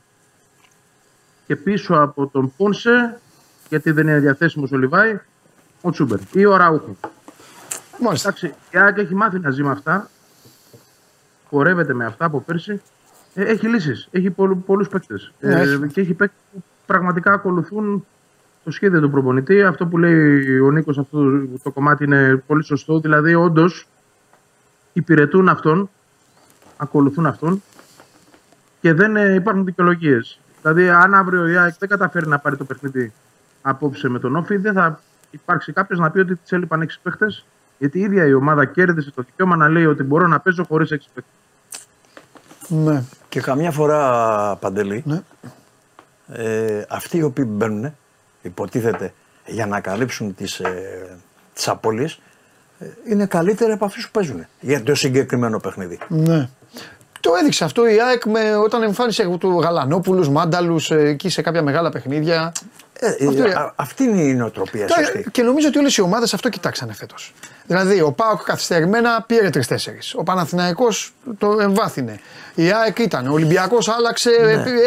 [1.46, 3.20] Και πίσω από τον Πόνσε,
[3.68, 5.20] γιατί δεν είναι διαθέσιμος ο Λιβάη,
[5.82, 6.96] ο Τσούμπερ ή ο Ραούχο.
[8.00, 8.28] Μάλιστα.
[8.28, 10.08] Εντάξει, η ΑΕΚ έχει μάθει να ζει με αυτά.
[11.50, 12.80] Πορεύεται με αυτά από πέρσι.
[13.34, 14.08] Ε, έχει λύσεις.
[14.10, 14.30] Έχει
[14.66, 15.32] πολλούς παίκτες.
[15.40, 15.86] Ναι, έχει.
[15.86, 18.06] και έχει παίκτες που πραγματικά ακολουθούν
[18.64, 19.62] το σχέδιο του προπονητή.
[19.62, 23.00] Αυτό που λέει ο Νίκος, αυτό το κομμάτι είναι πολύ σωστό.
[23.00, 23.86] Δηλαδή, όντως
[24.92, 25.90] υπηρετούν αυτόν,
[26.76, 27.62] ακολουθούν αυτόν
[28.80, 30.40] και δεν ε, υπάρχουν δικαιολογίες.
[30.62, 33.12] Δηλαδή, αν αύριο η ΑΕΚ δεν καταφέρει να πάρει το παιχνίδι
[33.62, 35.00] απόψε με τον Όφη, δεν θα
[35.36, 37.44] υπάρξει κάποιος να πει ότι τη έλειπαν 6 παίχτες.
[37.78, 40.90] Γιατί η ίδια η ομάδα κέρδισε το δικαίωμα να λέει ότι μπορώ να παίζω χωρίς
[40.92, 41.32] 6 παίχτες.
[42.68, 43.02] Ναι.
[43.28, 45.22] Και καμιά φορά, Παντελή, Ναι.
[46.28, 47.94] ε, αυτοί οι οποίοι μπαίνουν,
[48.42, 49.12] υποτίθεται,
[49.46, 51.18] για να καλύψουν τις, ε,
[51.54, 52.20] τις απώλειες,
[52.78, 55.98] ε, είναι καλύτεροι από αυτούς που παίζουν για το συγκεκριμένο παιχνίδι.
[56.08, 56.48] Ναι.
[57.22, 61.90] Το έδειξε αυτό η ΑΕΚ με, όταν εμφάνισε του Γαλανόπουλους, Μάνταλους εκεί σε κάποια μεγάλα
[61.90, 62.52] παιχνίδια.
[63.00, 65.26] Ε, ε, Αυτό είναι- α- αυτή είναι η νοοτροπία Τώρα, σωστή.
[65.30, 67.34] και νομίζω ότι όλες οι ομάδες αυτό κοιτάξανε φέτος.
[67.66, 69.98] Δηλαδή, ο Πάοκ καθυστερημένα πήρε τρει-τέσσερι.
[70.14, 72.20] Ο Παναθηναϊκός το εμβάθυνε.
[72.54, 73.26] Η ΑΕΚ ήταν.
[73.26, 74.30] Ο Ολυμπιακός άλλαξε,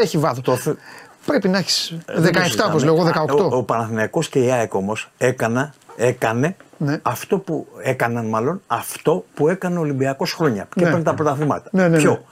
[0.03, 0.37] έχει βάθος.
[0.37, 0.43] Ναι.
[0.43, 0.77] Το θε-
[1.25, 2.83] Πρέπει να έχεις Ε, δεν 17, το όπως συζητάμε.
[2.83, 3.49] λέω εγώ, Α, 18.
[3.51, 6.99] Ο, ο Παναθηναϊκός και η ΑΕΚ όμως έκανα, έκανε Ναι.
[7.01, 10.89] αυτό που έκαναν μάλλον αυτό που έκανε ο Ολυμπιακός χρόνια και Ναι.
[10.89, 11.69] παίρνει τα πρωταθλήματα.
[11.71, 11.97] Ναι, ναι, ναι.
[11.97, 12.25] Ποιο;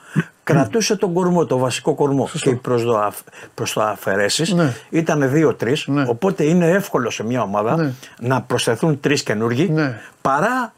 [0.43, 2.61] Κρατούσε τον κορμό, το βασικό κορμό και οι
[3.53, 4.73] προσδοαφαιρέσει Ναι.
[4.89, 5.85] ήταν 2-3.
[5.85, 6.03] Ναι.
[6.07, 7.91] Οπότε είναι εύκολο σε μια ομάδα Ναι.
[8.19, 9.99] να προσθεθούν τρεις καινούργοι Ναι.
[10.21, 10.73] παρά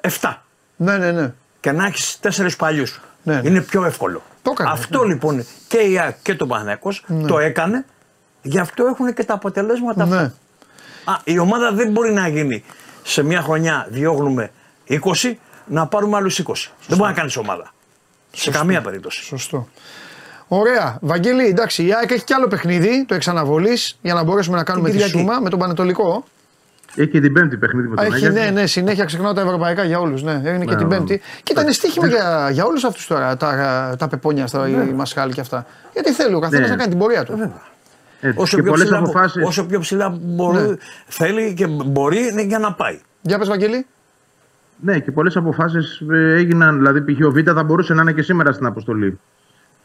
[0.00, 0.42] 7
[0.76, 1.32] Ναι, ναι, ναι.
[1.60, 3.00] και να έχεις τέσσερις παλιούς.
[3.22, 3.48] Ναι, ναι.
[3.48, 4.22] Είναι πιο εύκολο.
[4.42, 5.06] Το έκανε, αυτό ναι.
[5.12, 7.84] λοιπόν και η ΑΕΚ και το Παναθηναϊκός το έκανε.
[8.42, 10.32] Γι' αυτό έχουν και τα αποτελέσματα αυτά.
[11.06, 11.12] Ναι.
[11.12, 12.64] Α, η ομάδα δεν μπορεί να γίνει
[13.02, 14.50] σε μια χρονιά διώγνουμε
[14.88, 14.98] 20
[15.66, 16.52] να πάρουμε άλλους 20.
[16.86, 17.72] Δεν μπορεί να κάνεις ομάδα.
[18.32, 19.22] Σε καμία περίπτωση.
[19.24, 19.68] Σωστό.
[20.48, 20.98] Ωραία.
[21.00, 24.86] Βαγγέλη, εντάξει, η ΑΕΚ έχει κι άλλο παιχνίδι, το εξαναβολή, για να μπορέσουμε να κάνουμε
[24.88, 25.18] τη Κυριακή.
[25.18, 26.24] σούμα με τον Πανετολικό.
[26.96, 28.34] Έχει και την πέμπτη παιχνίδι με τον Έχει, Άγιαξ.
[28.34, 30.22] ναι, ναι, συνέχεια ξεχνάω τα ευρωπαϊκά για όλους.
[30.22, 30.96] Ναι, έγινε και Ναι, την ναι.
[30.96, 31.20] Πέμπτη.
[31.42, 34.84] Και ήταν στοίχημα για, για όλους αυτούς τώρα τα, τα πεπόνια στα Ναι.
[34.84, 35.66] η Μασχάλη και αυτά.
[35.92, 36.70] Γιατί θέλει ο καθένας Ναι.
[36.74, 37.52] να κάνει την πορεία του.
[38.26, 38.40] Έτσι.
[38.40, 39.44] Όσο και πιο, πολλές ψηλά, αποφάσεις.
[39.46, 40.74] όσο πιο ψηλά μπορεί, Ναι.
[41.06, 43.00] θέλει και μπορεί είναι για να πάει.
[43.22, 43.86] Για πες, Βαγγέλη.
[44.80, 46.76] Ναι, και πολλές αποφάσεις έγιναν.
[46.76, 47.26] Δηλαδή, π.χ.
[47.26, 49.20] ο Β' θα μπορούσε να είναι και σήμερα στην αποστολή.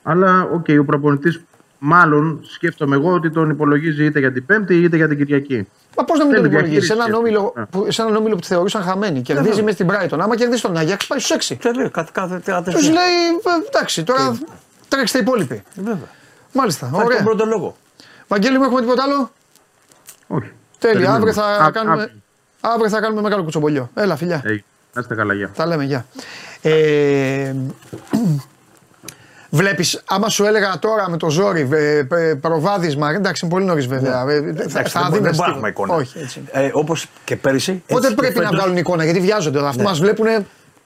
[0.04, 1.42] Αλλά, οκ, ο προπονητής,
[1.80, 5.68] μάλλον σκέφτομαι εγώ ότι τον υπολογίζει είτε για την Πέμπτη είτε για την Κυριακή.
[5.98, 6.86] Μα πώς να μην τον Θέλει υπολογίσει.
[6.88, 7.36] Σε έναν διαχείριση.
[7.38, 7.66] όμιλο Ναι.
[7.66, 9.22] που, σε έναν όμιλο που τη θεωρούσαν χαμένη.
[9.22, 10.18] Κερδίζει μες στην Brighton.
[10.20, 11.56] Άμα κερδίσει τον Άγιαξ, πάει στους 6.
[11.56, 14.38] Τέλειο, κάτι κάθε κάθε- Τους λέει, ε, εντάξει, τώρα
[14.88, 15.64] τρέξτε οι υπόλοιποι.
[15.76, 16.08] Βέβαια.
[16.54, 16.88] Μάλιστα.
[16.88, 17.18] Θα έχει Ωραία.
[17.18, 17.76] τον πρώτο λόγο.
[18.30, 19.32] Βαγγέλη, μου έχουμε τίποτα άλλο;
[20.28, 20.52] Όχι.
[20.80, 20.96] Τέλεια.
[20.98, 21.16] Περιμένουμε.
[21.18, 22.18] Αύριο θα, Α- κάνουμε, αύριο.
[22.62, 23.90] αύριο θα κάνουμε μεγάλο κουτσομπολιό.
[23.94, 24.42] Έλα, φιλιά.
[24.46, 24.64] Έγινε.
[24.94, 25.52] Να είστε καλά, γεια.
[25.56, 26.06] Τα λέμε, γεια.
[26.62, 27.54] Ε,
[29.52, 33.10] Βλέπεις, άμα σου έλεγα τώρα με το ζόρι, ε, ε, προβάδισμα.
[33.10, 34.22] Εντάξει, είναι πολύ νωρίς βέβαια.
[34.30, 35.50] Ε, θα- Εντάξει, θα δεν, δίνεις δεν τίποτα.
[35.52, 35.94] έχουμε εικόνα.
[35.96, 36.42] Όχι, έτσι.
[36.52, 37.84] Ε, Όπως και πέρυσι.
[37.88, 38.58] Πότε έτσι και πρέπει να φέτος.
[38.60, 39.68] βγάλουν εικόνα, γιατί βιάζονται.
[39.68, 40.26] Αυτοί μας βλέπουν.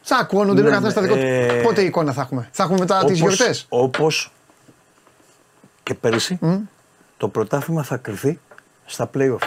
[0.03, 1.25] Τσακώνονται, Ναι, ναι, καθένας στα ναι, δικό του.
[1.25, 2.47] ε, Πότε εικόνα θα έχουμε.
[2.51, 4.31] Θα έχουμε μετά τις γιορτές; Όπως
[5.83, 6.39] και πέρυσι,
[7.23, 8.39] το πρωτάθλημα θα κρυθεί
[8.85, 9.37] στα playoff.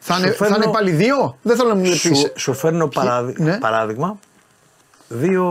[0.00, 1.88] Θα, σου είναι, θα φέρνω- είναι πάλι δύο; Δεν θέλω να μου πει.
[1.94, 3.58] Σου, σου φέρνω παράδει- ναι.
[3.58, 4.18] παράδειγμα
[5.08, 5.44] δύο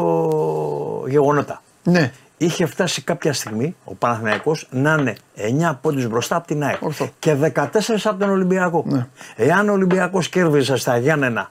[1.08, 1.62] γεγονότα.
[1.84, 6.78] Ναι, Είχε φτάσει κάποια στιγμή ο Παναθηναϊκός να είναι 9 πόντους μπροστά από την ΑΕΚ
[6.82, 7.10] Ορθό.
[7.20, 8.84] και 14 από τον Ολυμπιακό.
[8.88, 9.08] Ναι.
[9.36, 11.50] Εάν ο Ολυμπιακός κέρδιζε στα Γιάννενα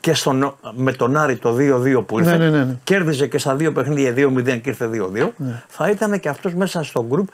[0.00, 2.76] και στον, με τον Άρη το 2-2 που ήρθε, Ναι, ναι, ναι, ναι.
[2.84, 5.30] κέρδιζε και στα δύο παιχνίδια 2-0 και ήρθε 2-2,
[5.68, 7.28] θα ήταν και αυτός μέσα στο γκρουπ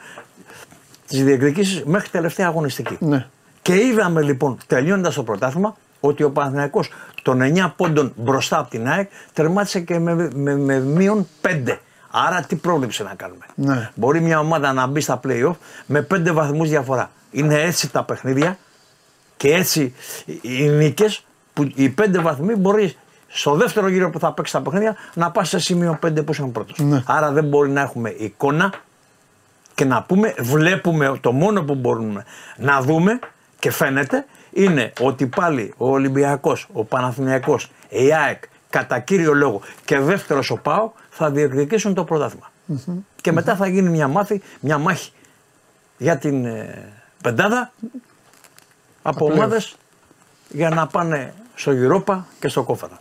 [1.11, 2.97] της διεκδικήσεις μέχρι τελευταία αγωνιστική.
[2.99, 3.25] ναι.
[3.61, 6.89] Και είδαμε λοιπόν, τελειώνοντα το πρωτάθλημα, ότι ο Παναθηναϊκός
[7.23, 11.77] των 9 πόντων μπροστά από την ΑΕΚ τερμάτισε και με, με, με μείον 5.
[12.11, 13.45] Άρα τι πρόβλεψε να κάνουμε.
[13.55, 13.89] Ναι.
[13.95, 15.53] Μπορεί μια ομάδα να μπει στα playoff
[15.85, 17.11] με 5 βαθμούς διαφορά.
[17.31, 18.57] Είναι έτσι τα παιχνίδια
[19.37, 19.93] και έτσι
[20.41, 22.95] οι νίκες που οι 5 βαθμοί μπορεί
[23.27, 26.43] στο δεύτερο γύρο που θα παίξει τα παιχνίδια να πας σε σημείο 5 που είσαι
[26.43, 26.79] πρώτος.
[26.79, 27.03] Ναι.
[27.05, 28.73] Άρα δεν μπορεί να έχουμε εικόνα
[29.81, 32.25] και να πούμε, βλέπουμε το μόνο που μπορούμε
[32.57, 33.19] να δούμε
[33.59, 39.99] και φαίνεται είναι ότι πάλι ο Ολυμπιακός, ο Παναθηναϊκός, η ΑΕΚ κατά κύριο λόγο και
[39.99, 42.51] δεύτερος ο ΠΑΟ θα διεκδικήσουν το πρωταθλημα
[43.21, 45.11] Και μετά θα γίνει μια, μάθη, μια μάχη
[45.97, 46.91] για την ε,
[47.23, 47.71] πεντάδα
[49.01, 49.75] από Τα ομάδες
[50.49, 52.99] για να πάνε στο Europa και στο Κόφαρα.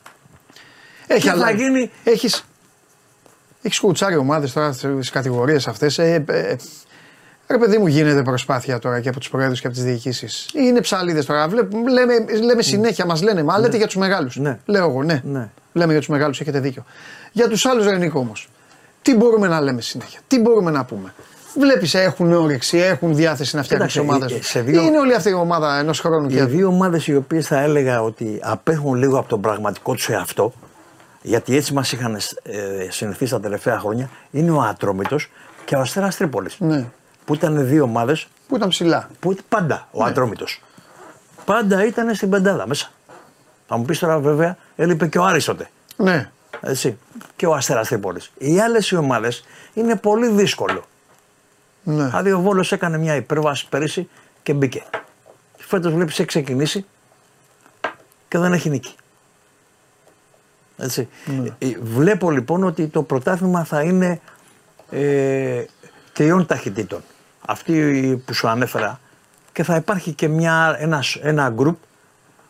[1.07, 1.63] Έχει Τι θα αλλάξει.
[1.63, 2.45] γίνει; Έχεις,
[3.63, 5.99] έχεις κουτσάρει ομάδες τώρα στις κατηγορίες αυτές.
[5.99, 6.57] Ε, ε,
[7.49, 10.49] ρε παιδί μου γίνεται προσπάθεια τώρα και από τους προέδρους και από τις διοικήσεις.
[10.55, 11.49] Είναι ψαλίδες τώρα.
[11.49, 12.13] Βλέπ, λέμε,
[12.45, 14.37] λέμε συνέχεια, μας λένε, μα λέτε για τους μεγάλους.
[14.37, 14.59] Ναι.
[14.67, 15.23] Λέω εγώ, ναι.
[15.25, 15.49] Ναι.
[15.73, 16.85] Λέμε για τους μεγάλους, έχετε δίκιο.
[17.33, 18.49] Για τους άλλους ρε Νίκο όμως.
[19.03, 21.15] Τι μπορούμε να λέμε συνέχεια, τι μπορούμε να πούμε;
[21.59, 24.45] Βλέπεις, έχουν όρεξη, έχουν διάθεση να φτιάξουν τις Κοίταξε, ομάδες ε, του.
[24.45, 26.45] σε δύο- Είναι όλη αυτή η ομάδα ενός χρόνου Οι και.
[26.45, 30.53] δύο ομάδες οι οποίες θα έλεγα ότι απέχουν λίγο από τον πραγματικό τους εαυτό,
[31.23, 35.31] γιατί έτσι μας είχαν ε, συνηθίσει τα τελευταία χρόνια, είναι ο Ατρόμητος
[35.65, 36.57] και ο Αστέρας Τρίπολης.
[36.61, 36.87] Ναι.
[37.25, 39.09] Που ήταν δύο ομάδες Που ήταν ψηλά.
[39.21, 40.09] που πάντα ο ναι.
[40.11, 40.63] Ατρόμητος.
[41.45, 42.91] Πάντα ήταν στην πεντάδα μέσα.
[43.69, 45.71] Θα μου πεις τώρα βέβαια, έλειπε και ο Άρης τότε.
[45.97, 46.31] Ναι.
[46.61, 46.99] Έτσι.
[47.37, 48.31] Και ο Αστέρας Τρίπολης.
[48.39, 49.45] Οι άλλες οι ομάδες
[49.75, 50.85] είναι πολύ δύσκολο.
[51.83, 52.05] ναι.
[52.05, 54.09] Δηλαδή ο Βόλος έκανε μια υπέρβαση πέρυσι
[54.43, 54.85] και μπήκε.
[55.59, 56.85] Φέτος βλέπεις έχει ξεκινήσει
[58.29, 58.95] και δεν έχει νίκη.
[60.81, 61.09] Έτσι.
[61.59, 64.21] Ε, Βλέπω λοιπόν ότι το πρωτάθλημα θα είναι
[64.91, 65.65] ε,
[66.13, 67.01] τριών ταχυτήτων.
[67.47, 69.01] Αυτή που σου ανέφερα
[69.53, 71.77] και θα υπάρχει και μια, ένας, ένα γκρουπ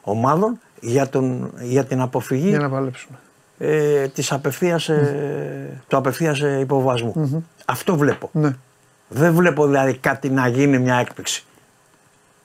[0.02, 3.18] ομάδων για, τον, για την αποφυγή Για να παλέψουμε.
[3.58, 7.44] ε, της απευθείας, ε, του απευθείας ε, υποβασμού.
[7.64, 8.30] Αυτό βλέπω.
[8.32, 8.50] Ναι.
[9.08, 11.44] Δεν βλέπω δηλαδή κάτι να γίνει μια έκπληξη.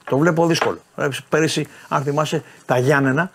[0.04, 0.78] Το βλέπω δύσκολο.
[0.96, 3.30] Ε, Πέρυσι, αν θυμάσαι, τα Γιάννενα,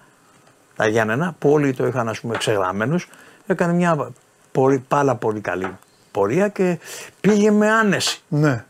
[0.82, 3.08] τα Γιάννενα που όλοι το είχαν ας πούμε ξεγραμμένους,
[3.48, 4.12] έκανε μια
[4.52, 5.78] πολύ, πάρα πολύ καλή
[6.12, 6.80] πορεία και
[7.22, 8.66] πήγε με άνεση Ναι.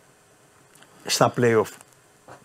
[1.06, 1.70] στα play-off.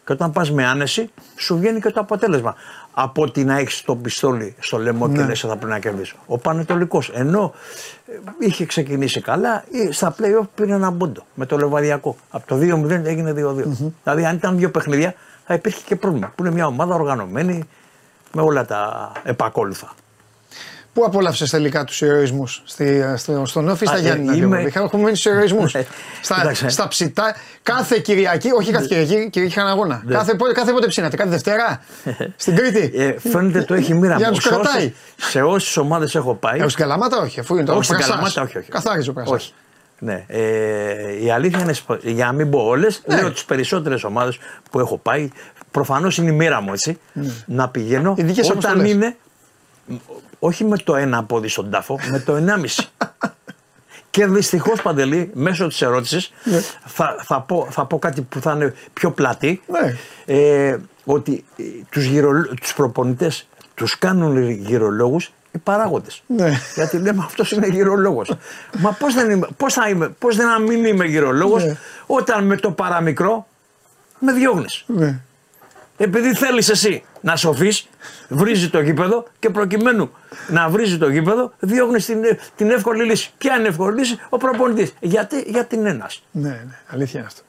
[0.05, 2.55] Και όταν πας με άνεση, σου βγαίνει και το αποτέλεσμα.
[2.93, 5.27] Από ότι να έχεις το πιστόλι στο λαιμό και Ναι.
[5.27, 6.15] λες θα πρέπει να κερδίσει.
[6.27, 7.55] Ο Πανετολικός, ενώ
[8.07, 12.17] ε, είχε ξεκινήσει καλά, ε, στα play-off πήρε ένα μπόντο με το Λεβαδιακό.
[12.31, 13.93] Από το 2-0 έγινε 2-2.
[14.03, 15.15] Δηλαδή αν ήταν δύο παιχνίδια
[15.47, 16.33] θα υπήρχε και πρόβλημα.
[16.35, 17.63] Που είναι μια ομάδα οργανωμένη
[18.33, 19.95] με όλα τα επακόλουθα.
[20.93, 22.63] Πού απόλαυσες τελικά τους ηρωισμούς,
[23.17, 24.37] στο, στον Όφη ή στα Α, ε, Γιάννη.
[24.37, 25.75] είμαι- Έχουμε μείνει στους ηρωισμούς.
[25.75, 25.85] Ναι.
[26.23, 26.69] στα, Κοίταξε.
[26.69, 30.03] στα ψητά, κάθε Κυριακή, όχι κάθε Κυριακή, Κυριακή είχαν αγώνα.
[30.05, 30.15] Ναι.
[30.15, 31.81] Κάθε, πότε- κάθε πότε ψήνατε, κάθε Δευτέρα;
[32.37, 34.37] Στην Κρήτη; Ε, φαίνεται το έχει μοίρα Για να μου.
[34.37, 34.93] τους Σε όσες- κρατάει.
[35.17, 36.61] Σε όσες ομάδες έχω πάει.
[36.61, 38.15] Ε, στην Καλαμάτα όχι, αφού είναι το όχι στην Πρασάς.
[38.15, 38.59] Καλαμάτα, όχι.
[38.59, 38.69] όχι.
[38.71, 39.33] Καθάριζε ο Πρασάς.
[39.35, 39.53] Όχι.
[39.99, 40.25] Ναι.
[40.27, 43.17] Ε, η αλήθεια είναι, σπ- για να μην πω όλες, Ναι.
[43.21, 44.39] λέω τις περισσότερες ομάδες
[44.71, 45.31] που έχω πάει.
[45.77, 46.99] Προφανώς είναι η μοίρα μου έτσι.
[47.47, 48.23] Να πηγαίνω Ναι.
[48.23, 48.91] Οι δικές όταν αποστολές.
[48.91, 49.17] είναι.
[50.39, 52.89] Όχι με το ένα πόδι στον τάφο, με το ενάμιση.
[54.11, 56.61] Και δυστυχώς παντελή, μέσω της ερώτησης, Ναι.
[56.87, 59.63] θα, θα, πω, θα πω κάτι που θα είναι πιο πλατή.
[59.67, 59.97] Ναι.
[60.37, 62.49] Ε, ότι ε, τους, γυρολ...
[62.61, 66.23] τους προπονητές τους κάνουν γυρολόγους οι παράγοντες.
[66.27, 66.53] Ναι.
[66.75, 68.33] Γιατί λέμε αυτός είναι γυρολόγος.
[68.83, 71.77] Μα πώς, δεν είμαι, πώς, θα είμαι, πώς δεν να μην είμαι γυρολόγος Ναι.
[72.07, 73.47] όταν με το παραμικρό
[74.19, 74.85] με διώχνεις;
[75.97, 76.05] Ναι.
[76.07, 77.89] Επειδή θέλεις εσύ να σωθείς,
[78.29, 80.11] βρίζει το γήπεδο και προκειμένου
[80.49, 82.23] να βρίζει το γήπεδο, διώχνεις την,
[82.57, 83.33] την εύκολη λύση.
[83.39, 84.95] Ποια είναι η εύκολη λύση, ο προπονητής.
[85.01, 86.23] Γιατί, γιατί είναι ένας.
[86.31, 87.43] ναι, ναι, αλήθεια είναι αυτό.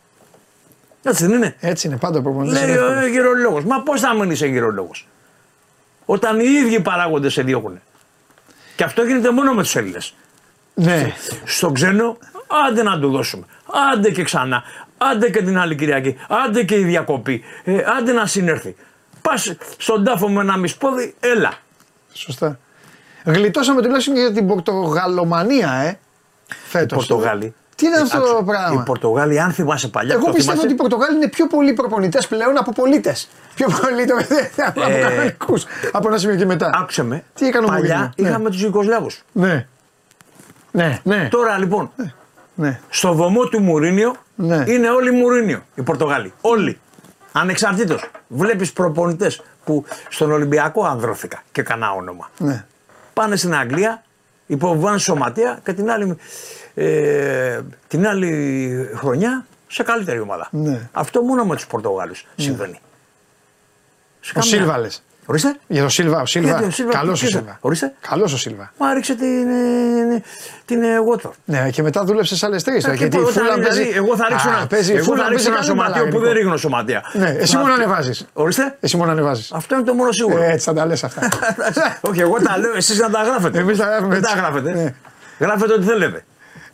[1.03, 2.59] Έτσι δεν είναι; Έτσι είναι πάντα ο προπονητής.
[2.61, 3.09] Λέει είναι ο εύκολος.
[3.09, 3.63] γυρολόγος.
[3.65, 5.07] Μα πώς θα μείνει σε γυρολόγος;
[6.05, 7.81] Όταν οι ίδιοι παράγοντες σε διώχνουν.
[8.75, 10.13] Και αυτό γίνεται μόνο με τους Έλληνες.
[10.73, 11.13] Ναι.
[11.45, 12.17] Στον ξένο,
[12.67, 13.45] άντε να του δώσουμε.
[13.93, 14.63] Άντε και ξανά.
[14.97, 16.15] Άντε και την άλλη Κυριακή.
[16.45, 17.43] Άντε και η διακοπή.
[17.63, 18.75] Ε, άντε να συνέρθει.
[19.21, 21.53] Πας στον τάφο με ένα μισπόδι, έλα.
[22.13, 22.59] Σωστά.
[23.25, 25.99] Γλιτώσαμε τουλάχιστον και για την Πορτογαλομανία, ε.
[26.67, 27.03] Φέτος.
[27.03, 27.53] Οι Πορτογάλοι.
[27.75, 30.13] Τι είναι αυτό Άκουσε, το πράγμα; Οι Πορτογάλοι, αν θυμάσαι παλιά.
[30.13, 33.27] Εγώ το πιστεύω θυμάσαι, ότι οι Πορτογάλοι είναι πιο πολλοί προπονητές πλέον από πολίτες.
[33.55, 34.15] Πιο πολλοί το
[34.67, 35.65] από Ε, κανονικούς.
[35.91, 36.71] Από ένα σημείο και μετά.
[36.73, 37.23] Άκουσε με.
[37.33, 38.27] Τι έκανε ο Παλιά Μourinho, ναι.
[38.27, 39.23] είχαμε τους Ιουγκοσλάβους.
[39.31, 39.67] Ναι.
[40.71, 41.27] Ναι, ναι.
[41.31, 41.91] Τώρα λοιπόν,
[42.55, 42.79] ναι.
[42.89, 44.63] στο βωμό του Μουρίνιο Ναι.
[44.67, 46.33] είναι όλοι Μουρίνιο οι Πορτογάλοι.
[46.41, 46.79] Όλοι.
[47.31, 48.09] Ανεξαρτήτως.
[48.27, 52.29] Βλέπεις προπονητές που στον Ολυμπιακό ανδρώθηκα και κανένα όνομα.
[52.37, 52.65] ναι.
[53.13, 54.03] Πάνε στην Αγγλία,
[54.47, 56.17] υποβάλλουν σωματεία και την άλλη,
[56.73, 60.47] ε, την άλλη χρονιά σε καλύτερη ομάδα.
[60.51, 60.89] Ναι.
[60.91, 62.79] Αυτό μόνο με τους Πορτογάλους συμβαίνει.
[64.19, 64.57] Σε Ο καμιά.
[64.57, 64.87] Σίλβα λε.
[65.29, 65.55] Ορίστε.
[65.67, 66.47] Για τον Σίλβα, ο Σίλβα.
[66.49, 67.39] Γιατί ο Σίλβα, Καλός ο τι κοίτα.
[67.39, 67.57] Σίλβα.
[67.61, 67.93] Ορίστε.
[68.09, 68.71] Καλός ο Σίλβα.
[68.77, 70.21] Μα ρίξε την, ε,
[70.65, 71.31] την ε, Watford.
[71.45, 72.85] Ναι, και μετά δούλεψε σε άλλες τρεις.
[72.85, 73.81] Ε, και Γιατί η όταν Φούλα είναι, παίζει.
[73.83, 75.77] δηλαδή, εγώ θα ρίξω Α, ένα, παίζει- η εγώ Φούλα θα παίζει ρίξω ένα καλή
[75.77, 76.25] μπάλα, σωματείο που Νικό.
[76.25, 77.03] δεν ρίχνω σωματεία.
[77.13, 78.25] Ναι, εσύ Μα- μόνο ανεβάζεις.
[78.33, 78.77] Ορίστε.
[78.79, 79.51] Εσύ μόνο ανεβάζεις.
[79.51, 80.41] Αυτό είναι το μόνο σίγουρο.
[80.43, 81.21] Έτσι θα τα λες αυτά.
[82.09, 83.59] Όχι, εγώ τα λέω, εσείς να τα γράφετε.
[83.59, 84.39] Εμείς τα γράφουμε Δεν τα έτσι.
[84.41, 84.73] γράφετε.
[84.73, 84.93] Ναι.
[85.39, 86.23] Γράφετε ό,τι θέλετε.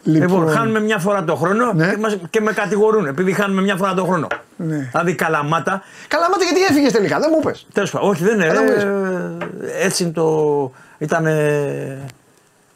[0.06, 1.90] Λοιπόν, Λοιπόν, χάνουμε μια φορά το χρόνο Ναι.
[1.90, 4.28] και, μας- και με κατηγορούν επειδή χάνουμε μια φορά το χρόνο.
[4.58, 4.88] Ναι.
[4.92, 5.82] Δηλαδή καλαμάτα.
[6.08, 7.68] Καλά, μάτε γιατί έφυγες τελικά, δεν μου είπες.
[7.74, 8.46] Τέλος πάντων, όχι δεν είναι.
[8.48, 10.72] Καλά μου ε, έτσι είναι το.
[10.98, 11.26] Ήταν.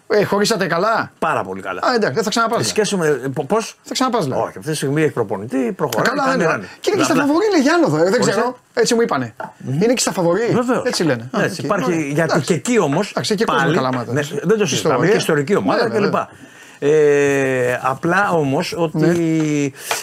[0.10, 1.82] Ε, χωρίσατε καλά; Πάρα πολύ καλά.
[1.84, 2.62] Α, εντάξει, δεν θα ξαναπάς.
[2.64, 3.22] Σε σχέση με.
[3.48, 4.42] Πώς; Θα ξαναπάς δηλαδή.
[4.42, 6.10] Όχι, αυτή τη στιγμή έχει προπονητή, προχωράει.
[6.10, 6.60] Καλά, κάνει δεν ράνι.
[6.60, 6.70] είναι.
[6.80, 7.96] Και είναι και στα Απλά- φαβορή, είναι Γιάννοδο.
[7.98, 8.32] Ε, δεν Ορίστε.
[8.32, 8.58] ξέρω.
[8.74, 9.34] Έτσι μου είπανε.
[9.82, 10.46] Είναι και στα φαβορή.
[10.54, 10.84] Βεβαίως.
[10.86, 11.30] Έτσι λένε.
[11.38, 11.66] Α, Έτσι, οκ.
[11.66, 12.00] υπάρχει, Ωραία.
[12.00, 12.46] γιατί Εντάξει.
[12.48, 13.10] και εκεί όμως.
[13.10, 14.14] Εντάξει, και κόσμος καλαμάτα.
[14.14, 14.94] Ναι, δεν το συζητάμε.
[14.94, 15.12] Ιστορία.
[15.12, 16.16] Και ιστορική ομάδα Ναι, κλπ.
[16.80, 16.96] Βέβαια.
[16.96, 18.98] Ε, απλά όμως ότι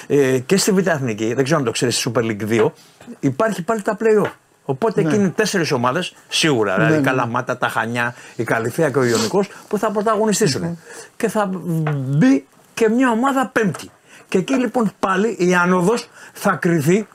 [0.08, 0.16] Ναι.
[0.16, 2.72] ε, και στη Β' Εθνική, δεν ξέρω αν το ξέρεις, στη Super League 2,
[3.20, 4.30] υπάρχει πάλι τα play-off.
[4.64, 6.74] Οπότε εκεί είναι τέσσερις ομάδες σίγουρα.
[6.74, 7.06] Δηλαδή Ναι, η ναι.
[7.06, 10.78] Καλαμάτα, τα Χανιά, η Καλυθέα και ο Ιωνικός που θα πρωταγωνιστήσουν.
[11.16, 11.50] Και θα
[11.94, 13.90] μπει και μια ομάδα πέμπτη.
[14.28, 17.06] Και εκεί λοιπόν πάλι η άνοδος θα κρυθεί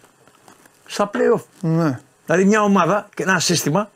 [0.85, 1.41] στα play-off.
[1.61, 1.99] Ναι.
[2.25, 3.89] Δηλαδή μια ομάδα και ένα σύστημα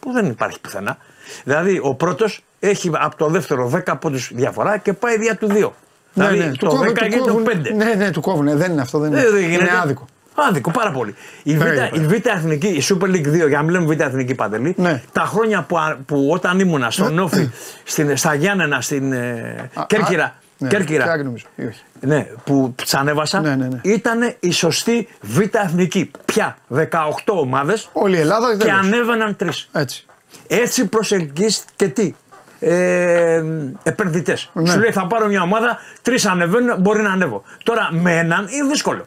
[0.00, 0.96] που δεν υπάρχει πουθενά.
[1.44, 5.72] Δηλαδή ο πρώτος έχει από το δεύτερο 10 πόντους διαφορά και πάει δια του 2.
[6.12, 7.74] Ναι, δηλαδή ναι, το κόβουν- 10 γίνεται το κόβουν- 5.
[7.74, 8.56] Ναι, ναι, του κόβουν.
[8.58, 8.98] Δεν είναι αυτό.
[8.98, 9.62] Δεν είναι, Ε, δεν γίνεται.
[9.64, 10.04] είναι άδικο.
[10.48, 11.14] Άδικο, πάρα πολύ.
[11.42, 11.96] Η Β' Περίπου.
[11.96, 15.02] η Β' Εθνική, η Super League 2, για να μην λέμε Β' Εθνική Παντελή, Ναι.
[15.12, 17.50] τα χρόνια που, α- που όταν ήμουνα στον Όφη,
[17.84, 21.80] στην, στα Γιάννενα, στην ε, Α, Κέρκυρα, α, ναι, Κέρκυρα Κέρκυρα νομίζω, ή όχι.
[22.00, 23.80] ναι, που ψανέβασα, Ναι, ναι, ναι.
[23.82, 26.10] ήταν η σωστή Β' Εθνική.
[26.24, 29.68] Πια 18 ομάδες Όλη η Ελλάδα και δεν ανέβαιναν τρεις.
[29.72, 30.04] Έτσι.
[30.46, 32.14] Έτσι προσεγγίζει και τι;
[32.60, 33.44] Ε,
[33.82, 34.50] Επενδυτές.
[34.52, 34.70] Ναι.
[34.70, 37.42] Σου λέει θα πάρω μια ομάδα, τρεις ανεβαίνουν, μπορεί να ανέβω.
[37.64, 39.06] Τώρα με έναν είναι δύσκολο.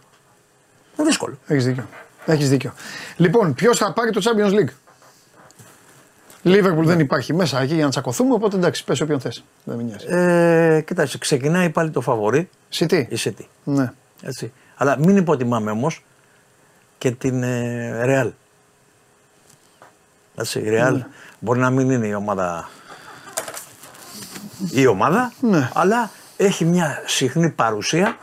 [0.97, 1.37] Είναι δύσκολο.
[1.47, 1.87] Έχεις δίκιο.
[2.25, 2.73] Έχεις δίκιο.
[3.17, 4.73] Λοιπόν, ποιος θα πάρει το Champions League;
[6.41, 9.43] Λίβερπουλ δεν υπάρχει μέσα εκεί για να τσακωθούμε, οπότε εντάξει, πες όποιον θες.
[9.63, 10.05] Δεν με νοιάζει.
[10.09, 13.05] Ε, κοίταξε, ξεκινάει πάλι το φαβορή City.
[13.09, 13.45] η City.
[13.63, 13.91] Ναι.
[14.21, 14.51] Έτσι.
[14.75, 16.03] Αλλά μην υποτιμάμε όμως
[16.97, 18.31] και την ε, Real.
[20.35, 21.05] Έτσι, η Real Ναι.
[21.39, 22.69] μπορεί να μην είναι η ομάδα
[24.71, 25.69] η ομάδα, Ναι.
[25.73, 28.17] αλλά έχει μια συχνή παρουσία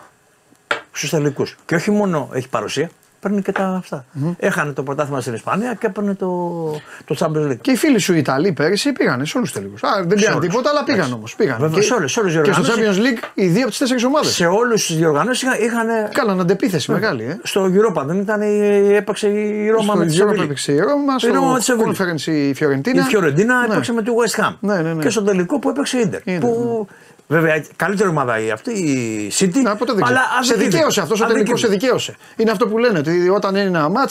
[0.92, 1.56] στους τελικούς.
[1.66, 2.90] Και όχι μόνο έχει παρουσία,
[3.20, 4.04] παίρνει και τα αυτά.
[4.38, 6.26] Έχανε το πρωτάθλημα στην Ισπανία και έπαιρνε το,
[7.04, 7.58] το Champions League.
[7.60, 9.82] Και οι φίλοι σου οι Ιταλοί πέρυσι πήγανε σε όλους του τελικούς.
[9.82, 10.46] Α, δεν πήγαν όλους.
[10.48, 11.16] τίποτα, αλλά πήγαν Εντάξει.
[11.16, 11.34] όμως.
[11.34, 11.56] Πήγαν.
[11.60, 13.02] Βέβαια, Και- σε όλες- σε όλες τις Και στο Champions διοργανώσεις.
[13.20, 14.30] League οι δύο από τις τέσσερις ομάδες.
[14.34, 15.86] Σε όλους τους διοργανώσεις είχαν.
[16.12, 17.24] Κάναν αντεπίθεση μεγάλη.
[17.24, 17.38] Ε.
[17.42, 20.44] Στο Europa δεν ήταν, η- έπαιξε η Ρώμα με τη Στο Europa Σεβίλη.
[20.44, 21.96] έπαιξε η Ρώμα, Η Ρώμα με τη στο Σεβίλη.
[21.98, 23.00] Conference η Φιωρεντίνα.
[23.00, 23.72] Η Φιωρεντίνα Ναι.
[23.72, 24.54] έπαιξε με τη West Ham.
[24.60, 25.02] Ναι, ναι, ναι.
[25.02, 26.20] Και στο τελικό που έπαιξε η Ιντερ.
[26.24, 26.86] Ίντερ, Που
[27.30, 29.62] βέβαια καλύτερη ομάδα η αυτή, η City.
[29.62, 30.18] Να, ποτέ δεν ξέρω.
[30.18, 30.76] αλλά σε αδικήθηκε.
[30.76, 31.86] δικαίωσε αυτός ο τελικός, Αδικήθηκε.
[31.86, 32.16] σε δικαίωσε.
[32.36, 34.10] Είναι αυτό που λένε ότι όταν είναι ένα ματ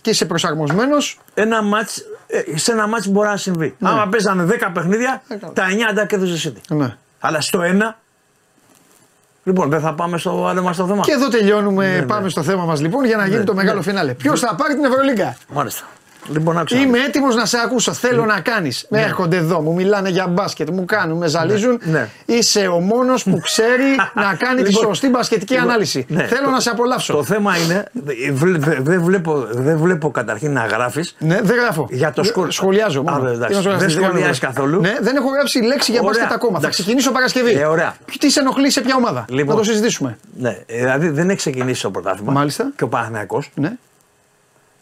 [0.00, 0.96] και είσαι προσαρμοσμένο.
[1.34, 3.76] Ένα μάτς, ε, σε ένα μάτς μπορεί να συμβεί.
[3.80, 5.34] Άμα παίζανε 10 παιχνίδια, Ναι.
[5.36, 5.52] Ε, καλά.
[5.52, 6.76] τα 9 τα κέρδιζε η City.
[6.76, 6.96] Ναι.
[7.20, 7.98] Αλλά στο ένα.
[9.44, 11.02] Λοιπόν, δεν θα πάμε στο άλλο μας το θέμα.
[11.02, 11.94] Και εδώ τελειώνουμε.
[11.98, 14.14] Ναι, Πάμε στο θέμα μας λοιπόν για να γίνει το μεγάλο φινάλε.
[14.14, 15.84] Ποιος θα πάρει την Ευρωλίγκα; Μάλιστα.
[16.28, 16.76] Λοιπόν, άκουσα.
[16.80, 17.92] Είμαι έτοιμος να σε ακούσω.
[17.92, 18.86] Θέλω να κάνεις.
[18.88, 21.80] Με έρχονται εδώ, μου μιλάνε για μπάσκετ, μου κάνουν, με ζαλίζουν.
[21.84, 22.08] Ναι.
[22.26, 23.84] Είσαι ο μόνος που ξέρει
[24.14, 26.06] να κάνει τη Λοιπόν, σωστή μπασκετική λοιπόν, ανάλυση.
[26.08, 27.12] ναι, Θέλω το- να σε απολαύσω.
[27.14, 27.84] Το θέμα είναι,
[28.32, 31.14] δεν δε, δε βλέπω, δεν βλέπω καταρχήν να γράφεις.
[31.18, 31.86] Ναι, δεν γράφω.
[31.90, 33.00] Για το Δε- σχολ- Σχολιάζω.
[33.00, 33.28] Α, μόνο.
[33.28, 33.46] εντάξει.
[33.48, 34.46] Τι να σχολιάσω, Δεν τι κάνω, σχολιάζεις βρε.
[34.46, 34.80] καθόλου.
[34.80, 36.12] Ναι, δεν έχω γράψει λέξη για Ωραία.
[36.12, 36.52] μπάσκετ ακόμα.
[36.52, 36.82] Θα Εντάξει.
[36.82, 37.52] ξεκινήσω Παρασκευή.
[37.52, 37.94] Ε, ωραία.
[38.18, 39.46] Τι σε ενοχλεί σε ποια ομάδα; Λοιπόν.
[39.54, 40.18] Να το συζητήσουμε.
[40.38, 42.32] Ναι, ε, δηλαδή δεν έχει ξεκινήσει το πρωτάθλημα.
[42.32, 42.70] Μάλιστα.
[42.76, 43.72] Και ο Παναθηναϊκός Ναι.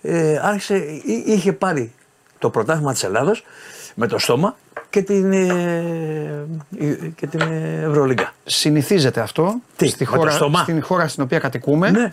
[0.09, 1.93] Ε, άρχισε, εί- είχε πάρει
[2.39, 3.45] το πρωτάθλημα της Ελλάδος
[3.95, 4.57] με το στόμα
[4.91, 5.47] και την, ε,
[6.79, 8.33] ε, και την ε, Ευρωλίγκα.
[8.45, 11.91] Συνηθίζεται αυτό Τι, στη με το χώρα, στόμα; στην χώρα στην οποία κατοικούμε.
[11.91, 12.13] Ναι.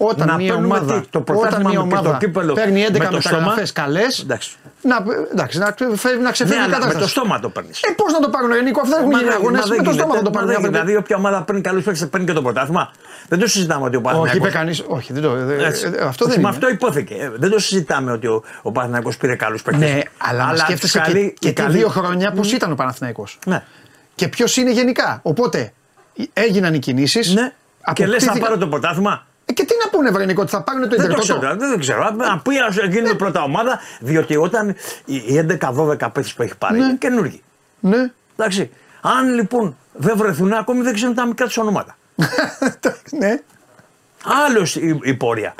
[0.00, 2.84] Όταν Να μια παίρνουμε ομάδα, τι, το όταν πρωτάθλημα μια και το ομάδα κύπελο παίρνει
[2.88, 3.86] 11 με το μεταγραφές στόμα.
[3.86, 4.56] καλές, Εντάξει.
[4.82, 4.96] να,
[5.32, 7.04] εντάξει, να, φεύγει, να ξεφεύγει Ναι, η αλλά με κατάσταση.
[7.04, 7.82] το στόμα το παίρνεις.
[7.82, 9.58] Ε, πώς να το πάρουν Ελληνικό, αφού δεν έχουν γίνει αγώνε.
[9.76, 10.48] Με το στόμα θα το πάρουν.
[10.50, 10.76] οι άνθρωποι.
[10.78, 12.90] Δηλαδή, όποια ομάδα παίρνει καλούς παίκτες παίρνει και το πρωτάθλημα.
[13.28, 14.78] Δεν το συζητάμε ότι ο Όχι, Παναθηναϊκός είπε κανεί.
[14.88, 15.34] Όχι, δεν το.
[15.36, 15.84] ε, Έτσι.
[15.94, 16.48] ε, Αυτό Όχι, δεν με είναι.
[16.48, 17.14] αυτό υπόθηκε.
[17.14, 19.90] Ε, Δεν το συζητάμε ότι ο, ο Παναθηναϊκός πήρε καλούς παίκτες.
[19.92, 23.38] Ναι, αλλά, αλλά σκέφτεσαι και, καλή- και τι καλή- δύο χρόνια πώς ήταν ο Παναθηναϊκός.
[23.46, 23.62] Ναι.
[24.14, 25.20] Και ποιος είναι γενικά.
[25.22, 25.72] Οπότε
[26.32, 27.34] έγιναν οι κινήσεις.
[27.34, 27.52] ναι.
[27.92, 29.26] Και λες θα πάρω το πρωτάθλημα.
[29.50, 31.38] Ε, και τι να πούνε, Βρενικό, ότι θα πάρουν το Δεν το Ιντερτότο.
[31.38, 32.10] ξέρω, δεν, δεν ξέρω.
[32.10, 32.50] Να πει
[32.80, 36.84] να γίνει η πρώτα ομάδα, διότι όταν οι οι 11-12 παίχτε που έχει πάρει Ναι.
[36.84, 37.42] είναι καινούργοι.
[37.80, 38.10] Ναι.
[38.36, 38.70] Εντάξει.
[39.00, 41.96] Αν λοιπόν δεν βρεθούν, ακόμη δεν ξέρουν τα μικρά τους ονόματα.
[43.20, 43.40] ναι.
[44.46, 45.54] Άλλο η, η πορεία.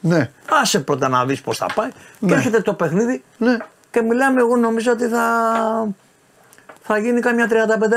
[0.00, 0.30] Ναι.
[0.62, 1.88] Άσε πρώτα να δεις πώς θα πάει.
[1.90, 2.34] Και Ναι.
[2.34, 3.56] έρχεται το παιχνίδι Ναι.
[3.90, 4.40] και μιλάμε.
[4.40, 5.24] Εγώ νομίζω ότι θα,
[6.82, 7.48] θα γίνει καμιά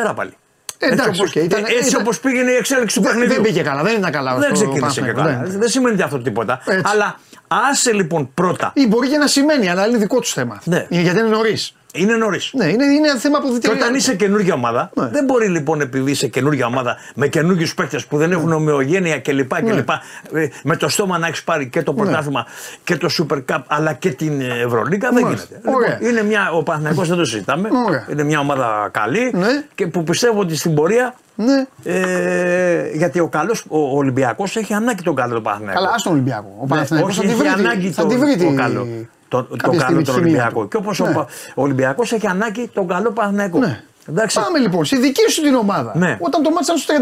[0.10, 0.34] 35 πάλι.
[0.80, 3.34] Ε, εντάξει, έτσι όπως, οκ, ήταν- έτσι ήταν- όπως πήγαινε η εξέλιξη του Δεν, παιχνιδιού.
[3.34, 4.36] δεν πήγε καλά, δεν ήταν καλά.
[4.36, 5.52] Δεν στο ξεκίνησε και Παναθηναϊκό, καλά.
[5.52, 5.58] ναι.
[5.60, 6.62] Δεν σημαίνει αυτό τίποτα.
[6.66, 6.82] Έτσι.
[6.86, 8.72] Αλλά άσε λοιπόν πρώτα.
[8.76, 10.62] Ή μπορεί και να σημαίνει, αλλά είναι δικό τους θέμα.
[10.64, 10.86] Ναι.
[10.90, 11.76] Είναι, γιατί είναι νωρίς.
[11.96, 12.50] Είναι νωρίς.
[12.54, 13.78] Ναι, είναι, είναι θέμα Και αποδυτήρια.
[13.84, 15.08] όταν είσαι καινούργια ομάδα, Ναι.
[15.08, 19.52] δεν μπορεί λοιπόν επειδή είσαι καινούργια ομάδα με καινούργιους παίκτες που δεν έχουν ομοιογένεια κλπ.
[19.62, 19.72] Ναι.
[19.72, 19.90] κλπ
[20.34, 22.46] ε, με το στόμα να έχεις πάρει και το πρωτάθλημα
[22.84, 25.48] και το Super Cup αλλά και την Ευρωλίγκα δεν Μάλιστα.
[25.50, 25.72] γίνεται.
[25.76, 25.90] Ωραία.
[25.94, 27.70] Λοιπόν, είναι μια, ο Παναθηναϊκός δεν το συζητάμε.
[27.88, 28.08] Ωραία.
[28.12, 29.48] Είναι μια ομάδα καλή Ναι.
[29.76, 31.16] και που πιστεύω ότι στην πορεία.
[31.36, 31.66] Ναι.
[31.84, 35.82] Ε, γιατί ο καλός ο Ολυμπιακός έχει ανάγκη τον καλό τον Παναθηναϊκό.
[35.82, 36.56] Καλά, άστον Ολυμπιακό.
[36.58, 37.62] Ο Ναι, Παναθηναϊκός όχι, θα τη έχει βρει.
[37.64, 38.88] τη- ανάγκη θα το, τη βρει το τη- καλό.
[39.28, 40.62] Το, το κάποια στιγμή καλό τη τον χημεία Ολυμπιακό.
[40.62, 40.68] του.
[40.68, 41.10] Και όπως Ναι.
[41.10, 43.60] ο, ο Ολυμπιακός έχει ανάγκη τον καλό Παναθηναϊκό.
[43.60, 43.84] Ναι.
[44.10, 44.40] Εντάξει.
[44.42, 45.92] Πάμε λοιπόν στη δική σου την ομάδα.
[45.96, 46.18] Ναι.
[46.22, 46.94] Όταν το μάτσαν στο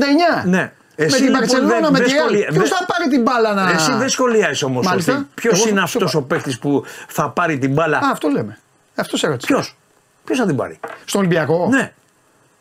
[0.44, 0.48] 39.
[0.48, 0.72] Ναι.
[0.98, 2.18] με Εσύ την λοιπόν Μπαρσελόνα, δεν- με δεν τη Real.
[2.20, 3.70] σχολια- Ποιος δεν- θα πάρει την μπάλα να.
[3.72, 5.14] Εσύ δεν σχολιάζεις όμως Μάλιστα.
[5.14, 6.20] ότι ποιος Εγώ είναι σου αυτός είπα.
[6.20, 8.58] ο παίκτης που θα πάρει την μπάλα; Α, αυτό λέμε.
[8.96, 9.48] Αυτός σε ερώτησε.
[9.54, 9.78] Ποιος;
[10.24, 11.92] Ποιος θα την πάρει; Στον Ολυμπιακό; Ναι.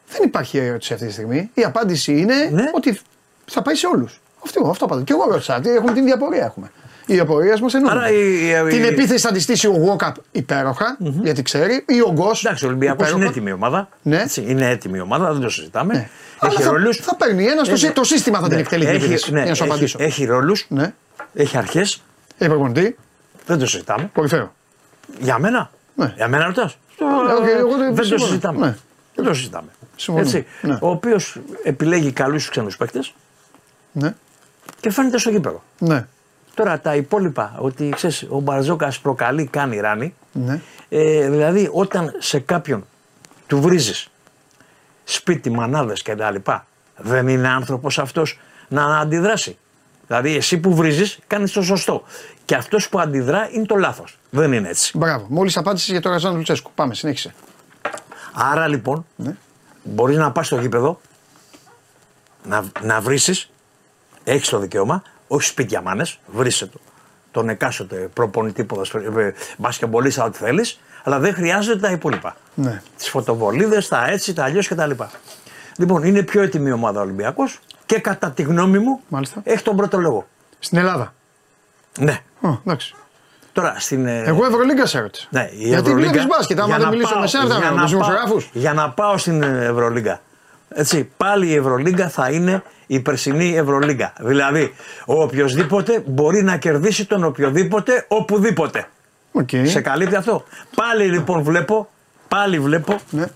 [0.08, 1.50] Δεν υπάρχει ερώτηση αυτή τη στιγμή.
[1.54, 2.64] Η απάντηση είναι Ναι.
[2.74, 3.00] ότι
[3.44, 4.20] θα πάει σε όλους.
[4.44, 5.02] Αυτό, αυτό απαντώ.
[5.02, 5.60] Και εγώ ρώτησα.
[5.60, 6.70] Τι έχουμε την διαπορία έχουμε.
[7.06, 7.96] Οι απορίες μας εννοούν.
[7.98, 12.00] Άρα η- η- Την η- επίθεση θα τη στήσει ο Walkup υπέροχα, γιατί ξέρει, ή
[12.00, 12.30] ο Γκο.
[12.44, 13.88] Εντάξει, ο Ολυμπιακός είναι έτοιμη ομάδα.
[14.02, 14.20] Ναι.
[14.20, 15.94] Έτσι, είναι έτοιμη ομάδα, δεν το συζητάμε.
[15.94, 16.08] Ναι.
[16.38, 16.96] Αλλά Έχει θα, ρόλους.
[16.96, 19.32] θα παίρνει ένας, το, σύ- το σύστημα θα την εκτελεί την επίθεση.
[19.32, 19.96] ναι, για να σου έχει, απαντήσω.
[20.00, 20.92] έχει ρόλους, Ναι.
[21.34, 22.02] έχει αρχές,
[22.38, 22.96] Έχει προπονητή,
[23.46, 24.10] δεν το συζητάμε.
[24.14, 24.52] κορυφαίο.
[25.20, 25.70] Για μένα.
[25.94, 26.12] Ναι.
[26.16, 26.76] Για μένα ρωτάς.
[27.40, 28.26] όχι, εγώ δεν δεν το συμφωνώ.
[28.26, 28.66] συζητάμε.
[28.66, 28.76] Ναι.
[29.14, 29.68] Δεν το συζητάμε.
[29.96, 30.26] Συμφωνώ.
[30.26, 30.78] Έτσι, Ναι.
[30.80, 33.14] Ο οποίος επιλέγει καλούς ξένους παίκτες
[33.92, 34.14] Ναι.
[34.80, 35.62] και φαίνεται στο γήπεδο.
[35.78, 36.06] Ναι.
[36.54, 40.14] Τώρα τα υπόλοιπα, ότι ξέρεις, ο Μπαρζόκας προκαλεί, κάνει ράνι.
[40.32, 40.60] Ναι.
[40.88, 42.86] Ε, δηλαδή όταν σε κάποιον
[43.46, 44.08] του βρίζεις
[45.04, 46.34] σπίτι, μανάδες κτλ.
[46.96, 49.56] Δεν είναι άνθρωπος αυτός να αντιδράσει.
[50.06, 52.02] Δηλαδή εσύ που βρίζεις κάνεις το σωστό.
[52.44, 54.18] Και αυτός που αντιδρά είναι το λάθος.
[54.30, 54.98] Δεν είναι έτσι.
[54.98, 55.26] Μπράβο.
[55.28, 56.70] Μόλις απάντησες για το Ραζάν Λουτσέσκου.
[56.74, 57.34] Πάμε, συνέχισε.
[58.32, 59.36] Άρα λοιπόν Ναι.
[59.82, 61.00] μπορείς να πας στο γήπεδο
[62.44, 63.18] να, να βρει,
[64.24, 65.02] έχεις το δικαίωμα,
[65.34, 66.78] όχι σπίτια μάνε, βρίσκε το.
[67.30, 69.04] Τον εκάστοτε προπονητή ποδοσφαιρ-
[69.56, 72.36] μπασκεμπολίστα, ό,τι θέλεις, αλλά δεν χρειάζεται τα υπόλοιπα.
[72.54, 72.82] Ναι.
[72.96, 74.90] Τις φωτοβολίδες, τα έτσι, τα αλλιώς κτλ.
[75.76, 79.40] Λοιπόν, είναι πιο έτοιμη η ομάδα Ολυμπιακός και κατά τη γνώμη μου Μάλιστα.
[79.44, 80.26] έχει τον πρώτο λόγο.
[80.58, 81.14] Στην Ελλάδα.
[81.98, 82.18] Ναι.
[82.40, 82.94] Ω, εντάξει.
[83.52, 84.06] Τώρα στην.
[84.06, 85.26] ε, Εγώ Ευρωλίγκα σε έρωτησα.
[85.30, 87.58] Ναι, η Γιατί Ευρωλίγκα- βλέπεις μπάσκετ, άμα για δεν να μιλήσω πάω- με σένα, θα
[87.58, 88.50] για με να τους πάω- δημοσιογράφους.
[88.52, 90.20] Για να πάω στην Ευρωλίγκα.
[90.74, 92.62] Έτσι, πάλι η Ευρωλίγκα θα είναι
[92.94, 94.12] η περσινή Ευρωλίγκα.
[94.20, 94.74] Δηλαδή,
[95.06, 98.88] ο οποιοδήποτε μπορεί να κερδίσει τον οποιοδήποτε οπουδήποτε.
[99.32, 99.48] Οκ.
[99.64, 100.44] Σε καλύπτει αυτό.
[100.76, 101.88] Πάλι λοιπόν βλέπω,
[102.28, 103.26] πάλι βλέπω Ναι.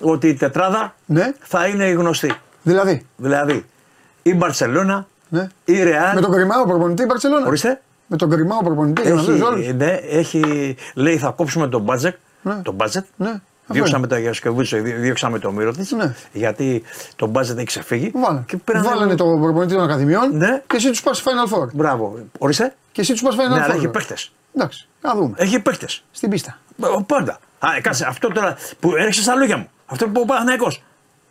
[0.00, 1.32] ότι η τετράδα Ναι.
[1.40, 2.32] θα είναι η γνωστή.
[2.62, 3.06] Δηλαδή.
[3.16, 3.64] Δηλαδή,
[4.22, 5.48] η Μπαρσελόνα, Ναι.
[5.64, 6.14] η Ρεάλ.
[6.14, 7.46] Με τον Γκριμάου προπονητή η Μπαρσελόνα.
[7.46, 7.80] Ορίστε.
[8.06, 9.60] Με τον Γκριμάου προπονητή για να δεις όλους.
[9.64, 12.14] Έχει, ναι, έχει, λέει θα κόψουμε τον budget.
[12.42, 12.54] Ναι.
[12.62, 13.04] Το budget.
[13.16, 13.40] Ναι, αυτό
[13.72, 14.14] Διώξαμε είναι.
[14.14, 15.90] το Γιασικεβίτσιους, διώξαμε το Μίροτιτς.
[15.92, 16.14] Ναι.
[16.32, 16.82] Γιατί
[17.16, 18.10] το budget έχει ξεφύγει.
[18.14, 18.44] Βάλανε.
[18.46, 20.62] Και πήραν- Βάλανε τον προπονητή των Ακαδημιών Ναι.
[20.66, 21.68] και εσύ τους πας Final Four.
[21.72, 22.18] Μπράβο.
[22.38, 22.74] Ορίστε.
[22.92, 23.60] Και εσύ τους πας Final Ναι, Four.
[23.64, 24.14] αλλά έχει παίχτες.
[24.56, 25.34] Εντάξει, να δούμε.
[25.36, 25.86] Έχει παίχτες.
[26.10, 26.58] Στην πίστα.
[27.06, 27.38] Πάντα.
[27.58, 29.70] Α, ε, κάτσε, αυτό τώρα που έριξες στα λόγια μου.
[29.86, 30.82] Αυτό που είπε ο Παναθηναϊκός.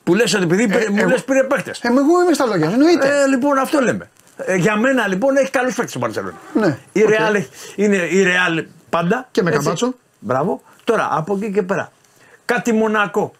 [0.04, 1.72] Που λες ότι επειδή πήρε- μου εγώ- λες πήρε παίχτες.
[1.82, 3.08] Ε, με εγώ είμαι στα λόγια, εννοείται.
[3.24, 4.10] Ε, λοιπόν, αυτό λέμε.
[4.38, 6.34] Ε, για μένα λοιπόν έχει καλούς παίκτες ο Μπαρσελόνα.
[6.54, 7.10] Ναι, Η OK.
[7.10, 9.28] Real έχει- είναι η Real πάντα.
[9.32, 9.62] Και με έτσι.
[9.62, 9.94] Καμπάτσο.
[10.20, 10.62] Μπράβο.
[10.84, 11.92] Τώρα από εκεί και πέρα.
[12.50, 13.32] Κάτι μονακό.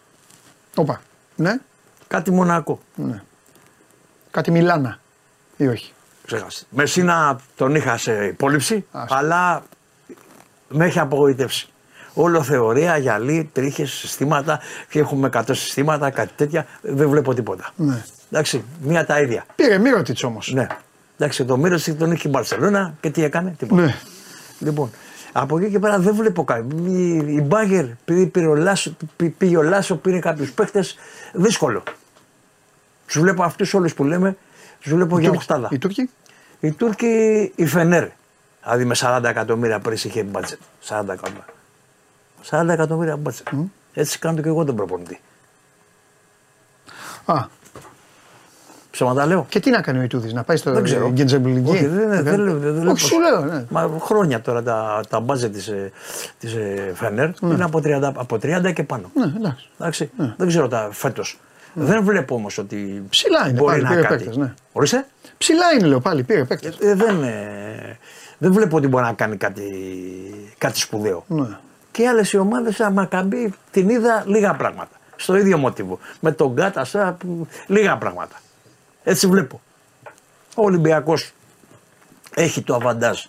[0.76, 1.00] Όπα.
[1.36, 1.56] Ναι,
[2.08, 2.80] Κάτι μονακό.
[4.30, 4.98] κάτι Μιλάνα.
[5.56, 5.92] Ή όχι.
[6.26, 6.66] Ξέχασε.
[6.70, 9.14] Μεσίνα τον είχα σε υπόλοιψη, Άσο.
[9.14, 9.62] αλλά
[10.68, 11.68] με έχει απογοητεύσει.
[12.14, 16.66] Όλο θεωρία, γυαλί, τρίχες, συστήματα και έχουμε 100 συστήματα, κάτι τέτοια.
[16.82, 17.70] Δεν βλέπω τίποτα.
[17.76, 18.04] Ναι.
[18.30, 19.44] Εντάξει, μία τα ίδια.
[19.54, 20.52] Πήρε Μύρωτιτς όμως.
[20.52, 20.66] Ναι.
[21.18, 23.82] Εντάξει, το Μύρο τον είχε η Μπαρσελόνα και τι έκανε, τίποτα.
[23.82, 23.94] Ναι.
[24.58, 24.90] Λοιπόν,
[25.32, 26.76] από εκεί και πέρα δεν βλέπω κάτι.
[26.76, 30.84] Η, η Μπάγκερ, επειδή πήρε ο Λάσο, πή- πήγε ο Λάσο, πήρε κάποιους παίχτε,
[31.32, 31.82] δύσκολο.
[33.06, 34.36] Τους βλέπω αυτούς όλους που λέμε,
[34.80, 35.68] τους βλέπω για οχτάδα.
[35.70, 36.10] Οι Τούρκοι;
[36.60, 38.08] Οι Τούρκοι, η Φενέρ.
[38.62, 40.58] Δηλαδή με 40 εκατομμύρια πέρυσι είχε μπάτζετ.
[40.88, 41.44] 40 εκατομμύρια.
[42.50, 43.46] 40 εκατομμύρια μπάτζετ.
[43.94, 45.20] Έτσι κάνω και εγώ τον προπονητή.
[47.24, 47.44] Α,
[49.04, 49.46] Ψέματα λέω.
[49.48, 51.10] και τι να κάνει ο Ιτούδης, να πάει στο Δεν ξέρω.
[51.10, 51.70] Γκεντζεμπλιγκή.
[51.70, 53.00] Όχι, δεν, δεν, δεν, λέω- δεν λέω Όχι, πώς.
[53.00, 53.44] σου λέω.
[53.44, 53.64] Ναι.
[53.68, 55.92] Μα χρόνια τώρα τα, τα μπάτζετ της, ε,
[56.38, 59.10] της ε, Φενέρ είναι από 30, από 30 και πάνω.
[59.14, 59.68] Ναι, εντάξει.
[59.78, 60.10] Εντάξει.
[60.36, 61.38] Δεν ξέρω τα φέτος.
[61.74, 64.14] Δεν βλέπω όμως ότι Ψηλά είναι μπορεί πάλι, να πήρε κάτι.
[64.16, 64.54] παίκτες, ναι.
[64.72, 65.06] Ορίστε.
[65.38, 66.76] Ψηλά είναι, λέω πάλι, πήρε παίκτες.
[66.80, 67.98] Ε, δεν, ε,
[68.38, 69.64] δεν βλέπω ότι μπορεί να κάνει κάτι,
[70.58, 71.24] κάτι σπουδαίο.
[71.26, 71.46] Ναι.
[71.90, 74.90] Και οι άλλε ομάδες, σαν Μακαμπή, την είδα λίγα πράγματα.
[75.16, 75.98] Στο ίδιο μοτίβο.
[76.20, 78.36] Με τον Κάτα, σαν, που- λίγα πράγματα.
[79.04, 79.60] Έτσι βλέπω.
[80.54, 81.32] Ο Ολυμπιακός
[82.34, 83.24] έχει το αβαντάζ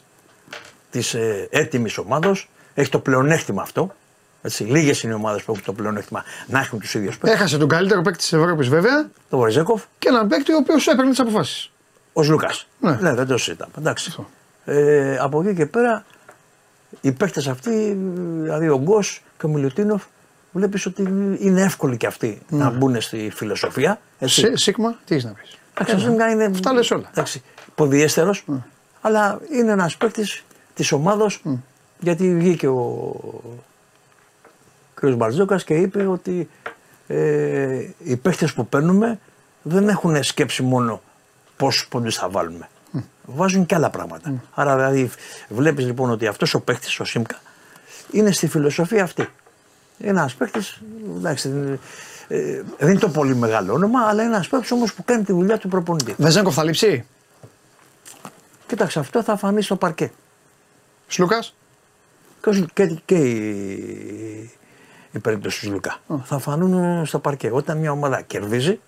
[0.90, 3.96] της ε, έτοιμης ομάδος, έχει το πλεονέκτημα αυτό.
[4.42, 7.40] Έτσι, λίγες είναι οι ομάδες που έχουν το πλεονέκτημα να έχουν τους ίδιους παίκτες.
[7.40, 11.10] Έχασε τον καλύτερο παίκτη της Ευρώπης βέβαια Το Βορυζέκοφ, και έναν παίκτη ο οποίος έπαιρνε
[11.10, 11.72] τις αποφάσεις.
[12.14, 12.50] ο Λούκα.
[12.80, 12.98] Ναι.
[13.02, 13.14] Ναι.
[13.14, 13.72] δεν το συζητάμε.
[13.78, 14.06] Εντάξει.
[14.10, 14.30] Αυτό.
[14.66, 16.06] Ε, από εκεί και πέρα,
[17.02, 17.98] οι παίκτες αυτοί,
[18.42, 20.04] δηλαδή ο Γκος και ο Μιλουτίνοφ,
[20.52, 21.02] βλέπεις ότι
[21.40, 24.00] είναι εύκολοι και αυτοί να μπουν στη φιλοσοφία.
[24.20, 24.50] Έτσι.
[24.50, 24.58] Ναι.
[24.58, 25.58] Σίγμα, τι έχεις να πεις.
[25.74, 26.46] Εντάξει, ο Σίγμα είναι.
[26.46, 27.10] Αυτά λες όλα.
[27.12, 27.44] Εντάξει,
[27.76, 28.46] ποδιέστερος,
[29.02, 30.44] αλλά είναι ένας παίκτης
[30.74, 31.32] της ομάδα
[32.00, 33.16] γιατί βγήκε ο
[34.94, 35.06] κ.
[35.06, 36.50] Μπαρτζόκας και είπε ότι
[37.08, 39.20] ε, οι παίκτες που παίρνουμε
[39.62, 41.02] δεν έχουν σκέψη μόνο
[41.58, 42.70] πόσου πόντους θα βάλουμε.
[43.26, 44.34] Βάζουν και άλλα πράγματα.
[44.54, 45.12] Άρα δηλαδή
[45.50, 47.40] βλέπεις λοιπόν ότι αυτός ο παίκτης, ο Σίμκα,
[48.12, 49.30] είναι στη φιλοσοφία αυτή.
[49.98, 50.82] Είναι ένας παίκτης,
[51.18, 51.80] εντάξει,
[52.34, 55.32] ε, δεν είναι το πολύ μεγάλο όνομα, αλλά είναι ένας παίκτης όμως που κάνει τη
[55.34, 56.16] δουλειά του προπονητή.
[56.18, 57.06] Βεζέγκοφ θα λείψει;
[58.68, 60.12] Κοίταξε, αυτό θα φανεί στο παρκέ.
[61.08, 61.40] Σλούκα.
[62.42, 64.52] Και, ο Σλου- και, και η,
[65.12, 65.98] η περίπτωση του Λουκά.
[66.24, 67.50] Θα φανούν στο παρκέ.
[67.54, 68.80] Όταν μια ομάδα κερδίζει.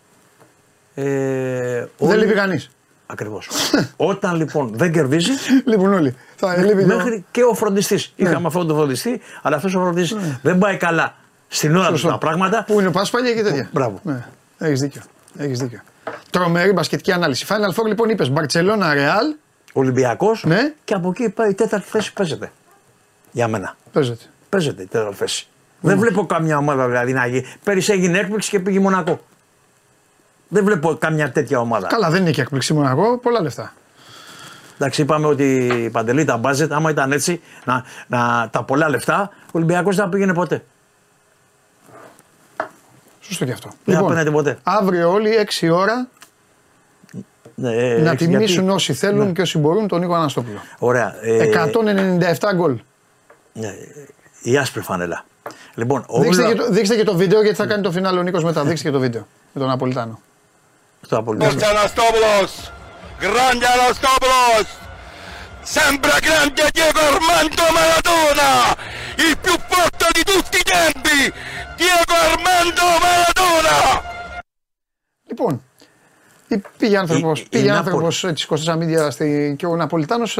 [0.96, 2.70] Ε, Δεν λείπει κανείς.
[3.06, 3.48] Ακριβώς.
[3.96, 5.32] Όταν λοιπόν δεν κερδίζει,
[5.66, 6.16] Λείπουν όλοι.
[6.36, 8.14] Θα λείπει και ο- μέχρι και ο φροντιστής.
[8.18, 8.30] Ναι.
[8.30, 11.16] Είχαμε αυτόν τον φροντιστή, αλλά αυτός ο φροντιστής δεν πάει καλά
[11.56, 12.12] στην ώρα τους Σωστό.
[12.14, 12.64] τα πράγματα.
[12.68, 13.70] Πού είναι ο Πάσπαλια και τέτοια.
[13.72, 14.00] Μπράβο.
[14.04, 14.26] Ναι,
[14.58, 15.02] έχεις δίκιο.
[15.38, 15.80] Έχεις δίκιο.
[16.30, 17.46] Τρομερή μπασκετική ανάλυση.
[17.50, 19.26] Final Four λοιπόν είπες Μπαρσελόνα Ρεάλ.
[19.74, 20.74] Ολυμπιακός Ναι.
[20.84, 22.52] και από εκεί πάει η τέταρτη θέση παίζεται.
[23.32, 23.76] Για μένα.
[23.92, 24.24] Παίζεται.
[24.50, 25.48] Παίζεται η τέταρτη θέση.
[25.80, 27.46] Δεν βλέπω καμιά ομάδα δηλαδή να γίνει.
[27.64, 29.20] Πέρυσι έγινε έκπληξη και πήγε Μονακό.
[30.48, 31.88] Δεν βλέπω καμιά τέτοια ομάδα.
[31.88, 33.74] Καλά, δεν είναι και έκπληξη Μονακό, πολλά λεφτά.
[34.76, 39.30] Εντάξει, είπαμε ότι η παντελή τα μπάζετ, άμα ήταν έτσι, να, να, τα πολλά λεφτά,
[39.46, 40.64] ο Ολυμπιακός δεν θα πήγαινε ποτέ.
[43.28, 43.70] Σωστό και αυτό.
[43.86, 44.58] Δεν θα πήγαινε ποτέ.
[44.64, 45.30] αύριο όλοι
[45.60, 46.08] 6 ώρα
[47.56, 50.58] Ναι, ε, να έτσι, τιμήσουν γιατί- όσοι θέλουν και όσοι μπορούν τον Νίκο Αναστόπουλο.
[50.80, 51.16] Ωραία.
[51.22, 52.80] ε, 197 γκολ.
[53.54, 53.70] ναι,
[54.42, 55.26] η άσπρη φανελά.
[55.76, 58.20] Λοιπόν, ο Δείξτε, Ούλα- και το, δείξτε και το βίντεο γιατί θα κάνει το φινάλε
[58.20, 58.64] ο Νίκος μετά.
[58.64, 60.20] Δείξτε και το βίντεο με τον Απολιτάνο.
[61.02, 61.52] στο απολυτικό.
[61.62, 62.70] Anastopoulos,
[63.22, 64.68] grande Anastopoulos,
[65.64, 68.50] sembra grande Diego Armando Maradona,
[69.28, 71.18] il più forte di tutti i tempi,
[71.82, 74.02] Diego Armando Maradona.
[75.28, 75.62] Λοιπόν,
[76.48, 77.78] ή- πήγε άνθρωπο Η- η πήγε Νάπολη.
[77.78, 80.38] άνθρωπος, έτσι 24 μίδια στη, και ο Ναπολιτάνος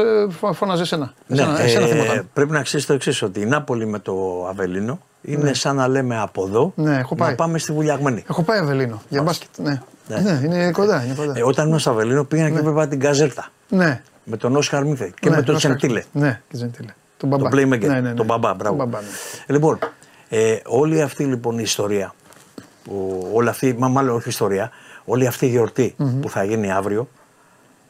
[0.52, 1.12] φώναζε εσένα.
[1.26, 2.28] Ναι, Εσένα, εσένα ε, θυμόταν.
[2.32, 6.18] πρέπει να ξέρεις το εξής: Ότι η Νάπολη με το Αβελίνο είναι σαν να λέμε
[6.20, 7.30] από εδώ Ναι, έχω πάει.
[7.30, 8.24] να πάμε στη Βουλιαγμένη.
[8.28, 9.48] Έχω πάει Αβελίνο για μπάσκετ.
[9.56, 9.80] Ναι.
[10.08, 10.18] Ναι.
[10.20, 10.40] ναι.
[10.44, 11.04] είναι κοντά.
[11.04, 11.32] Είναι κοντά.
[11.36, 14.02] Ε, όταν ήμουν στο Αβελίνο πήγαινα και έβλεπα την Καζέρτα ναι.
[14.24, 15.76] Με τον Όσχαρ Μίθε και ναι, με τον Όσκαρ.
[15.76, 16.02] Τσεντήλε.
[16.12, 16.94] Ναι, και Τζεντήλε.
[17.16, 17.48] Τον μπαμπά.
[17.48, 18.14] Τον playmaker, Ναι, ναι, ναι.
[18.14, 18.76] τον μπαμπά, μπράβο.
[18.76, 19.08] Τον μπαμπά, ναι.
[19.46, 19.78] Λοιπόν,
[20.28, 22.14] ε, όλη αυτή λοιπόν η ιστορία,
[22.84, 24.70] που, όλη αυτή, μα μάλλον όχι ιστορία,
[25.04, 27.08] όλη αυτή η γιορτη που θα γίνει αύριο,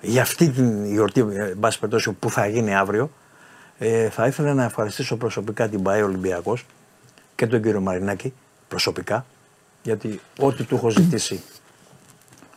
[0.00, 3.10] για αυτή την γιορτή, ε, εν πάση περιπτώσει, που θα γίνει αύριο,
[3.78, 6.66] ε, θα ήθελα να ευχαριστήσω προσωπικά την ΠαΕ Ολυμπιακός
[7.34, 8.32] και τον κύριο Μαρινάκη
[8.68, 9.26] προσωπικά,
[9.82, 11.42] γιατί ό,τι του έχω ζητήσει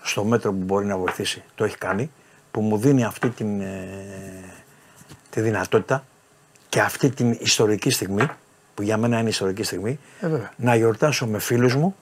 [0.01, 2.11] στο μέτρο που μπορεί να βοηθήσει το έχει κάνει,
[2.51, 3.87] που μου δίνει αυτή την, ε,
[5.29, 6.05] τη δυνατότητα
[6.69, 8.29] και αυτή την ιστορική στιγμή,
[8.73, 10.51] που για μένα είναι ιστορική στιγμή, Ε, βέβαια.
[10.55, 11.95] να γιορτάσω με φίλους μου,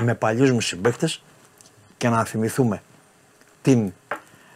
[0.00, 1.22] με παλιούς μου συμπαίκτες
[1.96, 2.82] και να θυμηθούμε
[3.62, 3.92] την,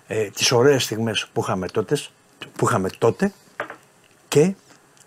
[0.06, 2.12] ε, τις ωραίες στιγμές που είχαμε, τότες,
[2.56, 3.32] που είχαμε τότε
[4.28, 4.54] και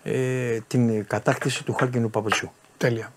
[0.02, 2.52] ε, την κατάκτηση του Χάλκινου Παπατσιού.
[2.76, 3.12] Τέλεια.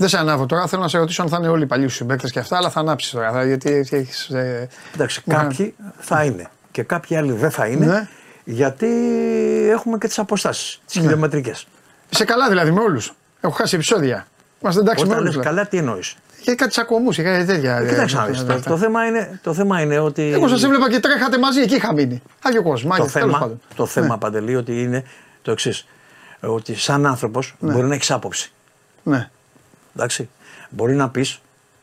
[0.00, 0.66] Δεν σε ανάβω τώρα.
[0.66, 2.70] Θέλω να σε ρωτήσω αν θα είναι όλοι οι παλιοί σου συμπαίκτες και αυτά, αλλά
[2.70, 3.32] θα ανάψεις τώρα.
[3.32, 4.28] θα- Γιατί έχεις.
[4.28, 8.08] Ε, Εντάξει, μου κάποιοι θα είναι και κάποιοι άλλοι δεν θα είναι Ναι.
[8.44, 8.86] γιατί
[9.70, 11.02] έχουμε και τις αποστάσεις, τις Ναι.
[11.02, 11.66] χιλιομετρικές.
[12.10, 13.12] Είσαι καλά δηλαδή με όλους.
[13.40, 14.26] Έχω χάσει επεισόδια.
[14.62, 15.34] Είμαστε εντάξει με Όταν όλους.
[15.36, 17.76] λες καλά τι εννοείς; Είχε κάτι τσακωμούς, είχε κάτι τέτοια.
[17.76, 19.98] Ε, ε, Κοίταξε να ε, δεις, ε, το, ε, το, θέμα είναι, το θέμα είναι
[19.98, 20.30] ότι...
[20.32, 22.22] Εγώ σας έβλεπα και τρέχατε μαζί, εκεί είχα μείνει.
[22.42, 22.88] Άγιο κόσμο.
[22.88, 23.60] το Άγιο, τέλος θέμα, πάντων.
[23.74, 24.16] το θέμα Ναι.
[24.18, 25.04] Παντελή, ότι είναι
[25.42, 25.86] το εξής.
[26.40, 28.52] Ότι σαν άνθρωπος μπορεί να έχεις άποψη.
[29.02, 29.30] Ναι.
[29.96, 30.28] Εντάξει.
[30.70, 31.40] Μπορεί να πεις,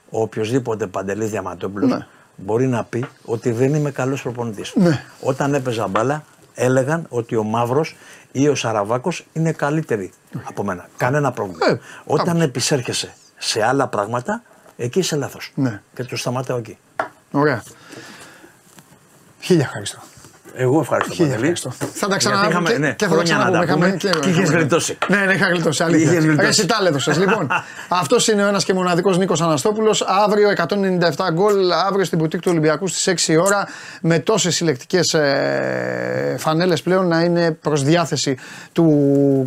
[0.10, 2.08] ο οποιοδήποτε Παντελής Διαματόπουλο, Ναι.
[2.36, 4.74] μπορεί να πει ότι δεν είμαι καλός προπονητής.
[4.76, 5.04] Ναι.
[5.22, 6.24] Όταν έπαιζα μπάλα,
[6.56, 7.96] έλεγαν ότι ο Μαύρος
[8.32, 10.12] ή ο Σαραβάκος είναι καλύτεροι
[10.44, 10.90] από μένα.
[10.98, 11.66] Κανένα πρόβλημα.
[11.70, 12.44] Ε, Όταν άποψη.
[12.48, 14.42] επισέρχεσαι σε άλλα πράγματα,
[14.78, 15.52] εκεί είσαι λάθος.
[15.56, 15.82] Ναι.
[15.96, 16.78] Και το σταματάω εκεί.
[17.32, 17.64] Ωραία.
[19.40, 20.00] Χίλια ευχαριστώ.
[20.60, 21.52] Εγώ ευχαριστώ Χίλια Παντελή.
[21.52, 21.86] ευχαριστώ.
[21.94, 22.50] Θα τα Γιατί ξαναπούμε.
[22.50, 23.74] είχαμε- και- ναι, και θα τα χρόνια να τα ξαναπούμε.
[23.86, 24.98] πούμε Είχαμε- και είχες γλιτώσει.
[25.08, 25.84] Ναι, ναι, είχα γλιτώσει.
[25.84, 26.12] Αλήθεια.
[26.12, 26.48] Είχες γλιτώσει.
[26.48, 27.18] Εσύ τα έδωσες.
[27.18, 27.48] λοιπόν,
[28.02, 30.02] αυτός είναι ο ένας και μοναδικός Νίκος Αναστόπουλος.
[30.02, 33.68] Αύριο 197 γκολ, αύριο στην Πουτίκ του Ολυμπιακού στις 6 η ώρα.
[34.02, 38.38] Με τόσες συλλεκτικές ε, φανέλες πλέον να είναι προς διάθεση
[38.72, 38.86] του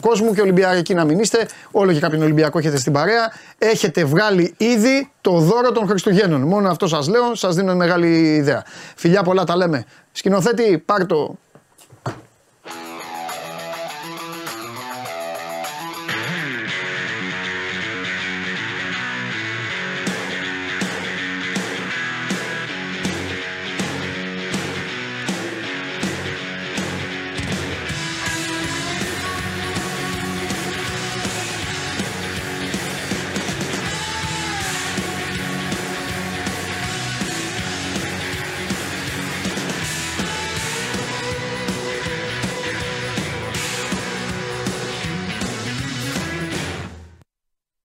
[0.03, 1.47] κόσμου και Ολυμπιακοί να μην είστε.
[1.71, 3.33] Όλο και κάποιον Ολυμπιακό έχετε στην παρέα.
[3.59, 6.41] Έχετε βγάλει ήδη το δώρο των Χριστουγέννων.
[6.41, 8.63] Μόνο αυτό σας λέω, σας δίνω μεγάλη ιδέα.
[8.97, 9.85] Φιλιά πολλά τα λέμε.
[10.13, 11.37] Σκηνοθέτη, πάρ το